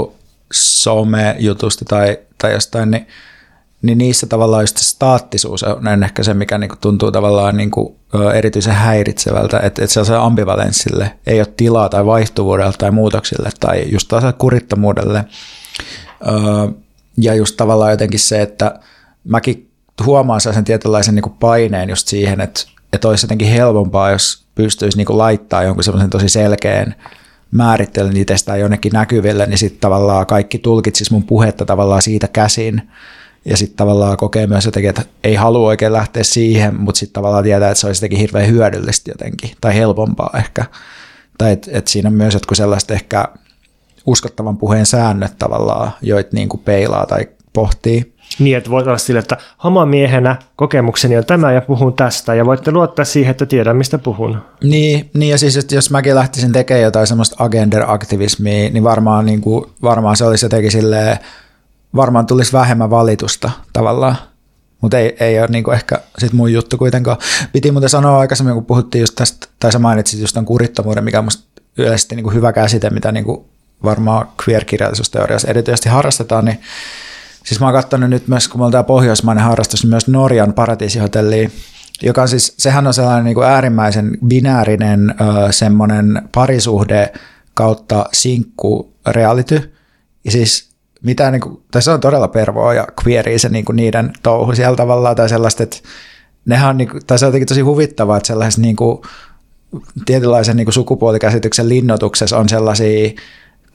some-jutusta 0.52 1.84
tai, 1.88 2.18
tai 2.38 2.52
jostain, 2.52 2.90
niin, 2.90 3.06
niin 3.82 3.98
niissä 3.98 4.26
tavallaan 4.26 4.62
just 4.62 4.76
staattisuus 4.76 5.62
on 5.62 6.02
ehkä 6.04 6.22
se, 6.22 6.34
mikä 6.34 6.58
niin 6.58 6.70
tuntuu 6.80 7.12
tavallaan 7.12 7.56
niin 7.56 7.70
kuin 7.70 7.96
erityisen 8.34 8.74
häiritsevältä, 8.74 9.60
että, 9.60 9.84
että 9.84 10.04
se 10.04 10.16
ambivalenssille 10.16 11.12
ei 11.26 11.40
ole 11.40 11.52
tilaa 11.56 11.88
tai 11.88 12.06
vaihtuvuudelle 12.06 12.72
tai 12.78 12.90
muutoksille 12.90 13.50
tai 13.60 13.84
just 13.92 14.08
taas 14.08 14.24
kurittomuudelle. 14.38 15.24
Ja 17.16 17.34
just 17.34 17.56
tavallaan 17.56 17.90
jotenkin 17.90 18.20
se, 18.20 18.42
että 18.42 18.80
mäkin 19.24 19.70
huomaan 20.04 20.40
sen 20.40 20.64
tietynlaisen 20.64 21.14
niin 21.14 21.36
paineen 21.40 21.88
just 21.88 22.08
siihen, 22.08 22.40
että, 22.40 22.60
että 22.92 23.08
olisi 23.08 23.24
jotenkin 23.24 23.48
helpompaa, 23.48 24.10
jos 24.10 24.44
pystyisi 24.62 24.96
niin 24.96 25.18
laittaa 25.18 25.62
jonkun 25.62 25.84
semmoisen 25.84 26.10
tosi 26.10 26.28
selkeän 26.28 26.94
määrittelyn 27.50 28.16
itsestään 28.16 28.60
jonnekin 28.60 28.92
näkyville, 28.92 29.46
niin 29.46 29.58
sitten 29.58 29.80
tavallaan 29.80 30.26
kaikki 30.26 30.58
tulkitsis 30.58 31.10
mun 31.10 31.24
puhetta 31.24 31.64
tavallaan 31.64 32.02
siitä 32.02 32.28
käsin. 32.28 32.82
Ja 33.44 33.56
sitten 33.56 33.76
tavallaan 33.76 34.16
kokee 34.16 34.46
myös 34.46 34.64
jotenkin, 34.64 34.90
että 34.90 35.02
ei 35.24 35.34
halua 35.34 35.68
oikein 35.68 35.92
lähteä 35.92 36.24
siihen, 36.24 36.80
mutta 36.80 36.98
sitten 36.98 37.14
tavallaan 37.14 37.44
tietää, 37.44 37.70
että 37.70 37.80
se 37.80 37.86
olisi 37.86 37.98
jotenkin 37.98 38.18
hirveän 38.18 38.46
hyödyllistä 38.46 39.10
jotenkin, 39.10 39.50
tai 39.60 39.74
helpompaa 39.74 40.30
ehkä. 40.38 40.64
Tai 41.38 41.52
että 41.52 41.70
et 41.74 41.88
siinä 41.88 42.08
on 42.08 42.14
myös 42.14 42.34
jotkut 42.34 42.56
sellaiset 42.56 42.90
ehkä 42.90 43.24
uskottavan 44.06 44.56
puheen 44.56 44.86
säännöt 44.86 45.38
tavallaan, 45.38 45.92
joita 46.02 46.30
niin 46.32 46.48
peilaa 46.64 47.06
tai 47.06 47.28
pohtii. 47.52 48.14
Niin, 48.38 48.56
että 48.56 48.70
voit 48.70 48.86
olla 48.86 48.98
sille, 48.98 49.18
että 49.18 49.36
homomiehenä 49.64 50.36
kokemukseni 50.56 51.16
on 51.16 51.24
tämä 51.24 51.52
ja 51.52 51.60
puhun 51.60 51.94
tästä 51.94 52.34
ja 52.34 52.46
voitte 52.46 52.72
luottaa 52.72 53.04
siihen, 53.04 53.30
että 53.30 53.46
tiedän 53.46 53.76
mistä 53.76 53.98
puhun. 53.98 54.38
Niin, 54.62 55.10
niin 55.14 55.30
ja 55.30 55.38
siis 55.38 55.56
että 55.56 55.74
jos 55.74 55.90
mäkin 55.90 56.14
lähtisin 56.14 56.52
tekemään 56.52 56.82
jotain 56.82 57.06
semmoista 57.06 57.44
agender-aktivismia, 57.44 58.70
niin 58.70 58.84
varmaan, 58.84 59.26
niin 59.26 59.40
kuin, 59.40 59.70
varmaan 59.82 60.16
se 60.16 60.24
olisi 60.24 60.44
jotenkin 60.44 60.70
silleen, 60.70 61.18
varmaan 61.96 62.26
tulisi 62.26 62.52
vähemmän 62.52 62.90
valitusta 62.90 63.50
tavallaan. 63.72 64.16
Mutta 64.80 64.98
ei, 64.98 65.16
ei 65.20 65.40
ole 65.40 65.48
niinku 65.50 65.70
ehkä 65.70 66.00
sit 66.18 66.32
mun 66.32 66.52
juttu 66.52 66.78
kuitenkaan. 66.78 67.18
Piti 67.52 67.70
muuten 67.70 67.90
sanoa 67.90 68.18
aikaisemmin, 68.18 68.54
kun 68.54 68.66
puhuttiin 68.66 69.00
just 69.00 69.14
tästä, 69.14 69.46
tai 69.58 69.72
sä 69.72 69.78
mainitsit 69.78 70.20
just 70.20 70.34
tämän 70.34 70.46
kurittomuuden, 70.46 71.04
mikä 71.04 71.18
on 71.18 71.24
musta 71.24 71.62
yleisesti 71.78 72.16
niinku 72.16 72.30
hyvä 72.30 72.52
käsite, 72.52 72.90
mitä 72.90 73.12
niinku 73.12 73.48
varmaan 73.84 74.28
queer-kirjallisuusteoriassa 74.42 75.48
erityisesti 75.48 75.88
harrastetaan, 75.88 76.44
niin 76.44 76.60
siis 77.50 77.60
mä 77.60 77.66
oon 77.66 77.74
katsonut 77.74 78.10
nyt 78.10 78.28
myös, 78.28 78.48
kun 78.48 78.64
me 78.64 78.70
tämä 78.70 78.82
pohjoismainen 78.82 79.44
harrastus, 79.44 79.82
niin 79.82 79.90
myös 79.90 80.08
Norjan 80.08 80.52
paratiisihotelli, 80.52 81.50
joka 82.02 82.22
on 82.22 82.28
siis, 82.28 82.54
sehän 82.58 82.86
on 82.86 82.94
sellainen 82.94 83.24
niin 83.24 83.34
kuin 83.34 83.46
äärimmäisen 83.46 84.18
binäärinen 84.26 85.14
semmoinen 85.50 86.22
parisuhde 86.34 87.12
kautta 87.54 88.06
sinkku 88.12 88.92
reality. 89.06 89.74
Ja 90.24 90.30
siis 90.30 90.70
mitä, 91.02 91.30
niin 91.30 91.40
kuin, 91.40 91.62
tai 91.70 91.82
se 91.82 91.90
on 91.90 92.00
todella 92.00 92.28
pervoa 92.28 92.74
ja 92.74 92.86
queeria 93.04 93.38
se 93.38 93.48
niin 93.48 93.64
kuin 93.64 93.76
niiden 93.76 94.12
touhu 94.22 94.54
siellä 94.54 94.76
tavallaan 94.76 95.16
tai 95.16 95.28
sellaista, 95.28 95.62
että 95.62 95.76
nehän 96.44 96.70
on, 96.70 96.76
niin 96.76 96.88
kuin, 96.88 97.06
tai 97.06 97.18
se 97.18 97.26
on 97.26 97.28
jotenkin 97.28 97.48
tosi 97.48 97.60
huvittavaa, 97.60 98.16
että 98.16 98.26
sellaisessa 98.26 98.60
niin 98.60 98.76
kuin, 98.76 99.02
tietynlaisen 100.06 100.56
niin 100.56 100.66
kuin 100.66 100.74
sukupuolikäsityksen 100.74 101.68
linnoituksessa 101.68 102.38
on 102.38 102.48
sellaisia 102.48 103.10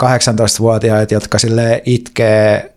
18-vuotiaita, 0.04 1.14
jotka 1.14 1.40
sille 1.40 1.82
itkee 1.86 2.75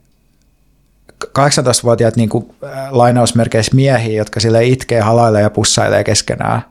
18-vuotiaat 1.26 2.16
niin 2.16 2.28
kuin, 2.28 2.54
äh, 2.64 2.92
lainausmerkeissä 2.92 3.76
miehiä, 3.76 4.16
jotka 4.16 4.40
sille 4.40 4.64
itkee, 4.64 5.00
halailee 5.00 5.42
ja 5.42 5.50
pussailee 5.50 6.04
keskenään 6.04 6.62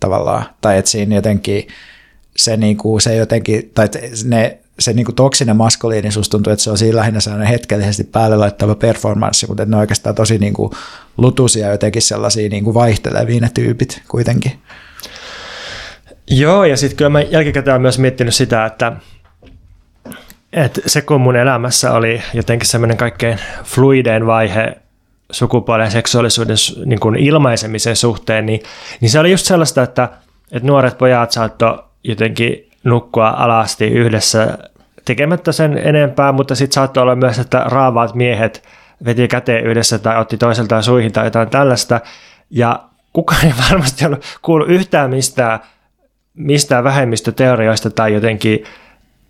tavallaan. 0.00 0.44
Tai 0.60 0.78
että 0.78 0.90
siinä 0.90 1.14
jotenkin 1.14 1.68
se, 2.36 2.56
niin 2.56 2.76
kuin, 2.76 3.00
se 3.00 3.16
jotenkin, 3.16 3.70
tai 3.74 3.88
ne, 4.24 4.58
se 4.78 4.92
niin 4.92 5.04
kuin 5.04 5.14
toksinen 5.14 5.56
maskuliinisuus 5.56 6.28
tuntuu, 6.28 6.52
että 6.52 6.62
se 6.62 6.70
on 6.70 6.78
siinä 6.78 6.96
lähinnä 6.96 7.20
sellainen 7.20 7.48
hetkellisesti 7.48 8.04
päälle 8.04 8.36
laittava 8.36 8.74
performanssi, 8.74 9.46
mutta 9.46 9.64
ne 9.64 9.76
on 9.76 9.80
oikeastaan 9.80 10.14
tosi 10.14 10.38
niin 10.38 10.54
kuin 10.54 10.72
lutuisia 11.16 11.70
jotenkin 11.70 12.02
sellaisia 12.02 12.48
niin 12.48 12.64
kuin 12.64 12.74
vaihtelevia 12.74 13.40
ne 13.40 13.50
tyypit 13.54 14.02
kuitenkin. 14.08 14.52
Joo, 16.30 16.64
ja 16.64 16.76
sitten 16.76 16.96
kyllä 16.96 17.10
mä 17.10 17.20
jälkikäteen 17.20 17.72
olen 17.72 17.82
myös 17.82 17.98
miettinyt 17.98 18.34
sitä, 18.34 18.66
että 18.66 18.92
et 20.52 20.80
se 20.86 21.02
kun 21.02 21.20
mun 21.20 21.36
elämässä 21.36 21.92
oli 21.92 22.22
jotenkin 22.34 22.68
semmoinen 22.68 22.96
kaikkein 22.96 23.38
fluidein 23.64 24.26
vaihe 24.26 24.76
sukupuolen 25.30 25.84
ja 25.84 25.90
seksuaalisuuden 25.90 26.56
niin 26.84 27.00
kuin 27.00 27.16
ilmaisemisen 27.16 27.96
suhteen, 27.96 28.46
niin, 28.46 28.62
niin 29.00 29.10
se 29.10 29.20
oli 29.20 29.30
just 29.30 29.46
sellaista, 29.46 29.82
että, 29.82 30.08
että 30.52 30.68
nuoret 30.68 30.98
pojat 30.98 31.30
saattoi 31.30 31.78
jotenkin 32.04 32.68
nukkua 32.84 33.28
alasti 33.28 33.86
yhdessä 33.86 34.58
tekemättä 35.04 35.52
sen 35.52 35.78
enempää, 35.78 36.32
mutta 36.32 36.54
sitten 36.54 36.74
saattoi 36.74 37.02
olla 37.02 37.16
myös, 37.16 37.38
että 37.38 37.64
raavaat 37.66 38.14
miehet 38.14 38.62
veti 39.04 39.28
käteen 39.28 39.64
yhdessä 39.64 39.98
tai 39.98 40.20
otti 40.20 40.36
toiseltaan 40.36 40.82
suihin 40.82 41.12
tai 41.12 41.26
jotain 41.26 41.50
tällaista. 41.50 42.00
Ja 42.50 42.84
kukaan 43.12 43.44
ei 43.44 43.52
varmasti 43.70 44.06
ollut 44.06 44.24
kuullut 44.42 44.68
yhtään 44.68 45.10
mistään, 45.10 45.60
mistään 46.34 46.84
vähemmistöteorioista 46.84 47.90
tai 47.90 48.14
jotenkin 48.14 48.64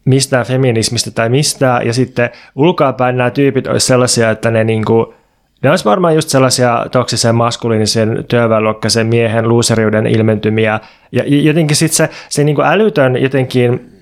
mistään 0.09 0.47
feminismistä 0.47 1.11
tai 1.11 1.29
mistään, 1.29 1.87
ja 1.87 1.93
sitten 1.93 2.31
ulkoapäin 2.57 3.17
nämä 3.17 3.31
tyypit 3.31 3.67
olisi 3.67 3.87
sellaisia, 3.87 4.31
että 4.31 4.51
ne 4.51 4.65
niinku, 4.65 5.15
ne 5.63 5.71
olisi 5.71 5.85
varmaan 5.85 6.15
just 6.15 6.29
sellaisia 6.29 6.87
toksisen 6.93 7.35
maskuliinisen 7.35 8.25
työväenluokkaisen 8.29 9.07
miehen 9.07 9.49
luuseriuden 9.49 10.07
ilmentymiä, 10.07 10.81
ja 11.13 11.23
jotenkin 11.27 11.77
sitten 11.77 11.97
se, 11.97 12.11
se 12.29 12.45
niinku 12.45 12.63
älytön 12.63 13.23
jotenkin 13.23 13.93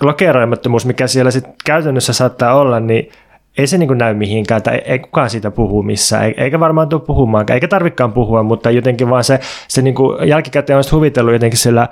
lokeroimattomuus, 0.00 0.86
mikä 0.86 1.06
siellä 1.06 1.30
sitten 1.30 1.54
käytännössä 1.64 2.12
saattaa 2.12 2.54
olla, 2.54 2.80
niin 2.80 3.10
ei 3.58 3.66
se 3.66 3.78
niin 3.78 3.98
näy 3.98 4.14
mihinkään, 4.14 4.62
tai 4.62 4.82
ei 4.84 4.98
kukaan 4.98 5.30
siitä 5.30 5.50
puhu 5.50 5.82
missään, 5.82 6.34
eikä 6.36 6.60
varmaan 6.60 6.88
tule 6.88 7.00
puhumaan, 7.00 7.46
eikä 7.52 7.68
tarvikaan 7.68 8.12
puhua, 8.12 8.42
mutta 8.42 8.70
jotenkin 8.70 9.10
vaan 9.10 9.24
se, 9.24 9.40
se 9.68 9.82
niin 9.82 9.94
jälkikäteen 10.26 10.76
on 10.76 10.84
huvitellut 10.92 11.32
jotenkin 11.32 11.58
sillä 11.58 11.88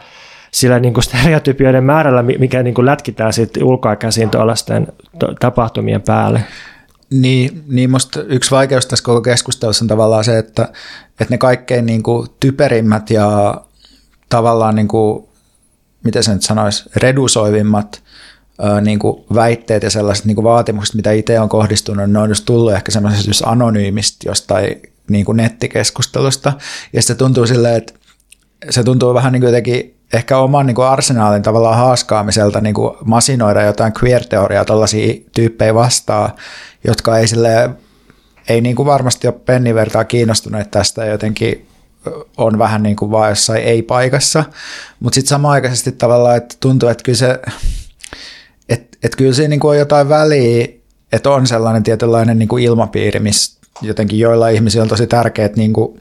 sillä 0.55 0.79
niin 0.79 0.95
kuin 0.95 1.05
stereotypioiden 1.05 1.85
määrällä, 1.85 2.23
mikä 2.23 2.63
niin 2.63 2.75
kuin 2.75 2.87
lätkitään 2.87 3.33
sitten 3.33 3.65
ulkoa 3.65 3.97
käsin 3.97 4.31
tuollaisten 4.31 4.87
tapahtumien 5.41 6.03
päälle. 6.03 6.45
Niin, 7.11 7.65
niin 7.69 7.91
musta 7.91 8.23
yksi 8.23 8.51
vaikeus 8.51 8.87
tässä 8.87 9.05
koko 9.05 9.21
keskustelussa 9.21 9.85
on 9.85 9.89
tavallaan 9.89 10.25
se, 10.25 10.39
että, 10.39 10.69
että 11.21 11.35
ne 11.35 11.39
kaikkein 11.39 11.87
niin 11.87 12.03
kuin 12.03 12.29
typerimmät 12.41 13.11
ja 13.11 13.61
tavallaan, 14.29 14.75
niin 14.75 14.89
kuin, 14.89 15.25
miten 16.05 16.23
se 16.23 16.33
nyt 16.33 16.43
sanoisi, 16.43 16.91
redusoivimmat 16.97 18.03
niin 18.81 18.99
kuin 18.99 19.25
väitteet 19.35 19.83
ja 19.83 19.91
sellaiset 19.91 20.25
niin 20.25 20.35
kuin 20.35 20.45
vaatimukset, 20.45 20.95
mitä 20.95 21.13
itse 21.13 21.41
on 21.41 21.49
kohdistunut, 21.49 22.11
ne 22.11 22.19
on 22.19 22.29
just 22.29 22.45
tullut 22.45 22.73
ehkä 22.73 22.93
semmoisesta 22.93 23.49
anonyymistä 23.49 24.29
jostain 24.29 24.83
niin 25.09 25.25
kuin 25.25 25.37
nettikeskustelusta. 25.37 26.53
Ja 26.93 27.03
se 27.03 27.15
tuntuu 27.15 27.47
silleen, 27.47 27.77
että 27.77 27.95
se 28.71 28.85
tuntuu 28.85 29.15
vähän 29.15 29.33
niin 29.33 29.41
kuin 29.41 29.49
jotenkin 29.49 29.95
ehkä 30.13 30.39
oman 30.39 30.67
niin 30.67 30.75
kuin 30.75 30.87
arsenaalin 30.87 31.43
tavallaan 31.43 31.77
haaskaamiselta 31.77 32.61
niin 32.61 32.75
kuin 32.75 32.97
masinoida 33.05 33.63
jotain 33.63 33.93
queer-teoriaa 34.03 34.65
tällaisia 34.65 35.15
tyyppejä 35.35 35.75
vastaan, 35.75 36.31
jotka 36.85 37.19
ei 37.19 37.29
sille 37.29 37.71
ei 38.49 38.61
niin 38.61 38.77
kuin 38.77 38.87
varmasti 38.87 39.27
ole 39.27 39.35
pennivertaa 39.47 40.05
kiinnostuneet 40.05 40.71
tästä 40.71 41.05
jotenkin 41.05 41.67
on 42.37 42.59
vähän 42.59 42.83
niin 42.83 42.97
kuin 42.97 43.11
vaan 43.11 43.31
jossain 43.31 43.63
ei-paikassa, 43.63 44.45
mutta 45.01 45.15
sitten 45.15 45.29
samaaikaisesti 45.29 45.93
tavallaan, 45.93 46.37
että 46.37 46.57
tuntuu, 46.61 46.89
että 46.89 47.05
kyllä 47.05 47.19
se, 47.19 47.41
että, 48.69 48.99
että 49.03 49.17
kyllä 49.17 49.33
siinä 49.33 49.49
niin 49.49 49.61
kuin 49.61 49.71
on 49.71 49.79
jotain 49.79 50.09
väliä, 50.09 50.67
että 51.13 51.31
on 51.31 51.47
sellainen 51.47 51.83
tietynlainen 51.83 52.39
niin 52.39 52.49
kuin 52.49 52.65
ilmapiiri, 52.65 53.21
missä 53.21 53.61
jotenkin 53.83 54.19
joilla 54.19 54.49
ihmisillä 54.49 54.83
on 54.83 54.89
tosi 54.89 55.07
tärkeää 55.07 55.51
niin 55.57 55.73
kuin 55.73 56.01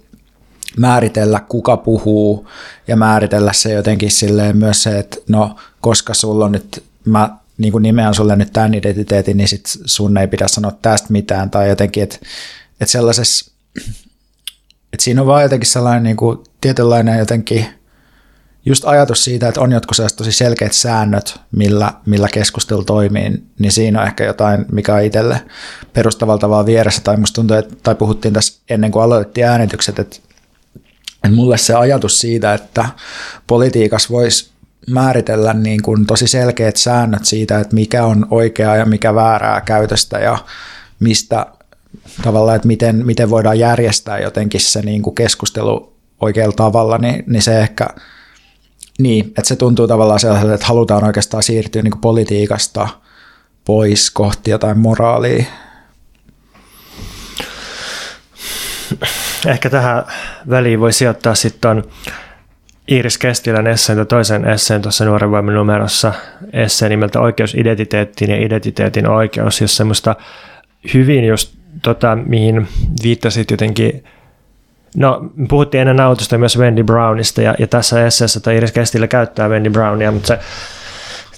määritellä, 0.77 1.39
kuka 1.49 1.77
puhuu 1.77 2.47
ja 2.87 2.95
määritellä 2.95 3.53
se 3.53 3.73
jotenkin 3.73 4.11
silleen 4.11 4.57
myös 4.57 4.83
se, 4.83 4.99
että 4.99 5.17
no, 5.29 5.55
koska 5.81 6.13
sulla 6.13 6.45
on 6.45 6.51
nyt, 6.51 6.83
mä 7.05 7.29
niin 7.57 7.71
kuin 7.71 7.81
nimeän 7.81 8.13
sulle 8.13 8.35
nyt 8.35 8.53
tämän 8.53 8.73
identiteetin, 8.73 9.37
niin 9.37 9.47
sit 9.47 9.65
sun 9.85 10.17
ei 10.17 10.27
pidä 10.27 10.47
sanoa 10.47 10.71
tästä 10.81 11.07
mitään 11.09 11.49
tai 11.49 11.69
jotenkin, 11.69 12.03
että, 12.03 12.17
että 12.81 12.91
sellaisessa, 12.91 13.51
että 14.93 15.03
siinä 15.03 15.21
on 15.21 15.27
vaan 15.27 15.43
jotenkin 15.43 15.69
sellainen 15.69 16.03
niin 16.03 16.17
kuin 16.17 16.37
tietynlainen 16.61 17.19
jotenkin 17.19 17.65
just 18.65 18.85
ajatus 18.85 19.23
siitä, 19.23 19.47
että 19.47 19.61
on 19.61 19.71
jotkut 19.71 19.95
sellaiset 19.95 20.17
tosi 20.17 20.31
selkeät 20.31 20.73
säännöt, 20.73 21.39
millä, 21.51 21.93
millä 22.05 22.27
keskustelu 22.33 22.83
toimii, 22.83 23.43
niin 23.59 23.71
siinä 23.71 24.01
on 24.01 24.07
ehkä 24.07 24.25
jotain, 24.25 24.65
mikä 24.71 24.95
on 24.95 25.03
itselle 25.03 25.41
perustavalta 25.93 26.49
vaan 26.49 26.65
vieressä, 26.65 27.01
tai 27.03 27.17
musta 27.17 27.35
tuntuu, 27.35 27.57
että, 27.57 27.75
tai 27.83 27.95
puhuttiin 27.95 28.33
tässä 28.33 28.61
ennen 28.69 28.91
kuin 28.91 29.03
aloitettiin 29.03 29.47
äänitykset, 29.47 29.99
että 29.99 30.17
et 31.23 31.35
mulle 31.35 31.57
se 31.57 31.73
ajatus 31.73 32.19
siitä, 32.19 32.53
että 32.53 32.85
politiikassa 33.47 34.09
voisi 34.09 34.51
määritellä 34.89 35.53
niin 35.53 35.81
kuin 35.81 36.05
tosi 36.05 36.27
selkeät 36.27 36.77
säännöt 36.77 37.25
siitä, 37.25 37.59
että 37.59 37.75
mikä 37.75 38.05
on 38.05 38.27
oikeaa 38.29 38.75
ja 38.75 38.85
mikä 38.85 39.15
väärää 39.15 39.61
käytöstä 39.61 40.19
ja 40.19 40.37
mistä 40.99 41.45
tavallaan, 42.23 42.55
että 42.55 42.67
miten, 42.67 43.05
miten 43.05 43.29
voidaan 43.29 43.59
järjestää 43.59 44.19
jotenkin 44.19 44.61
se 44.61 44.81
niin 44.81 45.01
kuin 45.01 45.15
keskustelu 45.15 45.93
oikealla 46.19 46.55
tavalla, 46.55 46.97
niin, 46.97 47.23
niin 47.27 47.41
se 47.41 47.59
ehkä, 47.59 47.87
niin, 48.99 49.25
että 49.25 49.47
se 49.47 49.55
tuntuu 49.55 49.87
tavallaan 49.87 50.19
sellaiselta, 50.19 50.53
että 50.53 50.67
halutaan 50.67 51.03
oikeastaan 51.03 51.43
siirtyä 51.43 51.81
niin 51.81 51.91
kuin 51.91 52.01
politiikasta 52.01 52.87
pois 53.65 54.11
kohti 54.11 54.51
jotain 54.51 54.79
moraalia 54.79 55.45
Ehkä 59.45 59.69
tähän 59.69 60.03
väliin 60.49 60.79
voi 60.79 60.93
sijoittaa 60.93 61.35
sitten 61.35 61.83
Iiris 62.91 63.17
Kestilän 63.17 63.67
esseen 63.67 64.07
toisen 64.07 64.49
esseen 64.49 64.81
tuossa 64.81 65.05
Nuoren 65.05 65.31
voiman 65.31 65.53
numerossa. 65.53 66.13
Esseen 66.53 66.89
nimeltä 66.89 67.19
Oikeus 67.19 67.55
identiteettiin 67.55 68.31
ja 68.31 68.45
identiteetin 68.45 69.07
oikeus, 69.07 69.61
jos 69.61 69.77
semmoista 69.77 70.15
hyvin 70.93 71.25
just 71.25 71.55
tota, 71.81 72.15
mihin 72.15 72.67
viittasit 73.03 73.51
jotenkin 73.51 74.03
No, 74.95 75.21
puhuttiin 75.49 75.81
ennen 75.81 75.99
autosta 75.99 76.37
myös 76.37 76.57
Wendy 76.57 76.83
Brownista, 76.83 77.41
ja, 77.41 77.55
ja 77.59 77.67
tässä 77.67 78.05
esseessä 78.05 78.39
tai 78.39 78.57
Iris 78.57 78.71
Kestilä 78.71 79.07
käyttää 79.07 79.49
Wendy 79.49 79.69
Brownia, 79.69 80.11
mutta 80.11 80.27
se, 80.27 80.39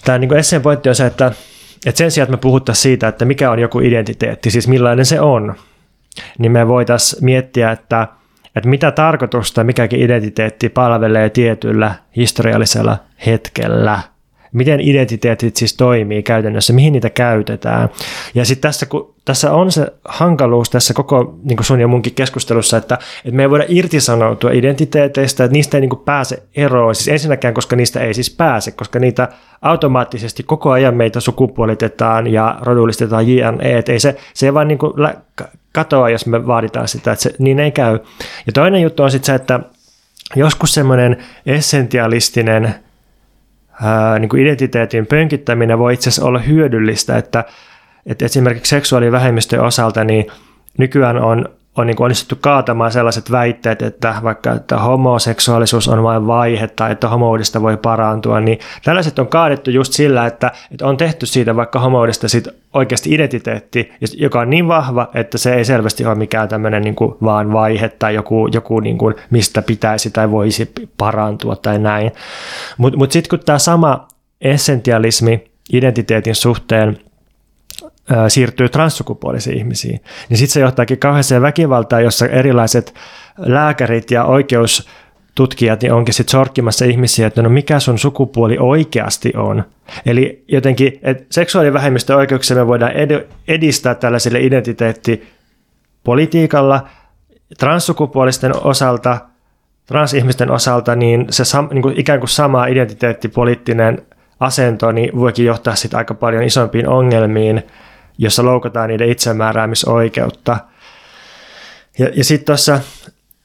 tämä 0.05 0.17
niin 0.17 0.37
esseen 0.37 0.61
pointti 0.61 0.89
on 0.89 0.95
se, 0.95 1.05
että, 1.05 1.31
että 1.85 1.97
sen 1.97 2.11
sijaan, 2.11 2.25
että 2.25 2.37
me 2.37 2.41
puhuttaisiin 2.41 2.81
siitä, 2.83 3.07
että 3.07 3.25
mikä 3.25 3.51
on 3.51 3.59
joku 3.59 3.79
identiteetti, 3.79 4.51
siis 4.51 4.67
millainen 4.67 5.05
se 5.05 5.21
on, 5.21 5.55
niin 6.39 6.51
me 6.51 6.67
voitaisiin 6.67 7.25
miettiä, 7.25 7.71
että, 7.71 8.07
että 8.55 8.69
mitä 8.69 8.91
tarkoitusta 8.91 9.63
mikäkin 9.63 10.01
identiteetti 10.01 10.69
palvelee 10.69 11.29
tietyllä 11.29 11.95
historiallisella 12.15 12.97
hetkellä. 13.25 13.99
miten 14.53 14.79
identiteetit 14.79 15.55
siis 15.55 15.77
toimii 15.77 16.23
käytännössä, 16.23 16.73
mihin 16.73 16.93
niitä 16.93 17.09
käytetään. 17.09 17.89
Ja 18.35 18.45
sitten 18.45 18.69
tässä, 18.69 18.87
tässä 19.25 19.51
on 19.51 19.71
se 19.71 19.87
hankaluus 20.05 20.69
tässä 20.69 20.93
koko 20.93 21.39
niin 21.43 21.63
sun 21.63 21.81
ja 21.81 21.87
munkin 21.87 22.13
keskustelussa, 22.13 22.77
että, 22.77 22.97
että 23.25 23.35
me 23.35 23.41
ei 23.41 23.49
voida 23.49 23.65
irtisanoutua 23.67 24.51
identiteeteistä, 24.51 25.43
että 25.43 25.53
niistä 25.53 25.77
ei 25.77 25.81
niin 25.81 25.99
pääse 26.05 26.43
eroon. 26.55 26.95
Siis 26.95 27.07
ensinnäkään, 27.07 27.53
koska 27.53 27.75
niistä 27.75 27.99
ei 27.99 28.13
siis 28.13 28.35
pääse, 28.35 28.71
koska 28.71 28.99
niitä 28.99 29.29
automaattisesti 29.61 30.43
koko 30.43 30.71
ajan 30.71 30.95
meitä 30.95 31.19
sukupuolitetaan 31.19 32.27
ja 32.27 32.57
rodullistetaan 32.61 33.27
JNE, 33.27 33.77
että 33.77 33.91
ei 33.91 33.99
se, 33.99 34.15
se 34.33 34.45
ei 34.45 34.53
vaan 34.53 34.67
niin 34.67 34.79
katoa, 35.73 36.09
jos 36.09 36.25
me 36.25 36.47
vaaditaan 36.47 36.87
sitä, 36.87 37.11
että 37.11 37.23
se, 37.23 37.35
niin 37.39 37.59
ei 37.59 37.71
käy. 37.71 37.99
Ja 38.45 38.53
toinen 38.53 38.81
juttu 38.81 39.03
on 39.03 39.11
sitten 39.11 39.25
se, 39.25 39.35
että 39.35 39.59
joskus 40.35 40.73
semmoinen 40.73 41.17
essentialistinen 41.45 42.75
ää, 43.81 44.19
niin 44.19 44.29
kuin 44.29 44.41
identiteetin 44.41 45.05
pönkittäminen 45.05 45.79
voi 45.79 45.93
itse 45.93 46.09
asiassa 46.09 46.25
olla 46.25 46.39
hyödyllistä, 46.39 47.17
että, 47.17 47.43
että 48.05 48.25
esimerkiksi 48.25 48.69
seksuaalivähemmistöjen 48.69 49.63
osalta 49.63 50.03
niin 50.03 50.27
nykyään 50.77 51.17
on 51.17 51.49
on 51.77 51.87
niin 51.87 52.01
onnistuttu 52.01 52.35
kaatamaan 52.41 52.91
sellaiset 52.91 53.31
väitteet, 53.31 53.81
että 53.81 54.15
vaikka 54.23 54.51
että 54.51 54.79
homoseksuaalisuus 54.79 55.87
on 55.87 56.03
vain 56.03 56.27
vaihe 56.27 56.67
tai 56.67 56.91
että 56.91 57.09
homoudista 57.09 57.61
voi 57.61 57.77
parantua, 57.77 58.39
niin 58.39 58.59
tällaiset 58.83 59.19
on 59.19 59.27
kaadettu 59.27 59.71
just 59.71 59.93
sillä, 59.93 60.25
että, 60.25 60.51
että 60.71 60.87
on 60.87 60.97
tehty 60.97 61.25
siitä 61.25 61.55
vaikka 61.55 61.79
homoudista 61.79 62.29
sit 62.29 62.47
oikeasti 62.73 63.13
identiteetti, 63.13 63.91
joka 64.13 64.39
on 64.39 64.49
niin 64.49 64.67
vahva, 64.67 65.09
että 65.13 65.37
se 65.37 65.53
ei 65.53 65.65
selvästi 65.65 66.05
ole 66.05 66.15
mikään 66.15 66.49
tämmöinen 66.49 66.81
niin 66.81 66.95
vaan 67.23 67.53
vaihe 67.53 67.89
tai 67.89 68.15
joku, 68.15 68.47
joku 68.47 68.79
niin 68.79 68.97
kuin, 68.97 69.15
mistä 69.29 69.61
pitäisi 69.61 70.11
tai 70.11 70.31
voisi 70.31 70.71
parantua 70.97 71.55
tai 71.55 71.79
näin. 71.79 72.11
Mutta 72.77 72.97
mut 72.97 73.11
sitten 73.11 73.29
kun 73.29 73.45
tämä 73.45 73.59
sama 73.59 74.07
essentialismi 74.41 75.43
identiteetin 75.73 76.35
suhteen– 76.35 76.97
siirtyy 78.27 78.69
transsukupuolisiin 78.69 79.57
ihmisiin, 79.57 80.01
niin 80.29 80.37
sitten 80.37 80.53
se 80.53 80.59
johtaakin 80.59 80.99
kauheeseen 80.99 81.41
väkivaltaan, 81.41 82.03
jossa 82.03 82.25
erilaiset 82.25 82.93
lääkärit 83.37 84.11
ja 84.11 84.23
oikeustutkijat 84.23 85.81
niin 85.81 85.93
onkin 85.93 86.13
sitten 86.13 86.31
sorkkimassa 86.31 86.85
ihmisiä, 86.85 87.27
että 87.27 87.41
no 87.41 87.49
mikä 87.49 87.79
sun 87.79 87.99
sukupuoli 87.99 88.57
oikeasti 88.59 89.33
on. 89.35 89.63
Eli 90.05 90.43
jotenkin, 90.47 90.99
että 91.03 91.25
seksuaalivähemmistön 91.31 92.17
oikeuksia 92.17 92.57
me 92.57 92.67
voidaan 92.67 92.91
edistää 93.47 93.95
tällaisille 93.95 94.39
identiteettipolitiikalla, 94.39 96.87
transsukupuolisten 97.59 98.65
osalta, 98.65 99.17
transihmisten 99.85 100.51
osalta, 100.51 100.95
niin 100.95 101.25
se 101.29 101.45
sam, 101.45 101.69
niin 101.71 101.81
kuin 101.81 101.99
ikään 101.99 102.19
kuin 102.19 102.29
sama 102.29 102.65
identiteettipoliittinen 102.65 104.01
asento 104.39 104.91
niin 104.91 105.19
voikin 105.19 105.45
johtaa 105.45 105.75
sitten 105.75 105.97
aika 105.97 106.13
paljon 106.13 106.43
isompiin 106.43 106.87
ongelmiin, 106.87 107.63
jossa 108.17 108.45
loukataan 108.45 108.89
niiden 108.89 109.09
itsemääräämisoikeutta. 109.09 110.57
Ja, 111.99 112.09
ja 112.15 112.23
sitten 112.23 112.45
tuossa 112.45 112.79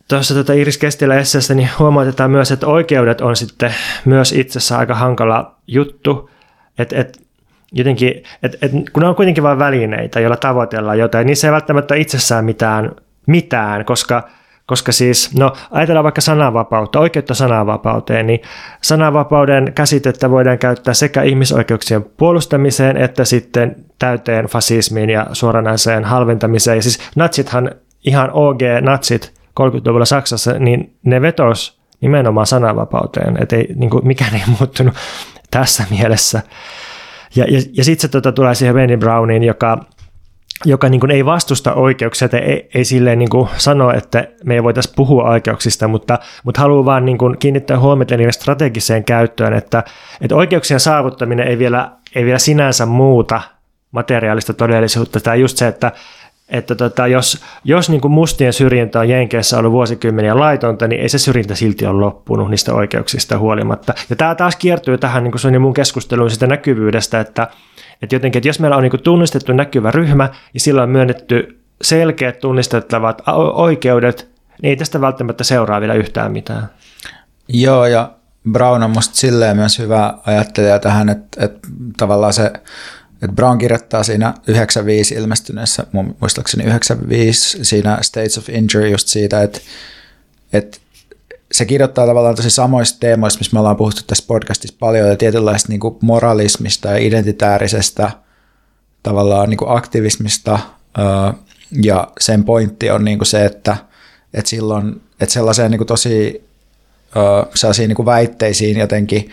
tuossa 0.09 0.35
tuota 0.35 0.53
Iris 0.53 0.79
Kestilä 0.79 1.15
esseessä 1.15 1.55
niin 1.55 1.71
huomautetaan 1.79 2.31
myös, 2.31 2.53
että 2.53 2.67
oikeudet 2.67 3.21
on 3.21 3.37
sitten 3.37 3.75
myös 4.05 4.33
itsessä 4.33 4.79
aika 4.79 4.95
hankala 4.95 5.55
juttu, 5.67 6.31
että 6.79 6.97
et, 6.97 7.21
jotenkin, 7.73 8.23
et, 8.43 8.59
et, 8.63 8.73
kun 8.93 9.03
ne 9.03 9.09
on 9.09 9.15
kuitenkin 9.15 9.43
vain 9.43 9.59
välineitä, 9.59 10.21
joilla 10.21 10.37
tavoitellaan 10.37 10.99
jotain, 10.99 11.27
niin 11.27 11.37
se 11.37 11.47
ei 11.47 11.53
välttämättä 11.53 11.95
itsessään 11.95 12.45
mitään, 12.45 12.93
mitään 13.27 13.85
koska 13.85 14.29
koska 14.69 14.93
siis, 14.93 15.35
no 15.39 15.53
ajatellaan 15.71 16.05
vaikka 16.05 16.21
sananvapautta, 16.21 17.01
oikeutta 17.01 17.35
sananvapauteen, 17.35 18.27
niin 18.27 18.41
sananvapauden 18.83 19.73
käsitettä 19.75 20.31
voidaan 20.31 20.59
käyttää 20.59 20.95
sekä 20.95 21.23
ihmisoikeuksien 21.23 22.03
puolustamiseen 22.17 22.97
että 22.97 23.25
sitten 23.25 23.77
täyteen 23.99 24.45
fasismiin 24.47 25.11
ja 25.11 25.27
suoranaiseen 25.33 26.05
halventamiseen. 26.05 26.77
Ja 26.77 26.83
siis 26.83 26.99
natsithan, 27.17 27.71
ihan 28.05 28.31
OG-natsit 28.33 29.33
30-luvulla 29.61 30.05
Saksassa, 30.05 30.53
niin 30.53 30.97
ne 31.05 31.23
vetos 31.23 31.81
nimenomaan 32.01 32.47
sananvapauteen, 32.47 33.43
että 33.43 33.57
ei, 33.57 33.69
niin 33.75 33.91
kuin, 33.91 34.07
mikään 34.07 34.35
ei 34.35 34.43
muuttunut 34.59 34.95
tässä 35.51 35.85
mielessä. 35.91 36.43
Ja, 37.37 37.45
ja, 37.49 37.61
ja 37.73 37.85
sitten 37.85 38.03
se 38.03 38.09
tota, 38.09 38.33
tulee 38.33 38.55
siihen 38.55 38.75
Benny 38.75 38.97
Browniin, 38.97 39.45
joka 39.45 39.85
joka 40.65 40.89
niin 40.89 41.01
kuin 41.01 41.11
ei 41.11 41.25
vastusta 41.25 41.75
oikeuksia, 41.75 42.27
että 42.27 42.39
ei, 42.39 42.69
ei 42.75 42.85
silleen 42.85 43.19
niin 43.19 43.29
kuin 43.29 43.49
sano, 43.57 43.93
että 43.93 44.29
me 44.45 44.55
ei 44.55 44.63
voitaisiin 44.63 44.95
puhua 44.97 45.31
oikeuksista, 45.31 45.89
mutta, 45.89 46.19
mutta 46.45 46.61
haluaa 46.61 46.85
vaan 46.85 47.05
niin 47.05 47.19
kuin 47.19 47.39
kiinnittää 47.39 47.79
huomiota 47.79 48.17
niiden 48.17 48.33
strategiseen 48.33 49.05
käyttöön, 49.05 49.53
että, 49.53 49.85
että 50.21 50.37
oikeuksien 50.37 50.81
saavuttaminen 50.81 51.49
ei 51.49 51.59
vielä, 51.59 51.91
ei 52.15 52.25
vielä 52.25 52.39
sinänsä 52.39 52.87
muuta 52.87 53.41
materiaalista 53.91 54.55
todellisuutta. 54.55 55.21
Tai 55.21 55.41
just 55.41 55.57
se, 55.57 55.67
että, 55.67 55.93
että 56.49 56.75
tota, 56.75 57.07
jos, 57.07 57.45
jos 57.65 57.91
niin 57.91 58.01
kuin 58.01 58.13
mustien 58.13 58.53
syrjintä 58.53 59.01
on 59.01 59.09
Jenkeissä 59.09 59.59
ollut 59.59 59.73
vuosikymmeniä 59.73 60.39
laitonta, 60.39 60.89
niin 60.89 61.01
ei 61.03 61.09
se 61.09 61.19
syrjintä 61.19 61.55
silti 61.55 61.87
ole 61.87 62.01
loppunut 62.01 62.51
niistä 62.51 62.75
oikeuksista 62.75 63.39
huolimatta. 63.39 63.95
Ja 64.11 64.17
tämä 64.17 64.35
taas 64.35 64.57
kiertyy 64.57 64.99
tähän 64.99 65.25
niin 65.25 65.33
kuin 65.33 65.41
sun 65.41 65.55
ja 65.55 65.61
mun 65.61 65.75
keskusteluun 65.75 66.31
sitä 66.31 66.47
näkyvyydestä, 66.47 67.21
että, 67.21 67.49
että 68.03 68.17
jotenkin, 68.17 68.39
että 68.39 68.49
jos 68.49 68.61
meillä 68.61 68.77
on 68.77 68.83
niin 68.83 69.03
tunnistettu 69.03 69.53
näkyvä 69.53 69.91
ryhmä 69.91 70.29
ja 70.55 70.61
sillä 70.61 70.83
on 70.83 70.91
myönnetty 70.91 71.61
selkeät 71.83 72.39
tunnistettavat 72.39 73.23
oikeudet, 73.53 74.29
niin 74.63 74.71
ei 74.71 74.77
tästä 74.77 75.01
välttämättä 75.01 75.45
seuraa 75.45 75.81
vielä 75.81 75.95
yhtään 75.95 76.33
mitään. 76.33 76.69
Joo, 77.49 77.87
ja 77.87 78.13
Brown 78.53 78.83
on 78.83 78.91
musta 78.91 79.17
silleen 79.17 79.57
myös 79.57 79.79
hyvä 79.79 80.15
ajattelija 80.27 80.79
tähän, 80.79 81.09
että, 81.09 81.45
että 81.45 81.69
tavallaan 81.97 82.33
se, 82.33 82.47
että 83.23 83.35
Brown 83.37 83.59
kirjoittaa 83.59 84.03
siinä 84.03 84.35
95 84.47 85.15
ilmestyneessä, 85.15 85.87
muistaakseni 86.21 86.65
95 86.65 87.65
siinä 87.65 87.99
States 88.03 88.39
of 88.39 88.49
Injury 88.49 88.89
just 88.89 89.09
siitä, 89.09 89.43
että, 89.43 89.61
että 90.53 90.79
se 91.53 91.65
kirjoittaa 91.65 92.07
tavallaan 92.07 92.35
tosi 92.35 92.51
samoista 92.51 93.01
teemoista, 93.01 93.41
missä 93.41 93.55
me 93.55 93.59
ollaan 93.59 93.77
puhuttu 93.77 94.03
tässä 94.07 94.25
podcastissa 94.27 94.77
paljon, 94.81 95.09
ja 95.09 95.17
tietynlaista 95.17 95.69
niin 95.69 95.81
moralismista 96.01 96.89
ja 96.89 96.97
identitäärisestä 96.97 98.11
tavallaan 99.03 99.51
niin 99.51 99.59
aktivismista, 99.67 100.59
ja 101.83 102.09
sen 102.21 102.45
pointti 102.45 102.91
on 102.91 103.05
niin 103.05 103.19
se, 103.23 103.45
että, 103.45 103.77
että 104.35 104.51
silloin, 104.51 105.01
että 105.21 105.33
sellaiseen 105.33 105.71
niin 105.71 105.87
tosi 105.87 106.49
sellaisiin 107.55 107.89
niin 107.89 108.07
väitteisiin 108.07 108.79
jotenkin 108.79 109.31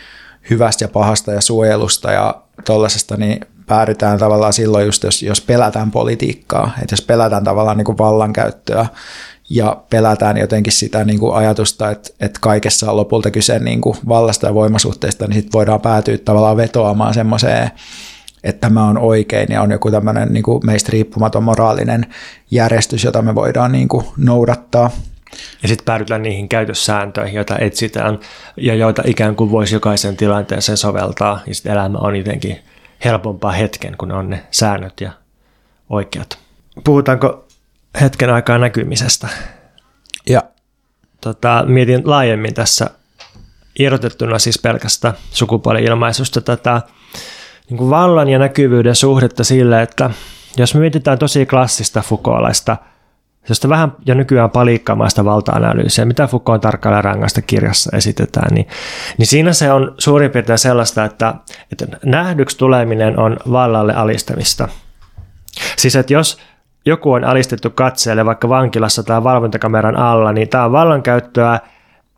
hyvästä 0.50 0.84
ja 0.84 0.88
pahasta 0.88 1.32
ja 1.32 1.42
suojelusta 1.42 2.12
ja 2.12 2.42
tuollaisesta, 2.66 3.18
niin 3.18 3.40
päädytään 3.66 4.20
tavallaan 4.20 4.54
silloin 4.54 4.86
just, 4.86 5.04
jos, 5.04 5.24
jos 5.24 5.42
pelätään 5.42 5.92
politiikkaa, 5.92 6.72
että 6.82 6.94
jos 6.94 7.02
pelätään 7.02 7.44
tavallaan 7.44 7.78
niin 7.78 7.86
kuin 7.86 7.98
vallankäyttöä 7.98 8.86
ja 9.50 9.84
pelätään 9.90 10.38
jotenkin 10.38 10.74
sitä 10.74 11.04
niin 11.04 11.20
kuin 11.20 11.36
ajatusta, 11.36 11.92
että, 11.92 12.10
että 12.20 12.40
kaikessa 12.42 12.92
on 12.92 12.98
lopulta 12.98 13.32
kyse 13.32 13.60
niin 13.60 13.82
kuin 13.82 13.98
vallasta 14.08 14.48
ja 14.48 14.54
voimasuhteista, 14.54 15.28
niin 15.28 15.34
sitten 15.34 15.54
voidaan 15.54 15.82
päätyä 15.82 16.18
tavallaan 16.18 16.58
vetoamaan 16.58 17.14
semmoiseen, 17.14 17.72
että 18.44 18.68
tämä 18.68 18.88
on 18.88 18.98
oikein 18.98 19.48
ja 19.50 19.62
on 19.62 19.72
joku 19.72 19.92
tämmöinen 19.92 20.34
niin 20.34 20.44
kuin 20.44 20.66
meistä 20.66 20.92
riippumaton 20.92 21.44
moraalinen 21.44 22.06
järjestys, 22.52 23.04
jota 23.04 23.22
me 23.22 23.36
voidaan 23.36 23.72
niin 23.72 23.88
kuin 23.88 24.06
noudattaa. 24.18 24.92
Ja 25.62 25.68
sitten 25.68 25.86
päädytään 25.86 26.22
niihin 26.22 26.50
käytössääntöihin, 26.50 27.36
joita 27.36 27.58
etsitään 27.58 28.20
ja 28.58 28.76
joita 28.76 29.04
ikään 29.06 29.36
kuin 29.36 29.52
voisi 29.52 29.76
jokaisen 29.76 30.18
tilanteeseen 30.18 30.78
soveltaa. 30.78 31.40
Ja 31.48 31.56
sitten 31.56 31.72
elämä 31.74 31.98
on 31.98 32.16
jotenkin 32.16 32.60
helpompaa 33.06 33.52
hetken, 33.52 33.96
kun 33.98 34.12
on 34.12 34.30
ne 34.30 34.44
säännöt 34.52 35.02
ja 35.02 35.12
oikeat. 35.90 36.38
Puhutaanko 36.84 37.45
hetken 38.02 38.30
aikaa 38.30 38.58
näkymisestä. 38.58 39.28
Ja. 40.30 40.42
Tota, 41.22 41.64
mietin 41.68 42.02
laajemmin 42.06 42.54
tässä 42.54 42.90
irrotettuna 43.80 44.40
siis 44.40 44.60
pelkästä 44.60 45.14
sukupuoli-ilmaisusta 45.32 46.42
tätä 46.42 46.82
niin 47.70 47.78
kuin 47.78 47.90
vallan 47.90 48.30
ja 48.30 48.40
näkyvyyden 48.40 48.96
suhdetta 48.96 49.44
sille, 49.44 49.82
että 49.82 50.10
jos 50.58 50.74
me 50.74 50.80
mietitään 50.80 51.20
tosi 51.20 51.46
klassista 51.46 52.02
Foucaultlaista, 52.02 52.78
josta 53.50 53.70
vähän 53.70 53.94
jo 54.06 54.14
nykyään 54.14 54.52
paliikkaamaista 54.52 55.26
valta-analyysiä, 55.26 56.06
mitä 56.06 56.28
Foucault 56.28 56.62
tarkkailla 56.62 57.02
rangasta 57.02 57.42
kirjassa 57.42 57.98
esitetään, 57.98 58.54
niin, 58.54 58.68
niin 59.18 59.28
siinä 59.28 59.54
se 59.54 59.72
on 59.72 59.96
suurin 59.98 60.32
piirtein 60.32 60.60
sellaista, 60.60 61.06
että, 61.06 61.34
että 61.72 61.86
nähdyksi 62.06 62.58
tuleminen 62.58 63.20
on 63.20 63.38
vallalle 63.52 63.94
alistamista. 63.94 64.68
Siis 65.78 65.96
että 65.96 66.14
jos 66.14 66.38
joku 66.86 67.12
on 67.12 67.24
alistettu 67.24 67.70
katseelle 67.70 68.26
vaikka 68.26 68.50
vankilassa 68.50 69.04
tai 69.04 69.24
valvontakameran 69.24 69.98
alla, 69.98 70.32
niin 70.32 70.50
tämä 70.50 70.66
on 70.66 70.72
vallankäyttöä 70.72 71.60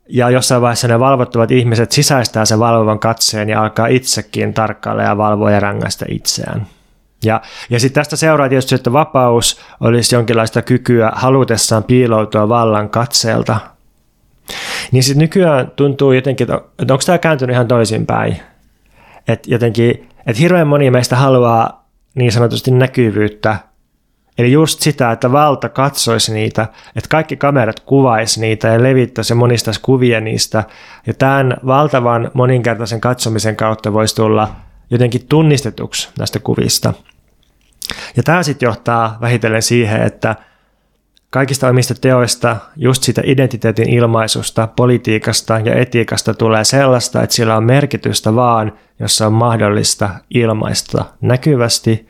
ja 0.09 0.29
jossain 0.29 0.61
vaiheessa 0.61 0.87
ne 0.87 0.99
valvottavat 0.99 1.51
ihmiset 1.51 1.91
sisäistää 1.91 2.45
sen 2.45 2.59
valvovan 2.59 2.99
katseen 2.99 3.49
ja 3.49 3.61
alkaa 3.61 3.87
itsekin 3.87 4.53
tarkkailla 4.53 5.03
ja 5.03 5.17
valvoa 5.17 5.51
ja 5.51 5.59
rangaista 5.59 6.05
itseään. 6.09 6.67
Ja, 7.23 7.41
ja 7.69 7.79
sitten 7.79 8.01
tästä 8.01 8.15
seuraa 8.15 8.49
tietysti, 8.49 8.75
että 8.75 8.93
vapaus 8.93 9.61
olisi 9.79 10.15
jonkinlaista 10.15 10.61
kykyä 10.61 11.11
halutessaan 11.15 11.83
piiloutua 11.83 12.49
vallan 12.49 12.89
katseelta. 12.89 13.59
Niin 14.91 15.03
sitten 15.03 15.21
nykyään 15.21 15.71
tuntuu 15.75 16.11
jotenkin, 16.11 16.51
että 16.51 16.93
onko 16.93 17.03
tämä 17.05 17.17
kääntynyt 17.17 17.53
ihan 17.53 17.67
toisinpäin. 17.67 18.37
että 19.27 19.51
jotenkin, 19.51 20.09
että 20.27 20.39
hirveän 20.39 20.67
moni 20.67 20.91
meistä 20.91 21.15
haluaa 21.15 21.87
niin 22.15 22.31
sanotusti 22.31 22.71
näkyvyyttä, 22.71 23.57
eli 24.37 24.51
just 24.51 24.79
sitä, 24.79 25.11
että 25.11 25.31
valta 25.31 25.69
katsoisi 25.69 26.33
niitä, 26.33 26.67
että 26.95 27.09
kaikki 27.09 27.37
kamerat 27.37 27.79
kuvaisi 27.79 28.41
niitä 28.41 28.67
ja 28.67 28.83
levittäisi 28.83 29.33
ja 29.33 29.37
monistaisi 29.37 29.81
kuvia 29.81 30.21
niistä, 30.21 30.63
ja 31.07 31.13
tämän 31.13 31.57
valtavan 31.65 32.31
moninkertaisen 32.33 33.01
katsomisen 33.01 33.55
kautta 33.55 33.93
voisi 33.93 34.15
tulla 34.15 34.55
jotenkin 34.89 35.27
tunnistetuksi 35.29 36.09
näistä 36.19 36.39
kuvista. 36.39 36.93
Ja 38.15 38.23
tämä 38.23 38.43
sitten 38.43 38.67
johtaa 38.67 39.17
vähitellen 39.21 39.61
siihen, 39.61 40.01
että 40.01 40.35
kaikista 41.29 41.67
omista 41.67 41.93
teoista, 41.95 42.57
just 42.75 43.03
siitä 43.03 43.21
identiteetin 43.25 43.89
ilmaisusta, 43.89 44.67
politiikasta 44.75 45.59
ja 45.59 45.75
etiikasta 45.75 46.33
tulee 46.33 46.63
sellaista, 46.63 47.23
että 47.23 47.35
sillä 47.35 47.57
on 47.57 47.63
merkitystä 47.63 48.35
vaan, 48.35 48.73
jossa 48.99 49.27
on 49.27 49.33
mahdollista 49.33 50.09
ilmaista 50.29 51.05
näkyvästi, 51.21 52.07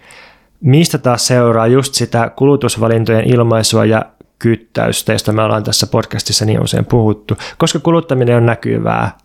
mistä 0.62 0.98
taas 0.98 1.28
seuraa 1.28 1.68
just 1.68 1.94
sitä 1.94 2.32
kulutusvalintojen 2.36 3.34
ilmaisua 3.34 3.86
ja 3.86 4.06
kyttäystä, 4.40 5.12
josta 5.12 5.32
me 5.32 5.44
ollaan 5.44 5.64
tässä 5.64 5.88
podcastissa 5.88 6.46
niin 6.46 6.64
usein 6.64 6.86
puhuttu, 6.86 7.38
koska 7.58 7.80
kuluttaminen 7.80 8.38
on 8.38 8.46
näkyvää. 8.46 9.18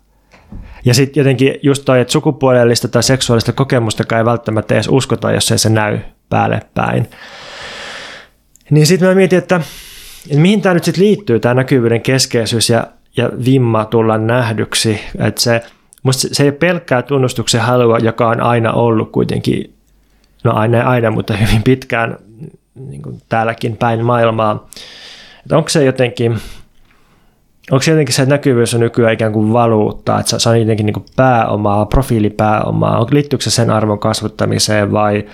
Ja 0.85 0.93
sitten 0.93 1.21
jotenkin 1.21 1.55
just 1.63 1.85
toi, 1.85 2.01
että 2.01 2.11
sukupuolellista 2.11 2.87
tai 2.87 3.03
seksuaalista 3.03 3.53
kokemusta 3.53 4.17
ei 4.17 4.25
välttämättä 4.25 4.73
edes 4.73 4.87
uskota, 4.91 5.31
jos 5.31 5.51
ei 5.51 5.57
se 5.57 5.69
näy 5.69 5.99
päälle 6.29 6.61
päin. 6.73 7.07
Niin 8.69 8.85
sitten 8.85 9.09
mä 9.09 9.15
mietin, 9.15 9.39
että, 9.39 9.61
että 10.29 10.41
mihin 10.41 10.61
tämä 10.61 10.73
nyt 10.73 10.83
sitten 10.83 11.03
liittyy, 11.03 11.39
tämä 11.39 11.53
näkyvyyden 11.53 12.01
keskeisyys 12.01 12.69
ja, 12.69 12.87
ja 13.17 13.29
vimma 13.45 13.85
tulla 13.85 14.17
nähdyksi. 14.17 14.99
Että 15.19 15.41
se, 15.41 15.61
se 16.11 16.43
ei 16.43 16.49
ole 16.49 16.57
pelkkää 16.57 17.01
tunnustuksen 17.01 17.61
halua, 17.61 17.99
joka 17.99 18.27
on 18.27 18.41
aina 18.41 18.73
ollut 18.73 19.11
kuitenkin, 19.11 19.72
no 20.43 20.53
aina 20.53 20.89
aina, 20.89 21.11
mutta 21.11 21.37
hyvin 21.37 21.63
pitkään 21.63 22.17
niin 22.75 23.01
kuin 23.01 23.21
täälläkin 23.29 23.77
päin 23.77 24.05
maailmaa. 24.05 24.69
Että 25.39 25.57
onko 25.57 25.69
se 25.69 25.83
jotenkin, 25.83 26.31
onko 27.71 27.83
se 27.83 27.91
jotenkin 27.91 28.15
se 28.15 28.25
näkyvyys 28.25 28.73
on 28.73 28.79
nykyään 28.79 29.13
ikään 29.13 29.33
kuin 29.33 29.53
valuutta, 29.53 30.19
että 30.19 30.39
se 30.39 30.49
on 30.49 30.59
jotenkin 30.59 30.85
niin 30.85 30.93
kuin 30.93 31.05
pääomaa, 31.15 31.85
profiilipääomaa, 31.85 33.07
liittyykö 33.11 33.43
se 33.43 33.51
sen 33.51 33.69
arvon 33.69 33.99
kasvattamiseen 33.99 34.91
vai 34.91 35.25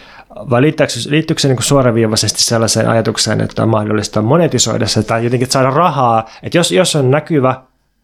vai 0.49 0.61
liittyykö, 0.61 0.93
liittyykö 1.09 1.41
se 1.41 1.47
niin 1.47 1.63
suoraviivaisesti 1.63 2.43
sellaiseen 2.43 2.89
ajatukseen, 2.89 3.41
että 3.41 3.63
on 3.63 3.69
mahdollista 3.69 4.21
monetisoida 4.21 4.87
se 4.87 5.03
tai 5.03 5.23
jotenkin 5.23 5.51
saada 5.51 5.69
rahaa, 5.69 6.29
että 6.43 6.57
jos, 6.57 6.71
jos 6.71 6.95
on 6.95 7.11
näkyvä, 7.11 7.61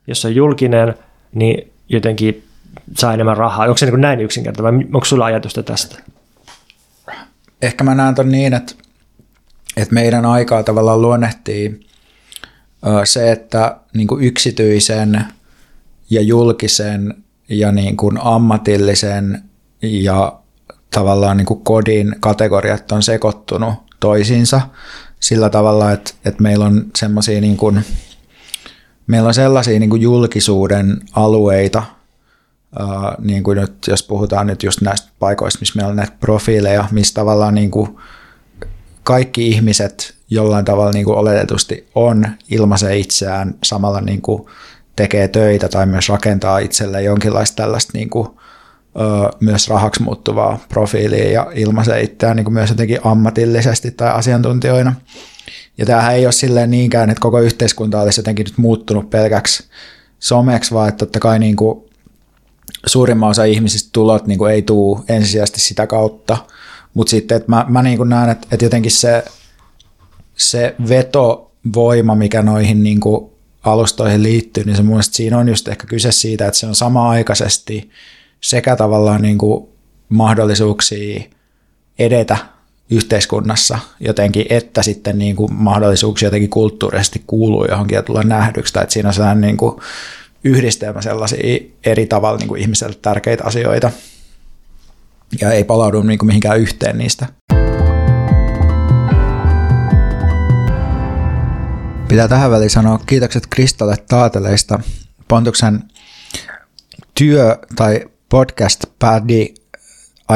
jos 0.08 0.26
on 0.26 0.36
julkinen, 0.36 0.96
niin 1.34 1.72
jotenkin 1.90 2.44
saa 2.98 3.14
enemmän 3.14 3.38
rahaa. 3.38 3.66
Onko 3.66 3.78
se 3.78 3.86
niin 3.86 4.02
näin 4.02 4.22
yksinkertainen 4.22 4.80
vai 4.80 4.86
onko 4.94 5.06
sulla 5.06 5.26
ajatusta 5.26 5.64
tästä? 5.64 6.04
Ehkä 7.66 7.84
mä 7.84 7.96
näen 7.96 8.16
ton 8.16 8.30
niin, 8.30 8.54
että, 8.54 8.74
että 9.78 9.94
meidän 9.94 10.26
aikaa 10.26 10.64
tavallaan 10.64 11.02
luonnehtii 11.02 11.88
se, 13.04 13.32
että 13.32 13.78
niin 13.94 14.08
kuin 14.08 14.24
yksityisen 14.24 15.26
ja 16.10 16.22
julkisen 16.22 17.14
ja 17.50 17.72
niin 17.72 17.98
kuin 17.98 18.18
ammatillisen 18.22 19.44
ja 19.82 20.40
tavallaan 20.92 21.38
niin 21.38 21.46
kuin 21.46 21.62
kodin 21.62 22.16
kategoriat 22.20 22.92
on 22.92 23.04
sekoittunut 23.04 23.74
toisiinsa 24.00 24.62
sillä 25.20 25.50
tavalla, 25.50 25.92
että, 25.92 26.12
että 26.26 26.44
meillä 26.44 26.66
on 26.66 26.86
semmoisia 26.96 27.42
niin 27.42 27.58
kuin, 27.58 27.86
meillä 29.08 29.28
on 29.28 29.34
sellaisia 29.34 29.80
niin 29.80 29.90
kuin 29.90 30.02
julkisuuden 30.02 31.02
alueita, 31.14 31.84
Uh, 32.80 33.26
niin 33.26 33.44
kuin 33.44 33.58
nyt, 33.58 33.74
jos 33.88 34.04
puhutaan 34.04 34.48
nyt 34.48 34.64
just 34.64 34.82
näistä 34.82 35.08
paikoista, 35.20 35.60
missä 35.60 35.76
meillä 35.76 35.90
on 35.90 35.96
näitä 35.96 36.14
profiileja, 36.20 36.88
missä 36.92 37.14
tavallaan 37.14 37.56
niin 37.56 37.72
kuin 37.72 37.98
kaikki 39.04 39.48
ihmiset 39.48 40.16
jollain 40.30 40.66
tavalla 40.66 40.92
niin 40.92 41.06
kuin 41.06 41.18
oletetusti 41.18 41.88
on, 41.96 42.28
ilmaisee 42.52 42.98
itseään, 42.98 43.56
samalla 43.64 44.02
niin 44.02 44.22
kuin 44.22 44.46
tekee 44.96 45.28
töitä 45.28 45.70
tai 45.70 45.86
myös 45.86 46.10
rakentaa 46.10 46.60
itselleen 46.60 47.06
jonkinlaista 47.06 47.56
tällaista 47.56 47.92
niin 47.94 48.10
kuin 48.10 48.28
myös 49.40 49.70
rahaksi 49.70 50.04
muuttuvaa 50.04 50.60
profiilia 50.70 51.32
ja 51.32 51.52
ilmaisee 51.54 52.02
itseään 52.02 52.36
niin 52.36 52.46
kuin 52.46 52.54
myös 52.54 52.70
jotenkin 52.70 53.00
ammatillisesti 53.04 53.92
tai 53.92 54.12
asiantuntijoina. 54.12 54.96
Ja 55.78 55.86
tämähän 55.86 56.16
ei 56.16 56.26
ole 56.26 56.32
silleen 56.32 56.72
niinkään, 56.72 57.10
että 57.10 57.22
koko 57.22 57.40
yhteiskunta 57.40 58.02
olisi 58.02 58.20
jotenkin 58.20 58.44
nyt 58.44 58.58
muuttunut 58.58 59.10
pelkäksi 59.10 59.64
someksi, 60.20 60.74
vaan 60.74 60.90
että 60.90 61.00
totta 61.00 61.20
kai 61.20 61.40
niin 61.40 61.56
kuin 61.56 61.86
suurimman 62.86 63.30
osa 63.30 63.44
ihmisistä 63.44 63.90
tulot 63.92 64.28
niin 64.28 64.38
kuin 64.38 64.54
ei 64.54 64.62
tule 64.62 65.00
ensisijaisesti 65.10 65.60
sitä 65.60 65.88
kautta. 65.88 66.38
Mutta 66.94 67.12
sitten 67.12 67.38
että 67.38 67.52
mä, 67.52 67.66
mä 67.70 67.82
niin 67.82 67.98
kuin 67.98 68.10
näen, 68.10 68.30
että, 68.30 68.48
että 68.52 68.66
jotenkin 68.66 68.92
se, 68.92 69.26
se 70.38 70.76
vetovoima, 70.90 72.16
mikä 72.16 72.42
noihin 72.42 72.84
niin 72.84 73.00
kuin 73.00 73.32
alustoihin 73.64 74.24
liittyy, 74.24 74.64
niin 74.64 74.76
se 74.76 74.84
mun 74.84 75.04
siinä 75.04 75.38
on 75.38 75.50
just 75.50 75.68
ehkä 75.68 75.88
kyse 75.88 76.12
siitä, 76.12 76.48
että 76.48 76.60
se 76.60 76.68
on 76.68 76.76
sama-aikaisesti– 76.76 77.90
sekä 78.46 78.76
tavallaan 78.76 79.22
niin 79.22 79.38
kuin 79.38 79.68
mahdollisuuksia 80.10 81.22
edetä 82.00 82.38
yhteiskunnassa 82.90 83.80
jotenkin, 84.00 84.46
että 84.50 84.84
sitten 84.84 85.18
niin 85.18 85.36
kuin 85.36 85.54
mahdollisuuksia 85.54 86.28
jotenkin 86.28 86.50
kulttuurisesti 86.50 87.24
kuuluu 87.28 87.66
johonkin 87.66 87.96
ja 87.96 88.04
tulla 88.04 88.24
nähdyksi, 88.24 88.74
tai 88.74 88.84
että 88.84 88.94
siinä 88.94 89.10
on 89.10 89.14
sellainen 89.14 89.42
niin 89.42 89.58
kuin 89.58 89.82
yhdistelmä 90.46 91.02
sellaisia 91.02 91.60
eri 91.86 92.06
tavalla 92.06 92.38
niin 92.38 92.48
kuin 92.48 92.62
ihmiselle 92.62 92.96
tärkeitä 93.02 93.44
asioita, 93.44 93.92
ja 95.42 95.52
ei 95.52 95.64
palaudu 95.64 96.02
niin 96.02 96.20
kuin 96.20 96.28
mihinkään 96.28 96.60
yhteen 96.60 96.98
niistä. 96.98 97.28
Pitää 102.08 102.28
tähän 102.28 102.52
väliin 102.52 102.70
sanoa 102.70 103.00
kiitokset 103.06 103.48
Kristalle 103.50 103.96
Taateleista. 104.10 104.80
Pontuksen 105.28 105.84
työ 107.18 107.58
tai 107.76 108.02
podcast-padi 108.30 109.54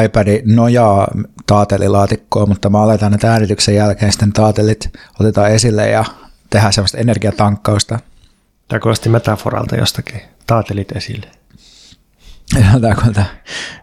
iPad 0.06 0.42
nojaa 0.46 1.08
taatelilaatikkoon, 1.48 2.50
mutta 2.50 2.70
mä 2.70 2.82
aletaan 2.82 3.14
että 3.14 3.32
äänityksen 3.32 3.76
jälkeen 3.76 4.12
sitten 4.12 4.34
taatelit 4.34 4.90
otetaan 5.20 5.52
esille 5.52 5.90
ja 5.90 6.06
tehdään 6.50 6.74
sellaista 6.74 6.98
energiatankkausta. 6.98 8.00
Tämä 8.70 8.80
kuulosti 8.80 9.10
metaforalta 9.10 9.76
jostakin. 9.76 10.22
Taatelit 10.48 10.92
esille. 10.92 11.28
Tämä 12.82 12.96
kun 12.96 13.14
tämä 13.14 13.26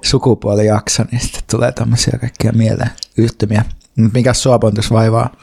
sukupuolijakso, 0.03 1.05
niin 1.11 1.21
sitten 1.21 1.43
tulee 1.51 1.73
tämmöisiä 1.73 2.19
kaikkia 2.21 2.53
mieleen 2.53 2.91
yhtymiä. 3.17 3.65
Mikä 3.97 4.35
sua 4.35 4.59
pontus 4.59 4.91
vaivaa? 4.91 5.37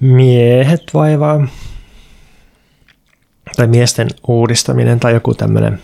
Miehet 0.00 0.82
vaivaa. 0.94 1.46
Tai 3.56 3.66
miesten 3.66 4.08
uudistaminen 4.28 5.00
tai 5.00 5.12
joku 5.12 5.34
tämmöinen 5.34 5.82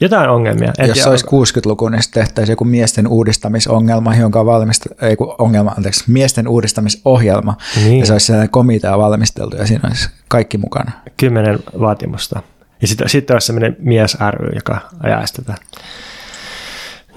jotain 0.00 0.30
ongelmia. 0.30 0.72
En 0.78 0.88
Jos 0.88 1.02
se 1.02 1.08
olisi 1.08 1.26
60-luku, 1.26 1.88
niin 1.88 2.02
tehtäisiin 2.14 2.52
joku 2.52 2.64
miesten 2.64 3.06
uudistamisongelma, 3.08 4.16
jonka 4.16 4.40
on 4.40 4.46
valmist... 4.46 4.86
ei 5.02 5.16
kun 5.16 5.34
ongelma, 5.38 5.70
anteeksi, 5.76 6.04
miesten 6.06 6.48
uudistamisohjelma. 6.48 7.56
Niin. 7.84 8.00
Ja 8.00 8.06
se 8.06 8.12
olisi 8.12 8.26
sellainen 8.26 8.50
komitea 8.50 8.98
valmisteltu 8.98 9.56
ja 9.56 9.66
siinä 9.66 9.88
olisi 9.88 10.10
kaikki 10.28 10.58
mukana. 10.58 10.92
Kymmenen 11.16 11.58
vaatimusta. 11.80 12.42
Ja 12.82 12.88
sitten, 12.88 13.08
sitten 13.08 13.34
olisi 13.34 13.46
sellainen 13.46 13.76
mies 13.78 14.16
ry, 14.30 14.50
joka 14.54 14.78
ajaisi 15.00 15.34
tätä. 15.34 15.54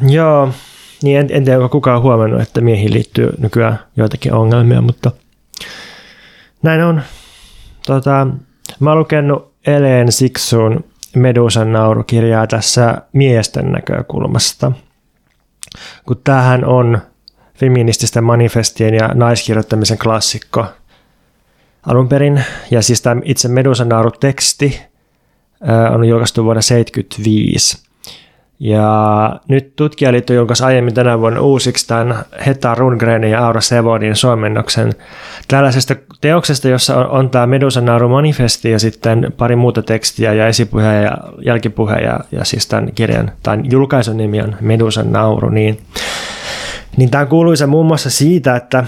Joo, 0.08 0.49
niin 1.04 1.20
en, 1.20 1.28
en 1.32 1.45
tiedä, 1.45 1.58
onko 1.58 1.70
kukaan 1.70 2.01
huomannut, 2.01 2.41
että 2.41 2.62
miehiin 2.62 2.93
liittyy 2.93 3.30
nykyään 3.38 3.80
joitakin 3.97 4.34
ongelmia, 4.34 4.82
mutta 4.82 5.12
näin 6.64 6.84
on. 6.84 7.01
Tota, 7.86 8.28
mä 8.80 8.89
oon 8.89 8.99
lukenut 8.99 9.54
Eleen 9.68 10.12
Siksun 10.12 10.84
Medusan 11.16 11.72
naurukirjaa 11.72 12.47
tässä 12.47 13.01
miesten 13.14 13.72
näkökulmasta. 13.72 14.72
Kun 16.05 16.22
tämähän 16.24 16.66
on 16.66 17.01
feminististen 17.55 18.24
manifestien 18.24 18.93
ja 18.93 19.07
naiskirjoittamisen 19.14 19.97
klassikko 19.97 20.66
alun 21.86 22.09
perin. 22.09 22.43
Ja 22.72 22.82
siis 22.82 23.01
tämä 23.01 23.22
itse 23.26 23.47
Medusan 23.47 23.89
nauru-teksti 23.89 24.82
on 25.93 26.05
julkaistu 26.05 26.43
vuonna 26.43 26.61
1975. 26.61 27.83
Ja 28.64 29.39
nyt 29.47 29.76
tutkijaliitto 29.76 30.34
julkaisi 30.34 30.64
aiemmin 30.64 30.93
tänä 30.93 31.20
vuonna 31.20 31.41
uusiksi 31.41 31.88
tämän 31.88 32.16
Heta 32.45 32.76
Rundgrenin 32.76 33.32
ja 33.32 33.45
Aura 33.45 33.61
Sevodin 33.61 34.16
suomennoksen. 34.16 34.93
Tällaisesta 35.47 35.95
teoksesta, 36.22 36.68
jossa 36.68 36.97
on, 36.97 37.07
on 37.07 37.30
tämä 37.30 37.47
Medusan 37.47 37.86
nauru 37.86 38.09
manifesti 38.09 38.72
ja 38.72 38.80
sitten 38.80 39.34
pari 39.38 39.55
muuta 39.55 39.82
tekstiä 39.82 40.34
ja 40.34 40.47
esipuhe 40.47 41.01
ja 41.01 41.18
jälkipuhe 41.45 41.95
ja, 41.95 42.20
ja 42.32 42.45
siis 42.45 42.68
tämän 42.68 42.91
kirjan, 42.95 43.32
tämän 43.43 43.72
julkaisun 43.72 44.18
nimi 44.18 44.41
on 44.41 44.55
Medusan 44.61 45.11
nauru, 45.11 45.49
niin, 45.49 45.80
niin 46.97 47.09
tämä 47.11 47.26
kuuluisa 47.26 47.68
muun 47.68 47.86
muassa 47.86 48.09
siitä, 48.09 48.55
että, 48.55 48.84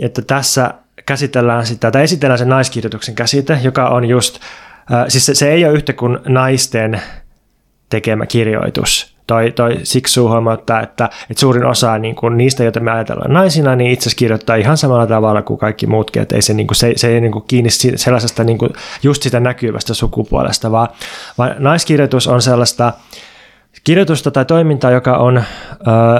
että 0.00 0.22
tässä 0.22 0.74
käsitellään 1.06 1.66
sitä, 1.66 1.90
tai 1.90 2.02
esitellään 2.02 2.38
sen 2.38 2.48
naiskirjoituksen 2.48 3.14
käsite, 3.14 3.58
joka 3.62 3.88
on 3.88 4.04
just, 4.04 4.38
äh, 4.92 5.04
siis 5.08 5.26
se, 5.26 5.34
se 5.34 5.50
ei 5.50 5.64
ole 5.64 5.74
yhtä 5.74 5.92
kuin 5.92 6.18
naisten 6.28 7.00
tekemä 7.88 8.26
kirjoitus, 8.26 9.15
toi, 9.26 9.50
toi 9.50 9.78
Siksu 9.82 10.28
huomauttaa, 10.28 10.82
että, 10.82 11.04
että 11.04 11.40
suurin 11.40 11.64
osa 11.64 11.98
niin 11.98 12.14
kuin 12.14 12.36
niistä, 12.36 12.62
joita 12.62 12.80
me 12.80 12.90
ajatellaan 12.90 13.32
naisina, 13.32 13.76
niin 13.76 13.90
itse 13.90 14.02
asiassa 14.02 14.18
kirjoittaa 14.18 14.56
ihan 14.56 14.76
samalla 14.76 15.06
tavalla 15.06 15.42
kuin 15.42 15.58
kaikki 15.58 15.86
muutkin, 15.86 16.22
että 16.22 16.34
ei 16.34 16.42
se, 16.42 16.54
niin 16.54 16.66
kuin, 16.66 16.76
se, 16.76 16.92
se 16.96 17.08
ei 17.08 17.20
niin 17.20 17.32
kuin 17.32 17.44
kiinni 17.48 17.70
sellaisesta 17.96 18.44
niin 18.44 18.58
kuin 18.58 18.70
just 19.02 19.22
sitä 19.22 19.40
näkyvästä 19.40 19.94
sukupuolesta, 19.94 20.70
vaan, 20.72 20.88
vaan 21.38 21.54
naiskirjoitus 21.58 22.26
on 22.26 22.42
sellaista 22.42 22.92
kirjoitusta 23.84 24.30
tai 24.30 24.44
toimintaa, 24.44 24.90
joka 24.90 25.16
on 25.16 25.38
ö, 25.38 25.42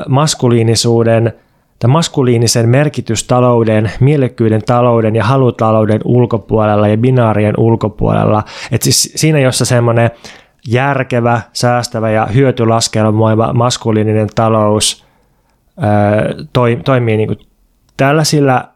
maskuliinisuuden 0.09 1.33
tai 1.79 1.91
maskuliinisen 1.91 2.69
merkitystalouden, 2.69 3.93
mielekkyyden 4.01 4.63
talouden 4.63 5.17
ja 5.17 5.25
halutalouden 5.25 6.01
ulkopuolella 6.05 6.89
ja 6.89 6.97
binaarien 6.97 7.55
ulkopuolella. 7.59 8.45
Et 8.73 8.83
siis 8.83 9.13
siinä, 9.17 9.41
jossa 9.41 9.65
semmoinen 9.65 10.11
järkevä, 10.69 11.41
säästävä 11.53 12.11
ja 12.11 12.27
hyötylaskelmoiva 12.27 13.53
maskuliininen 13.53 14.29
talous 14.35 15.07
toi, 16.53 16.81
toimii 16.85 17.17
niin 17.17 17.29
kuin 17.29 17.39
tällaisilla 17.97 18.69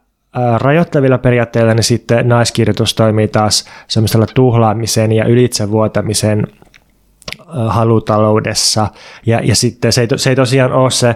rajoittavilla 0.57 1.17
periaatteilla, 1.17 1.73
niin 1.73 1.83
sitten 1.83 2.29
naiskirjoitus 2.29 2.93
toimii 2.93 3.27
taas 3.27 3.65
semmoisella 3.87 4.25
tuhlaamisen 4.35 5.11
ja 5.11 5.25
ylitsevuotamisen 5.25 6.47
halutaloudessa. 7.67 8.87
Ja, 9.25 9.39
ja 9.43 9.55
sitten 9.55 9.93
se 9.93 10.01
ei, 10.01 10.07
se 10.15 10.29
ei 10.29 10.35
tosiaan 10.35 10.73
ole 10.73 10.91
se, 10.91 11.15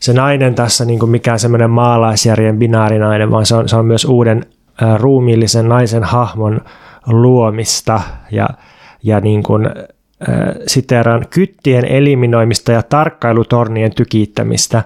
se 0.00 0.12
nainen 0.12 0.54
tässä 0.54 0.84
niin 0.84 0.98
kuin 0.98 1.10
mikään 1.10 1.38
semmoinen 1.38 1.70
maalaisjärjen 1.70 2.58
binaarinainen, 2.58 3.30
vaan 3.30 3.46
se 3.46 3.54
on, 3.54 3.68
se 3.68 3.76
on 3.76 3.86
myös 3.86 4.04
uuden 4.04 4.46
ruumiillisen 4.96 5.68
naisen 5.68 6.04
hahmon 6.04 6.60
luomista 7.06 8.00
ja, 8.30 8.48
ja 9.02 9.20
niin 9.20 9.42
kuin, 9.42 9.68
siteeraan 10.66 11.26
kyttien 11.30 11.84
eliminoimista 11.84 12.72
ja 12.72 12.82
tarkkailutornien 12.82 13.94
tykittämistä. 13.94 14.82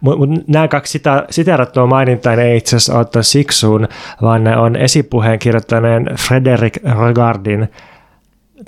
Mutta 0.00 0.18
mut 0.18 0.48
nämä 0.48 0.68
kaksi 0.68 0.92
sitä, 0.92 1.24
siteerattua 1.30 1.86
mainintaa 1.86 2.32
ei 2.32 2.56
itse 2.56 2.76
asiassa 2.76 2.98
ottaa 2.98 3.22
siksuun, 3.22 3.88
vaan 4.22 4.44
ne 4.44 4.56
on 4.56 4.76
esipuheen 4.76 5.38
kirjoittaneen 5.38 6.10
Frederick 6.28 6.84
Regardin 7.06 7.68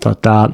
tota, 0.02 0.50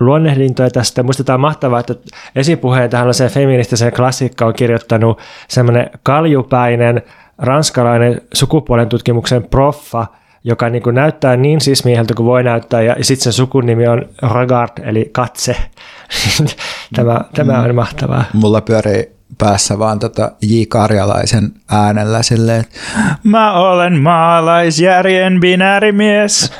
luonnehdintoja 0.00 0.70
tästä. 0.70 1.02
Muistetaan 1.02 1.40
mahtavaa, 1.40 1.80
että 1.80 1.94
esipuheen 2.36 2.90
tähän 2.90 3.08
feministiseen 3.30 3.92
klassikkaan 3.92 4.48
on 4.48 4.54
kirjoittanut 4.54 5.18
semmoinen 5.48 5.90
kaljupäinen 6.02 7.02
ranskalainen 7.38 8.20
sukupuolen 8.34 8.88
tutkimuksen 8.88 9.44
proffa– 9.44 10.06
joka 10.44 10.70
niin 10.70 10.82
kuin 10.82 10.94
näyttää 10.94 11.36
niin 11.36 11.60
siis 11.60 11.84
mieheltä 11.84 12.14
kuin 12.14 12.26
voi 12.26 12.42
näyttää, 12.42 12.82
ja 12.82 12.96
sitten 13.00 13.24
sen 13.24 13.32
sukunimi 13.32 13.88
on 13.88 14.08
Regard, 14.34 14.70
eli 14.82 15.10
katse. 15.12 15.56
tämä, 16.96 17.20
tämä 17.34 17.60
on 17.60 17.74
mahtavaa. 17.74 18.24
Mulla 18.32 18.60
pyörii 18.60 19.14
päässä 19.38 19.78
vaan 19.78 19.98
tota 19.98 20.32
J. 20.42 20.62
Karjalaisen 20.68 21.52
äänellä 21.70 22.22
silleen, 22.22 22.60
että 22.60 22.78
mä 23.22 23.52
olen 23.52 24.00
maalaisjärjen 24.00 25.40
binäärimies. 25.40 26.52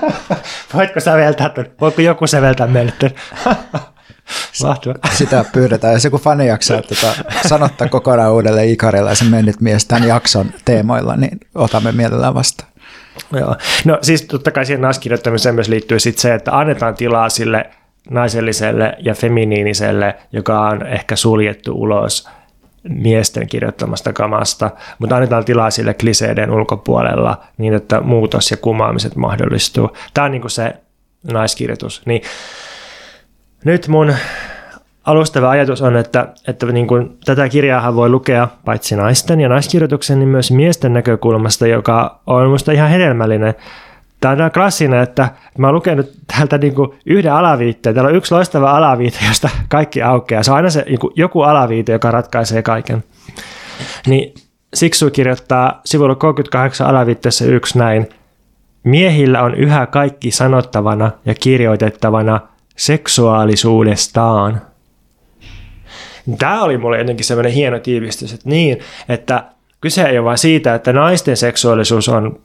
Voitko 0.74 1.00
säveltää 1.00 1.48
tuon? 1.48 1.66
Voiko 1.80 2.00
joku 2.00 2.26
säveltää 2.26 2.66
meille 2.66 2.92
Sitä 5.12 5.44
pyydetään. 5.52 5.94
Jos 5.94 6.04
joku 6.04 6.18
fani 6.18 6.46
jaksaa 6.46 6.82
tota, 6.82 7.14
sanottaa 7.48 7.88
kokonaan 7.88 8.32
uudelleen 8.32 8.68
Ikarilaisen 8.68 9.28
mennyt 9.28 9.60
mies 9.60 9.84
tämän 9.84 10.08
jakson 10.08 10.50
teemoilla, 10.64 11.16
niin 11.16 11.40
otamme 11.54 11.92
mielellään 11.92 12.34
vastaan. 12.34 12.69
Joo. 13.40 13.56
No 13.84 13.98
siis 14.02 14.22
totta 14.22 14.50
kai 14.50 14.66
siihen 14.66 14.80
naiskirjoittamiseen 14.80 15.54
myös 15.54 15.68
liittyy 15.68 16.00
sit 16.00 16.18
se, 16.18 16.34
että 16.34 16.58
annetaan 16.58 16.94
tilaa 16.94 17.28
sille 17.28 17.70
naiselliselle 18.10 18.96
ja 18.98 19.14
feminiiniselle, 19.14 20.16
joka 20.32 20.60
on 20.60 20.86
ehkä 20.86 21.16
suljettu 21.16 21.72
ulos 21.72 22.28
miesten 22.88 23.48
kirjoittamasta 23.48 24.12
kamasta, 24.12 24.70
mutta 24.98 25.16
annetaan 25.16 25.44
tilaa 25.44 25.70
sille 25.70 25.94
kliseiden 25.94 26.50
ulkopuolella 26.50 27.44
niin, 27.58 27.74
että 27.74 28.00
muutos 28.00 28.50
ja 28.50 28.56
kumaamiset 28.56 29.16
mahdollistuu. 29.16 29.96
Tämä 30.14 30.24
on 30.24 30.30
niin 30.30 30.40
kuin 30.40 30.50
se 30.50 30.74
naiskirjoitus. 31.32 32.02
Niin 32.06 32.22
nyt 33.64 33.88
mun 33.88 34.14
alustava 35.04 35.50
ajatus 35.50 35.82
on, 35.82 35.96
että, 35.96 36.28
että 36.48 36.66
niin 36.66 36.86
kuin 36.86 37.18
tätä 37.24 37.48
kirjaa 37.48 37.94
voi 37.94 38.08
lukea 38.08 38.48
paitsi 38.64 38.96
naisten 38.96 39.40
ja 39.40 39.48
naiskirjoituksen, 39.48 40.18
niin 40.18 40.28
myös 40.28 40.50
miesten 40.50 40.92
näkökulmasta, 40.92 41.66
joka 41.66 42.20
on 42.26 42.46
minusta 42.46 42.72
ihan 42.72 42.90
hedelmällinen. 42.90 43.54
Tämä 44.20 44.44
on 44.44 44.50
klassinen, 44.50 45.02
että 45.02 45.28
mä 45.58 45.66
oon 45.66 45.74
lukenut 45.74 46.10
täältä 46.26 46.58
niin 46.58 46.74
kuin 46.74 46.98
yhden 47.06 47.32
alaviitteen. 47.32 47.94
Täällä 47.94 48.08
on 48.08 48.16
yksi 48.16 48.34
loistava 48.34 48.70
alaviite, 48.70 49.18
josta 49.28 49.48
kaikki 49.68 50.02
aukeaa. 50.02 50.42
Se 50.42 50.50
on 50.50 50.56
aina 50.56 50.70
se 50.70 50.84
niin 50.86 50.98
kuin 50.98 51.12
joku 51.16 51.42
alaviite, 51.42 51.92
joka 51.92 52.10
ratkaisee 52.10 52.62
kaiken. 52.62 53.04
Niin 54.06 54.34
Siksu 54.74 55.10
kirjoittaa 55.10 55.80
sivulla 55.84 56.14
38 56.14 56.86
alaviitteessä 56.86 57.44
yksi 57.44 57.78
näin. 57.78 58.08
Miehillä 58.82 59.42
on 59.42 59.54
yhä 59.54 59.86
kaikki 59.86 60.30
sanottavana 60.30 61.10
ja 61.24 61.34
kirjoitettavana 61.34 62.40
seksuaalisuudestaan. 62.76 64.60
Tämä 66.38 66.62
oli 66.62 66.78
mulle 66.78 66.98
jotenkin 66.98 67.24
semmoinen 67.24 67.52
hieno 67.52 67.78
tiivistys, 67.78 68.32
että 68.32 68.48
niin, 68.48 68.78
että 69.08 69.44
kyse 69.80 70.02
ei 70.02 70.18
ole 70.18 70.24
vain 70.24 70.38
siitä, 70.38 70.74
että 70.74 70.92
naisten 70.92 71.36
seksuaalisuus 71.36 72.08
on 72.08 72.40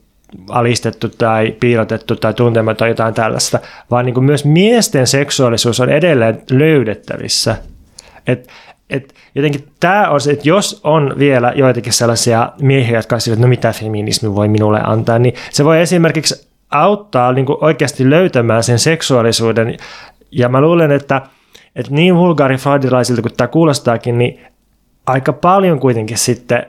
alistettu 0.48 1.08
tai 1.08 1.56
piilotettu 1.60 2.16
tai 2.16 2.34
tuntematon 2.34 2.76
tai 2.76 2.88
jotain 2.88 3.14
tällaista, 3.14 3.58
vaan 3.90 4.04
niin 4.06 4.14
kuin 4.14 4.24
myös 4.24 4.44
miesten 4.44 5.06
seksuaalisuus 5.06 5.80
on 5.80 5.90
edelleen 5.90 6.42
löydettävissä. 6.50 7.56
Et, 8.26 8.48
et 8.90 9.14
jotenkin 9.34 9.68
tämä 9.80 10.08
on 10.08 10.20
se, 10.20 10.30
että 10.30 10.48
jos 10.48 10.80
on 10.84 11.14
vielä 11.18 11.52
joitakin 11.56 11.92
sellaisia 11.92 12.52
miehiä, 12.60 12.98
jotka 12.98 13.16
on 13.16 13.20
että 13.32 13.42
no 13.42 13.48
mitä 13.48 13.72
feminismi 13.72 14.34
voi 14.34 14.48
minulle 14.48 14.80
antaa, 14.84 15.18
niin 15.18 15.34
se 15.50 15.64
voi 15.64 15.80
esimerkiksi 15.80 16.48
auttaa 16.70 17.32
niin 17.32 17.46
kuin 17.46 17.58
oikeasti 17.60 18.10
löytämään 18.10 18.62
sen 18.62 18.78
seksuaalisuuden. 18.78 19.76
Ja 20.30 20.48
mä 20.48 20.60
luulen, 20.60 20.92
että– 20.92 21.22
että 21.76 21.94
niin 21.94 22.16
vulgaarifraudilaisilta 22.16 23.22
kuin 23.22 23.36
tämä 23.36 23.48
kuulostaakin, 23.48 24.18
niin 24.18 24.40
aika 25.06 25.32
paljon 25.32 25.80
kuitenkin 25.80 26.18
sitten 26.18 26.66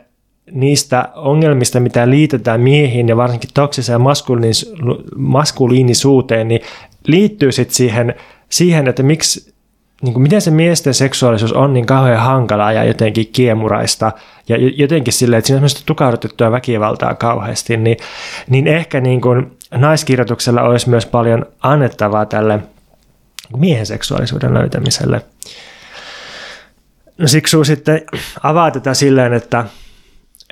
niistä 0.52 1.10
ongelmista, 1.16 1.80
mitä 1.80 2.10
liitetään 2.10 2.62
miehiin 2.62 3.08
ja 3.08 3.18
varsinkin 3.18 3.50
toksiseen 3.54 4.02
maskuliinis- 4.02 4.76
maskuliinisuuteen, 5.16 6.48
niin 6.48 6.62
liittyy 7.08 7.52
sitten 7.52 7.76
siihen, 7.76 8.16
siihen, 8.50 8.88
että 8.88 9.04
miksi, 9.04 9.54
niin 10.02 10.14
kuin 10.14 10.24
miten 10.24 10.42
se 10.42 10.52
miesten 10.52 10.94
seksuaalisuus 10.94 11.54
on 11.54 11.74
niin 11.74 11.86
kauhean 11.86 12.20
hankalaa 12.20 12.72
ja 12.72 12.84
jotenkin 12.84 13.28
kiemuraista 13.32 14.12
ja 14.50 14.58
jotenkin 14.76 15.14
silleen, 15.14 15.38
että 15.38 15.48
siinä 15.48 15.62
on 15.62 15.70
tukahdutettua 15.86 16.52
väkivaltaa 16.52 17.16
kauheasti, 17.16 17.78
niin, 17.78 17.98
niin 18.50 18.68
ehkä 18.68 19.02
niin 19.02 19.22
kuin 19.22 19.52
naiskirjoituksella 19.72 20.62
olisi 20.62 20.90
myös 20.90 21.06
paljon 21.06 21.46
annettavaa 21.62 22.26
tälle– 22.26 22.60
miehen 23.58 23.86
seksuaalisuuden 23.86 24.54
löytämiselle. 24.54 25.22
No 27.18 27.28
siksi 27.28 27.58
sitten 27.64 28.02
avaa 28.44 28.72
tätä 28.72 28.94
silleen, 28.94 29.34
että, 29.34 29.66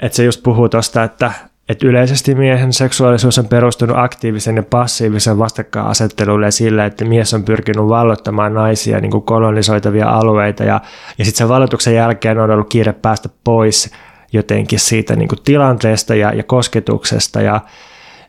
että 0.02 0.16
se 0.16 0.24
just 0.24 0.44
puhuu 0.44 0.70
tuosta, 0.70 1.04
että, 1.04 1.32
että 1.70 1.88
yleisesti 1.88 2.36
miehen 2.36 2.74
seksuaalisuus 2.74 3.38
on 3.38 3.48
perustunut 3.48 3.98
aktiivisen 3.98 4.56
ja 4.56 4.64
passiivisen 4.64 5.38
vastakkainasettelulle 5.38 6.52
sillä, 6.52 6.86
että 6.86 7.06
mies 7.06 7.34
on 7.34 7.44
pyrkinyt 7.44 7.88
vallottamaan 7.88 8.54
naisia 8.54 9.00
niin 9.00 9.12
kuin 9.12 9.24
kolonisoitavia 9.24 10.10
alueita 10.10 10.64
ja, 10.64 10.82
ja 11.18 11.26
sitten 11.26 11.38
sen 11.38 11.50
vallotuksen 11.50 11.96
jälkeen 11.96 12.40
on 12.40 12.52
ollut 12.52 12.70
kiire 12.70 12.94
päästä 12.94 13.30
pois 13.44 13.92
jotenkin 14.34 14.80
siitä 14.80 15.16
niin 15.16 15.28
kuin 15.28 15.40
tilanteesta 15.44 16.16
ja, 16.16 16.34
ja 16.34 16.44
kosketuksesta 16.44 17.42
ja, 17.42 17.62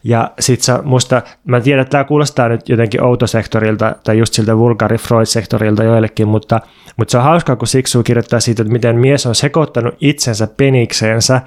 ja 0.07 0.30
sit 0.40 0.61
sä 0.62 0.80
musta, 0.84 1.22
mä 1.44 1.61
tiedän, 1.61 1.82
että 1.82 1.90
tämä 1.90 2.04
kuulostaa 2.04 2.48
nyt 2.48 2.68
jotenkin 2.68 3.02
outosektorilta 3.02 3.94
tai 4.04 4.18
just 4.18 4.34
siltä 4.34 4.57
vulgari 4.57 4.96
Freud-sektorilta 4.98 5.84
joillekin, 5.84 6.28
mutta, 6.28 6.61
mutta 6.96 7.12
se 7.12 7.18
on 7.18 7.24
hauskaa, 7.24 7.57
kun 7.57 7.68
Siksu 7.68 8.02
kirjoittaa 8.02 8.40
siitä, 8.40 8.62
että 8.62 8.72
miten 8.72 8.96
mies 8.96 9.26
on 9.26 9.34
sekoittanut 9.34 9.94
itsensä 10.00 10.48
penikseensä 10.57 11.40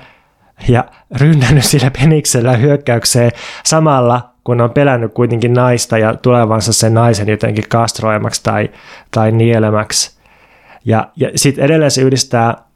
ja 0.67 0.85
rynnännyt 1.15 1.65
sillä 1.65 1.91
peniksellä 2.01 2.57
hyökkäykseen 2.57 3.31
samalla, 3.65 4.29
kun 4.43 4.61
on 4.61 4.71
pelännyt 4.71 5.13
kuitenkin 5.13 5.53
naista 5.53 5.97
ja 5.97 6.15
tulevansa 6.15 6.73
sen 6.73 6.93
naisen 6.93 7.29
jotenkin 7.29 7.65
kastroimaksi 7.69 8.43
tai, 8.43 8.69
tai 9.11 9.31
nielemäksi. 9.31 10.19
Ja, 10.85 11.07
ja 11.15 11.31
sitten 11.35 11.65
edelleen 11.65 11.91
se 11.91 12.01
yhdistää 12.01 12.68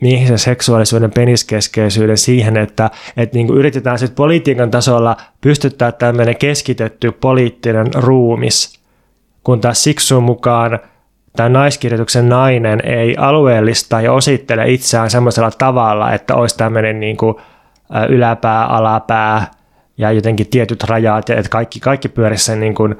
miehisen 0.00 0.38
seksuaalisuuden 0.38 1.10
peniskeskeisyyden 1.10 2.18
siihen, 2.18 2.56
että, 2.56 2.90
että 3.16 3.36
niin 3.36 3.46
kuin 3.46 3.58
yritetään 3.58 3.98
sitten 3.98 4.16
politiikan 4.16 4.70
tasolla 4.70 5.16
pystyttää 5.40 5.92
tämmöinen 5.92 6.36
keskitetty 6.36 7.12
poliittinen 7.12 7.86
ruumis, 7.94 8.80
kun 9.44 9.60
taas 9.60 9.84
Siksun 9.84 10.22
mukaan 10.22 10.78
tämä 11.36 11.48
naiskirjoituksen 11.48 12.28
nainen 12.28 12.80
ei 12.84 13.16
alueellista 13.18 14.00
ja 14.00 14.12
osittele 14.12 14.72
itseään 14.72 15.10
semmoisella 15.10 15.50
tavalla, 15.50 16.12
että 16.12 16.34
olisi 16.34 16.56
tämmöinen 16.56 17.00
niin 17.00 17.16
kuin 17.16 17.34
yläpää, 18.08 18.66
alapää 18.66 19.50
ja 19.98 20.12
jotenkin 20.12 20.46
tietyt 20.46 20.84
rajat, 20.84 21.30
että 21.30 21.50
kaikki, 21.50 21.80
kaikki 21.80 22.08
pyörisi 22.08 22.44
sen 22.44 22.60
niin 22.60 22.74
kuin 22.74 22.98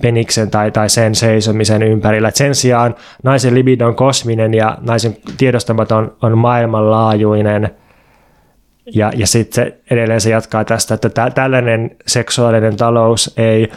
peniksen 0.00 0.50
tai, 0.50 0.70
tai 0.70 0.88
sen 0.88 1.14
seisomisen 1.14 1.82
ympärillä. 1.82 2.30
Sen 2.34 2.54
sijaan 2.54 2.94
naisen 3.22 3.54
libido 3.54 3.86
on 3.86 3.94
kosminen 3.94 4.54
ja 4.54 4.78
naisen 4.80 5.16
tiedostamaton 5.38 6.16
on 6.22 6.38
maailmanlaajuinen. 6.38 7.70
Ja, 8.94 9.12
ja 9.16 9.26
sitten 9.26 9.72
edelleen 9.90 10.20
se 10.20 10.30
jatkaa 10.30 10.64
tästä, 10.64 10.94
että 10.94 11.08
tä, 11.08 11.30
tällainen 11.30 11.96
seksuaalinen 12.06 12.76
talous 12.76 13.34
ei, 13.36 13.72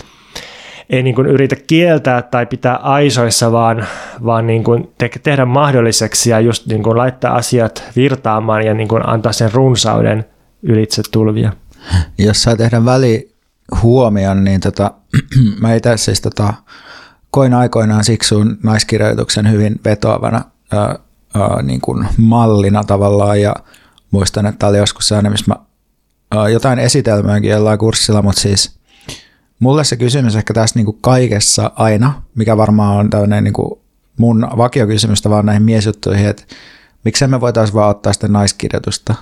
ei 0.90 1.04
niin 1.04 1.16
kuin 1.16 1.28
yritä 1.28 1.56
kieltää 1.68 2.22
tai 2.22 2.46
pitää 2.46 2.76
aisoissa, 2.76 3.52
vaan, 3.52 3.86
vaan 4.26 4.48
niin 4.48 4.64
kuin 4.64 4.94
te, 4.98 5.10
tehdä 5.24 5.46
mahdolliseksi 5.46 6.30
ja 6.30 6.40
just 6.40 6.68
niin 6.68 6.84
kuin 6.84 6.98
laittaa 6.98 7.36
asiat 7.36 7.84
virtaamaan 7.96 8.66
ja 8.66 8.74
niin 8.74 8.88
kuin 8.88 9.10
antaa 9.10 9.32
sen 9.32 9.54
runsauden 9.54 10.26
ylitse 10.64 11.02
tulvia. 11.12 11.52
Jos 12.18 12.44
saa 12.44 12.56
tehdä 12.56 12.86
välihuomion, 13.72 14.44
niin 14.44 14.62
tota, 14.62 14.92
mä 15.62 15.74
itse 15.74 15.98
siis 15.98 16.22
tota, 16.22 16.54
koin 17.32 17.54
aikoinaan 17.54 18.04
siksuun 18.04 18.58
naiskirjoituksen 18.64 19.52
hyvin 19.52 19.80
vetoavana 19.86 20.42
ää, 20.72 21.00
ää, 21.36 21.62
niin 21.62 21.82
kuin 21.82 22.08
mallina 22.18 22.84
tavallaan 22.84 23.42
ja 23.42 23.56
muistan, 24.12 24.46
että 24.46 24.60
tämä 24.60 24.70
oli 24.70 24.78
joskus 24.78 25.08
sellainen, 25.08 25.32
missä 25.32 25.46
mä 25.48 25.56
ää, 26.32 26.50
jotain 26.50 26.80
esitelmääkin 26.80 27.50
jollain 27.50 27.80
kurssilla, 27.80 28.22
mutta 28.22 28.42
siis 28.42 28.80
mulle 29.60 29.84
se 29.84 29.98
kysymys 29.98 30.36
ehkä 30.36 30.54
tässä 30.54 30.80
niin 30.80 30.86
kuin 30.86 30.98
kaikessa 31.02 31.72
aina, 31.76 32.22
mikä 32.36 32.58
varmaan 32.58 32.98
on 32.98 33.10
tämmöinen 33.10 33.44
niin 33.44 33.80
mun 34.18 34.48
vakiokysymys 34.58 35.30
vaan 35.30 35.46
näihin 35.46 35.64
miesjuttuihin, 35.64 36.28
että 36.28 36.44
miksei 37.06 37.28
me 37.28 37.42
voitaisiin 37.42 37.76
vaan 37.76 37.90
ottaa 37.90 38.14
sitä 38.14 38.28
naiskirjoitusta, 38.28 39.16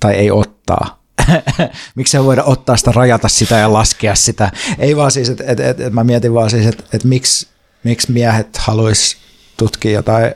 tai 0.00 0.14
ei 0.14 0.30
ottaa, 0.30 0.99
miksi 1.94 2.16
ei 2.16 2.24
voida 2.24 2.44
ottaa 2.44 2.76
sitä, 2.76 2.92
rajata 2.92 3.28
sitä 3.28 3.56
ja 3.56 3.72
laskea 3.72 4.14
sitä. 4.14 4.52
Ei 4.78 4.96
vaan 4.96 5.10
siis, 5.10 5.28
että 5.28 5.44
et, 5.46 5.60
et, 5.60 5.80
et 5.80 5.92
mä 5.92 6.04
mietin 6.04 6.34
vaan 6.34 6.50
siis, 6.50 6.66
että 6.66 6.84
et 6.92 7.04
miksi, 7.04 7.48
miksi 7.84 8.12
miehet 8.12 8.56
haluaisi 8.56 9.16
tutkia 9.56 9.92
jotain 9.92 10.34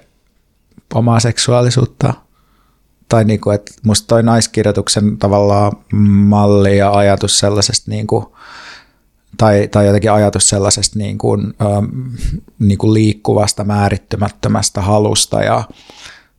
omaa 0.95 1.20
seksuaalisuutta. 1.20 2.14
Tai 3.09 3.24
niinku, 3.24 3.51
että 3.51 3.72
musta 3.82 4.07
toi 4.07 4.22
naiskirjoituksen 4.22 5.18
tavallaan 5.18 5.72
malli 6.28 6.78
ja 6.78 6.93
ajatus 6.93 7.39
sellaisesta 7.39 7.91
niinku, 7.91 8.37
tai, 9.37 9.68
tai 9.68 9.87
jotenkin 9.87 10.12
ajatus 10.12 10.49
sellaisesta 10.49 10.99
niin 10.99 11.18
kuin, 11.18 11.55
ähm, 11.62 12.14
niin 12.59 12.78
kuin 12.78 12.95
liikkuvasta, 12.95 13.64
määrittymättömästä 13.64 14.80
halusta 14.80 15.43
ja 15.43 15.64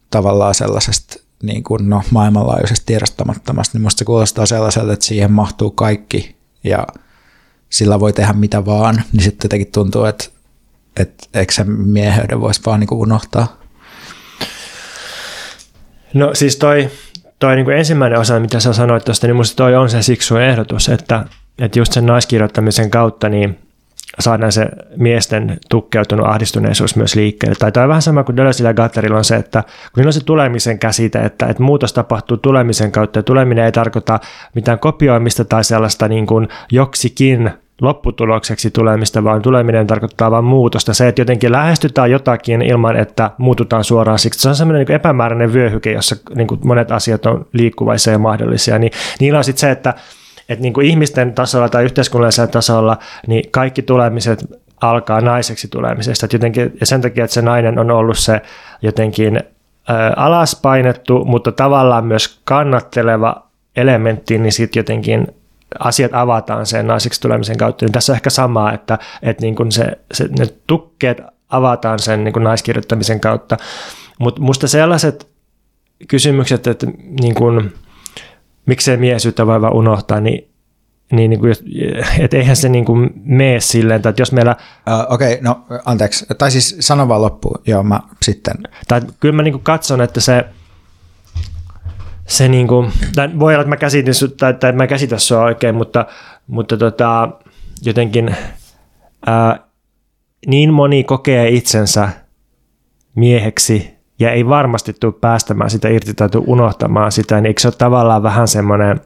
tavallaan 0.09 0.55
sellaisesta 0.55 1.24
niin 1.45 1.63
kuin, 1.63 1.89
no, 1.89 2.01
maailmanlaajuisesti 2.11 2.85
tiedostamattomasta, 2.85 3.77
niin 3.77 3.83
musta 3.83 3.99
se 3.99 4.05
kuulostaa 4.05 4.45
sellaiselta, 4.45 4.93
että 4.93 5.05
siihen 5.05 5.31
mahtuu 5.31 5.71
kaikki 5.71 6.35
ja 6.63 6.87
sillä 7.69 7.99
voi 7.99 8.13
tehdä 8.13 8.33
mitä 8.33 8.65
vaan, 8.65 9.03
niin 9.13 9.23
sitten 9.23 9.45
jotenkin 9.45 9.71
tuntuu, 9.71 10.05
että, 10.05 10.25
että 10.99 11.27
eikö 11.33 11.53
se 11.53 11.63
mieheyden 11.63 12.41
voisi 12.41 12.61
vaan 12.65 12.79
niin 12.79 12.87
kuin 12.87 12.99
unohtaa. 12.99 13.57
No 16.13 16.31
siis 16.33 16.55
toi, 16.55 16.89
toi 17.39 17.55
niin 17.55 17.65
kuin 17.65 17.77
ensimmäinen 17.77 18.19
osa, 18.19 18.39
mitä 18.39 18.59
sä 18.59 18.73
sanoit 18.73 19.05
tuosta, 19.05 19.27
niin 19.27 19.35
musta 19.35 19.55
toi 19.55 19.75
on 19.75 19.89
se 19.89 20.01
siksu 20.01 20.35
ehdotus, 20.37 20.89
että, 20.89 21.25
että 21.59 21.79
just 21.79 21.93
sen 21.93 22.05
naiskirjoittamisen 22.05 22.89
kautta 22.89 23.29
niin 23.29 23.64
saadaan 24.19 24.51
se 24.51 24.67
miesten 24.97 25.57
tukkeutunut 25.69 26.27
ahdistuneisuus 26.27 26.95
myös 26.95 27.15
liikkeelle. 27.15 27.55
Tai 27.59 27.71
tämä 27.71 27.83
on 27.83 27.89
vähän 27.89 28.01
sama 28.01 28.23
kuin 28.23 28.37
Deleuzeilla 28.37 28.69
ja 28.69 28.73
Gatterilla 28.73 29.17
on 29.17 29.25
se, 29.25 29.35
että 29.35 29.63
kun 29.93 30.05
on 30.05 30.13
se 30.13 30.23
tulemisen 30.25 30.79
käsite, 30.79 31.19
että, 31.19 31.45
että 31.45 31.63
muutos 31.63 31.93
tapahtuu 31.93 32.37
tulemisen 32.37 32.91
kautta 32.91 33.19
ja 33.19 33.23
tuleminen 33.23 33.65
ei 33.65 33.71
tarkoita 33.71 34.19
mitään 34.55 34.79
kopioimista 34.79 35.45
tai 35.45 35.63
sellaista 35.63 36.07
niin 36.07 36.25
kuin 36.25 36.47
joksikin 36.71 37.51
lopputulokseksi 37.81 38.71
tulemista, 38.71 39.23
vaan 39.23 39.41
tuleminen 39.41 39.87
tarkoittaa 39.87 40.31
vain 40.31 40.45
muutosta. 40.45 40.93
Se, 40.93 41.07
että 41.07 41.21
jotenkin 41.21 41.51
lähestytään 41.51 42.11
jotakin 42.11 42.61
ilman, 42.61 42.95
että 42.95 43.31
muututaan 43.37 43.83
suoraan 43.83 44.19
siksi. 44.19 44.39
Se 44.39 44.49
on 44.49 44.55
semmoinen 44.55 44.85
niin 44.85 44.95
epämääräinen 44.95 45.53
vyöhyke, 45.53 45.91
jossa 45.91 46.15
niin 46.35 46.47
monet 46.63 46.91
asiat 46.91 47.25
on 47.25 47.45
liikkuvaisia 47.53 48.13
ja 48.13 48.19
mahdollisia. 48.19 48.79
Niin, 48.79 48.91
niillä 49.19 49.37
on 49.37 49.43
sitten 49.43 49.61
se, 49.61 49.71
että 49.71 49.93
että 50.49 50.61
niin 50.61 50.73
kuin 50.73 50.87
ihmisten 50.87 51.33
tasolla 51.33 51.69
tai 51.69 51.83
yhteiskunnallisella 51.83 52.47
tasolla 52.47 52.97
niin 53.27 53.51
kaikki 53.51 53.81
tulemiset 53.81 54.45
alkaa 54.81 55.21
naiseksi 55.21 55.67
tulemisesta. 55.67 56.27
jotenkin, 56.33 56.77
ja 56.79 56.85
sen 56.85 57.01
takia, 57.01 57.23
että 57.23 57.33
se 57.33 57.41
nainen 57.41 57.79
on 57.79 57.91
ollut 57.91 58.17
se 58.17 58.41
jotenkin 58.81 59.39
alaspainettu, 60.15 61.25
mutta 61.25 61.51
tavallaan 61.51 62.05
myös 62.05 62.41
kannatteleva 62.43 63.47
elementti, 63.75 64.37
niin 64.37 64.51
sitten 64.51 64.79
jotenkin 64.79 65.27
asiat 65.79 66.11
avataan 66.13 66.65
sen 66.65 66.87
naiseksi 66.87 67.21
tulemisen 67.21 67.57
kautta. 67.57 67.85
Niin 67.85 67.91
tässä 67.91 68.13
on 68.13 68.15
ehkä 68.15 68.29
sama, 68.29 68.71
että, 68.71 68.99
että 69.21 69.41
niin 69.41 69.55
kuin 69.55 69.71
se, 69.71 69.99
se, 70.13 70.27
ne 70.39 70.47
tukkeet 70.67 71.21
avataan 71.49 71.99
sen 71.99 72.23
niin 72.23 72.33
kuin 72.33 72.43
naiskirjoittamisen 72.43 73.19
kautta. 73.19 73.57
Mutta 74.19 74.41
musta 74.41 74.67
sellaiset 74.67 75.27
kysymykset, 76.07 76.67
että 76.67 76.87
niin 77.21 77.35
kuin, 77.35 77.73
miksei 78.65 78.97
miesyyttä 78.97 79.47
voi 79.47 79.61
vaan 79.61 79.75
unohtaa, 79.75 80.19
niin 80.19 80.55
niin, 81.11 81.29
niin 81.29 81.39
kuin, 81.39 81.55
et 82.19 82.33
eihän 82.33 82.55
se 82.55 82.69
niin 82.69 82.85
kuin 82.85 83.09
mene 83.23 83.59
silleen, 83.59 83.95
että 83.95 84.21
jos 84.21 84.31
meillä... 84.31 84.55
Uh, 84.87 85.13
Okei, 85.13 85.33
okay, 85.33 85.43
no 85.43 85.65
anteeksi. 85.85 86.25
Tai 86.37 86.51
siis 86.51 86.77
sano 86.79 87.07
vaan 87.07 87.21
loppuun. 87.21 87.61
Joo, 87.67 87.83
mä 87.83 87.99
sitten... 88.21 88.55
Tai 88.87 89.01
kyllä 89.19 89.35
mä 89.35 89.41
niin 89.41 89.53
kuin 89.53 89.63
katson, 89.63 90.01
että 90.01 90.21
se, 90.21 90.45
se 92.27 92.47
niin 92.47 92.67
kuin, 92.67 92.91
tai 93.15 93.39
voi 93.39 93.53
olla, 93.53 93.61
että 93.61 93.69
mä 93.69 93.77
käsitin, 93.77 94.13
tai, 94.37 94.53
tai 94.53 94.71
mä 94.71 94.87
käsitä 94.87 95.17
sua 95.17 95.43
oikein, 95.43 95.75
mutta, 95.75 96.05
mutta 96.47 96.77
tota, 96.77 97.29
jotenkin 97.81 98.35
ää, 99.25 99.59
niin 100.47 100.73
moni 100.73 101.03
kokee 101.03 101.49
itsensä 101.49 102.09
mieheksi 103.15 103.94
ja 104.19 104.31
ei 104.31 104.47
varmasti 104.47 104.93
tule 104.93 105.13
päästämään 105.21 105.69
sitä 105.69 105.89
irti 105.89 106.13
tai 106.13 106.29
tule 106.29 106.43
unohtamaan 106.47 107.11
sitä, 107.11 107.35
niin 107.35 107.45
eikö 107.45 107.61
se 107.61 107.67
ole 107.67 107.75
tavallaan 107.77 108.23
vähän 108.23 108.47
semmoinen 108.47 109.01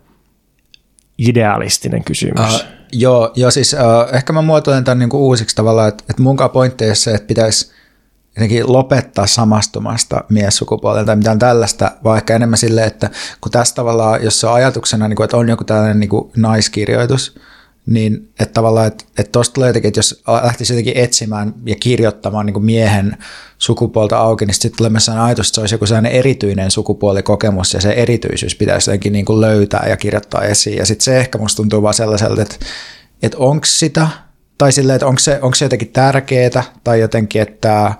idealistinen 1.17 2.03
kysymys? 2.03 2.55
Uh, 2.55 2.61
joo, 2.91 3.31
joo, 3.35 3.51
siis 3.51 3.73
uh, 3.73 4.15
ehkä 4.15 4.33
mä 4.33 4.41
muotoilen 4.41 4.83
tämän 4.83 4.99
niin 4.99 5.09
kuin 5.09 5.21
uusiksi 5.21 5.55
tavallaan, 5.55 5.87
että, 5.87 6.03
että 6.09 6.23
munkaan 6.23 6.49
pointti 6.49 6.85
ei 6.85 6.95
se, 6.95 7.13
että 7.13 7.27
pitäisi 7.27 7.71
jotenkin 8.35 8.73
lopettaa 8.73 9.27
samastumasta 9.27 10.23
miessukupuolelta 10.29 11.05
tai 11.05 11.15
mitään 11.15 11.39
tällaista, 11.39 11.91
vaan 12.03 12.17
ehkä 12.17 12.35
enemmän 12.35 12.57
silleen, 12.57 12.87
että 12.87 13.09
kun 13.41 13.51
tässä 13.51 13.75
tavallaan, 13.75 14.23
jos 14.23 14.39
se 14.39 14.47
on 14.47 14.53
ajatuksena, 14.53 15.07
niin 15.07 15.15
kuin, 15.15 15.25
että 15.25 15.37
on 15.37 15.49
joku 15.49 15.63
tällainen 15.63 15.99
niin 15.99 16.09
naiskirjoitus, 16.37 17.39
niin 17.89 18.31
että 18.39 18.53
tavallaan, 18.53 18.87
että, 18.87 19.05
että 19.17 19.31
tuosta 19.31 19.53
tulee 19.53 19.69
jotenkin, 19.69 19.87
että 19.87 19.99
jos 19.99 20.23
lähtisi 20.43 20.73
jotenkin 20.73 20.97
etsimään 20.97 21.53
ja 21.65 21.75
kirjoittamaan 21.79 22.45
niin 22.45 22.65
miehen 22.65 23.17
sukupuolta 23.57 24.17
auki, 24.17 24.45
niin 24.45 24.53
sitten 24.53 24.77
tulee 24.77 24.89
myös 24.89 25.09
ajatus, 25.09 25.47
että 25.47 25.55
se 25.55 25.61
olisi 25.61 25.75
joku 25.75 25.85
sellainen 25.85 26.11
erityinen 26.11 26.71
sukupuolikokemus 26.71 27.73
ja 27.73 27.81
se 27.81 27.89
erityisyys 27.89 28.55
pitäisi 28.55 28.89
jotenkin 28.89 29.13
niin 29.13 29.25
kuin 29.25 29.41
löytää 29.41 29.85
ja 29.89 29.97
kirjoittaa 29.97 30.41
esiin. 30.41 30.77
Ja 30.77 30.85
sitten 30.85 31.03
se 31.03 31.17
ehkä 31.17 31.37
musta 31.37 31.57
tuntuu 31.57 31.81
vaan 31.81 31.93
sellaiselta, 31.93 32.41
että, 32.41 32.55
että 33.21 33.37
onko 33.37 33.65
sitä, 33.65 34.07
tai 34.57 34.71
silleen, 34.71 34.95
että 34.95 35.07
onko 35.07 35.19
se, 35.19 35.39
onko 35.41 35.55
se 35.55 35.65
jotenkin 35.65 35.91
tärkeää, 35.93 36.63
tai 36.83 36.99
jotenkin, 36.99 37.41
että, 37.41 37.93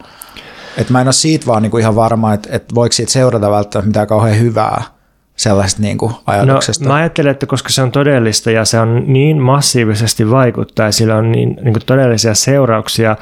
että 0.78 0.94
mä 0.94 1.02
en 1.02 1.08
ole 1.08 1.14
siitä 1.14 1.46
vaan 1.46 1.64
niin 1.64 1.72
kuin 1.72 1.82
ihan 1.82 1.96
varma, 1.96 2.34
että, 2.34 2.50
että 2.52 2.76
voiko 2.76 2.94
siitä 2.94 3.12
seurata 3.12 3.52
välttämättä 3.52 3.88
mitään 3.88 4.08
kauhean 4.08 4.40
hyvää, 4.40 4.99
sellaisesta 5.40 5.82
niin 5.82 5.98
kuin 5.98 6.14
ajatuksesta? 6.26 6.84
No, 6.84 6.90
mä 6.90 6.96
ajattelen, 6.96 7.32
että 7.32 7.46
koska 7.46 7.70
se 7.70 7.82
on 7.82 7.92
todellista 7.92 8.52
ja 8.52 8.66
se 8.66 8.80
on 8.80 9.04
niin 9.08 9.38
massiivisesti 9.38 10.32
vaikuttaa 10.32 10.86
ja 10.86 10.92
sillä 10.92 11.16
on 11.16 11.32
niin, 11.32 11.58
niin 11.62 11.74
kuin 11.74 11.86
todellisia 11.86 12.34
seurauksia, 12.34 13.18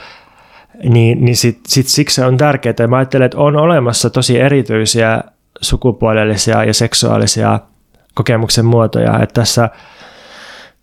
niin, 0.84 1.26
niin 1.26 1.38
sit, 1.38 1.60
sit 1.68 1.88
siksi 1.88 2.16
se 2.16 2.26
on 2.26 2.38
tärkeää. 2.38 2.74
Ja 2.80 2.88
mä 2.88 2.98
ajattelen, 2.98 3.26
että 3.26 3.38
on 3.38 3.56
olemassa 3.56 4.10
tosi 4.10 4.40
erityisiä 4.40 5.24
sukupuolellisia 5.62 6.64
ja 6.64 6.74
seksuaalisia 6.74 7.60
kokemuksen 8.14 8.66
muotoja. 8.66 9.20
Että 9.24 9.42
tässä 9.42 9.70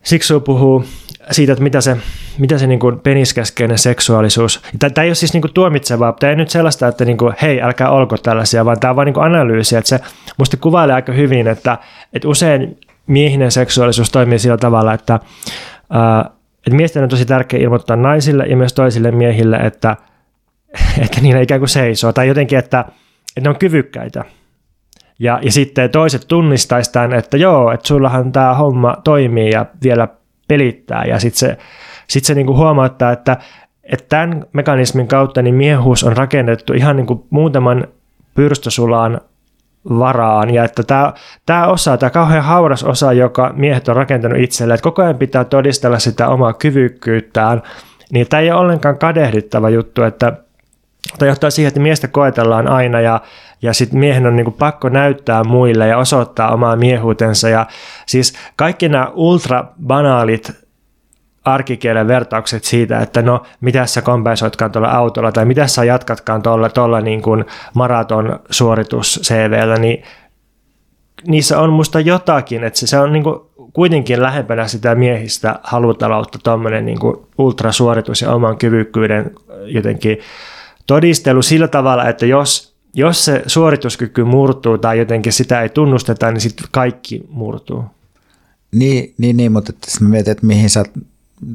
Siksu 0.03 0.41
puhuu 0.41 0.85
siitä, 1.31 1.53
että 1.53 1.63
mitä 1.63 1.81
se, 1.81 1.97
mitä 2.39 2.59
se 2.59 2.67
niin 2.67 2.79
kuin 2.79 3.01
peniskäskeinen 3.01 3.79
seksuaalisuus, 3.79 4.61
tämä 4.79 5.05
ei 5.05 5.09
ole 5.09 5.15
siis 5.15 5.33
niin 5.33 5.41
kuin 5.41 5.55
tuomitsevaa, 5.55 6.13
tämä 6.13 6.31
ei 6.31 6.37
nyt 6.37 6.51
sellaista, 6.51 6.89
että 6.89 7.05
niin 7.05 7.17
kuin, 7.17 7.35
hei, 7.43 7.63
älkää 7.63 7.91
olko 7.91 8.19
tällaisia, 8.19 8.65
vaan 8.65 8.81
tämä 8.81 8.91
on 8.91 8.97
vain 8.97 9.07
niin 9.07 9.25
analyysi, 9.25 9.77
että 9.77 9.89
se 9.89 10.01
musta 10.39 10.57
kuvailee 10.57 10.95
aika 10.95 11.13
hyvin, 11.13 11.49
että, 11.49 11.79
että 12.13 12.29
usein 12.29 12.79
miehinen 13.07 13.51
seksuaalisuus 13.51 14.11
toimii 14.11 14.39
sillä 14.39 14.57
tavalla, 14.57 14.95
että, 14.95 15.21
että 16.67 16.77
miesten 16.77 17.03
on 17.03 17.09
tosi 17.09 17.25
tärkeää 17.25 17.63
ilmoittaa 17.63 17.97
naisille 17.97 18.47
ja 18.47 18.57
myös 18.57 18.73
toisille 18.73 19.11
miehille, 19.11 19.57
että, 19.57 19.97
että 21.05 21.21
niillä 21.21 21.41
ikään 21.41 21.61
kuin 21.61 21.69
seisoo, 21.69 22.13
tai 22.13 22.29
jotenkin, 22.29 22.59
että, 22.59 22.85
että 23.37 23.41
ne 23.41 23.49
on 23.49 23.59
kyvykkäitä, 23.59 24.25
ja, 25.19 25.39
ja 25.43 25.53
sitten 25.53 25.91
toiset 25.91 26.25
tunnistaisi 26.29 26.93
tämän, 26.93 27.13
että 27.13 27.37
joo, 27.37 27.73
että 27.73 27.89
sullahan 27.89 28.33
tämä 28.33 28.55
homma 28.55 28.97
toimii 29.05 29.51
ja 29.51 29.67
vielä 29.83 30.09
pelittää. 30.49 31.05
Ja 31.05 31.19
sitten 31.19 31.39
se, 31.39 31.59
sit 32.09 32.25
se 32.25 32.35
niinku 32.35 32.57
huomauttaa, 32.57 33.13
että, 33.13 33.37
että 33.83 34.07
tämän 34.09 34.45
mekanismin 34.53 35.09
kautta 35.09 35.43
niin 35.43 35.55
miehuus 35.55 36.05
on 36.05 36.17
rakennettu 36.17 36.73
ihan 36.73 36.97
niinku 36.97 37.27
muutaman 37.31 37.85
pyrstösulaan 38.35 39.21
varaan. 39.89 40.55
Ja 40.55 40.65
että 40.65 40.83
tämä, 40.83 41.13
tämä 41.47 41.67
osa, 41.67 41.97
tämä 41.97 42.11
kauhean 42.11 42.45
hauras 42.45 42.85
osa, 42.85 43.13
joka 43.13 43.53
miehet 43.57 43.89
on 43.89 43.97
rakentanut 43.97 44.39
itselleen, 44.39 44.75
että 44.75 44.83
koko 44.83 45.03
ajan 45.03 45.19
pitää 45.19 45.45
todistella 45.45 45.99
sitä 45.99 46.29
omaa 46.29 46.53
kyvykkyyttään, 46.53 47.63
niin 48.13 48.27
tämä 48.29 48.41
ei 48.41 48.51
ole 48.51 48.61
ollenkaan 48.61 48.99
kadehdittava 48.99 49.71
juttu, 49.71 50.03
että 50.03 50.33
Tämä 51.19 51.29
johtaa 51.29 51.51
siihen, 51.51 51.69
että 51.69 51.81
miestä 51.81 52.09
koetellaan 52.09 52.69
aina 52.69 53.01
ja, 53.01 53.21
ja 53.65 53.75
sitten 53.75 53.99
miehen 53.99 54.27
on 54.27 54.37
niin 54.37 54.45
kuin 54.45 54.55
pakko 54.59 54.89
näyttää 54.89 55.45
muille 55.45 55.87
ja 55.89 55.99
osoittaa 55.99 56.53
omaa 56.53 56.77
miehuutensa. 56.77 57.49
Ja 57.49 57.67
siis 58.07 58.35
kaikki 58.57 58.89
nämä 58.89 59.11
ultra 59.15 59.65
banaalit 59.87 60.53
arkikielen 61.45 62.09
vertaukset 62.09 62.65
siitä, 62.65 63.01
että 63.01 63.23
no 63.23 63.43
mitä 63.61 63.87
sä 63.87 64.03
kompensoitkaan 64.03 64.73
tuolla 64.73 64.91
autolla 64.91 65.33
tai 65.33 65.45
mitä 65.45 65.67
sä 65.67 65.85
jatkatkaan 65.85 66.43
tuolla, 66.43 66.69
tuolla 66.69 67.01
niin 67.01 67.23
maraton 67.75 68.41
suoritus 68.51 69.21
CVllä, 69.23 69.77
niin 69.77 70.03
niissä 71.27 71.61
on 71.61 71.73
musta 71.73 72.01
jotakin, 72.01 72.65
että 72.65 72.79
se, 72.79 72.87
se 72.87 72.99
on 72.99 73.13
niin 73.13 73.25
kuitenkin 73.73 74.23
lähempänä 74.23 74.69
sitä 74.69 74.95
miehistä 74.95 75.59
halutaloutta 75.63 76.39
tuommoinen 76.45 76.87
niin 76.87 76.99
ultrasuoritus 77.39 78.23
ja 78.23 78.33
oman 78.33 78.59
kyvykkyyden 78.59 79.31
jotenkin 79.65 80.19
todistelu 80.87 81.43
sillä 81.43 81.69
tavalla, 81.69 82.09
että 82.09 82.27
jos, 82.27 82.74
jos 82.95 83.25
se 83.25 83.43
suorituskyky 83.47 84.25
murtuu 84.25 84.79
tai 84.79 84.99
jotenkin 84.99 85.33
sitä 85.33 85.63
ei 85.63 85.69
tunnusteta, 85.69 86.33
niin 86.33 86.41
sitten 86.41 86.67
kaikki 86.71 87.23
murtuu. 87.29 87.85
Niin, 88.73 89.15
niin, 89.19 89.37
niin 89.37 89.53
mutta 89.53 89.73
mä 90.01 90.09
mietin, 90.09 90.33
että 90.33 90.47
mihin 90.47 90.71
sä 90.71 90.85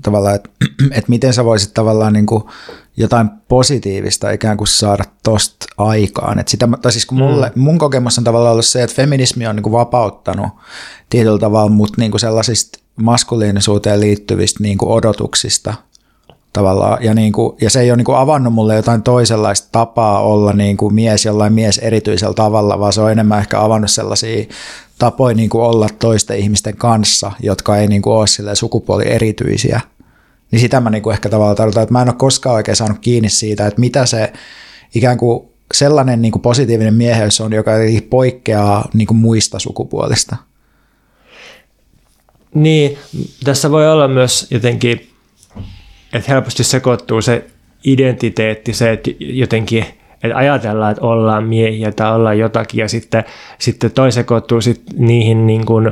tavallaan, 0.01 0.35
että, 0.35 0.49
että 0.97 1.09
miten 1.09 1.33
sä 1.33 1.45
voisit 1.45 1.73
tavallaan 1.73 2.13
niin 2.13 2.25
kuin 2.25 2.43
jotain 2.97 3.29
positiivista 3.47 4.31
ikään 4.31 4.57
kuin 4.57 4.67
saada 4.67 5.03
tosta 5.23 5.65
aikaan. 5.77 6.39
Että 6.39 6.51
sitä, 6.51 6.69
tai 6.81 6.91
siis 6.91 7.05
kun 7.05 7.17
mulle, 7.17 7.51
mm. 7.55 7.61
mun 7.61 7.77
kokemus 7.77 8.17
on 8.17 8.23
tavallaan 8.23 8.51
ollut 8.51 8.65
se, 8.65 8.83
että 8.83 8.95
feminismi 8.95 9.47
on 9.47 9.55
niin 9.55 9.63
kuin 9.63 9.73
vapauttanut 9.73 10.47
tietyllä 11.09 11.39
tavalla 11.39 11.69
mut 11.69 11.97
niin 11.97 12.11
kuin 12.11 12.21
sellaisista 12.21 12.79
maskuliinisuuteen 12.95 13.99
liittyvistä 13.99 14.63
niin 14.63 14.77
kuin 14.77 14.91
odotuksista– 14.91 15.73
tavallaan, 16.59 17.03
ja, 17.03 17.13
niin 17.13 17.33
kuin, 17.33 17.55
ja 17.61 17.69
se 17.69 17.81
ei 17.81 17.91
ole 17.91 17.97
niin 17.97 18.05
kuin 18.05 18.17
avannut 18.17 18.53
mulle 18.53 18.75
jotain 18.75 19.03
toisenlaista 19.03 19.67
tapaa 19.71 20.21
olla 20.21 20.53
niin 20.53 20.77
kuin 20.77 20.93
mies 20.93 21.25
jollain 21.25 21.53
mies 21.53 21.77
erityisellä 21.77 22.33
tavalla, 22.33 22.79
vaan 22.79 22.93
se 22.93 23.01
on 23.01 23.11
enemmän 23.11 23.39
ehkä 23.39 23.61
avannut 23.61 23.91
sellaisia 23.91 24.45
tapoja 24.97 25.35
niin 25.35 25.49
kuin 25.49 25.63
olla 25.63 25.87
toisten 25.99 26.37
ihmisten 26.37 26.77
kanssa, 26.77 27.31
jotka 27.43 27.77
ei 27.77 27.87
niin 27.87 28.01
kuin 28.01 28.13
ole 28.13 28.55
sukupuoli 28.55 29.07
erityisiä. 29.07 29.81
Niin 30.51 30.59
sitä 30.59 30.79
mä 30.79 30.89
niin 30.89 31.03
kuin 31.03 31.13
ehkä 31.13 31.29
tavallaan 31.29 31.55
tarkoitan, 31.55 31.83
että 31.83 31.93
mä 31.93 32.01
en 32.01 32.09
ole 32.09 32.15
koskaan 32.17 32.55
oikein 32.55 32.75
saanut 32.75 32.99
kiinni 32.99 33.29
siitä, 33.29 33.67
että 33.67 33.79
mitä 33.79 34.05
se 34.05 34.33
ikään 34.95 35.17
kuin 35.17 35.49
sellainen 35.73 36.21
niin 36.21 36.31
kuin 36.31 36.41
positiivinen 36.41 36.93
mieheys 36.93 37.41
on, 37.41 37.53
joka 37.53 37.71
poikkeaa 38.09 38.89
niin 38.93 39.07
kuin 39.07 39.17
muista 39.17 39.59
sukupuolista. 39.59 40.35
Niin, 42.53 42.97
tässä 43.43 43.71
voi 43.71 43.91
olla 43.91 44.07
myös 44.07 44.47
jotenkin 44.51 45.09
että 46.13 46.31
helposti 46.31 46.63
sekoittuu 46.63 47.21
se 47.21 47.45
identiteetti, 47.83 48.73
se, 48.73 48.91
että 48.91 49.11
jotenkin 49.19 49.85
että 50.23 50.37
ajatellaan, 50.37 50.91
että 50.91 51.05
ollaan 51.05 51.43
miehiä 51.43 51.91
tai 51.91 52.15
ollaan 52.15 52.39
jotakin, 52.39 52.79
ja 52.79 52.87
sitten, 52.87 53.23
sitten 53.59 53.91
toi 53.91 54.11
sekoittuu 54.11 54.61
sit 54.61 54.81
niihin 54.97 55.47
niin 55.47 55.65
kuin 55.65 55.91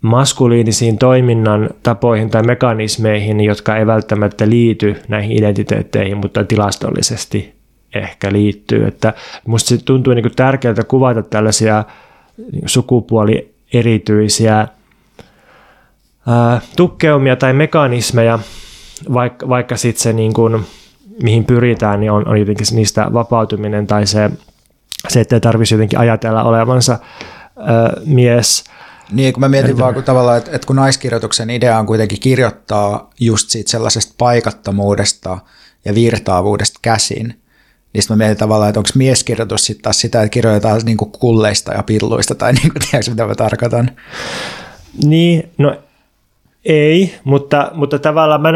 maskuliinisiin 0.00 0.98
toiminnan 0.98 1.70
tapoihin 1.82 2.30
tai 2.30 2.42
mekanismeihin, 2.42 3.40
jotka 3.40 3.76
ei 3.76 3.86
välttämättä 3.86 4.48
liity 4.48 4.96
näihin 5.08 5.38
identiteetteihin, 5.38 6.16
mutta 6.16 6.44
tilastollisesti 6.44 7.54
ehkä 7.94 8.32
liittyy. 8.32 8.86
Että 8.86 9.14
musta 9.46 9.68
se 9.68 9.84
tuntuu 9.84 10.14
niin 10.14 10.22
kuin 10.22 10.36
tärkeältä 10.36 10.84
kuvata 10.84 11.22
tällaisia 11.22 11.84
sukupuolierityisiä 12.66 14.68
ää, 16.26 16.60
tukkeumia 16.76 17.36
tai 17.36 17.52
mekanismeja, 17.52 18.38
vaikka, 19.12 19.48
vaikka 19.48 19.76
sitten 19.76 20.02
se 20.02 20.12
niin 20.12 20.32
kuin, 20.32 20.66
mihin 21.22 21.44
pyritään, 21.44 22.00
niin 22.00 22.12
on, 22.12 22.28
on 22.28 22.40
jotenkin 22.40 22.66
niistä 22.72 23.12
vapautuminen 23.12 23.86
tai 23.86 24.06
se, 24.06 24.30
se 25.08 25.20
että 25.20 25.36
ei 25.36 25.40
tarvitsisi 25.40 25.74
jotenkin 25.74 25.98
ajatella 25.98 26.42
olevansa 26.42 26.98
ö, 27.56 28.00
mies. 28.06 28.64
Niin, 29.12 29.32
kun 29.32 29.40
mä 29.40 29.48
mietin 29.48 29.78
vaan 29.78 29.94
kun 29.94 30.02
tavallaan, 30.02 30.38
että, 30.38 30.50
että 30.52 30.66
kun 30.66 30.76
naiskirjoituksen 30.76 31.50
idea 31.50 31.78
on 31.78 31.86
kuitenkin 31.86 32.20
kirjoittaa 32.20 33.10
just 33.20 33.50
siitä 33.50 33.70
sellaisesta 33.70 34.14
paikattomuudesta 34.18 35.38
ja 35.84 35.94
virtaavuudesta 35.94 36.78
käsin, 36.82 37.26
niin 37.92 38.02
sitten 38.02 38.16
mä 38.16 38.24
mietin 38.24 38.36
tavallaan, 38.36 38.68
että 38.68 38.80
onko 38.80 38.90
mieskirjoitus 38.94 39.64
sitten 39.64 39.82
taas 39.82 40.00
sitä, 40.00 40.22
että 40.22 40.32
kirjoitetaan 40.32 40.80
niin 40.84 40.96
kuin 40.96 41.12
kulleista 41.12 41.72
ja 41.72 41.82
pilluista, 41.82 42.34
tai 42.34 42.52
niin 42.52 42.72
kuin, 42.72 42.82
tiedätkö 42.90 43.10
mitä 43.10 43.26
mä 43.26 43.34
tarkoitan? 43.34 43.90
Niin, 45.04 45.50
no 45.58 45.76
ei, 46.64 47.14
mutta, 47.24 47.70
mutta 47.74 47.98
tavallaan 47.98 48.42
mä, 48.42 48.52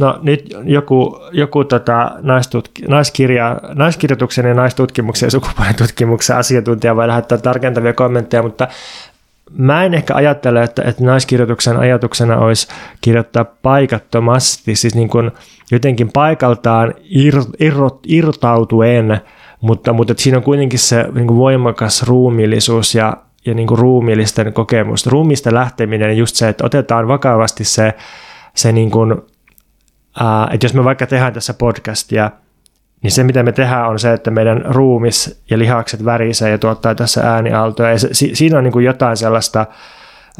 no 0.00 0.18
nyt 0.22 0.56
joku, 0.64 1.18
joku 1.32 1.64
tota 1.64 2.10
naistutki, 2.22 2.82
naiskirja, 2.82 3.60
naiskirjoituksen 3.74 4.46
ja 4.46 4.54
naistutkimuksen 4.54 5.26
ja 5.26 5.30
sukupuolen 5.30 5.74
tutkimuksen 5.74 6.36
asiantuntija 6.36 6.96
voi 6.96 7.08
lähettää 7.08 7.38
tarkentavia 7.38 7.92
kommentteja, 7.92 8.42
mutta 8.42 8.68
mä 9.52 9.84
en 9.84 9.94
ehkä 9.94 10.14
ajattele, 10.14 10.62
että, 10.62 10.82
että 10.82 11.04
naiskirjoituksen 11.04 11.76
ajatuksena 11.76 12.38
olisi 12.38 12.68
kirjoittaa 13.00 13.44
paikattomasti, 13.44 14.76
siis 14.76 14.94
niin 14.94 15.08
kuin 15.08 15.30
jotenkin 15.70 16.12
paikaltaan 16.12 16.94
ir, 17.04 17.34
ir, 17.60 17.74
irtautuen, 18.06 19.20
mutta, 19.60 19.92
mutta 19.92 20.14
siinä 20.16 20.38
on 20.38 20.44
kuitenkin 20.44 20.78
se 20.78 21.06
niin 21.14 21.26
kuin 21.26 21.38
voimakas 21.38 22.02
ruumiillisuus 22.02 22.94
ja 22.94 23.16
ja 23.46 23.54
niin 23.54 23.66
kuin 23.66 23.78
ruumiillisten 23.78 24.52
kokemusta. 24.52 25.10
Ruumista 25.10 25.54
lähteminen 25.54 26.16
just 26.16 26.36
se, 26.36 26.48
että 26.48 26.66
otetaan 26.66 27.08
vakavasti 27.08 27.64
se, 27.64 27.94
se 28.54 28.72
niin 28.72 28.90
kuin, 28.90 29.14
ää, 30.20 30.48
että 30.52 30.64
jos 30.64 30.74
me 30.74 30.84
vaikka 30.84 31.06
tehdään 31.06 31.32
tässä 31.32 31.54
podcastia, 31.54 32.30
niin 33.02 33.10
se 33.10 33.24
mitä 33.24 33.42
me 33.42 33.52
tehdään 33.52 33.88
on 33.88 33.98
se, 33.98 34.12
että 34.12 34.30
meidän 34.30 34.62
ruumis 34.64 35.42
ja 35.50 35.58
lihakset 35.58 36.04
värisee 36.04 36.50
ja 36.50 36.58
tuottaa 36.58 36.94
tässä 36.94 37.20
äänialtoja. 37.20 37.90
Ja 37.90 37.98
se, 37.98 38.08
si, 38.12 38.30
siinä 38.34 38.58
on 38.58 38.64
niin 38.64 38.72
kuin 38.72 38.84
jotain 38.84 39.16
sellaista 39.16 39.66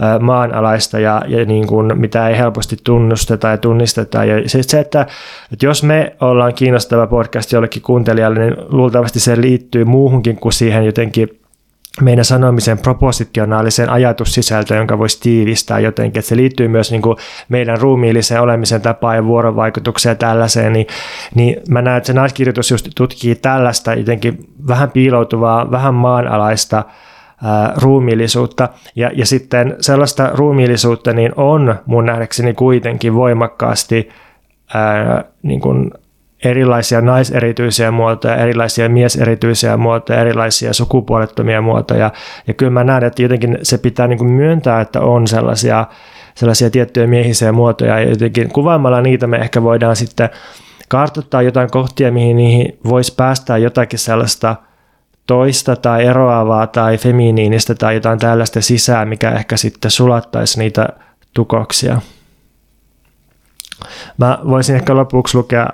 ää, 0.00 0.18
maanalaista 0.18 0.98
ja, 0.98 1.22
ja 1.26 1.44
niin 1.44 1.66
kuin, 1.66 2.00
mitä 2.00 2.28
ei 2.28 2.38
helposti 2.38 2.76
tunnusteta 2.84 3.48
ja 3.48 3.58
tunnisteta. 3.58 4.24
Ja 4.24 4.48
se, 4.48 4.62
se 4.62 4.80
että, 4.80 5.06
että 5.52 5.66
jos 5.66 5.82
me 5.82 6.16
ollaan 6.20 6.54
kiinnostava 6.54 7.06
podcast 7.06 7.52
jollekin 7.52 7.82
kuuntelijalle, 7.82 8.40
niin 8.40 8.56
luultavasti 8.68 9.20
se 9.20 9.40
liittyy 9.40 9.84
muuhunkin 9.84 10.36
kuin 10.36 10.52
siihen 10.52 10.84
jotenkin 10.84 11.39
meidän 12.00 12.24
sanomisen 12.24 12.78
propositionaaliseen 12.78 13.90
ajatussisältöön, 13.90 14.78
jonka 14.78 14.98
voisi 14.98 15.20
tiivistää 15.20 15.80
jotenkin, 15.80 16.20
että 16.20 16.28
se 16.28 16.36
liittyy 16.36 16.68
myös 16.68 16.90
niin 16.90 17.02
kuin 17.02 17.16
meidän 17.48 17.78
ruumiilliseen 17.78 18.40
olemisen 18.40 18.80
tapaan 18.80 19.16
ja 19.16 19.24
vuorovaikutukseen 19.24 20.10
ja 20.10 20.16
tällaiseen, 20.16 20.72
niin, 20.72 20.86
niin 21.34 21.56
mä 21.68 21.82
näen, 21.82 21.96
että 21.96 22.06
se 22.06 22.12
naiskirjoitus 22.12 22.70
just 22.70 22.88
tutkii 22.96 23.34
tällaista 23.34 23.94
jotenkin 23.94 24.38
vähän 24.68 24.90
piiloutuvaa, 24.90 25.70
vähän 25.70 25.94
maanalaista 25.94 26.84
ää, 27.44 27.72
ruumiillisuutta, 27.76 28.68
ja, 28.96 29.10
ja 29.14 29.26
sitten 29.26 29.76
sellaista 29.80 30.30
ruumiillisuutta 30.34 31.12
niin 31.12 31.32
on 31.36 31.74
mun 31.86 32.06
nähdäkseni 32.06 32.54
kuitenkin 32.54 33.14
voimakkaasti 33.14 34.08
ää, 34.74 35.24
niin 35.42 35.60
kuin 35.60 35.90
erilaisia 36.44 37.00
naiserityisiä 37.00 37.90
muotoja, 37.90 38.36
erilaisia 38.36 38.88
mieserityisiä 38.88 39.76
muotoja, 39.76 40.20
erilaisia 40.20 40.72
sukupuolettomia 40.72 41.60
muotoja. 41.60 42.10
Ja 42.46 42.54
kyllä 42.54 42.70
mä 42.70 42.84
näen, 42.84 43.04
että 43.04 43.22
jotenkin 43.22 43.58
se 43.62 43.78
pitää 43.78 44.06
niin 44.06 44.18
kuin 44.18 44.30
myöntää, 44.30 44.80
että 44.80 45.00
on 45.00 45.26
sellaisia, 45.26 45.86
sellaisia 46.34 46.70
tiettyjä 46.70 47.06
miehisiä 47.06 47.52
muotoja. 47.52 48.00
Ja 48.00 48.10
jotenkin 48.10 48.48
kuvaamalla 48.48 49.00
niitä 49.00 49.26
me 49.26 49.36
ehkä 49.36 49.62
voidaan 49.62 49.96
sitten 49.96 50.30
kartoittaa 50.88 51.42
jotain 51.42 51.70
kohtia, 51.70 52.12
mihin 52.12 52.36
niihin 52.36 52.78
voisi 52.84 53.14
päästää 53.14 53.58
jotakin 53.58 53.98
sellaista 53.98 54.56
toista 55.26 55.76
tai 55.76 56.06
eroavaa 56.06 56.66
tai 56.66 56.98
feminiinistä 56.98 57.74
tai 57.74 57.94
jotain 57.94 58.18
tällaista 58.18 58.60
sisään, 58.60 59.08
mikä 59.08 59.30
ehkä 59.30 59.56
sitten 59.56 59.90
sulattaisi 59.90 60.58
niitä 60.58 60.88
tukoksia. 61.34 62.00
Mä 64.18 64.38
voisin 64.48 64.76
ehkä 64.76 64.96
lopuksi 64.96 65.36
lukea 65.36 65.68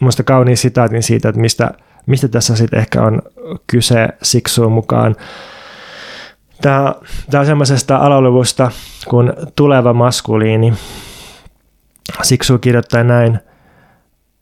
muista 0.00 0.22
kauniin 0.22 0.56
sitaatin 0.56 1.02
siitä, 1.02 1.28
että 1.28 1.40
mistä, 1.40 1.70
mistä 2.06 2.28
tässä 2.28 2.56
sitten 2.56 2.78
ehkä 2.78 3.02
on 3.02 3.22
kyse 3.66 4.08
Siksuun 4.22 4.72
mukaan. 4.72 5.16
Tämä, 6.62 6.94
tämä 7.30 7.40
on 7.40 7.46
semmoisesta 7.46 7.96
aloluvusta 7.96 8.70
kuin 9.08 9.32
Tuleva 9.56 9.92
maskuliini. 9.92 10.74
Siksu 12.22 12.58
kirjoittaa 12.58 13.04
näin. 13.04 13.38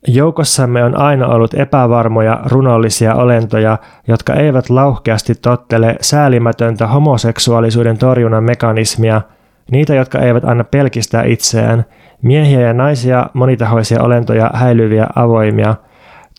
Joukossamme 0.06 0.84
on 0.84 0.98
aina 0.98 1.26
ollut 1.26 1.54
epävarmoja, 1.54 2.40
runollisia 2.46 3.14
olentoja, 3.14 3.78
jotka 4.08 4.34
eivät 4.34 4.70
lauhkeasti 4.70 5.34
tottele 5.34 5.96
säälimätöntä 6.00 6.86
homoseksuaalisuuden 6.86 7.98
torjunnan 7.98 8.44
mekanismia, 8.44 9.22
niitä, 9.70 9.94
jotka 9.94 10.18
eivät 10.18 10.44
anna 10.44 10.64
pelkistää 10.64 11.24
itseään– 11.24 11.84
Miehiä 12.24 12.60
ja 12.60 12.72
naisia, 12.72 13.26
monitahoisia 13.32 14.02
olentoja, 14.02 14.50
häilyviä, 14.54 15.06
avoimia. 15.14 15.74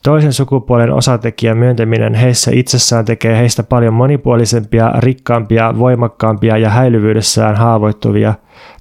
Toisen 0.03 0.34
sukupuolen 0.34 0.94
osatekijän 0.94 1.57
myöntäminen 1.57 2.14
heissä 2.14 2.52
itsessään 2.53 3.06
tekee 3.06 3.38
heistä 3.38 3.64
paljon 3.64 3.94
monipuolisempia, 3.94 4.91
rikkaampia, 4.99 5.74
voimakkaampia 5.80 6.57
ja 6.57 6.70
häilyvyydessään 6.70 7.56
haavoittuvia. 7.56 8.34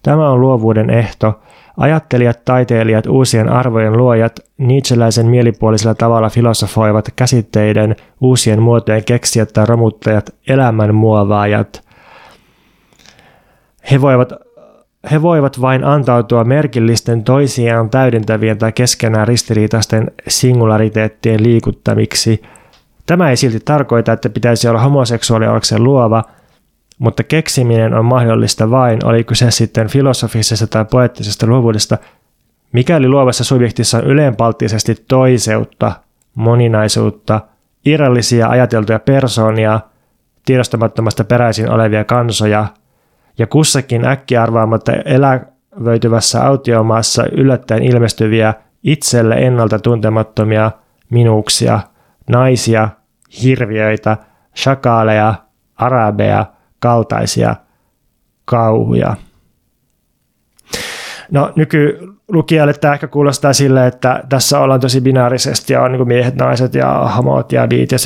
Tämä 0.03 0.31
on 0.31 0.41
luovuuden 0.41 0.91
ehto. 0.91 1.41
Ajattelijat, 1.77 2.45
taiteilijat, 2.45 3.07
uusien 3.07 3.49
arvojen 3.49 3.97
luojat, 3.97 4.41
Nietzscheläisen 4.59 5.27
mielipuolisella 5.27 5.95
tavalla 5.95 6.29
filosofoivat 6.31 7.09
käsitteiden, 7.17 7.97
uusien 8.21 8.63
muotojen 8.63 9.05
keksijät 9.05 9.53
tai 9.53 9.67
romuttajat, 9.67 10.35
elämän 10.49 10.95
muovaajat. 10.95 11.85
He 13.91 14.01
voivat, 14.01 14.33
he 15.11 15.23
voivat 15.23 15.61
vain 15.61 15.85
antautua 15.85 16.45
merkillisten 16.45 17.25
toisiaan 17.25 17.91
täydentävien 17.91 18.59
tai 18.59 18.73
keskenään 18.73 19.29
ristiriitaisten 19.29 20.11
singulariteettien 20.29 21.43
liikuttamiksi. 21.43 22.43
Tämä 23.07 23.31
ei 23.31 23.37
silti 23.37 23.61
tarkoita, 23.61 24.13
että 24.13 24.29
pitäisi 24.29 24.69
olla 24.69 24.81
homoseksuaali 24.81 25.47
luova– 25.79 26.25
mutta 26.99 27.23
keksiminen 27.25 27.95
on 27.95 28.05
mahdollista 28.05 28.71
vain, 28.71 29.05
oli 29.05 29.25
kyse 29.25 29.51
sitten 29.51 29.89
filosofisesta 29.89 30.67
tai 30.67 30.85
poettisesta 30.85 31.47
luovuudesta, 31.47 31.99
mikäli 32.73 33.09
luovassa 33.09 33.45
subjektissa 33.45 33.99
on 33.99 34.05
yleenpalttisesti 34.05 34.95
toiseutta, 35.09 35.93
moninaisuutta, 36.35 37.41
irrallisia 37.85 38.49
ajateltuja 38.49 38.99
persoonia, 38.99 39.81
tiedostamattomasta 40.45 41.25
peräisin 41.25 41.71
olevia 41.71 42.05
kansoja, 42.05 42.67
ja 43.39 43.47
kussakin 43.47 44.05
äkkiarvaamatta 44.05 44.93
elävöityvässä 44.93 46.47
autiomaassa 46.47 47.27
yllättäen 47.33 47.83
ilmestyviä 47.83 48.55
itselle 48.83 49.35
ennalta 49.35 49.79
tuntemattomia 49.79 50.71
minuuksia, 51.11 51.81
naisia, 52.29 52.89
hirviöitä, 53.43 54.17
shakaaleja, 54.57 55.35
arabeja, 55.77 56.47
kaltaisia 56.79 57.57
kauhuja. 58.45 59.17
No 61.35 61.53
nykylukijalle 61.57 62.73
tämä 62.73 62.95
ehkä 62.95 63.07
kuulostaa 63.07 63.53
sille, 63.53 63.87
että 63.87 64.23
tässä 64.29 64.59
ollaan 64.59 64.81
tosi 64.81 65.01
binaarisesti 65.01 65.73
ja 65.73 65.83
on 65.83 65.93
niin 65.93 66.09
miehet, 66.09 66.35
naiset 66.35 66.75
ja 66.75 67.13
homot 67.17 67.53
ja 67.53 67.67
biit 67.69 67.93
ja 67.93 67.99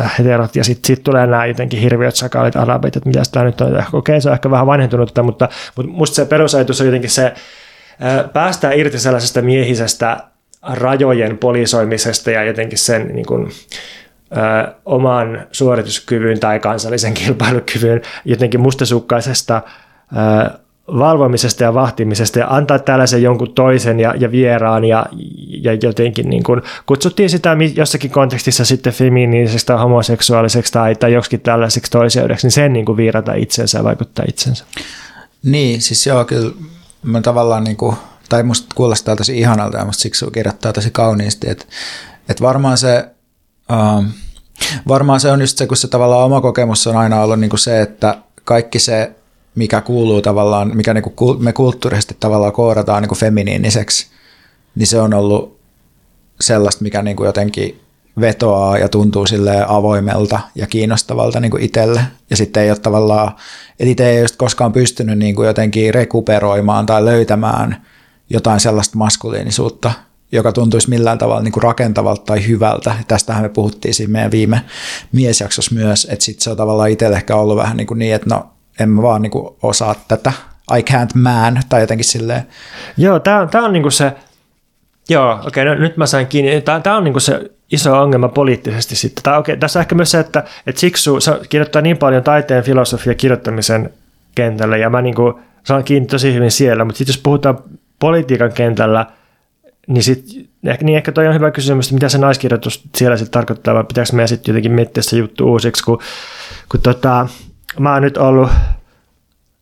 äh, 0.00 0.14
heterot 0.18 0.56
ja 0.56 0.64
sitten 0.64 0.86
sit 0.86 1.04
tulee 1.04 1.26
nämä 1.26 1.46
jotenkin 1.46 1.80
hirviöt, 1.80 2.16
sakaalit, 2.16 2.56
arabit, 2.56 2.96
että 2.96 3.08
mitä 3.08 3.22
tämä 3.32 3.44
nyt 3.44 3.60
on. 3.60 3.68
Okei, 3.68 3.84
okay, 3.92 4.20
se 4.20 4.28
on 4.28 4.32
ehkä 4.32 4.50
vähän 4.50 4.66
vanhentunutta, 4.66 5.22
mutta, 5.22 5.48
mutta 5.76 5.92
musta 5.92 6.14
se 6.14 6.24
perusajatus 6.24 6.80
on 6.80 6.86
jotenkin 6.86 7.10
se, 7.10 7.24
äh, 7.24 8.32
päästään 8.32 8.78
irti 8.78 8.98
sellaisesta 8.98 9.42
miehisestä 9.42 10.16
rajojen 10.62 11.38
polisoimisesta 11.38 12.30
ja 12.30 12.44
jotenkin 12.44 12.78
sen 12.78 13.08
niin 13.08 13.26
kuin, 13.26 13.48
ö, 14.36 14.74
oman 14.84 15.46
suorituskyvyn 15.52 16.40
tai 16.40 16.58
kansallisen 16.58 17.14
kilpailukyvyn 17.14 18.02
jotenkin 18.24 18.60
mustasukkaisesta 18.60 19.62
ö, 20.16 20.61
valvomisesta 20.98 21.64
ja 21.64 21.74
vahtimisesta 21.74 22.38
ja 22.38 22.46
antaa 22.48 22.78
tällaisen 22.78 23.22
jonkun 23.22 23.54
toisen 23.54 24.00
ja, 24.00 24.14
ja 24.18 24.30
vieraan 24.30 24.84
ja, 24.84 25.06
ja 25.62 25.72
jotenkin 25.82 26.30
niin 26.30 26.42
kuin, 26.42 26.62
kutsuttiin 26.86 27.30
sitä 27.30 27.56
jossakin 27.74 28.10
kontekstissa 28.10 28.64
sitten 28.64 28.92
feminiiniseksi 28.92 29.66
tai 29.66 29.78
homoseksuaaliseksi 29.78 30.72
tai, 30.72 30.94
tai 30.94 31.12
joksikin 31.12 31.40
tällaiseksi 31.40 31.90
toiseudeksi, 31.90 32.46
niin 32.46 32.52
sen 32.52 32.72
niin 32.72 32.84
kuin 32.84 32.96
viirata 32.96 33.34
itsensä 33.34 33.78
ja 33.78 33.84
vaikuttaa 33.84 34.24
itsensä. 34.28 34.64
Niin, 35.42 35.82
siis 35.82 36.06
joo, 36.06 36.24
kyllä 36.24 36.52
mä 37.02 37.20
tavallaan 37.20 37.64
niin 37.64 37.76
kuin, 37.76 37.96
tai 38.28 38.42
musta 38.42 38.66
kuulostaa 38.74 39.16
tosi 39.16 39.38
ihanalta 39.38 39.78
ja 39.78 39.84
musta 39.84 40.02
siksi 40.02 40.26
kirjoittaa 40.32 40.72
tosi 40.72 40.90
kauniisti, 40.90 41.50
että, 41.50 41.64
että 42.28 42.42
varmaan 42.42 42.78
se 42.78 43.08
Um, 43.72 44.12
varmaan 44.88 45.20
se 45.20 45.30
on 45.30 45.40
just 45.40 45.58
se, 45.58 45.66
kun 45.66 45.76
se 45.76 45.88
tavallaan 45.88 46.24
oma 46.24 46.40
kokemus 46.40 46.86
on 46.86 46.96
aina 46.96 47.22
ollut 47.22 47.40
niin 47.40 47.50
kuin 47.50 47.60
se, 47.60 47.80
että 47.80 48.18
kaikki 48.44 48.78
se, 48.78 49.12
mikä 49.54 49.80
kuuluu 49.80 50.22
tavallaan, 50.22 50.76
mikä 50.76 50.94
niin 50.94 51.02
kuin 51.02 51.42
me 51.44 51.52
kulttuurisesti 51.52 52.16
tavallaan 52.20 52.52
koodataan 52.52 53.02
niin 53.02 53.08
kuin 53.08 53.18
feminiiniseksi, 53.18 54.06
niin 54.74 54.86
se 54.86 55.00
on 55.00 55.14
ollut 55.14 55.58
sellaista, 56.40 56.82
mikä 56.82 57.02
niin 57.02 57.16
kuin 57.16 57.26
jotenkin 57.26 57.80
vetoaa 58.20 58.78
ja 58.78 58.88
tuntuu 58.88 59.26
sille 59.26 59.64
avoimelta 59.68 60.40
ja 60.54 60.66
kiinnostavalta 60.66 61.40
niin 61.40 61.50
kuin 61.50 61.62
itselle. 61.62 62.02
Ja 62.30 62.36
sitten 62.36 62.62
ei 62.62 62.70
ole 62.70 62.78
tavallaan, 62.78 63.28
että 63.70 63.90
itse 63.90 64.10
ei 64.10 64.20
ole 64.20 64.28
koskaan 64.36 64.72
pystynyt 64.72 65.18
niin 65.18 65.34
kuin 65.34 65.46
jotenkin 65.46 65.94
rekuperoimaan 65.94 66.86
tai 66.86 67.04
löytämään 67.04 67.86
jotain 68.30 68.60
sellaista 68.60 68.98
maskuliinisuutta, 68.98 69.92
joka 70.32 70.52
tuntuisi 70.52 70.90
millään 70.90 71.18
tavalla 71.18 71.42
niin 71.42 71.52
kuin 71.52 71.62
rakentavalta 71.62 72.24
tai 72.24 72.46
hyvältä. 72.46 72.94
Tästähän 73.08 73.42
me 73.42 73.48
puhuttiin 73.48 73.94
siinä 73.94 74.12
meidän 74.12 74.30
viime 74.30 74.60
miesjaksossa 75.12 75.74
myös, 75.74 76.06
että 76.10 76.24
sitten 76.24 76.44
se 76.44 76.50
on 76.50 76.56
tavallaan 76.56 76.90
itselle 76.90 77.16
ehkä 77.16 77.36
ollut 77.36 77.56
vähän 77.56 77.76
niin, 77.76 77.86
kuin 77.86 77.98
niin 77.98 78.14
että 78.14 78.34
no 78.34 78.51
en 78.80 78.88
mä 78.88 79.02
vaan 79.02 79.22
niin 79.22 79.30
kuin 79.30 79.56
osaa 79.62 79.94
tätä, 80.08 80.32
I 80.78 80.82
can't 80.90 81.20
man, 81.20 81.60
tai 81.68 81.80
jotenkin 81.80 82.04
silleen. 82.04 82.42
Joo, 82.96 83.20
tämä 83.20 83.40
on, 83.40 83.48
tää 83.48 83.62
on 83.62 83.72
niin 83.72 83.82
kuin 83.82 83.92
se, 83.92 84.12
joo, 85.08 85.32
okei, 85.32 85.46
okay, 85.46 85.64
no, 85.64 85.80
nyt 85.80 85.96
mä 85.96 86.06
sain 86.06 86.26
kiinni, 86.26 86.60
tämä 86.60 86.96
on 86.96 87.04
niin 87.04 87.14
kuin 87.14 87.22
se 87.22 87.50
iso 87.72 88.00
ongelma 88.00 88.28
poliittisesti 88.28 88.96
sitten. 88.96 89.22
Tää, 89.22 89.38
okay, 89.38 89.56
tässä 89.56 89.80
ehkä 89.80 89.94
myös 89.94 90.10
se, 90.10 90.20
että, 90.20 90.44
että 90.66 90.80
Siksu 90.80 91.18
kirjoittaa 91.48 91.82
niin 91.82 91.98
paljon 91.98 92.22
taiteen 92.22 92.64
filosofia 92.64 93.14
kirjoittamisen 93.14 93.90
kentällä, 94.34 94.76
ja 94.76 94.90
mä 94.90 95.02
niin 95.02 95.14
kuin, 95.14 95.34
saan 95.64 95.84
kiinni 95.84 96.06
tosi 96.06 96.34
hyvin 96.34 96.50
siellä, 96.50 96.84
mutta 96.84 96.98
sitten 96.98 97.12
jos 97.12 97.22
puhutaan 97.22 97.58
politiikan 97.98 98.52
kentällä– 98.52 99.06
niin, 99.86 100.02
sit, 100.02 100.48
ehkä, 100.64 100.84
niin 100.84 100.96
ehkä 100.96 101.12
toi 101.12 101.28
on 101.28 101.34
hyvä 101.34 101.50
kysymys, 101.50 101.86
että 101.86 101.94
mitä 101.94 102.08
se 102.08 102.18
naiskirjoitus 102.18 102.84
siellä 102.96 103.16
sitten 103.16 103.32
tarkoittaa, 103.32 103.74
vai 103.74 103.84
pitääkö 103.84 104.12
meidän 104.12 104.28
sitten 104.28 104.52
jotenkin 104.52 104.72
miettiä 104.72 105.02
se 105.02 105.16
juttu 105.16 105.50
uusiksi, 105.50 105.84
kun, 105.84 105.98
kun 106.68 106.80
tota, 106.80 107.28
mä 107.78 107.92
oon 107.92 108.02
nyt 108.02 108.16
ollut 108.16 108.50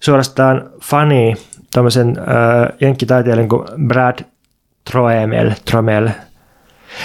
suorastaan 0.01 0.71
fani 0.83 1.35
tämmöisen 1.73 2.19
äh, 2.19 2.77
jenkkitaiteilijan 2.81 3.49
kuin 3.49 3.65
Brad 3.87 4.19
Troemel, 4.91 5.51
Tromel. 5.71 6.09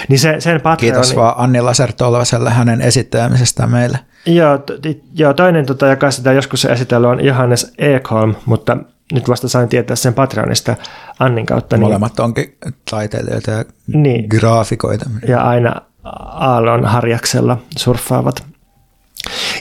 Niin 0.08 0.18
se, 0.18 0.36
sen 0.38 0.60
Patreon, 0.60 0.92
Kiitos 0.92 1.16
vaan 1.16 1.34
Anni 1.36 1.60
Lasertolvaselle 1.60 2.50
hänen 2.50 2.80
esittämisestään 2.80 3.70
meille. 3.70 3.98
Joo, 4.26 4.58
t- 4.58 4.72
joo 5.14 5.34
toinen, 5.34 5.66
tota, 5.66 5.86
joka 5.86 6.10
sitä 6.10 6.32
joskus 6.32 6.64
esitellyt, 6.64 7.10
on 7.10 7.24
Johannes 7.24 7.72
Ekholm, 7.78 8.34
mutta 8.46 8.76
nyt 9.12 9.28
vasta 9.28 9.48
sain 9.48 9.68
tietää 9.68 9.96
sen 9.96 10.14
Patreonista 10.14 10.76
Annin 11.18 11.46
kautta. 11.46 11.76
Niin- 11.76 11.82
Molemmat 11.82 12.12
niin, 12.18 12.24
onkin 12.24 12.56
taiteilijoita 12.90 13.50
ja 13.50 13.64
niin, 13.86 14.26
graafikoita. 14.30 15.10
Ja 15.28 15.40
aina 15.40 15.74
Aallon 16.04 16.84
harjaksella 16.84 17.58
surffaavat. 17.78 18.44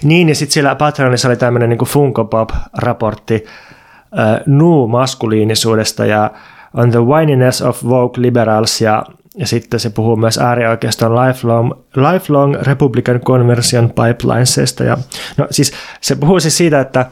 Niin, 0.06 0.30
ja 0.30 0.36
sitten 0.36 0.54
siellä 0.54 0.76
Patreonissa 0.76 1.28
oli 1.28 1.36
tämmöinen 1.36 1.70
niin 1.70 1.80
Funko 1.86 2.26
Pop-raportti 2.26 3.46
äh, 4.20 4.40
nu-maskuliinisuudesta 4.46 6.06
ja 6.06 6.32
on 6.74 6.92
the 6.92 7.00
whininess 7.00 7.62
of 7.62 7.84
woke 7.84 8.22
liberals 8.22 8.82
ja, 8.82 9.04
ja 9.38 9.48
sitten 9.48 9.80
se 9.80 9.90
puhuu 9.90 10.16
myös 10.16 10.38
äärioikeiston 10.38 11.16
lifelong, 11.16 11.72
lifelong 11.96 12.56
Republican 12.56 13.20
conversion 13.20 13.90
pipelinesista. 13.90 14.84
Ja, 14.84 14.98
no 15.38 15.48
siis 15.52 15.74
se 16.02 16.16
puhuu 16.16 16.40
siis 16.40 16.58
siitä, 16.58 16.80
että 16.80 17.06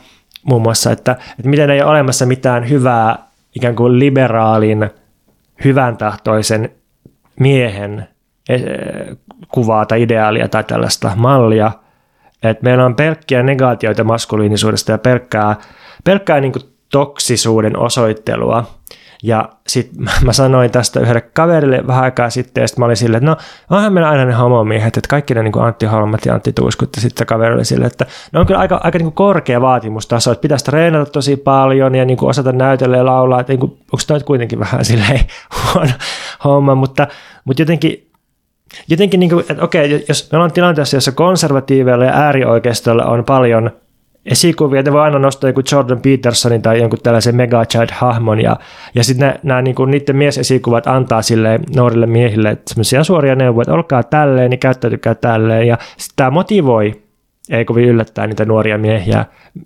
muun 0.44 0.62
muassa, 0.62 0.92
että, 0.92 1.12
että 1.12 1.50
miten 1.50 1.70
ei 1.70 1.82
ole 1.82 1.92
olemassa 1.92 2.26
mitään 2.26 2.70
hyvää 2.70 3.28
ikään 3.56 3.76
kuin 3.76 4.00
liberaalin, 4.00 4.90
hyvän 5.64 5.98
tahtoisen 5.98 6.70
miehen 7.40 8.08
e, 8.50 8.58
kuvaa 9.52 9.86
tai 9.86 10.02
ideaalia 10.02 10.48
tai 10.48 10.64
tällaista 10.64 11.12
mallia, 11.16 11.72
että 12.44 12.64
meillä 12.64 12.86
on 12.86 12.96
pelkkiä 12.96 13.44
negaatioita 13.44 14.04
maskuliinisuudesta 14.04 14.92
ja 14.92 14.98
pelkkää, 14.98 15.56
pelkkää 16.04 16.40
niin 16.40 16.52
kuin 16.52 16.64
toksisuuden 16.92 17.78
osoittelua, 17.78 18.66
ja 19.24 19.50
sitten 19.68 20.04
mä 20.26 20.34
sanoin 20.34 20.72
tästä 20.72 21.00
yhdelle 21.00 21.22
kaverille 21.22 21.88
vähän 21.88 22.04
aikaa 22.04 22.30
sitten, 22.30 22.62
ja 22.62 22.68
sitten 22.68 22.82
mä 22.82 22.86
olin 22.86 22.98
silleen, 22.98 23.24
että 23.24 23.30
no 23.30 23.38
onhan 23.78 23.94
meillä 23.94 24.10
aina 24.10 24.26
ne 24.26 24.34
homomiehet, 24.34 24.98
että 24.98 25.08
kaikki 25.08 25.34
ne 25.34 25.44
niin 25.44 25.52
kuin 25.52 25.66
Antti 25.66 25.86
Holmat 25.86 26.26
ja 26.26 26.34
Antti 26.34 26.54
Tuiskut, 26.54 26.90
ja 26.96 27.02
sitten 27.02 27.28
kaveri 27.28 27.56
oli 27.56 27.66
silleen, 27.66 27.88
että 27.88 28.06
ne 28.32 28.40
on 28.40 28.46
kyllä 28.46 28.60
aika, 28.60 28.80
aika 28.84 28.98
niin 28.98 29.06
kuin 29.06 29.14
korkea 29.14 29.62
vaatimustaso, 29.62 30.32
että 30.32 30.42
pitäisi 30.42 30.66
treenata 30.66 31.12
tosi 31.12 31.36
paljon 31.36 31.96
ja 31.96 32.06
niin 32.06 32.18
kuin 32.18 32.30
osata 32.30 32.52
näytellä 32.52 32.98
ja 32.98 33.06
laulaa, 33.06 33.40
että 33.40 33.54
niin 33.54 33.60
kuin, 33.60 33.72
onko 33.72 34.04
tämä 34.08 34.20
kuitenkin 34.20 34.60
vähän 34.60 34.86
silleen 34.90 35.20
huono 35.56 35.92
homma, 36.44 36.76
mutta, 36.76 37.08
mutta 37.46 37.62
jotenkin 37.62 38.03
jotenkin, 38.88 39.20
niin 39.20 39.30
kuin, 39.30 39.46
että 39.50 39.64
okei, 39.64 40.06
jos 40.08 40.32
me 40.32 40.36
ollaan 40.36 40.52
tilanteessa, 40.52 40.98
jossa 40.98 41.12
konservatiiveilla 41.12 42.06
ja 42.06 42.14
äärioikeistolla 42.14 43.06
on 43.06 43.26
paljon– 43.26 43.72
esikuvia, 44.26 44.80
että 44.80 44.92
voi 44.92 45.02
aina 45.02 45.20
nostaa 45.20 45.50
joku 45.50 45.62
Jordan 45.72 46.02
Petersonin 46.02 46.62
tai 46.62 46.80
jonkun 46.80 47.00
tällaisen 47.04 47.36
Mega 47.36 47.64
Child-hahmon, 47.66 48.42
ja, 48.42 48.56
ja 48.96 49.04
sitten 49.04 49.40
nämä 49.44 49.62
niinku, 49.62 49.86
niiden 49.86 50.16
miesesikuvat 50.16 50.88
antaa 50.88 51.22
sille 51.22 51.60
nuorille 51.76 52.08
miehille 52.08 52.58
semmoisia 52.68 53.04
suoria 53.04 53.36
neuvoja, 53.36 53.62
että 53.62 53.74
olkaa 53.74 54.04
tälleen, 54.04 54.50
niin 54.50 54.60
käyttäytykää 54.60 55.16
tälleen, 55.16 55.68
ja 55.68 55.78
tämä 56.16 56.30
motivoi, 56.30 57.04
ei 57.50 57.66
kovin 57.66 57.86
yllättää 57.86 58.28
niitä 58.28 58.46
nuoria 58.46 58.78
miehiä. 58.78 59.26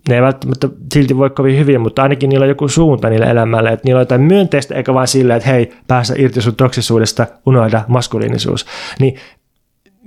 Ne 0.10 0.16
ei 0.16 0.22
välttämättä 0.22 0.70
silti 0.94 1.18
voi 1.18 1.30
kovin 1.30 1.60
hyvin, 1.60 1.82
mutta 1.82 2.04
ainakin 2.04 2.30
niillä 2.30 2.44
on 2.44 2.50
joku 2.50 2.68
suunta 2.68 3.10
niille 3.10 3.26
elämälle, 3.26 3.70
että 3.70 3.86
niillä 3.86 4.00
on 4.00 4.02
jotain 4.02 4.22
myönteistä, 4.22 4.76
eikä 4.76 4.94
vain 4.94 5.08
silleen, 5.08 5.38
että 5.38 5.50
hei, 5.50 5.74
päästä 5.88 6.14
irti 6.18 6.42
sun 6.42 6.56
toksisuudesta, 6.56 7.28
unohda 7.46 7.82
maskuliinisuus. 7.88 8.66
Niin 9.00 9.16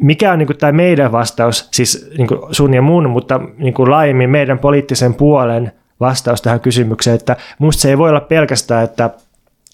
mikä 0.02 0.32
on 0.32 0.38
niin 0.38 0.58
tämä 0.58 0.72
meidän 0.72 1.12
vastaus, 1.12 1.68
siis 1.72 2.10
niin 2.18 2.28
sun 2.50 2.74
ja 2.74 2.82
mun, 2.82 3.10
mutta 3.10 3.40
niin 3.58 3.74
laajemmin 3.78 4.30
meidän 4.30 4.58
poliittisen 4.58 5.14
puolen 5.14 5.72
vastaus 6.00 6.42
tähän 6.42 6.60
kysymykseen, 6.60 7.16
että 7.16 7.36
musta 7.58 7.80
se 7.80 7.88
ei 7.88 7.98
voi 7.98 8.10
olla 8.10 8.20
pelkästään, 8.20 8.84
että 8.84 9.10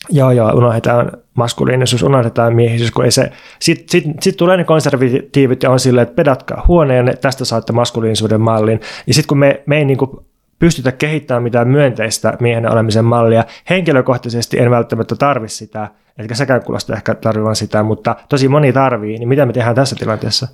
Joo, 0.08 0.30
joo, 0.30 0.52
unohdetaan 0.52 1.12
maskuliinisuus, 1.34 2.02
unohdetaan 2.02 2.54
miehisyys, 2.54 2.90
kun 2.90 3.04
ei 3.04 3.10
se, 3.10 3.32
sitten 3.58 3.86
sit, 3.88 4.04
sit 4.20 4.36
tulee 4.36 4.56
ne 4.56 4.64
konservatiivit 4.64 5.62
ja 5.62 5.70
on 5.70 5.80
silleen, 5.80 6.02
että 6.02 6.14
pedatkaa 6.16 6.64
huoneen, 6.68 7.18
tästä 7.20 7.44
saatte 7.44 7.72
maskuliinisuuden 7.72 8.40
mallin. 8.40 8.80
Ja 9.06 9.14
sitten 9.14 9.28
kun 9.28 9.38
me, 9.38 9.62
me 9.66 9.78
ei 9.78 9.84
niin 9.84 9.98
kuin 9.98 10.10
pystytä 10.58 10.92
kehittämään 10.92 11.42
mitään 11.42 11.68
myönteistä 11.68 12.36
miehen 12.40 12.72
olemisen 12.72 13.04
mallia, 13.04 13.44
henkilökohtaisesti 13.70 14.58
en 14.58 14.70
välttämättä 14.70 15.16
tarvi 15.16 15.48
sitä, 15.48 15.90
eli 16.18 16.28
säkään 16.32 16.62
kuulosta 16.62 16.94
ehkä 16.94 17.14
tarvivan 17.14 17.56
sitä, 17.56 17.82
mutta 17.82 18.16
tosi 18.28 18.48
moni 18.48 18.72
tarvii, 18.72 19.18
niin 19.18 19.28
mitä 19.28 19.46
me 19.46 19.52
tehdään 19.52 19.74
tässä 19.74 19.96
tilanteessa? 19.96 20.48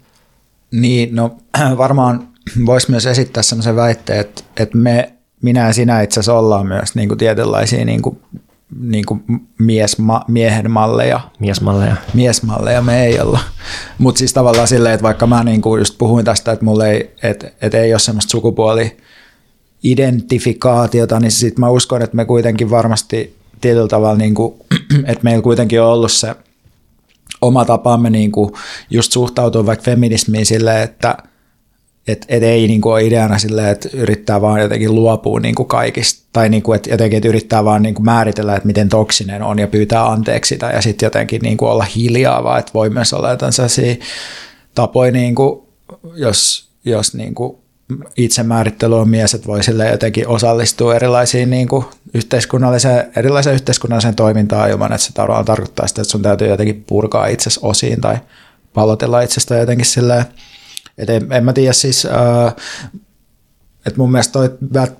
Niin, 0.73 1.17
no 1.17 1.37
varmaan 1.77 2.29
voisi 2.67 2.91
myös 2.91 3.07
esittää 3.07 3.43
sellaisen 3.43 3.77
väitteen, 3.77 4.21
että, 4.21 4.43
että 4.61 4.79
me, 4.79 5.13
minä 5.43 5.67
ja 5.67 5.73
sinä 5.73 6.03
itse 6.03 6.21
asiassa 6.21 6.39
ollaan 6.39 6.67
myös 6.67 6.95
niin 6.95 7.09
kuin 7.09 7.19
tietynlaisia 7.19 7.85
niin 7.85 8.03
kuin 8.03 8.21
niin 8.81 9.07
kuin 9.07 9.23
mies, 9.59 9.99
ma, 9.99 10.25
miehen 10.29 10.71
malleja. 10.71 11.21
Miesmalleja. 11.39 11.97
Miesmalleja 12.15 12.83
me 12.83 13.07
ei 13.07 13.21
olla. 13.21 13.41
Mutta 13.99 14.19
siis 14.19 14.33
tavallaan 14.33 14.69
silleen, 14.69 14.95
että 14.95 15.03
vaikka 15.03 15.27
mä 15.27 15.45
niin 15.45 15.63
kuin 15.63 15.79
just 15.79 15.99
puhuin 15.99 16.25
tästä, 16.25 16.53
että 16.53 16.65
mulle 16.65 16.91
ei, 16.91 17.15
että, 17.23 17.51
että 17.63 17.79
ei 17.79 17.93
ole 17.93 17.99
semmoista 17.99 18.31
sukupuoli 18.31 18.97
identifikaatiota, 19.83 21.21
niin 21.21 21.31
sitten 21.31 21.61
mä 21.61 21.71
uskon, 21.71 22.03
että 22.03 22.17
me 22.17 22.25
kuitenkin 22.25 22.71
varmasti 22.71 23.37
tietyllä 23.61 23.89
tavalla, 23.89 24.19
niin 24.19 24.35
kuin, 24.35 24.55
että 25.07 25.25
meillä 25.25 25.43
kuitenkin 25.43 25.81
on 25.81 25.89
ollut 25.89 26.13
se 26.13 26.35
oma 27.41 27.65
tapaamme 27.65 28.11
niin 28.11 28.33
kuin 28.33 28.53
just 28.91 29.13
suhtautua 29.13 29.67
vaikka 29.67 29.85
feminismiin 29.85 30.47
silleen, 30.47 30.83
että– 30.83 31.17
et, 32.09 32.27
et 32.29 32.43
ei 32.43 32.67
niin 32.67 32.81
kuin 32.81 32.93
ole 32.93 33.05
ideana 33.05 33.39
silleen, 33.39 33.69
että 33.69 33.89
yrittää 33.93 34.41
vaan 34.41 34.61
jotenkin 34.61 34.95
luopua 34.95 35.41
niin 35.41 35.55
kuin 35.55 35.69
kaikista, 35.69 36.29
tai 36.33 36.49
niin 36.49 36.63
kuin, 36.63 36.77
että 36.77 36.91
jotenkin 36.91 37.17
että 37.17 37.29
yrittää 37.29 37.65
vaan 37.65 37.83
niin 37.83 37.95
kuin 37.95 38.05
määritellä, 38.05 38.57
että 38.57 38.67
miten 38.67 38.89
toksinen 38.89 39.43
on 39.43 39.59
ja 39.59 39.69
pyytää 39.69 40.07
anteeksi 40.07 40.49
sitä 40.49 40.67
ja 40.67 40.83
sitten 40.83 41.07
jotenkin 41.07 41.43
niin 41.43 41.57
kuin 41.57 41.71
olla 41.71 41.87
hiljaa, 41.97 42.45
vaan 42.45 42.59
että 42.59 42.73
voi 42.75 42.91
myös 42.91 43.13
olla 43.13 43.31
jotain 43.31 43.53
sellaisia 43.53 43.97
tapoja, 44.75 45.13
niin 45.13 45.35
kuin, 45.35 45.63
jos, 46.15 46.69
jos 46.85 47.15
niin 47.15 47.35
kuin 47.35 47.57
itsemäärittely 48.17 49.01
on 49.01 49.09
mies, 49.09 49.35
että 49.35 49.47
voi 49.47 49.63
sille 49.63 49.89
jotenkin 49.89 50.29
osallistua 50.29 50.95
erilaisiin 50.95 51.51
niin 51.51 51.69
kuin 51.69 51.85
yhteiskunnalliseen, 52.15 53.13
erilaiseen 53.17 53.55
yhteiskunnalliseen 53.55 54.15
toimintaan 54.15 54.71
ilman, 54.71 54.93
että 54.93 55.07
se 55.07 55.13
tarkoittaa 55.13 55.87
sitä, 55.87 56.03
että 56.03 56.11
sun 56.11 56.23
täytyy 56.23 56.49
jotenkin 56.49 56.85
purkaa 56.87 57.27
itsesi 57.27 57.61
osiin 57.63 58.01
tai 58.01 58.17
palotella 58.75 59.21
itsestä 59.21 59.57
jotenkin 59.57 59.87
silleen 59.87 60.25
et 60.99 61.11
en, 61.11 61.33
en 61.33 61.45
mä 61.45 61.53
tiedä 61.53 61.73
siis, 61.73 62.07
äh, 62.07 62.55
että 63.87 63.99
mun 63.99 64.13
mielestä 64.13 64.33
toi 64.33 64.51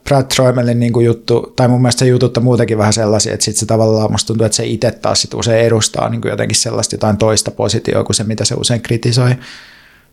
Brad 0.05 0.25
Troimelin 0.35 0.81
niinku 0.81 1.01
juttu, 1.01 1.53
tai 1.57 1.69
mun 1.69 1.83
mielestä 1.83 1.99
se 1.99 2.07
jutut 2.07 2.37
on 2.37 2.45
muutenkin 2.45 2.79
vähän 2.79 2.93
sellaisia, 2.93 3.35
että 3.35 3.45
sit 3.45 3.57
se 3.57 3.67
tavallaan 3.67 4.13
musta 4.13 4.27
tuntuu, 4.27 4.47
että 4.47 4.57
se 4.57 4.67
itse 4.67 4.91
taas 4.91 5.23
sit 5.23 5.35
usein 5.35 5.67
edustaa 5.67 6.09
niinku 6.09 6.29
jotenkin 6.29 6.57
sellaista 6.57 6.95
jotain 6.95 7.17
toista 7.17 7.51
positioa 7.51 8.05
kuin 8.05 8.17
se, 8.17 8.25
mitä 8.25 8.45
se 8.45 8.55
usein 8.55 8.81
kritisoi. 8.81 9.35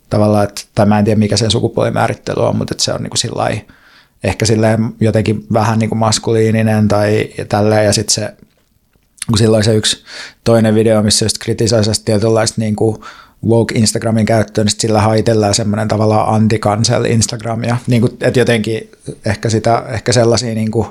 Tavallaan, 0.10 0.44
että, 0.44 0.62
tai 0.76 0.86
mä 0.86 1.00
en 1.00 1.06
tiedä 1.06 1.20
mikä 1.20 1.38
sen 1.38 1.52
sukupuolimäärittely 1.52 2.46
on, 2.46 2.56
mutta 2.56 2.74
että 2.74 2.84
se 2.84 2.94
on 2.94 3.02
niinku 3.04 3.18
sillä 3.18 3.50
ehkä 4.24 4.46
silleen 4.46 4.94
jotenkin 5.00 5.46
vähän 5.54 5.80
niinku 5.80 5.96
maskuliininen 5.96 6.88
tai 6.88 7.30
tälleen, 7.50 7.86
ja 7.86 7.94
sitten 7.94 8.14
se, 8.14 8.34
kun 9.28 9.38
silloin 9.38 9.64
se 9.64 9.76
yksi 9.76 10.04
toinen 10.44 10.76
video, 10.76 11.04
missä 11.04 11.26
just 11.26 11.38
kritisoi 11.38 11.82
tietynlaista 12.06 12.62
niinku, 12.62 13.04
woke 13.48 13.76
Instagramin 13.76 14.26
käyttöön, 14.26 14.66
niin 14.66 14.80
sillä 14.80 15.02
haitellaan 15.02 15.54
semmoinen 15.54 15.88
tavallaan 15.88 16.36
anti-cancel 16.36 17.06
Instagramia. 17.06 17.78
Niin 17.88 18.02
kuin, 18.02 18.14
että 18.22 18.40
jotenkin 18.40 18.92
ehkä, 19.26 19.50
sitä, 19.50 19.84
ehkä 19.88 20.14
sellaisia, 20.14 20.56
niin 20.56 20.72
kuin, 20.72 20.88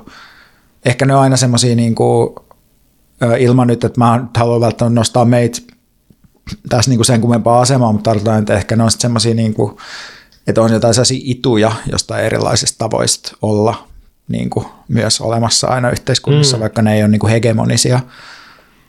ehkä 0.85 1.07
ne 1.07 1.15
on 1.15 1.21
aina 1.21 1.37
semmoisia 1.37 1.77
niin 1.77 1.95
kuin, 1.95 2.35
ilman 3.39 3.67
nyt, 3.67 3.85
että 3.85 4.01
mä 4.01 4.25
haluan 4.37 4.61
välttämättä 4.61 4.95
nostaa 4.95 5.25
meitä 5.25 5.61
tässä 6.69 6.91
niin 6.91 6.99
kuin 6.99 7.07
sen 7.07 7.21
kummempaa 7.21 7.61
asemaa, 7.61 7.93
mutta 7.93 8.11
tarkoitan, 8.11 8.39
että 8.39 8.55
ehkä 8.55 8.77
ne 8.77 8.85
on 8.85 8.91
semmoisia, 8.91 9.35
niin 9.35 9.55
kuin, 9.55 9.77
että 10.47 10.63
on 10.63 10.73
jotain 10.73 10.95
sellaisia 10.95 11.21
ituja 11.23 11.73
jostain 11.93 12.25
erilaisista 12.25 12.79
tavoista 12.79 13.37
olla 13.43 13.89
niin 14.29 14.51
kuin, 14.51 14.67
myös 14.89 15.21
olemassa 15.21 15.67
aina 15.67 15.91
yhteiskunnassa, 15.91 16.57
mm. 16.57 16.61
vaikka 16.61 16.83
ne 16.83 16.95
ei 16.95 17.03
ole 17.03 17.09
niin 17.09 17.19
kuin 17.19 17.31
hegemonisia. 17.31 18.01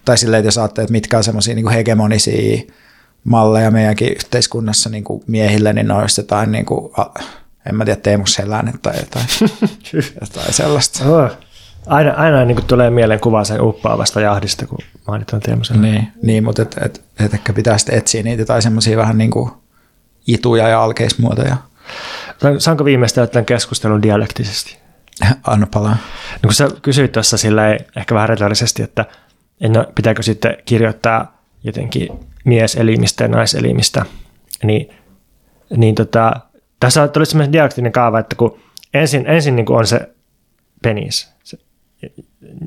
Tai 0.05 0.17
silleen, 0.17 0.39
että 0.39 0.47
jos 0.47 0.57
ajattelee, 0.57 0.83
että 0.83 0.91
mitkä 0.91 1.17
on 1.17 1.23
semmoisia 1.23 1.55
niin 1.55 1.69
hegemonisia 1.69 2.61
malleja 3.23 3.71
meidänkin 3.71 4.13
yhteiskunnassa 4.13 4.89
niin 4.89 5.03
kuin 5.03 5.23
miehille, 5.27 5.73
niin 5.73 5.87
ne 5.87 5.93
on 5.93 6.07
jotain, 6.17 6.51
niin 6.51 6.65
kuin, 6.65 6.93
en 7.69 7.75
mä 7.75 7.85
tiedä, 7.85 8.01
Teemu 8.01 8.25
Selänne 8.25 8.73
tai 8.81 8.93
jotain, 8.99 9.25
jotain 10.21 10.53
sellaista. 10.53 11.05
Oh. 11.09 11.31
Aina, 11.87 12.13
aina 12.13 12.45
niin 12.45 12.55
kuin 12.55 12.65
tulee 12.65 12.89
mieleen 12.89 13.19
kuva 13.19 13.43
sen 13.43 13.61
uppaavasta 13.61 14.21
jahdista, 14.21 14.67
kun 14.67 14.77
mainitaan 15.07 15.41
Teemu 15.41 15.63
Selänne. 15.63 15.91
Niin, 15.91 16.11
niin 16.23 16.43
mutta 16.43 16.61
et, 16.61 16.75
et, 16.85 17.01
et 17.19 17.33
ehkä 17.33 17.53
pitää 17.53 17.77
sitten 17.77 17.97
etsiä 17.97 18.23
niitä 18.23 18.45
tai 18.45 18.61
semmoisia 18.61 18.97
vähän 18.97 19.17
niin 19.17 19.31
kuin 19.31 19.51
ituja 20.27 20.67
ja 20.67 20.83
alkeismuotoja. 20.83 21.57
Saanko 22.57 22.85
viimeistellä 22.85 23.27
tämän 23.27 23.45
keskustelun 23.45 24.01
dialektisesti? 24.01 24.77
Anna 25.47 25.67
palaa. 25.73 25.97
No 26.33 26.47
kun 26.47 26.53
sä 26.53 26.69
kysyit 26.81 27.11
tuossa 27.11 27.37
ehkä 27.97 28.15
vähän 28.15 28.29
retorisesti, 28.29 28.83
että 28.83 29.05
en, 29.61 29.71
pitääkö 29.95 30.23
sitten 30.23 30.57
kirjoittaa 30.65 31.41
jotenkin 31.63 32.09
mieselimistä 32.45 33.23
ja 33.23 33.27
naiselimistä, 33.27 34.05
niin, 34.63 34.89
niin 35.77 35.95
tota, 35.95 36.33
tässä 36.79 37.07
tuli 37.07 37.25
sellainen 37.25 37.53
dialektinen 37.53 37.91
kaava, 37.91 38.19
että 38.19 38.35
kun 38.35 38.59
ensin, 38.93 39.27
ensin 39.27 39.55
niin 39.55 39.65
kuin 39.65 39.77
on 39.77 39.87
se 39.87 40.09
penis, 40.83 41.33
se, 41.43 41.57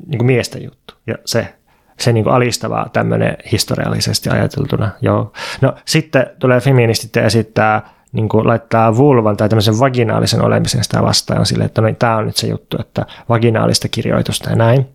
niin 0.07 0.19
kuin 0.19 0.27
miesten 0.27 0.65
juttu, 0.65 0.94
ja 1.07 1.15
se, 1.24 1.55
se 1.99 2.12
niin 2.12 2.24
kuin 2.24 2.35
alistava 2.35 2.86
tämmöinen 2.93 3.36
historiallisesti 3.53 4.31
ajateltuna. 4.31 4.90
Joo. 5.01 5.32
No 5.61 5.74
sitten 5.85 6.27
tulee 6.39 6.61
feministit 6.61 7.16
ja 7.16 7.23
esittää, 7.23 7.90
niin 8.12 8.28
kuin 8.28 8.47
laittaa 8.47 8.97
vulvan 8.97 9.36
tai 9.36 9.49
tämmöisen 9.49 9.78
vaginaalisen 9.78 10.43
olemisen 10.43 10.85
sitä 10.85 11.03
vastaan 11.03 11.40
on 11.40 11.47
silleen, 11.47 11.66
että 11.66 11.81
no, 11.81 11.86
niin, 11.86 11.97
tämä 11.97 12.16
on 12.16 12.27
nyt 12.27 12.36
se 12.36 12.47
juttu, 12.47 12.77
että 12.81 13.07
vaginaalista 13.28 13.89
kirjoitusta 13.89 14.51
ja 14.51 14.57
näin. 14.57 14.89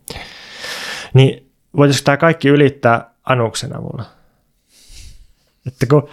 Niin 1.13 1.51
voitaisiinko 1.77 2.05
tämä 2.05 2.17
kaikki 2.17 2.49
ylittää 2.49 3.09
anuksen 3.23 3.77
avulla? 3.77 4.16
Että 5.67 5.85
kun 5.85 6.09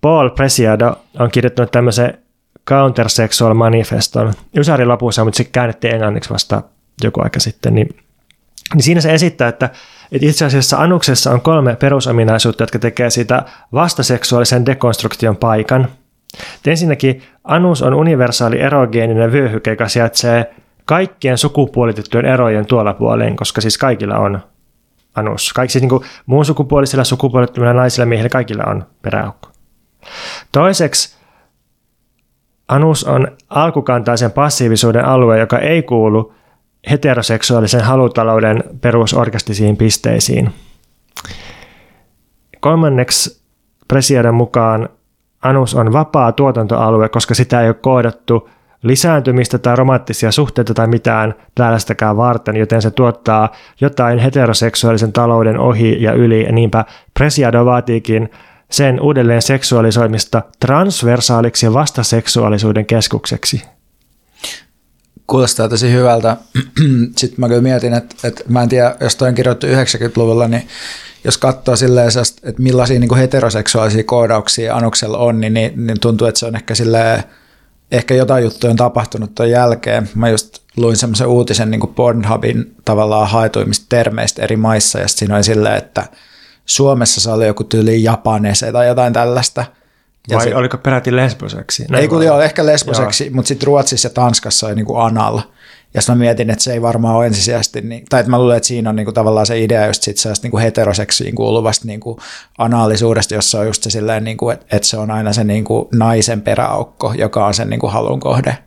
Paul 0.00 0.30
Presiado 0.30 0.94
on 1.18 1.30
kirjoittanut 1.30 1.70
tämmöisen 1.70 2.18
Countersexual 2.68 3.54
Manifeston, 3.54 4.32
Ysärin 4.56 4.88
lopussa, 4.88 5.24
mutta 5.24 5.36
se 5.36 5.44
käännettiin 5.44 5.94
englanniksi 5.94 6.30
vasta 6.30 6.62
joku 7.04 7.20
aika 7.22 7.40
sitten, 7.40 7.74
niin, 7.74 7.88
niin 8.74 8.82
siinä 8.82 9.00
se 9.00 9.14
esittää, 9.14 9.48
että, 9.48 9.70
että 10.12 10.26
itse 10.26 10.44
asiassa 10.44 10.76
annuksessa 10.76 11.30
on 11.30 11.40
kolme 11.40 11.76
perusominaisuutta, 11.76 12.62
jotka 12.62 12.78
tekee 12.78 13.10
siitä 13.10 13.42
vastaseksuaalisen 13.72 14.66
dekonstruktion 14.66 15.36
paikan. 15.36 15.88
Et 16.34 16.66
ensinnäkin 16.66 17.22
anus 17.44 17.82
on 17.82 17.94
universaali 17.94 18.60
erogeeninen 18.60 19.32
vyöhyke, 19.32 19.70
joka 19.70 19.88
sijaitsee 19.88 20.54
kaikkien 20.84 21.38
sukupuolitettujen 21.38 22.26
erojen 22.26 22.66
tuolla 22.66 22.94
puoleen, 22.94 23.36
koska 23.36 23.60
siis 23.60 23.78
kaikilla 23.78 24.18
on 24.18 24.40
anus. 25.14 25.52
Kaikki 25.52 25.72
siis 25.72 25.82
niin 25.82 25.88
kuin 25.88 26.04
muun 26.26 26.44
sukupuolisilla, 26.44 27.04
sukupuolettomilla 27.04 27.72
naisilla, 27.72 28.06
miehillä 28.06 28.28
kaikilla 28.28 28.64
on 28.66 28.86
peräaukko. 29.02 29.48
Toiseksi 30.52 31.16
anus 32.68 33.04
on 33.04 33.28
alkukantaisen 33.48 34.32
passiivisuuden 34.32 35.04
alue, 35.04 35.38
joka 35.38 35.58
ei 35.58 35.82
kuulu 35.82 36.34
heteroseksuaalisen 36.90 37.84
halutalouden 37.84 38.64
perusorkastisiin 38.80 39.76
pisteisiin. 39.76 40.50
Kolmanneksi 42.60 43.42
Presiadan 43.88 44.34
mukaan 44.34 44.88
anus 45.42 45.74
on 45.74 45.92
vapaa 45.92 46.32
tuotantoalue, 46.32 47.08
koska 47.08 47.34
sitä 47.34 47.60
ei 47.60 47.68
ole 47.68 47.74
koodattu– 47.74 48.48
lisääntymistä 48.82 49.58
tai 49.58 49.76
romanttisia 49.76 50.32
suhteita 50.32 50.74
tai 50.74 50.86
mitään 50.86 51.34
tällaistäkään 51.54 52.16
varten, 52.16 52.56
joten 52.56 52.82
se 52.82 52.90
tuottaa 52.90 53.56
jotain 53.80 54.18
heteroseksuaalisen 54.18 55.12
talouden 55.12 55.58
ohi 55.58 56.02
ja 56.02 56.12
yli, 56.12 56.44
ja 56.44 56.52
niinpä 56.52 56.84
Presiado 57.14 57.64
vaatiikin 57.64 58.30
sen 58.70 59.00
uudelleen 59.00 59.42
seksuaalisoimista 59.42 60.42
transversaaliksi 60.60 61.66
ja 61.66 61.72
vastaseksuaalisuuden 61.72 62.86
keskukseksi. 62.86 63.62
Kuulostaa 65.26 65.68
tosi 65.68 65.92
hyvältä. 65.92 66.36
Sitten 67.16 67.40
mä 67.40 67.48
kyllä 67.48 67.60
mietin, 67.60 67.94
että, 67.94 68.28
että 68.28 68.44
mä 68.48 68.62
en 68.62 68.68
tiedä, 68.68 68.96
jos 69.00 69.16
toi 69.16 69.28
on 69.28 69.34
kirjoittu 69.34 69.66
90-luvulla, 69.66 70.48
niin 70.48 70.68
jos 71.24 71.38
katsoo 71.38 71.76
silleen, 71.76 72.08
että 72.42 72.62
millaisia 72.62 73.00
niin 73.00 73.16
heteroseksuaalisia 73.16 74.04
koodauksia 74.04 74.76
Anuksella 74.76 75.18
on, 75.18 75.40
niin, 75.40 75.54
niin, 75.54 75.86
niin 75.86 76.00
tuntuu, 76.00 76.26
että 76.26 76.40
se 76.40 76.46
on 76.46 76.56
ehkä 76.56 76.74
silleen 76.74 77.24
ehkä 77.92 78.14
jotain 78.14 78.44
juttuja 78.44 78.70
on 78.70 78.76
tapahtunut 78.76 79.34
tuon 79.34 79.50
jälkeen. 79.50 80.08
Mä 80.14 80.28
just 80.28 80.58
luin 80.76 80.96
semmoisen 80.96 81.26
uutisen 81.26 81.70
niin 81.70 81.80
kuin 81.80 81.94
Pornhubin 81.94 82.74
tavallaan 82.84 83.28
haetuimmista 83.28 83.86
termeistä 83.88 84.42
eri 84.42 84.56
maissa, 84.56 84.98
ja 84.98 85.08
siinä 85.08 85.34
oli 85.36 85.44
silleen, 85.44 85.76
että 85.76 86.04
Suomessa 86.66 87.20
se 87.20 87.30
oli 87.30 87.46
joku 87.46 87.64
tyyli 87.64 88.02
japanese 88.02 88.72
tai 88.72 88.86
jotain 88.86 89.12
tällaista, 89.12 89.64
Ja 90.28 90.36
Vai 90.36 90.44
se- 90.44 90.54
oliko 90.56 90.78
peräti 90.78 91.16
lesboseksi? 91.16 91.86
Ei 91.96 92.08
kun 92.08 92.24
joo, 92.24 92.40
ehkä 92.40 92.66
lesboseksi, 92.66 93.30
mutta 93.30 93.48
sitten 93.48 93.66
Ruotsissa 93.66 94.06
ja 94.06 94.10
Tanskassa 94.14 94.66
on 94.66 94.76
niinku 94.76 94.96
anal. 94.96 95.40
Ja 95.94 96.00
sitten 96.02 96.16
mä 96.16 96.20
mietin, 96.20 96.50
että 96.50 96.64
se 96.64 96.72
ei 96.72 96.82
varmaan 96.82 97.16
ole 97.16 97.26
ensisijaisesti, 97.26 97.80
niin, 97.80 98.04
tai 98.10 98.20
että 98.20 98.30
mä 98.30 98.38
luulen, 98.38 98.56
että 98.56 98.66
siinä 98.66 98.90
on 98.90 98.96
niinku 98.96 99.12
tavallaan 99.12 99.46
se 99.46 99.60
idea 99.60 99.86
just 99.86 100.02
sit 100.02 100.16
niinku 100.42 100.58
heteroseksiin 100.58 101.34
kuuluvasta 101.34 101.86
niinku 101.86 102.18
anaalisuudesta, 102.58 103.34
jossa 103.34 103.60
on 103.60 103.66
just 103.66 103.82
se 103.82 103.90
silleen, 103.90 104.24
niinku, 104.24 104.50
että, 104.50 104.66
että 104.76 104.88
se 104.88 104.96
on 104.96 105.10
aina 105.10 105.32
se 105.32 105.44
niinku 105.44 105.88
naisen 105.94 106.42
peräaukko, 106.42 107.12
joka 107.18 107.46
on 107.46 107.54
sen 107.54 107.70
niinku 107.70 107.86
halun 107.86 108.20
kohde. 108.20 108.58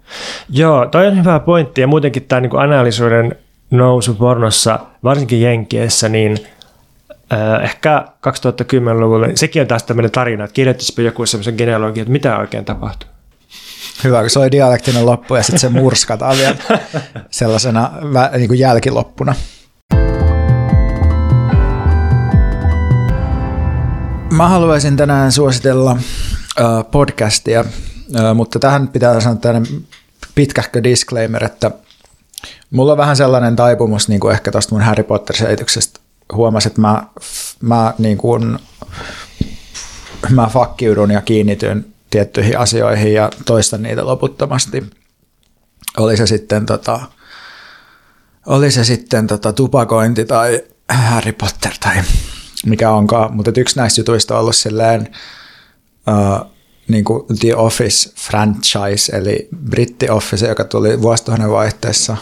Joo, 0.50 0.86
toi 0.86 1.08
on 1.08 1.18
hyvä 1.18 1.40
pointti 1.40 1.82
ja 1.82 1.88
muutenkin 1.88 2.24
tämä 2.24 2.42
niinku 2.42 2.58
analysoiden 2.58 3.36
nousu 3.72 4.14
pornossa, 4.14 4.80
varsinkin 5.04 5.42
Jenkeissä, 5.42 6.10
niin 6.10 6.38
äh, 7.34 7.64
ehkä 7.64 8.06
2010-luvulla, 8.28 9.28
sekin 9.36 9.62
on 9.62 9.68
taas 9.68 9.84
tämmöinen 9.84 10.12
tarina, 10.12 10.44
että 10.44 10.54
kirjoittaisipa 10.54 11.02
joku 11.02 11.26
semmoisen 11.26 11.56
genealogian, 11.58 12.02
että 12.02 12.12
mitä 12.12 12.38
oikein 12.38 12.66
tapahtui. 12.66 13.15
Hyvä, 14.04 14.22
kun 14.22 14.30
se 14.30 14.40
oli 14.40 14.52
dialektinen 14.52 15.06
loppu 15.06 15.36
ja 15.36 15.44
sitten 15.44 15.60
se 15.60 15.70
murskataan 15.70 16.38
vielä 16.38 16.56
sellaisena 17.32 17.92
vä, 18.14 18.30
niinku 18.38 18.54
jälkiloppuna. 18.54 19.36
Mä 24.32 24.48
haluaisin 24.48 24.98
tänään 24.98 25.32
suositella 25.32 25.98
podcastia, 26.92 27.66
mutta 28.36 28.60
tähän 28.60 28.88
pitää 28.88 29.22
sanoa 29.22 29.40
tämmöinen 29.40 29.86
pitkähkö 30.36 30.84
disclaimer, 30.84 31.44
että 31.44 31.72
mulla 32.72 32.92
on 32.92 32.98
vähän 32.98 33.16
sellainen 33.16 33.56
taipumus, 33.56 34.08
niin 34.08 34.20
kuin 34.20 34.34
ehkä 34.34 34.52
tuosta 34.52 34.76
mun 34.76 34.82
Harry 34.82 35.04
Potter-selityksestä 35.04 36.00
huomasin, 36.34 36.70
että 36.70 36.82
mä, 36.82 37.04
mä, 37.62 37.94
niin 37.98 38.18
kuin, 38.18 38.60
mä 40.30 40.50
fakkiudun 40.54 41.12
ja 41.12 41.22
kiinnityn 41.22 41.95
tiettyihin 42.16 42.60
asioihin 42.60 43.14
ja 43.14 43.30
toistan 43.46 43.84
niitä 43.84 44.06
loputtomasti. 44.06 44.84
Oli 45.98 46.18
se 46.18 46.28
sitten, 46.28 46.66
tota, 46.66 47.00
oli 48.46 48.72
se 48.72 48.84
sitten 48.84 49.28
tota, 49.28 49.54
tupakointi 49.54 50.26
tai 50.26 50.64
Harry 50.90 51.32
Potter 51.32 51.72
tai 51.80 51.96
mikä 52.66 52.92
onkaan, 52.92 53.36
mutta 53.36 53.52
yksi 53.58 53.78
näistä 53.78 54.02
jutuista 54.02 54.34
on 54.34 54.40
ollut 54.40 54.56
silleen 54.56 55.10
uh, 56.08 56.52
niin 56.88 57.06
kuin 57.06 57.24
The 57.40 57.56
Office 57.56 58.10
franchise, 58.16 59.18
eli 59.18 59.48
Britti 59.70 60.10
Office, 60.10 60.48
joka 60.48 60.64
tuli 60.64 61.02
vuosituhannen 61.02 61.52
vaihteessa, 61.52 62.18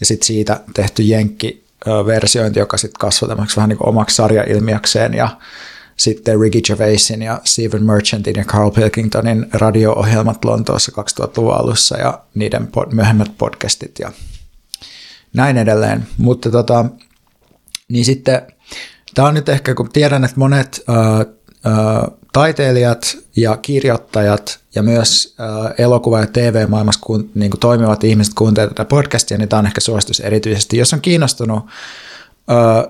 ja 0.00 0.06
sitten 0.06 0.26
siitä 0.26 0.60
tehty 0.74 1.02
jenkki 1.02 1.64
versiointi, 2.06 2.58
joka 2.58 2.76
sitten 2.76 2.98
kasvoi 2.98 3.28
tämmöiseksi 3.28 3.56
vähän 3.56 3.68
niin 3.68 3.78
kuin 3.78 3.88
omaksi 3.88 4.16
sarjailmiökseen, 4.16 5.14
ja 5.14 5.28
sitten 6.02 6.40
Ricky 6.40 6.60
Gervaisin 6.60 7.22
ja 7.22 7.40
Stephen 7.44 7.84
Merchantin 7.84 8.36
ja 8.36 8.44
Carl 8.44 8.70
Pilkingtonin 8.70 9.46
radio-ohjelmat 9.52 10.44
Lontoossa 10.44 10.92
2000-luvun 11.02 11.54
alussa 11.54 11.98
ja 11.98 12.20
niiden 12.34 12.68
pod- 12.76 12.94
myöhemmät 12.94 13.38
podcastit 13.38 13.98
ja 13.98 14.12
näin 15.34 15.58
edelleen. 15.58 16.06
Mutta 16.18 16.50
tota, 16.50 16.84
niin 17.88 18.04
sitten 18.04 18.42
tämä 19.14 19.28
on 19.28 19.34
nyt 19.34 19.48
ehkä, 19.48 19.74
kun 19.74 19.88
tiedän, 19.92 20.24
että 20.24 20.38
monet 20.40 20.84
ää, 20.88 20.96
ää, 21.64 22.08
taiteilijat 22.32 23.16
ja 23.36 23.56
kirjoittajat 23.56 24.60
ja 24.74 24.82
myös 24.82 25.34
ää, 25.38 25.74
elokuva- 25.78 26.20
ja 26.20 26.26
TV-maailmassa 26.26 27.00
kun, 27.04 27.30
niin 27.34 27.50
kuin 27.50 27.60
toimivat 27.60 28.04
ihmiset 28.04 28.34
kuuntelevat 28.34 28.74
tätä 28.74 28.88
podcastia, 28.88 29.38
niin 29.38 29.48
tämä 29.48 29.58
on 29.58 29.66
ehkä 29.66 29.80
suositus 29.80 30.20
erityisesti. 30.20 30.76
Jos 30.76 30.92
on 30.92 31.00
kiinnostunut, 31.00 31.66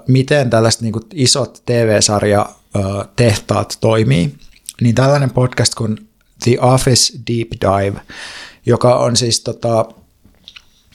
miten 0.08 0.50
tällaiset 0.50 0.80
niin 0.80 0.92
kuin 0.92 1.04
isot 1.14 1.62
TV-sarja 1.66 2.46
tehtaat 3.16 3.78
toimii, 3.80 4.34
niin 4.80 4.94
tällainen 4.94 5.30
podcast 5.30 5.74
kuin 5.74 6.08
The 6.44 6.60
Office 6.60 7.12
Deep 7.26 7.48
Dive, 7.60 8.00
joka 8.66 8.96
on 8.96 9.16
siis 9.16 9.40
tota, 9.40 9.86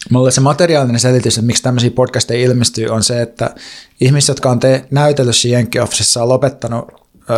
Mulle 0.09 0.31
se 0.31 0.41
materiaalinen 0.41 0.99
selitys, 0.99 1.37
että 1.37 1.45
miksi 1.45 1.63
tämmöisiä 1.63 1.91
podcasteja 1.91 2.45
ilmestyy, 2.45 2.87
on 2.87 3.03
se, 3.03 3.21
että 3.21 3.55
ihmiset, 4.01 4.27
jotka 4.27 4.49
on 4.49 4.59
te- 4.59 4.85
näytellyt 4.91 5.45
Jenkki 5.45 5.79
Officessa, 5.79 6.23
on 6.23 6.29
lopettanut 6.29 6.91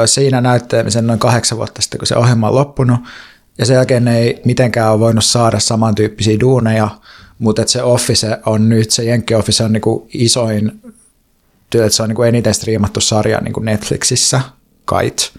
siinä 0.06 0.42
näyttelemisen 0.42 1.08
noin 1.08 1.20
kahdeksan 1.20 1.58
vuotta 1.58 1.82
sitten, 1.82 1.98
kun 2.00 2.08
se 2.08 2.16
ohjelma 2.16 2.48
on 2.48 2.56
loppunut, 2.56 3.00
ja 3.58 3.66
sen 3.66 3.76
jälkeen 3.76 4.08
ei 4.08 4.42
mitenkään 4.46 4.92
ole 4.92 5.00
voinut 5.00 5.26
saada 5.26 5.60
samantyyppisiä 5.60 6.40
duuneja, 6.40 6.90
mutta 7.40 7.64
se 7.66 7.84
Office 7.84 8.38
on 8.46 8.70
nyt, 8.70 8.92
se 8.92 9.04
Jenkki 9.04 9.36
Office 9.36 9.64
on 9.64 9.74
niinku 9.74 10.08
isoin, 10.14 10.82
että 11.74 11.90
se 11.90 12.04
on 12.04 12.10
niinku 12.10 12.24
eniten 12.24 12.54
striimattu 12.54 13.02
sarja 13.02 13.42
niinku 13.42 13.60
Netflixissä, 13.60 14.42
kait. 14.86 15.32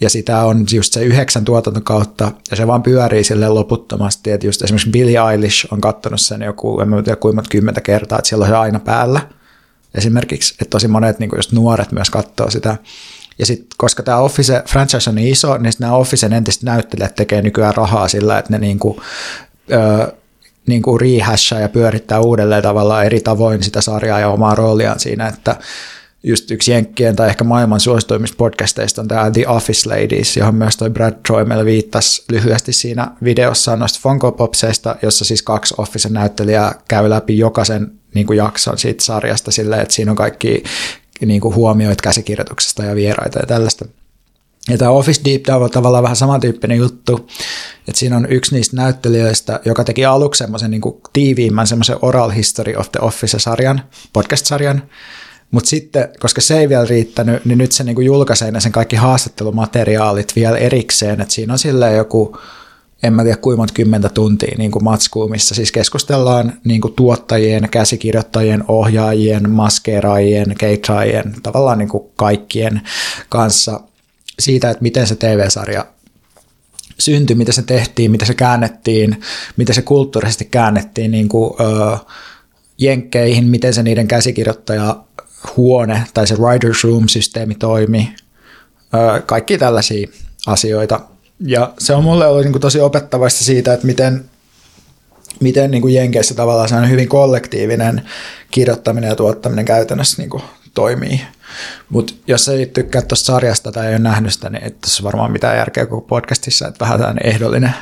Ja 0.00 0.10
sitä 0.10 0.44
on 0.44 0.66
just 0.72 0.92
se 0.92 1.04
yhdeksän 1.04 1.44
tuotantokautta, 1.44 2.32
ja 2.50 2.56
se 2.56 2.66
vaan 2.66 2.82
pyörii 2.82 3.24
sille 3.24 3.48
loputtomasti, 3.48 4.30
että 4.30 4.46
just 4.46 4.62
esimerkiksi 4.62 4.90
Billie 4.90 5.30
Eilish 5.30 5.66
on 5.72 5.80
kattonut 5.80 6.20
sen 6.20 6.42
joku, 6.42 6.80
en 6.80 6.88
mä 6.88 7.02
tiedä 7.02 7.16
kuinka 7.16 7.42
kymmentä 7.50 7.80
kertaa, 7.80 8.18
että 8.18 8.28
siellä 8.28 8.42
on 8.42 8.48
se 8.48 8.56
aina 8.56 8.80
päällä. 8.80 9.20
Esimerkiksi, 9.94 10.54
että 10.54 10.70
tosi 10.70 10.88
monet 10.88 11.18
niin 11.18 11.30
just 11.36 11.52
nuoret 11.52 11.92
myös 11.92 12.10
katsoo 12.10 12.50
sitä. 12.50 12.76
Ja 13.38 13.46
sitten, 13.46 13.68
koska 13.76 14.02
tämä 14.02 14.18
Office 14.18 14.62
franchise 14.68 15.10
on 15.10 15.16
niin 15.16 15.32
iso, 15.32 15.58
niin 15.58 15.72
nämä 15.78 15.92
Officen 15.92 16.32
entiset 16.32 16.62
näyttelijät 16.62 17.14
tekee 17.14 17.42
nykyään 17.42 17.74
rahaa 17.74 18.08
sillä, 18.08 18.38
että 18.38 18.52
ne 18.52 18.58
niin 18.58 18.78
kuin, 18.78 19.00
ö, 19.72 20.12
niin 20.66 20.82
kuin 20.82 21.00
ja 21.60 21.68
pyörittää 21.68 22.20
uudelleen 22.20 22.62
tavallaan 22.62 23.06
eri 23.06 23.20
tavoin 23.20 23.62
sitä 23.62 23.80
sarjaa 23.80 24.20
ja 24.20 24.28
omaa 24.28 24.54
rooliaan 24.54 25.00
siinä, 25.00 25.26
että 25.26 25.56
just 26.22 26.50
yksi 26.50 26.72
Jenkkien 26.72 27.16
tai 27.16 27.28
ehkä 27.28 27.44
maailman 27.44 27.80
suosituimmista 27.80 28.36
podcasteista 28.36 29.00
on 29.02 29.08
tämä 29.08 29.30
The 29.30 29.48
Office 29.48 29.88
Ladies, 29.88 30.36
johon 30.36 30.54
myös 30.54 30.76
toi 30.76 30.90
Brad 30.90 31.14
Troimel 31.26 31.64
viittasi 31.64 32.24
lyhyesti 32.32 32.72
siinä 32.72 33.10
videossaan 33.24 33.78
noista 33.78 33.98
Funko 34.02 34.32
Popseista, 34.32 34.96
jossa 35.02 35.24
siis 35.24 35.42
kaksi 35.42 35.74
Officen 35.78 36.12
näyttelijää 36.12 36.74
käy 36.88 37.10
läpi 37.10 37.38
jokaisen 37.38 37.92
niin 38.14 38.26
kuin 38.26 38.36
jakson 38.36 38.78
siitä 38.78 39.04
sarjasta 39.04 39.50
silleen, 39.50 39.82
että 39.82 39.94
siinä 39.94 40.10
on 40.12 40.16
kaikki 40.16 40.62
niin 41.26 41.40
kuin 41.40 41.54
huomioit 41.54 42.00
käsikirjoituksesta 42.00 42.84
ja 42.84 42.94
vieraita 42.94 43.38
ja 43.38 43.46
tällaista. 43.46 43.84
Ja 44.68 44.78
tämä 44.78 44.90
Office 44.90 45.20
Deep 45.24 45.42
Dive 45.46 45.64
on 45.64 45.70
tavallaan 45.70 46.02
vähän 46.02 46.16
samantyyppinen 46.16 46.78
juttu, 46.78 47.16
että 47.88 47.98
siinä 47.98 48.16
on 48.16 48.26
yksi 48.30 48.54
niistä 48.54 48.76
näyttelijöistä, 48.76 49.60
joka 49.64 49.84
teki 49.84 50.04
aluksi 50.04 50.38
semmoisen 50.38 50.70
niin 50.70 50.82
tiiviimmän 51.12 51.66
semmoisen 51.66 51.96
Oral 52.02 52.30
History 52.30 52.74
of 52.76 52.92
the 52.92 53.00
Office-sarjan, 53.00 53.80
podcast-sarjan, 54.12 54.82
mutta 55.50 55.68
sitten, 55.68 56.08
koska 56.20 56.40
se 56.40 56.58
ei 56.58 56.68
vielä 56.68 56.84
riittänyt, 56.84 57.44
niin 57.44 57.58
nyt 57.58 57.72
se 57.72 57.84
niinku 57.84 58.00
julkaisee 58.00 58.50
ne 58.50 58.60
sen 58.60 58.72
kaikki 58.72 58.96
haastattelumateriaalit 58.96 60.32
vielä 60.36 60.58
erikseen, 60.58 61.20
että 61.20 61.34
siinä 61.34 61.52
on 61.52 61.58
silleen 61.58 61.96
joku, 61.96 62.38
en 63.02 63.12
mä 63.12 63.22
tiedä 63.22 63.36
kuinka 63.36 63.56
monta 63.56 63.74
kymmentä 63.74 64.08
tuntia 64.08 64.54
niin 64.58 64.70
kuin 64.70 64.84
matskuu, 64.84 65.28
missä 65.28 65.54
siis 65.54 65.72
keskustellaan 65.72 66.52
niin 66.64 66.80
kuin 66.80 66.94
tuottajien, 66.94 67.68
käsikirjoittajien, 67.70 68.64
ohjaajien, 68.68 69.50
maskeeraajien, 69.50 70.54
keitraajien, 70.58 71.34
tavallaan 71.42 71.78
niin 71.78 71.88
kuin 71.88 72.04
kaikkien 72.16 72.80
kanssa 73.28 73.80
siitä, 74.38 74.70
että 74.70 74.82
miten 74.82 75.06
se 75.06 75.16
TV-sarja 75.16 75.86
syntyi, 76.98 77.36
miten 77.36 77.54
se 77.54 77.62
tehtiin, 77.62 78.10
miten 78.10 78.26
se 78.26 78.34
käännettiin, 78.34 79.20
miten 79.56 79.74
se 79.74 79.82
kulttuurisesti 79.82 80.44
käännettiin 80.44 81.10
niin 81.10 81.28
kuin, 81.28 81.54
ö, 81.60 81.98
jenkkeihin, 82.78 83.46
miten 83.46 83.74
se 83.74 83.82
niiden 83.82 84.08
käsikirjoittaja 84.08 84.96
huone 85.56 86.04
tai 86.14 86.26
se 86.26 86.34
writer's 86.34 86.84
room-systeemi 86.84 87.54
toimi, 87.54 88.14
ö, 88.94 89.22
kaikki 89.22 89.58
tällaisia 89.58 90.08
asioita. 90.46 91.00
Ja 91.40 91.72
se 91.78 91.94
on 91.94 92.04
mulle 92.04 92.26
ollut 92.26 92.44
niin 92.44 92.52
kuin 92.52 92.62
tosi 92.62 92.80
opettavaista 92.80 93.44
siitä, 93.44 93.74
että 93.74 93.86
miten, 93.86 94.24
miten 95.40 95.70
niin 95.70 95.82
kuin 95.82 95.94
Jenkeissä 95.94 96.34
tavallaan 96.34 96.68
se 96.68 96.74
on 96.74 96.90
hyvin 96.90 97.08
kollektiivinen 97.08 98.02
kirjoittaminen 98.50 99.08
ja 99.08 99.16
tuottaminen 99.16 99.64
käytännössä 99.64 100.22
niin 100.22 100.30
kuin 100.30 100.42
toimii. 100.74 101.20
Mutta 101.88 102.14
jos 102.26 102.48
ei 102.48 102.66
tykkää 102.66 103.02
tuosta 103.02 103.26
sarjasta 103.26 103.72
tai 103.72 103.86
ei 103.86 103.92
ole 103.92 103.98
nähnyt 103.98 104.32
sitä, 104.32 104.50
niin 104.50 104.64
ei 104.64 104.70
tässä 104.70 105.02
varmaan 105.02 105.32
mitään 105.32 105.56
järkeä 105.56 105.86
koko 105.86 106.06
podcastissa, 106.06 106.68
että 106.68 106.84
vähän 106.84 106.98
tämmöinen 106.98 107.26
ehdollinen 107.26 107.74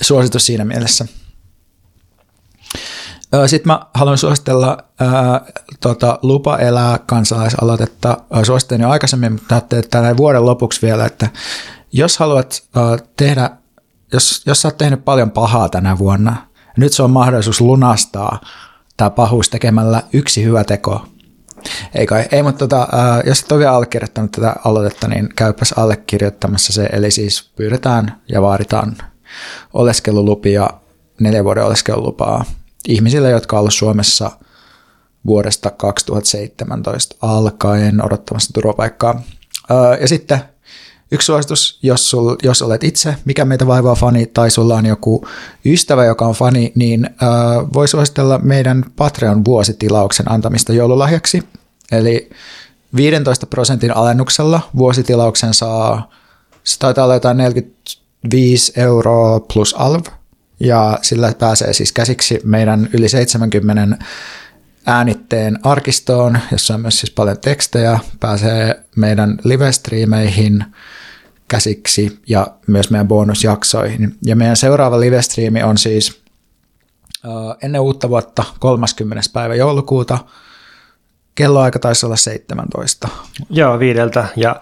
suositus 0.00 0.46
siinä 0.46 0.64
mielessä. 0.64 1.06
Sitten 3.46 3.72
mä 3.72 3.80
haluan 3.94 4.18
suositella 4.18 4.78
ää, 5.00 5.40
tota, 5.80 6.18
Lupa 6.22 6.58
elää 6.58 6.98
kansalaisaloitetta. 6.98 8.16
Ää, 8.30 8.44
Suosittelin 8.44 8.82
jo 8.82 8.90
aikaisemmin, 8.90 9.32
mutta 9.32 9.54
ajattelin, 9.54 9.84
että 9.84 10.00
näin 10.00 10.16
vuoden 10.16 10.46
lopuksi 10.46 10.82
vielä, 10.82 11.06
että 11.06 11.28
jos 11.92 12.18
haluat 12.18 12.62
ää, 12.76 12.98
tehdä, 13.16 13.50
jos, 14.12 14.42
jos 14.46 14.62
sä 14.62 14.68
oot 14.68 14.78
tehnyt 14.78 15.04
paljon 15.04 15.30
pahaa 15.30 15.68
tänä 15.68 15.98
vuonna, 15.98 16.36
nyt 16.76 16.92
se 16.92 17.02
on 17.02 17.10
mahdollisuus 17.10 17.60
lunastaa 17.60 18.40
tämä 18.96 19.10
pahuus 19.10 19.48
tekemällä 19.50 20.02
yksi 20.12 20.44
hyvä 20.44 20.64
teko. 20.64 21.06
Ei 21.94 22.06
kai, 22.06 22.24
ei, 22.32 22.42
mutta 22.42 22.68
tota, 22.68 22.88
ää, 22.92 23.22
jos 23.26 23.40
et 23.40 23.52
ole 23.52 23.58
vielä 23.58 23.72
allekirjoittanut 23.72 24.32
tätä 24.32 24.56
aloitetta, 24.64 25.08
niin 25.08 25.28
käypäs 25.36 25.72
allekirjoittamassa 25.72 26.72
se. 26.72 26.84
Eli 26.92 27.10
siis 27.10 27.50
pyydetään 27.56 28.20
ja 28.28 28.42
vaaditaan 28.42 28.96
oleskelulupia, 29.74 30.70
neljän 31.20 31.44
vuoden 31.44 31.64
oleskelulupaa 31.64 32.44
ihmisille, 32.88 33.30
jotka 33.30 33.58
ovat 33.58 33.72
Suomessa 33.74 34.30
vuodesta 35.26 35.70
2017 35.70 37.16
alkaen 37.22 38.04
odottamassa 38.04 38.52
turvapaikkaa. 38.52 39.22
Öö, 39.70 39.96
Ja 40.00 40.08
sitten 40.08 40.40
yksi 41.12 41.26
suositus, 41.26 41.78
jos, 41.82 42.10
sul, 42.10 42.36
jos 42.42 42.62
olet 42.62 42.84
itse, 42.84 43.14
mikä 43.24 43.44
meitä 43.44 43.66
vaivaa 43.66 43.94
fani, 43.94 44.26
tai 44.26 44.50
sulla 44.50 44.74
on 44.74 44.86
joku 44.86 45.26
ystävä, 45.64 46.04
joka 46.04 46.26
on 46.26 46.34
fani, 46.34 46.72
niin 46.74 47.04
äh, 47.04 47.72
voi 47.72 47.88
suositella 47.88 48.38
meidän 48.38 48.84
Patreon 48.96 49.44
vuositilauksen 49.44 50.32
antamista 50.32 50.72
joululahjaksi. 50.72 51.42
Eli 51.92 52.30
15 52.96 53.46
prosentin 53.46 53.96
alennuksella 53.96 54.60
vuositilauksen 54.76 55.54
saa, 55.54 56.10
se 56.64 56.78
taitaa 56.78 57.04
olla 57.04 57.14
jotain 57.14 57.36
45 57.36 58.72
euroa 58.76 59.40
plus 59.40 59.74
alv, 59.74 60.02
ja 60.60 60.98
sillä 61.02 61.32
pääsee 61.38 61.72
siis 61.72 61.92
käsiksi 61.92 62.40
meidän 62.44 62.88
yli 62.92 63.08
70 63.08 63.98
äänitteen 64.86 65.58
arkistoon, 65.62 66.38
jossa 66.52 66.74
on 66.74 66.80
myös 66.80 67.00
siis 67.00 67.10
paljon 67.10 67.38
tekstejä, 67.38 67.98
pääsee 68.20 68.80
meidän 68.96 69.38
livestriimeihin 69.44 70.64
käsiksi 71.48 72.18
ja 72.28 72.46
myös 72.66 72.90
meidän 72.90 73.08
bonusjaksoihin. 73.08 74.16
Ja 74.24 74.36
meidän 74.36 74.56
seuraava 74.56 75.00
livestriimi 75.00 75.62
on 75.62 75.78
siis 75.78 76.22
ennen 77.62 77.80
uutta 77.80 78.08
vuotta 78.08 78.44
30. 78.58 79.22
päivä 79.32 79.54
joulukuuta. 79.54 80.18
Kelloaika 81.34 81.78
taisi 81.78 82.06
olla 82.06 82.16
17. 82.16 83.08
Joo, 83.50 83.78
viideltä. 83.78 84.26
Ja 84.36 84.60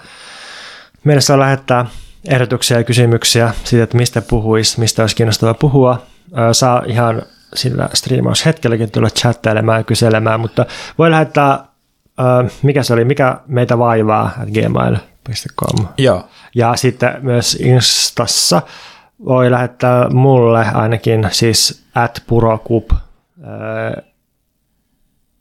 meille 1.04 1.20
saa 1.20 1.38
lähettää 1.38 1.86
ehdotuksia 2.28 2.76
ja 2.76 2.84
kysymyksiä 2.84 3.54
siitä, 3.64 3.84
että 3.84 3.96
mistä 3.96 4.22
puhuisi, 4.22 4.80
mistä 4.80 5.02
olisi 5.02 5.16
kiinnostava 5.16 5.54
puhua. 5.54 6.06
Saa 6.52 6.82
ihan 6.86 7.22
sillä 7.54 7.88
striimaushetkelläkin 7.94 8.90
tulla 8.90 9.10
chattailemaan 9.10 9.80
ja 9.80 9.84
kyselemään, 9.84 10.40
mutta 10.40 10.66
voi 10.98 11.10
lähettää, 11.10 11.64
mikä 12.62 12.82
se 12.82 12.92
oli, 12.92 13.04
mikä 13.04 13.40
meitä 13.46 13.78
vaivaa, 13.78 14.30
gmail.com. 15.26 15.86
Joo. 15.98 16.28
Ja 16.54 16.76
sitten 16.76 17.10
myös 17.20 17.54
Instassa 17.54 18.62
voi 19.24 19.50
lähettää 19.50 20.08
mulle 20.08 20.66
ainakin 20.74 21.28
siis 21.32 21.84
at 21.94 22.22
purokup 22.26 22.90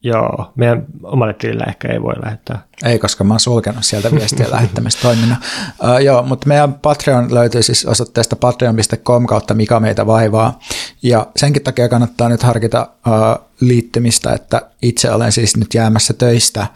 Joo, 0.06 0.52
meidän 0.56 0.86
omalle 1.04 1.34
tilille 1.34 1.64
ehkä 1.64 1.88
ei 1.88 2.02
voi 2.02 2.14
lähettää. 2.24 2.64
Ei, 2.84 3.00
koska 3.00 3.24
mä 3.24 3.34
oon 3.34 3.40
sulkenut 3.40 3.86
sieltä 3.86 4.12
viestiä 4.12 4.52
lähettämistä 4.52 5.02
toiminnan. 5.02 5.38
Uh, 5.84 5.98
joo, 5.98 6.24
mutta 6.24 6.48
meidän 6.48 6.74
Patreon 6.74 7.34
löytyy 7.34 7.64
siis 7.64 7.86
osoitteesta 7.86 8.36
patreon.com 8.36 9.26
kautta 9.26 9.54
mikä 9.54 9.80
meitä 9.80 10.08
vaivaa. 10.08 10.60
Ja 11.04 11.28
senkin 11.36 11.64
takia 11.64 11.90
kannattaa 11.90 12.30
nyt 12.30 12.44
harkita 12.44 12.90
uh, 13.08 13.46
liittymistä, 13.62 14.34
että 14.34 14.62
itse 14.82 15.12
olen 15.12 15.32
siis 15.32 15.58
nyt 15.58 15.74
jäämässä 15.74 16.14
töistä 16.14 16.68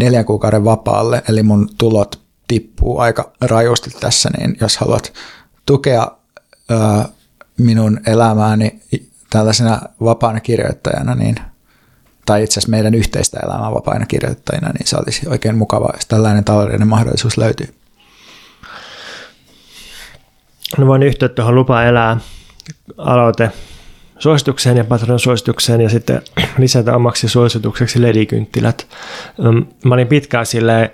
neljän 0.00 0.24
kuukauden 0.24 0.64
vapaalle, 0.64 1.22
eli 1.28 1.42
mun 1.42 1.68
tulot 1.78 2.23
tippuu 2.54 2.98
aika 2.98 3.32
rajusti 3.40 3.90
tässä, 4.00 4.30
niin 4.38 4.56
jos 4.60 4.76
haluat 4.76 5.12
tukea 5.66 6.08
uh, 6.72 7.12
minun 7.58 8.00
elämääni 8.06 8.80
tällaisena 9.30 9.80
vapaana 10.00 10.40
kirjoittajana, 10.40 11.14
niin– 11.14 11.36
tai 12.26 12.42
itse 12.42 12.52
asiassa 12.52 12.70
meidän 12.70 12.94
yhteistä 12.94 13.40
elämää 13.44 13.70
vapaina 13.70 14.06
kirjoittajina, 14.06 14.68
niin 14.68 14.86
se 14.86 14.96
olisi 14.96 15.28
oikein 15.28 15.56
mukavaa, 15.56 15.92
jos 15.94 16.06
tällainen 16.06 16.44
taloudellinen 16.44 16.88
mahdollisuus 16.88 17.38
löytyy. 17.38 17.74
No 20.78 20.86
voin 20.86 21.02
yhtyä 21.02 21.28
tuohon 21.28 21.54
Lupa 21.54 21.82
elää 21.82 22.16
aloite 22.98 23.50
suositukseen 24.18 24.76
ja 24.76 24.84
Patreon 24.84 25.20
suositukseen 25.20 25.80
ja 25.80 25.88
sitten 25.88 26.22
lisätä 26.58 26.96
omaksi 26.96 27.28
suositukseksi 27.28 28.02
ledikynttilät. 28.02 28.86
Mä 29.84 29.94
olin 29.94 30.08
pitkään 30.08 30.46
silleen 30.46 30.90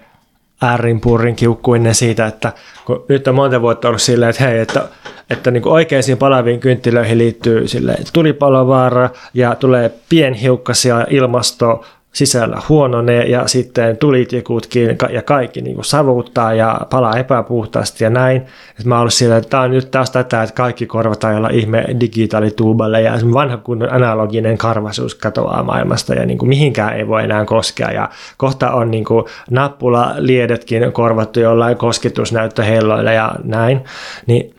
äärin 0.62 1.00
purrin 1.00 1.36
kiukkuinen 1.36 1.94
siitä, 1.94 2.26
että 2.26 2.52
kun 2.84 3.04
nyt 3.08 3.28
on 3.28 3.34
monta 3.34 3.60
vuotta 3.60 3.88
ollut 3.88 4.02
silleen, 4.02 4.30
että 4.30 4.44
hei, 4.44 4.58
että, 4.58 4.88
että 5.30 5.50
niin 5.50 5.68
oikeisiin 5.68 6.18
palaviin 6.18 6.60
kynttilöihin 6.60 7.18
liittyy 7.18 7.68
sille 7.68 7.96
tulipalovaara 8.12 9.10
ja 9.34 9.54
tulee 9.54 9.90
pienhiukkasia 10.08 11.06
ilmasto 11.10 11.84
sisällä 12.12 12.62
huononee 12.68 13.26
ja 13.26 13.48
sitten 13.48 13.96
tulitikutkin 13.96 14.98
ja 15.10 15.22
kaikki 15.22 15.62
niin 15.62 15.74
kuin 15.74 15.84
savuuttaa 15.84 16.54
ja 16.54 16.80
palaa 16.90 17.16
epäpuhtaasti 17.16 18.04
ja 18.04 18.10
näin. 18.10 18.42
Et 18.80 18.84
mä 18.84 19.00
ollut 19.00 19.14
sillä, 19.14 19.36
että 19.36 19.50
tämä 19.50 19.62
on 19.62 19.70
nyt 19.70 19.90
taas 19.90 20.10
tätä, 20.10 20.42
että 20.42 20.54
kaikki 20.54 20.86
korvataan 20.86 21.34
jolla 21.34 21.48
ihme 21.48 21.84
digitaalituuballe 22.00 23.00
ja 23.00 23.12
vanha 23.34 23.56
kunnon 23.56 23.92
analoginen 23.92 24.58
karvaisuus 24.58 25.14
katoaa 25.14 25.62
maailmasta 25.62 26.14
ja 26.14 26.26
niin 26.26 26.38
kuin 26.38 26.48
mihinkään 26.48 26.96
ei 26.96 27.08
voi 27.08 27.24
enää 27.24 27.44
koskea 27.44 27.90
ja 27.90 28.08
kohta 28.36 28.70
on 28.70 28.90
niin 28.90 29.04
kuin 29.04 29.24
nappulaliedetkin 29.50 30.92
korvattu 30.92 31.40
jollain 31.40 31.76
kosketusnäyttöhelloilla 31.76 33.12
ja 33.12 33.34
näin. 33.44 33.84
Niin 34.26 34.54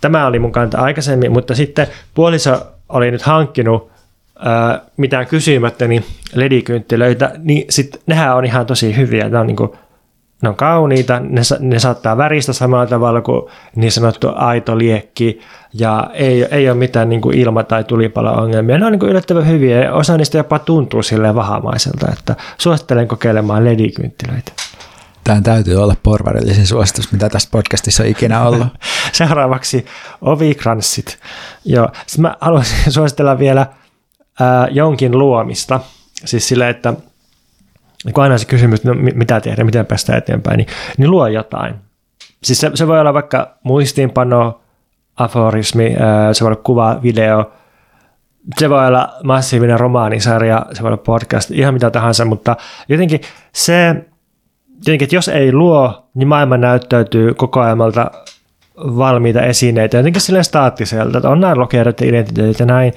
tämä 0.00 0.26
oli 0.26 0.38
mun 0.38 0.52
kanta 0.52 0.78
aikaisemmin, 0.78 1.32
mutta 1.32 1.54
sitten 1.54 1.86
puoliso 2.14 2.66
oli 2.88 3.10
nyt 3.10 3.22
hankkinut 3.22 3.90
mitään 4.96 5.26
kysymättä 5.26 5.88
niin 5.88 6.04
ledikynttilöitä, 6.34 7.32
niin 7.38 7.64
sit 7.70 8.02
nehän 8.06 8.36
on 8.36 8.44
ihan 8.44 8.66
tosi 8.66 8.96
hyviä. 8.96 9.28
Ne 9.28 9.38
on, 9.38 9.46
niin 9.46 9.56
kuin, 9.56 9.70
ne 10.42 10.48
on 10.48 10.56
kauniita, 10.56 11.20
ne, 11.20 11.40
ne 11.60 11.78
saattaa 11.78 12.16
väristä 12.16 12.52
samalla 12.52 12.86
tavalla 12.86 13.20
kuin 13.20 13.42
niin 13.76 13.92
sanottu 13.92 14.28
aito 14.34 14.78
liekki, 14.78 15.40
ja 15.74 16.10
ei, 16.12 16.44
ei 16.44 16.70
ole 16.70 16.78
mitään 16.78 17.08
niin 17.08 17.20
kuin 17.20 17.38
ilma- 17.38 17.62
tai 17.62 17.84
tulipalo-ongelmia. 17.84 18.78
Ne 18.78 18.86
on 18.86 18.92
niin 18.92 19.00
kuin 19.00 19.10
yllättävän 19.10 19.46
hyviä, 19.46 19.84
ja 19.84 19.94
osa 19.94 20.16
niistä 20.16 20.38
jopa 20.38 20.58
tuntuu 20.58 21.02
silleen 21.02 21.34
vahamaiselta, 21.34 22.06
että 22.12 22.36
suosittelen 22.58 23.08
kokeilemaan 23.08 23.64
ledikynttilöitä. 23.64 24.52
Tämä 25.24 25.40
täytyy 25.40 25.82
olla 25.82 25.94
porvarillisin 26.02 26.66
suositus, 26.66 27.12
mitä 27.12 27.28
tässä 27.28 27.48
podcastissa 27.52 28.02
on 28.02 28.08
ikinä 28.08 28.42
ollut. 28.42 28.66
Seuraavaksi 29.12 29.86
ovikranssit. 30.20 31.18
Joo, 31.64 31.88
sitten 32.06 32.22
mä 32.22 32.36
haluaisin 32.40 32.92
suositella 32.92 33.38
vielä– 33.38 33.66
ää, 34.40 34.68
jonkin 34.70 35.18
luomista. 35.18 35.80
Siis 36.24 36.48
sille, 36.48 36.68
että 36.68 36.94
kun 38.14 38.22
aina 38.22 38.38
se 38.38 38.46
kysymys, 38.46 38.84
no, 38.84 38.94
mitä 38.94 39.40
tehdä, 39.40 39.64
miten 39.64 39.86
päästä 39.86 40.16
eteenpäin, 40.16 40.58
niin, 40.58 40.66
niin 40.98 41.10
luo 41.10 41.26
jotain. 41.26 41.74
Siis 42.44 42.60
se, 42.60 42.70
se 42.74 42.86
voi 42.86 43.00
olla 43.00 43.14
vaikka 43.14 43.50
muistiinpano, 43.62 44.60
aforismi, 45.16 45.96
ää, 45.98 46.34
se 46.34 46.44
voi 46.44 46.48
olla 46.52 46.62
kuva, 46.64 47.02
video, 47.02 47.52
se 48.58 48.70
voi 48.70 48.86
olla 48.86 49.12
massiivinen 49.24 49.80
romaanisarja, 49.80 50.66
se 50.72 50.82
voi 50.82 50.88
olla 50.88 50.96
podcast, 50.96 51.50
ihan 51.50 51.74
mitä 51.74 51.90
tahansa, 51.90 52.24
mutta 52.24 52.56
jotenkin 52.88 53.20
se, 53.52 53.94
jotenkin, 54.78 55.04
että 55.04 55.16
jos 55.16 55.28
ei 55.28 55.52
luo, 55.52 56.08
niin 56.14 56.28
maailma 56.28 56.56
näyttäytyy 56.56 57.34
koko 57.34 57.60
ajalta 57.60 58.10
valmiita 58.76 59.42
esineitä, 59.42 59.96
jotenkin 59.96 60.22
silleen 60.22 60.44
staattiselta, 60.44 61.18
että 61.18 61.28
on 61.28 61.40
nämä 61.40 61.56
lokeroiden 61.56 62.08
identiteetit 62.08 62.60
ja 62.60 62.66
näin, 62.66 62.92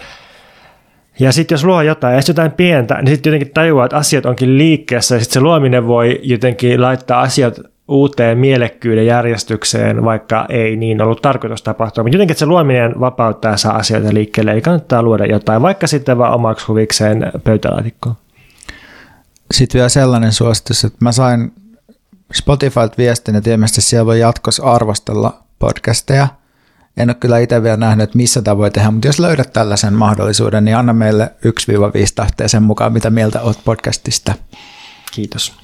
ja 1.19 1.31
sitten 1.31 1.53
jos 1.53 1.64
luo 1.64 1.81
jotain, 1.81 2.15
ja 2.15 2.22
jotain 2.27 2.52
pientä, 2.52 2.95
niin 2.95 3.07
sitten 3.07 3.31
jotenkin 3.31 3.53
tajuaa, 3.53 3.85
että 3.85 3.98
asiat 3.98 4.26
onkin 4.26 4.57
liikkeessä, 4.57 5.15
ja 5.15 5.19
sitten 5.19 5.34
se 5.34 5.40
luominen 5.40 5.88
voi 5.88 6.19
jotenkin 6.23 6.81
laittaa 6.81 7.22
asiat 7.22 7.60
uuteen 7.88 8.38
mielekkyyden 8.38 9.06
järjestykseen, 9.06 10.03
vaikka 10.03 10.45
ei 10.49 10.76
niin 10.76 11.02
ollut 11.02 11.22
tarkoitus 11.22 11.64
tapahtua. 11.64 12.03
Mutta 12.03 12.15
jotenkin 12.15 12.35
se 12.35 12.45
luominen 12.45 12.99
vapauttaa 12.99 13.57
saa 13.57 13.76
asioita 13.76 14.14
liikkeelle, 14.14 14.52
eli 14.52 14.61
kannattaa 14.61 15.03
luoda 15.03 15.26
jotain, 15.26 15.61
vaikka 15.61 15.88
sitten 15.88 16.18
vaan 16.18 16.34
omaksi 16.34 16.68
huvikseen 16.68 17.31
pöytälaatikkoon. 17.44 18.15
Sitten 19.52 19.80
vielä 19.80 19.90
sellainen 19.90 20.31
suositus, 20.31 20.84
että 20.84 20.98
mä 21.02 21.11
sain 21.11 21.52
Spotifylta 22.34 22.98
viestin, 22.98 23.35
että 23.35 23.49
ilmeisesti 23.49 23.81
siellä 23.81 24.06
voi 24.06 24.19
jatkossa 24.19 24.64
arvostella 24.64 25.44
podcasteja– 25.60 26.27
en 26.98 27.10
ole 27.10 27.15
kyllä 27.15 27.40
itse 27.40 27.64
vielä 27.64 27.78
nähnyt, 27.78 28.03
että 28.03 28.18
missä 28.18 28.41
tämä 28.41 28.57
voi 28.57 28.72
tehdä, 28.72 28.91
mutta 28.91 29.07
jos 29.07 29.20
löydät 29.20 29.53
tällaisen 29.53 29.94
mahdollisuuden, 29.94 30.65
niin 30.65 30.78
anna 30.78 30.94
meille 30.94 31.34
1-5 31.45 31.49
tähteä 32.15 32.48
sen 32.48 32.64
mukaan, 32.64 32.94
mitä 32.94 33.10
mieltä 33.10 33.41
olet 33.41 33.60
podcastista. 33.65 34.34
Kiitos. 35.11 35.62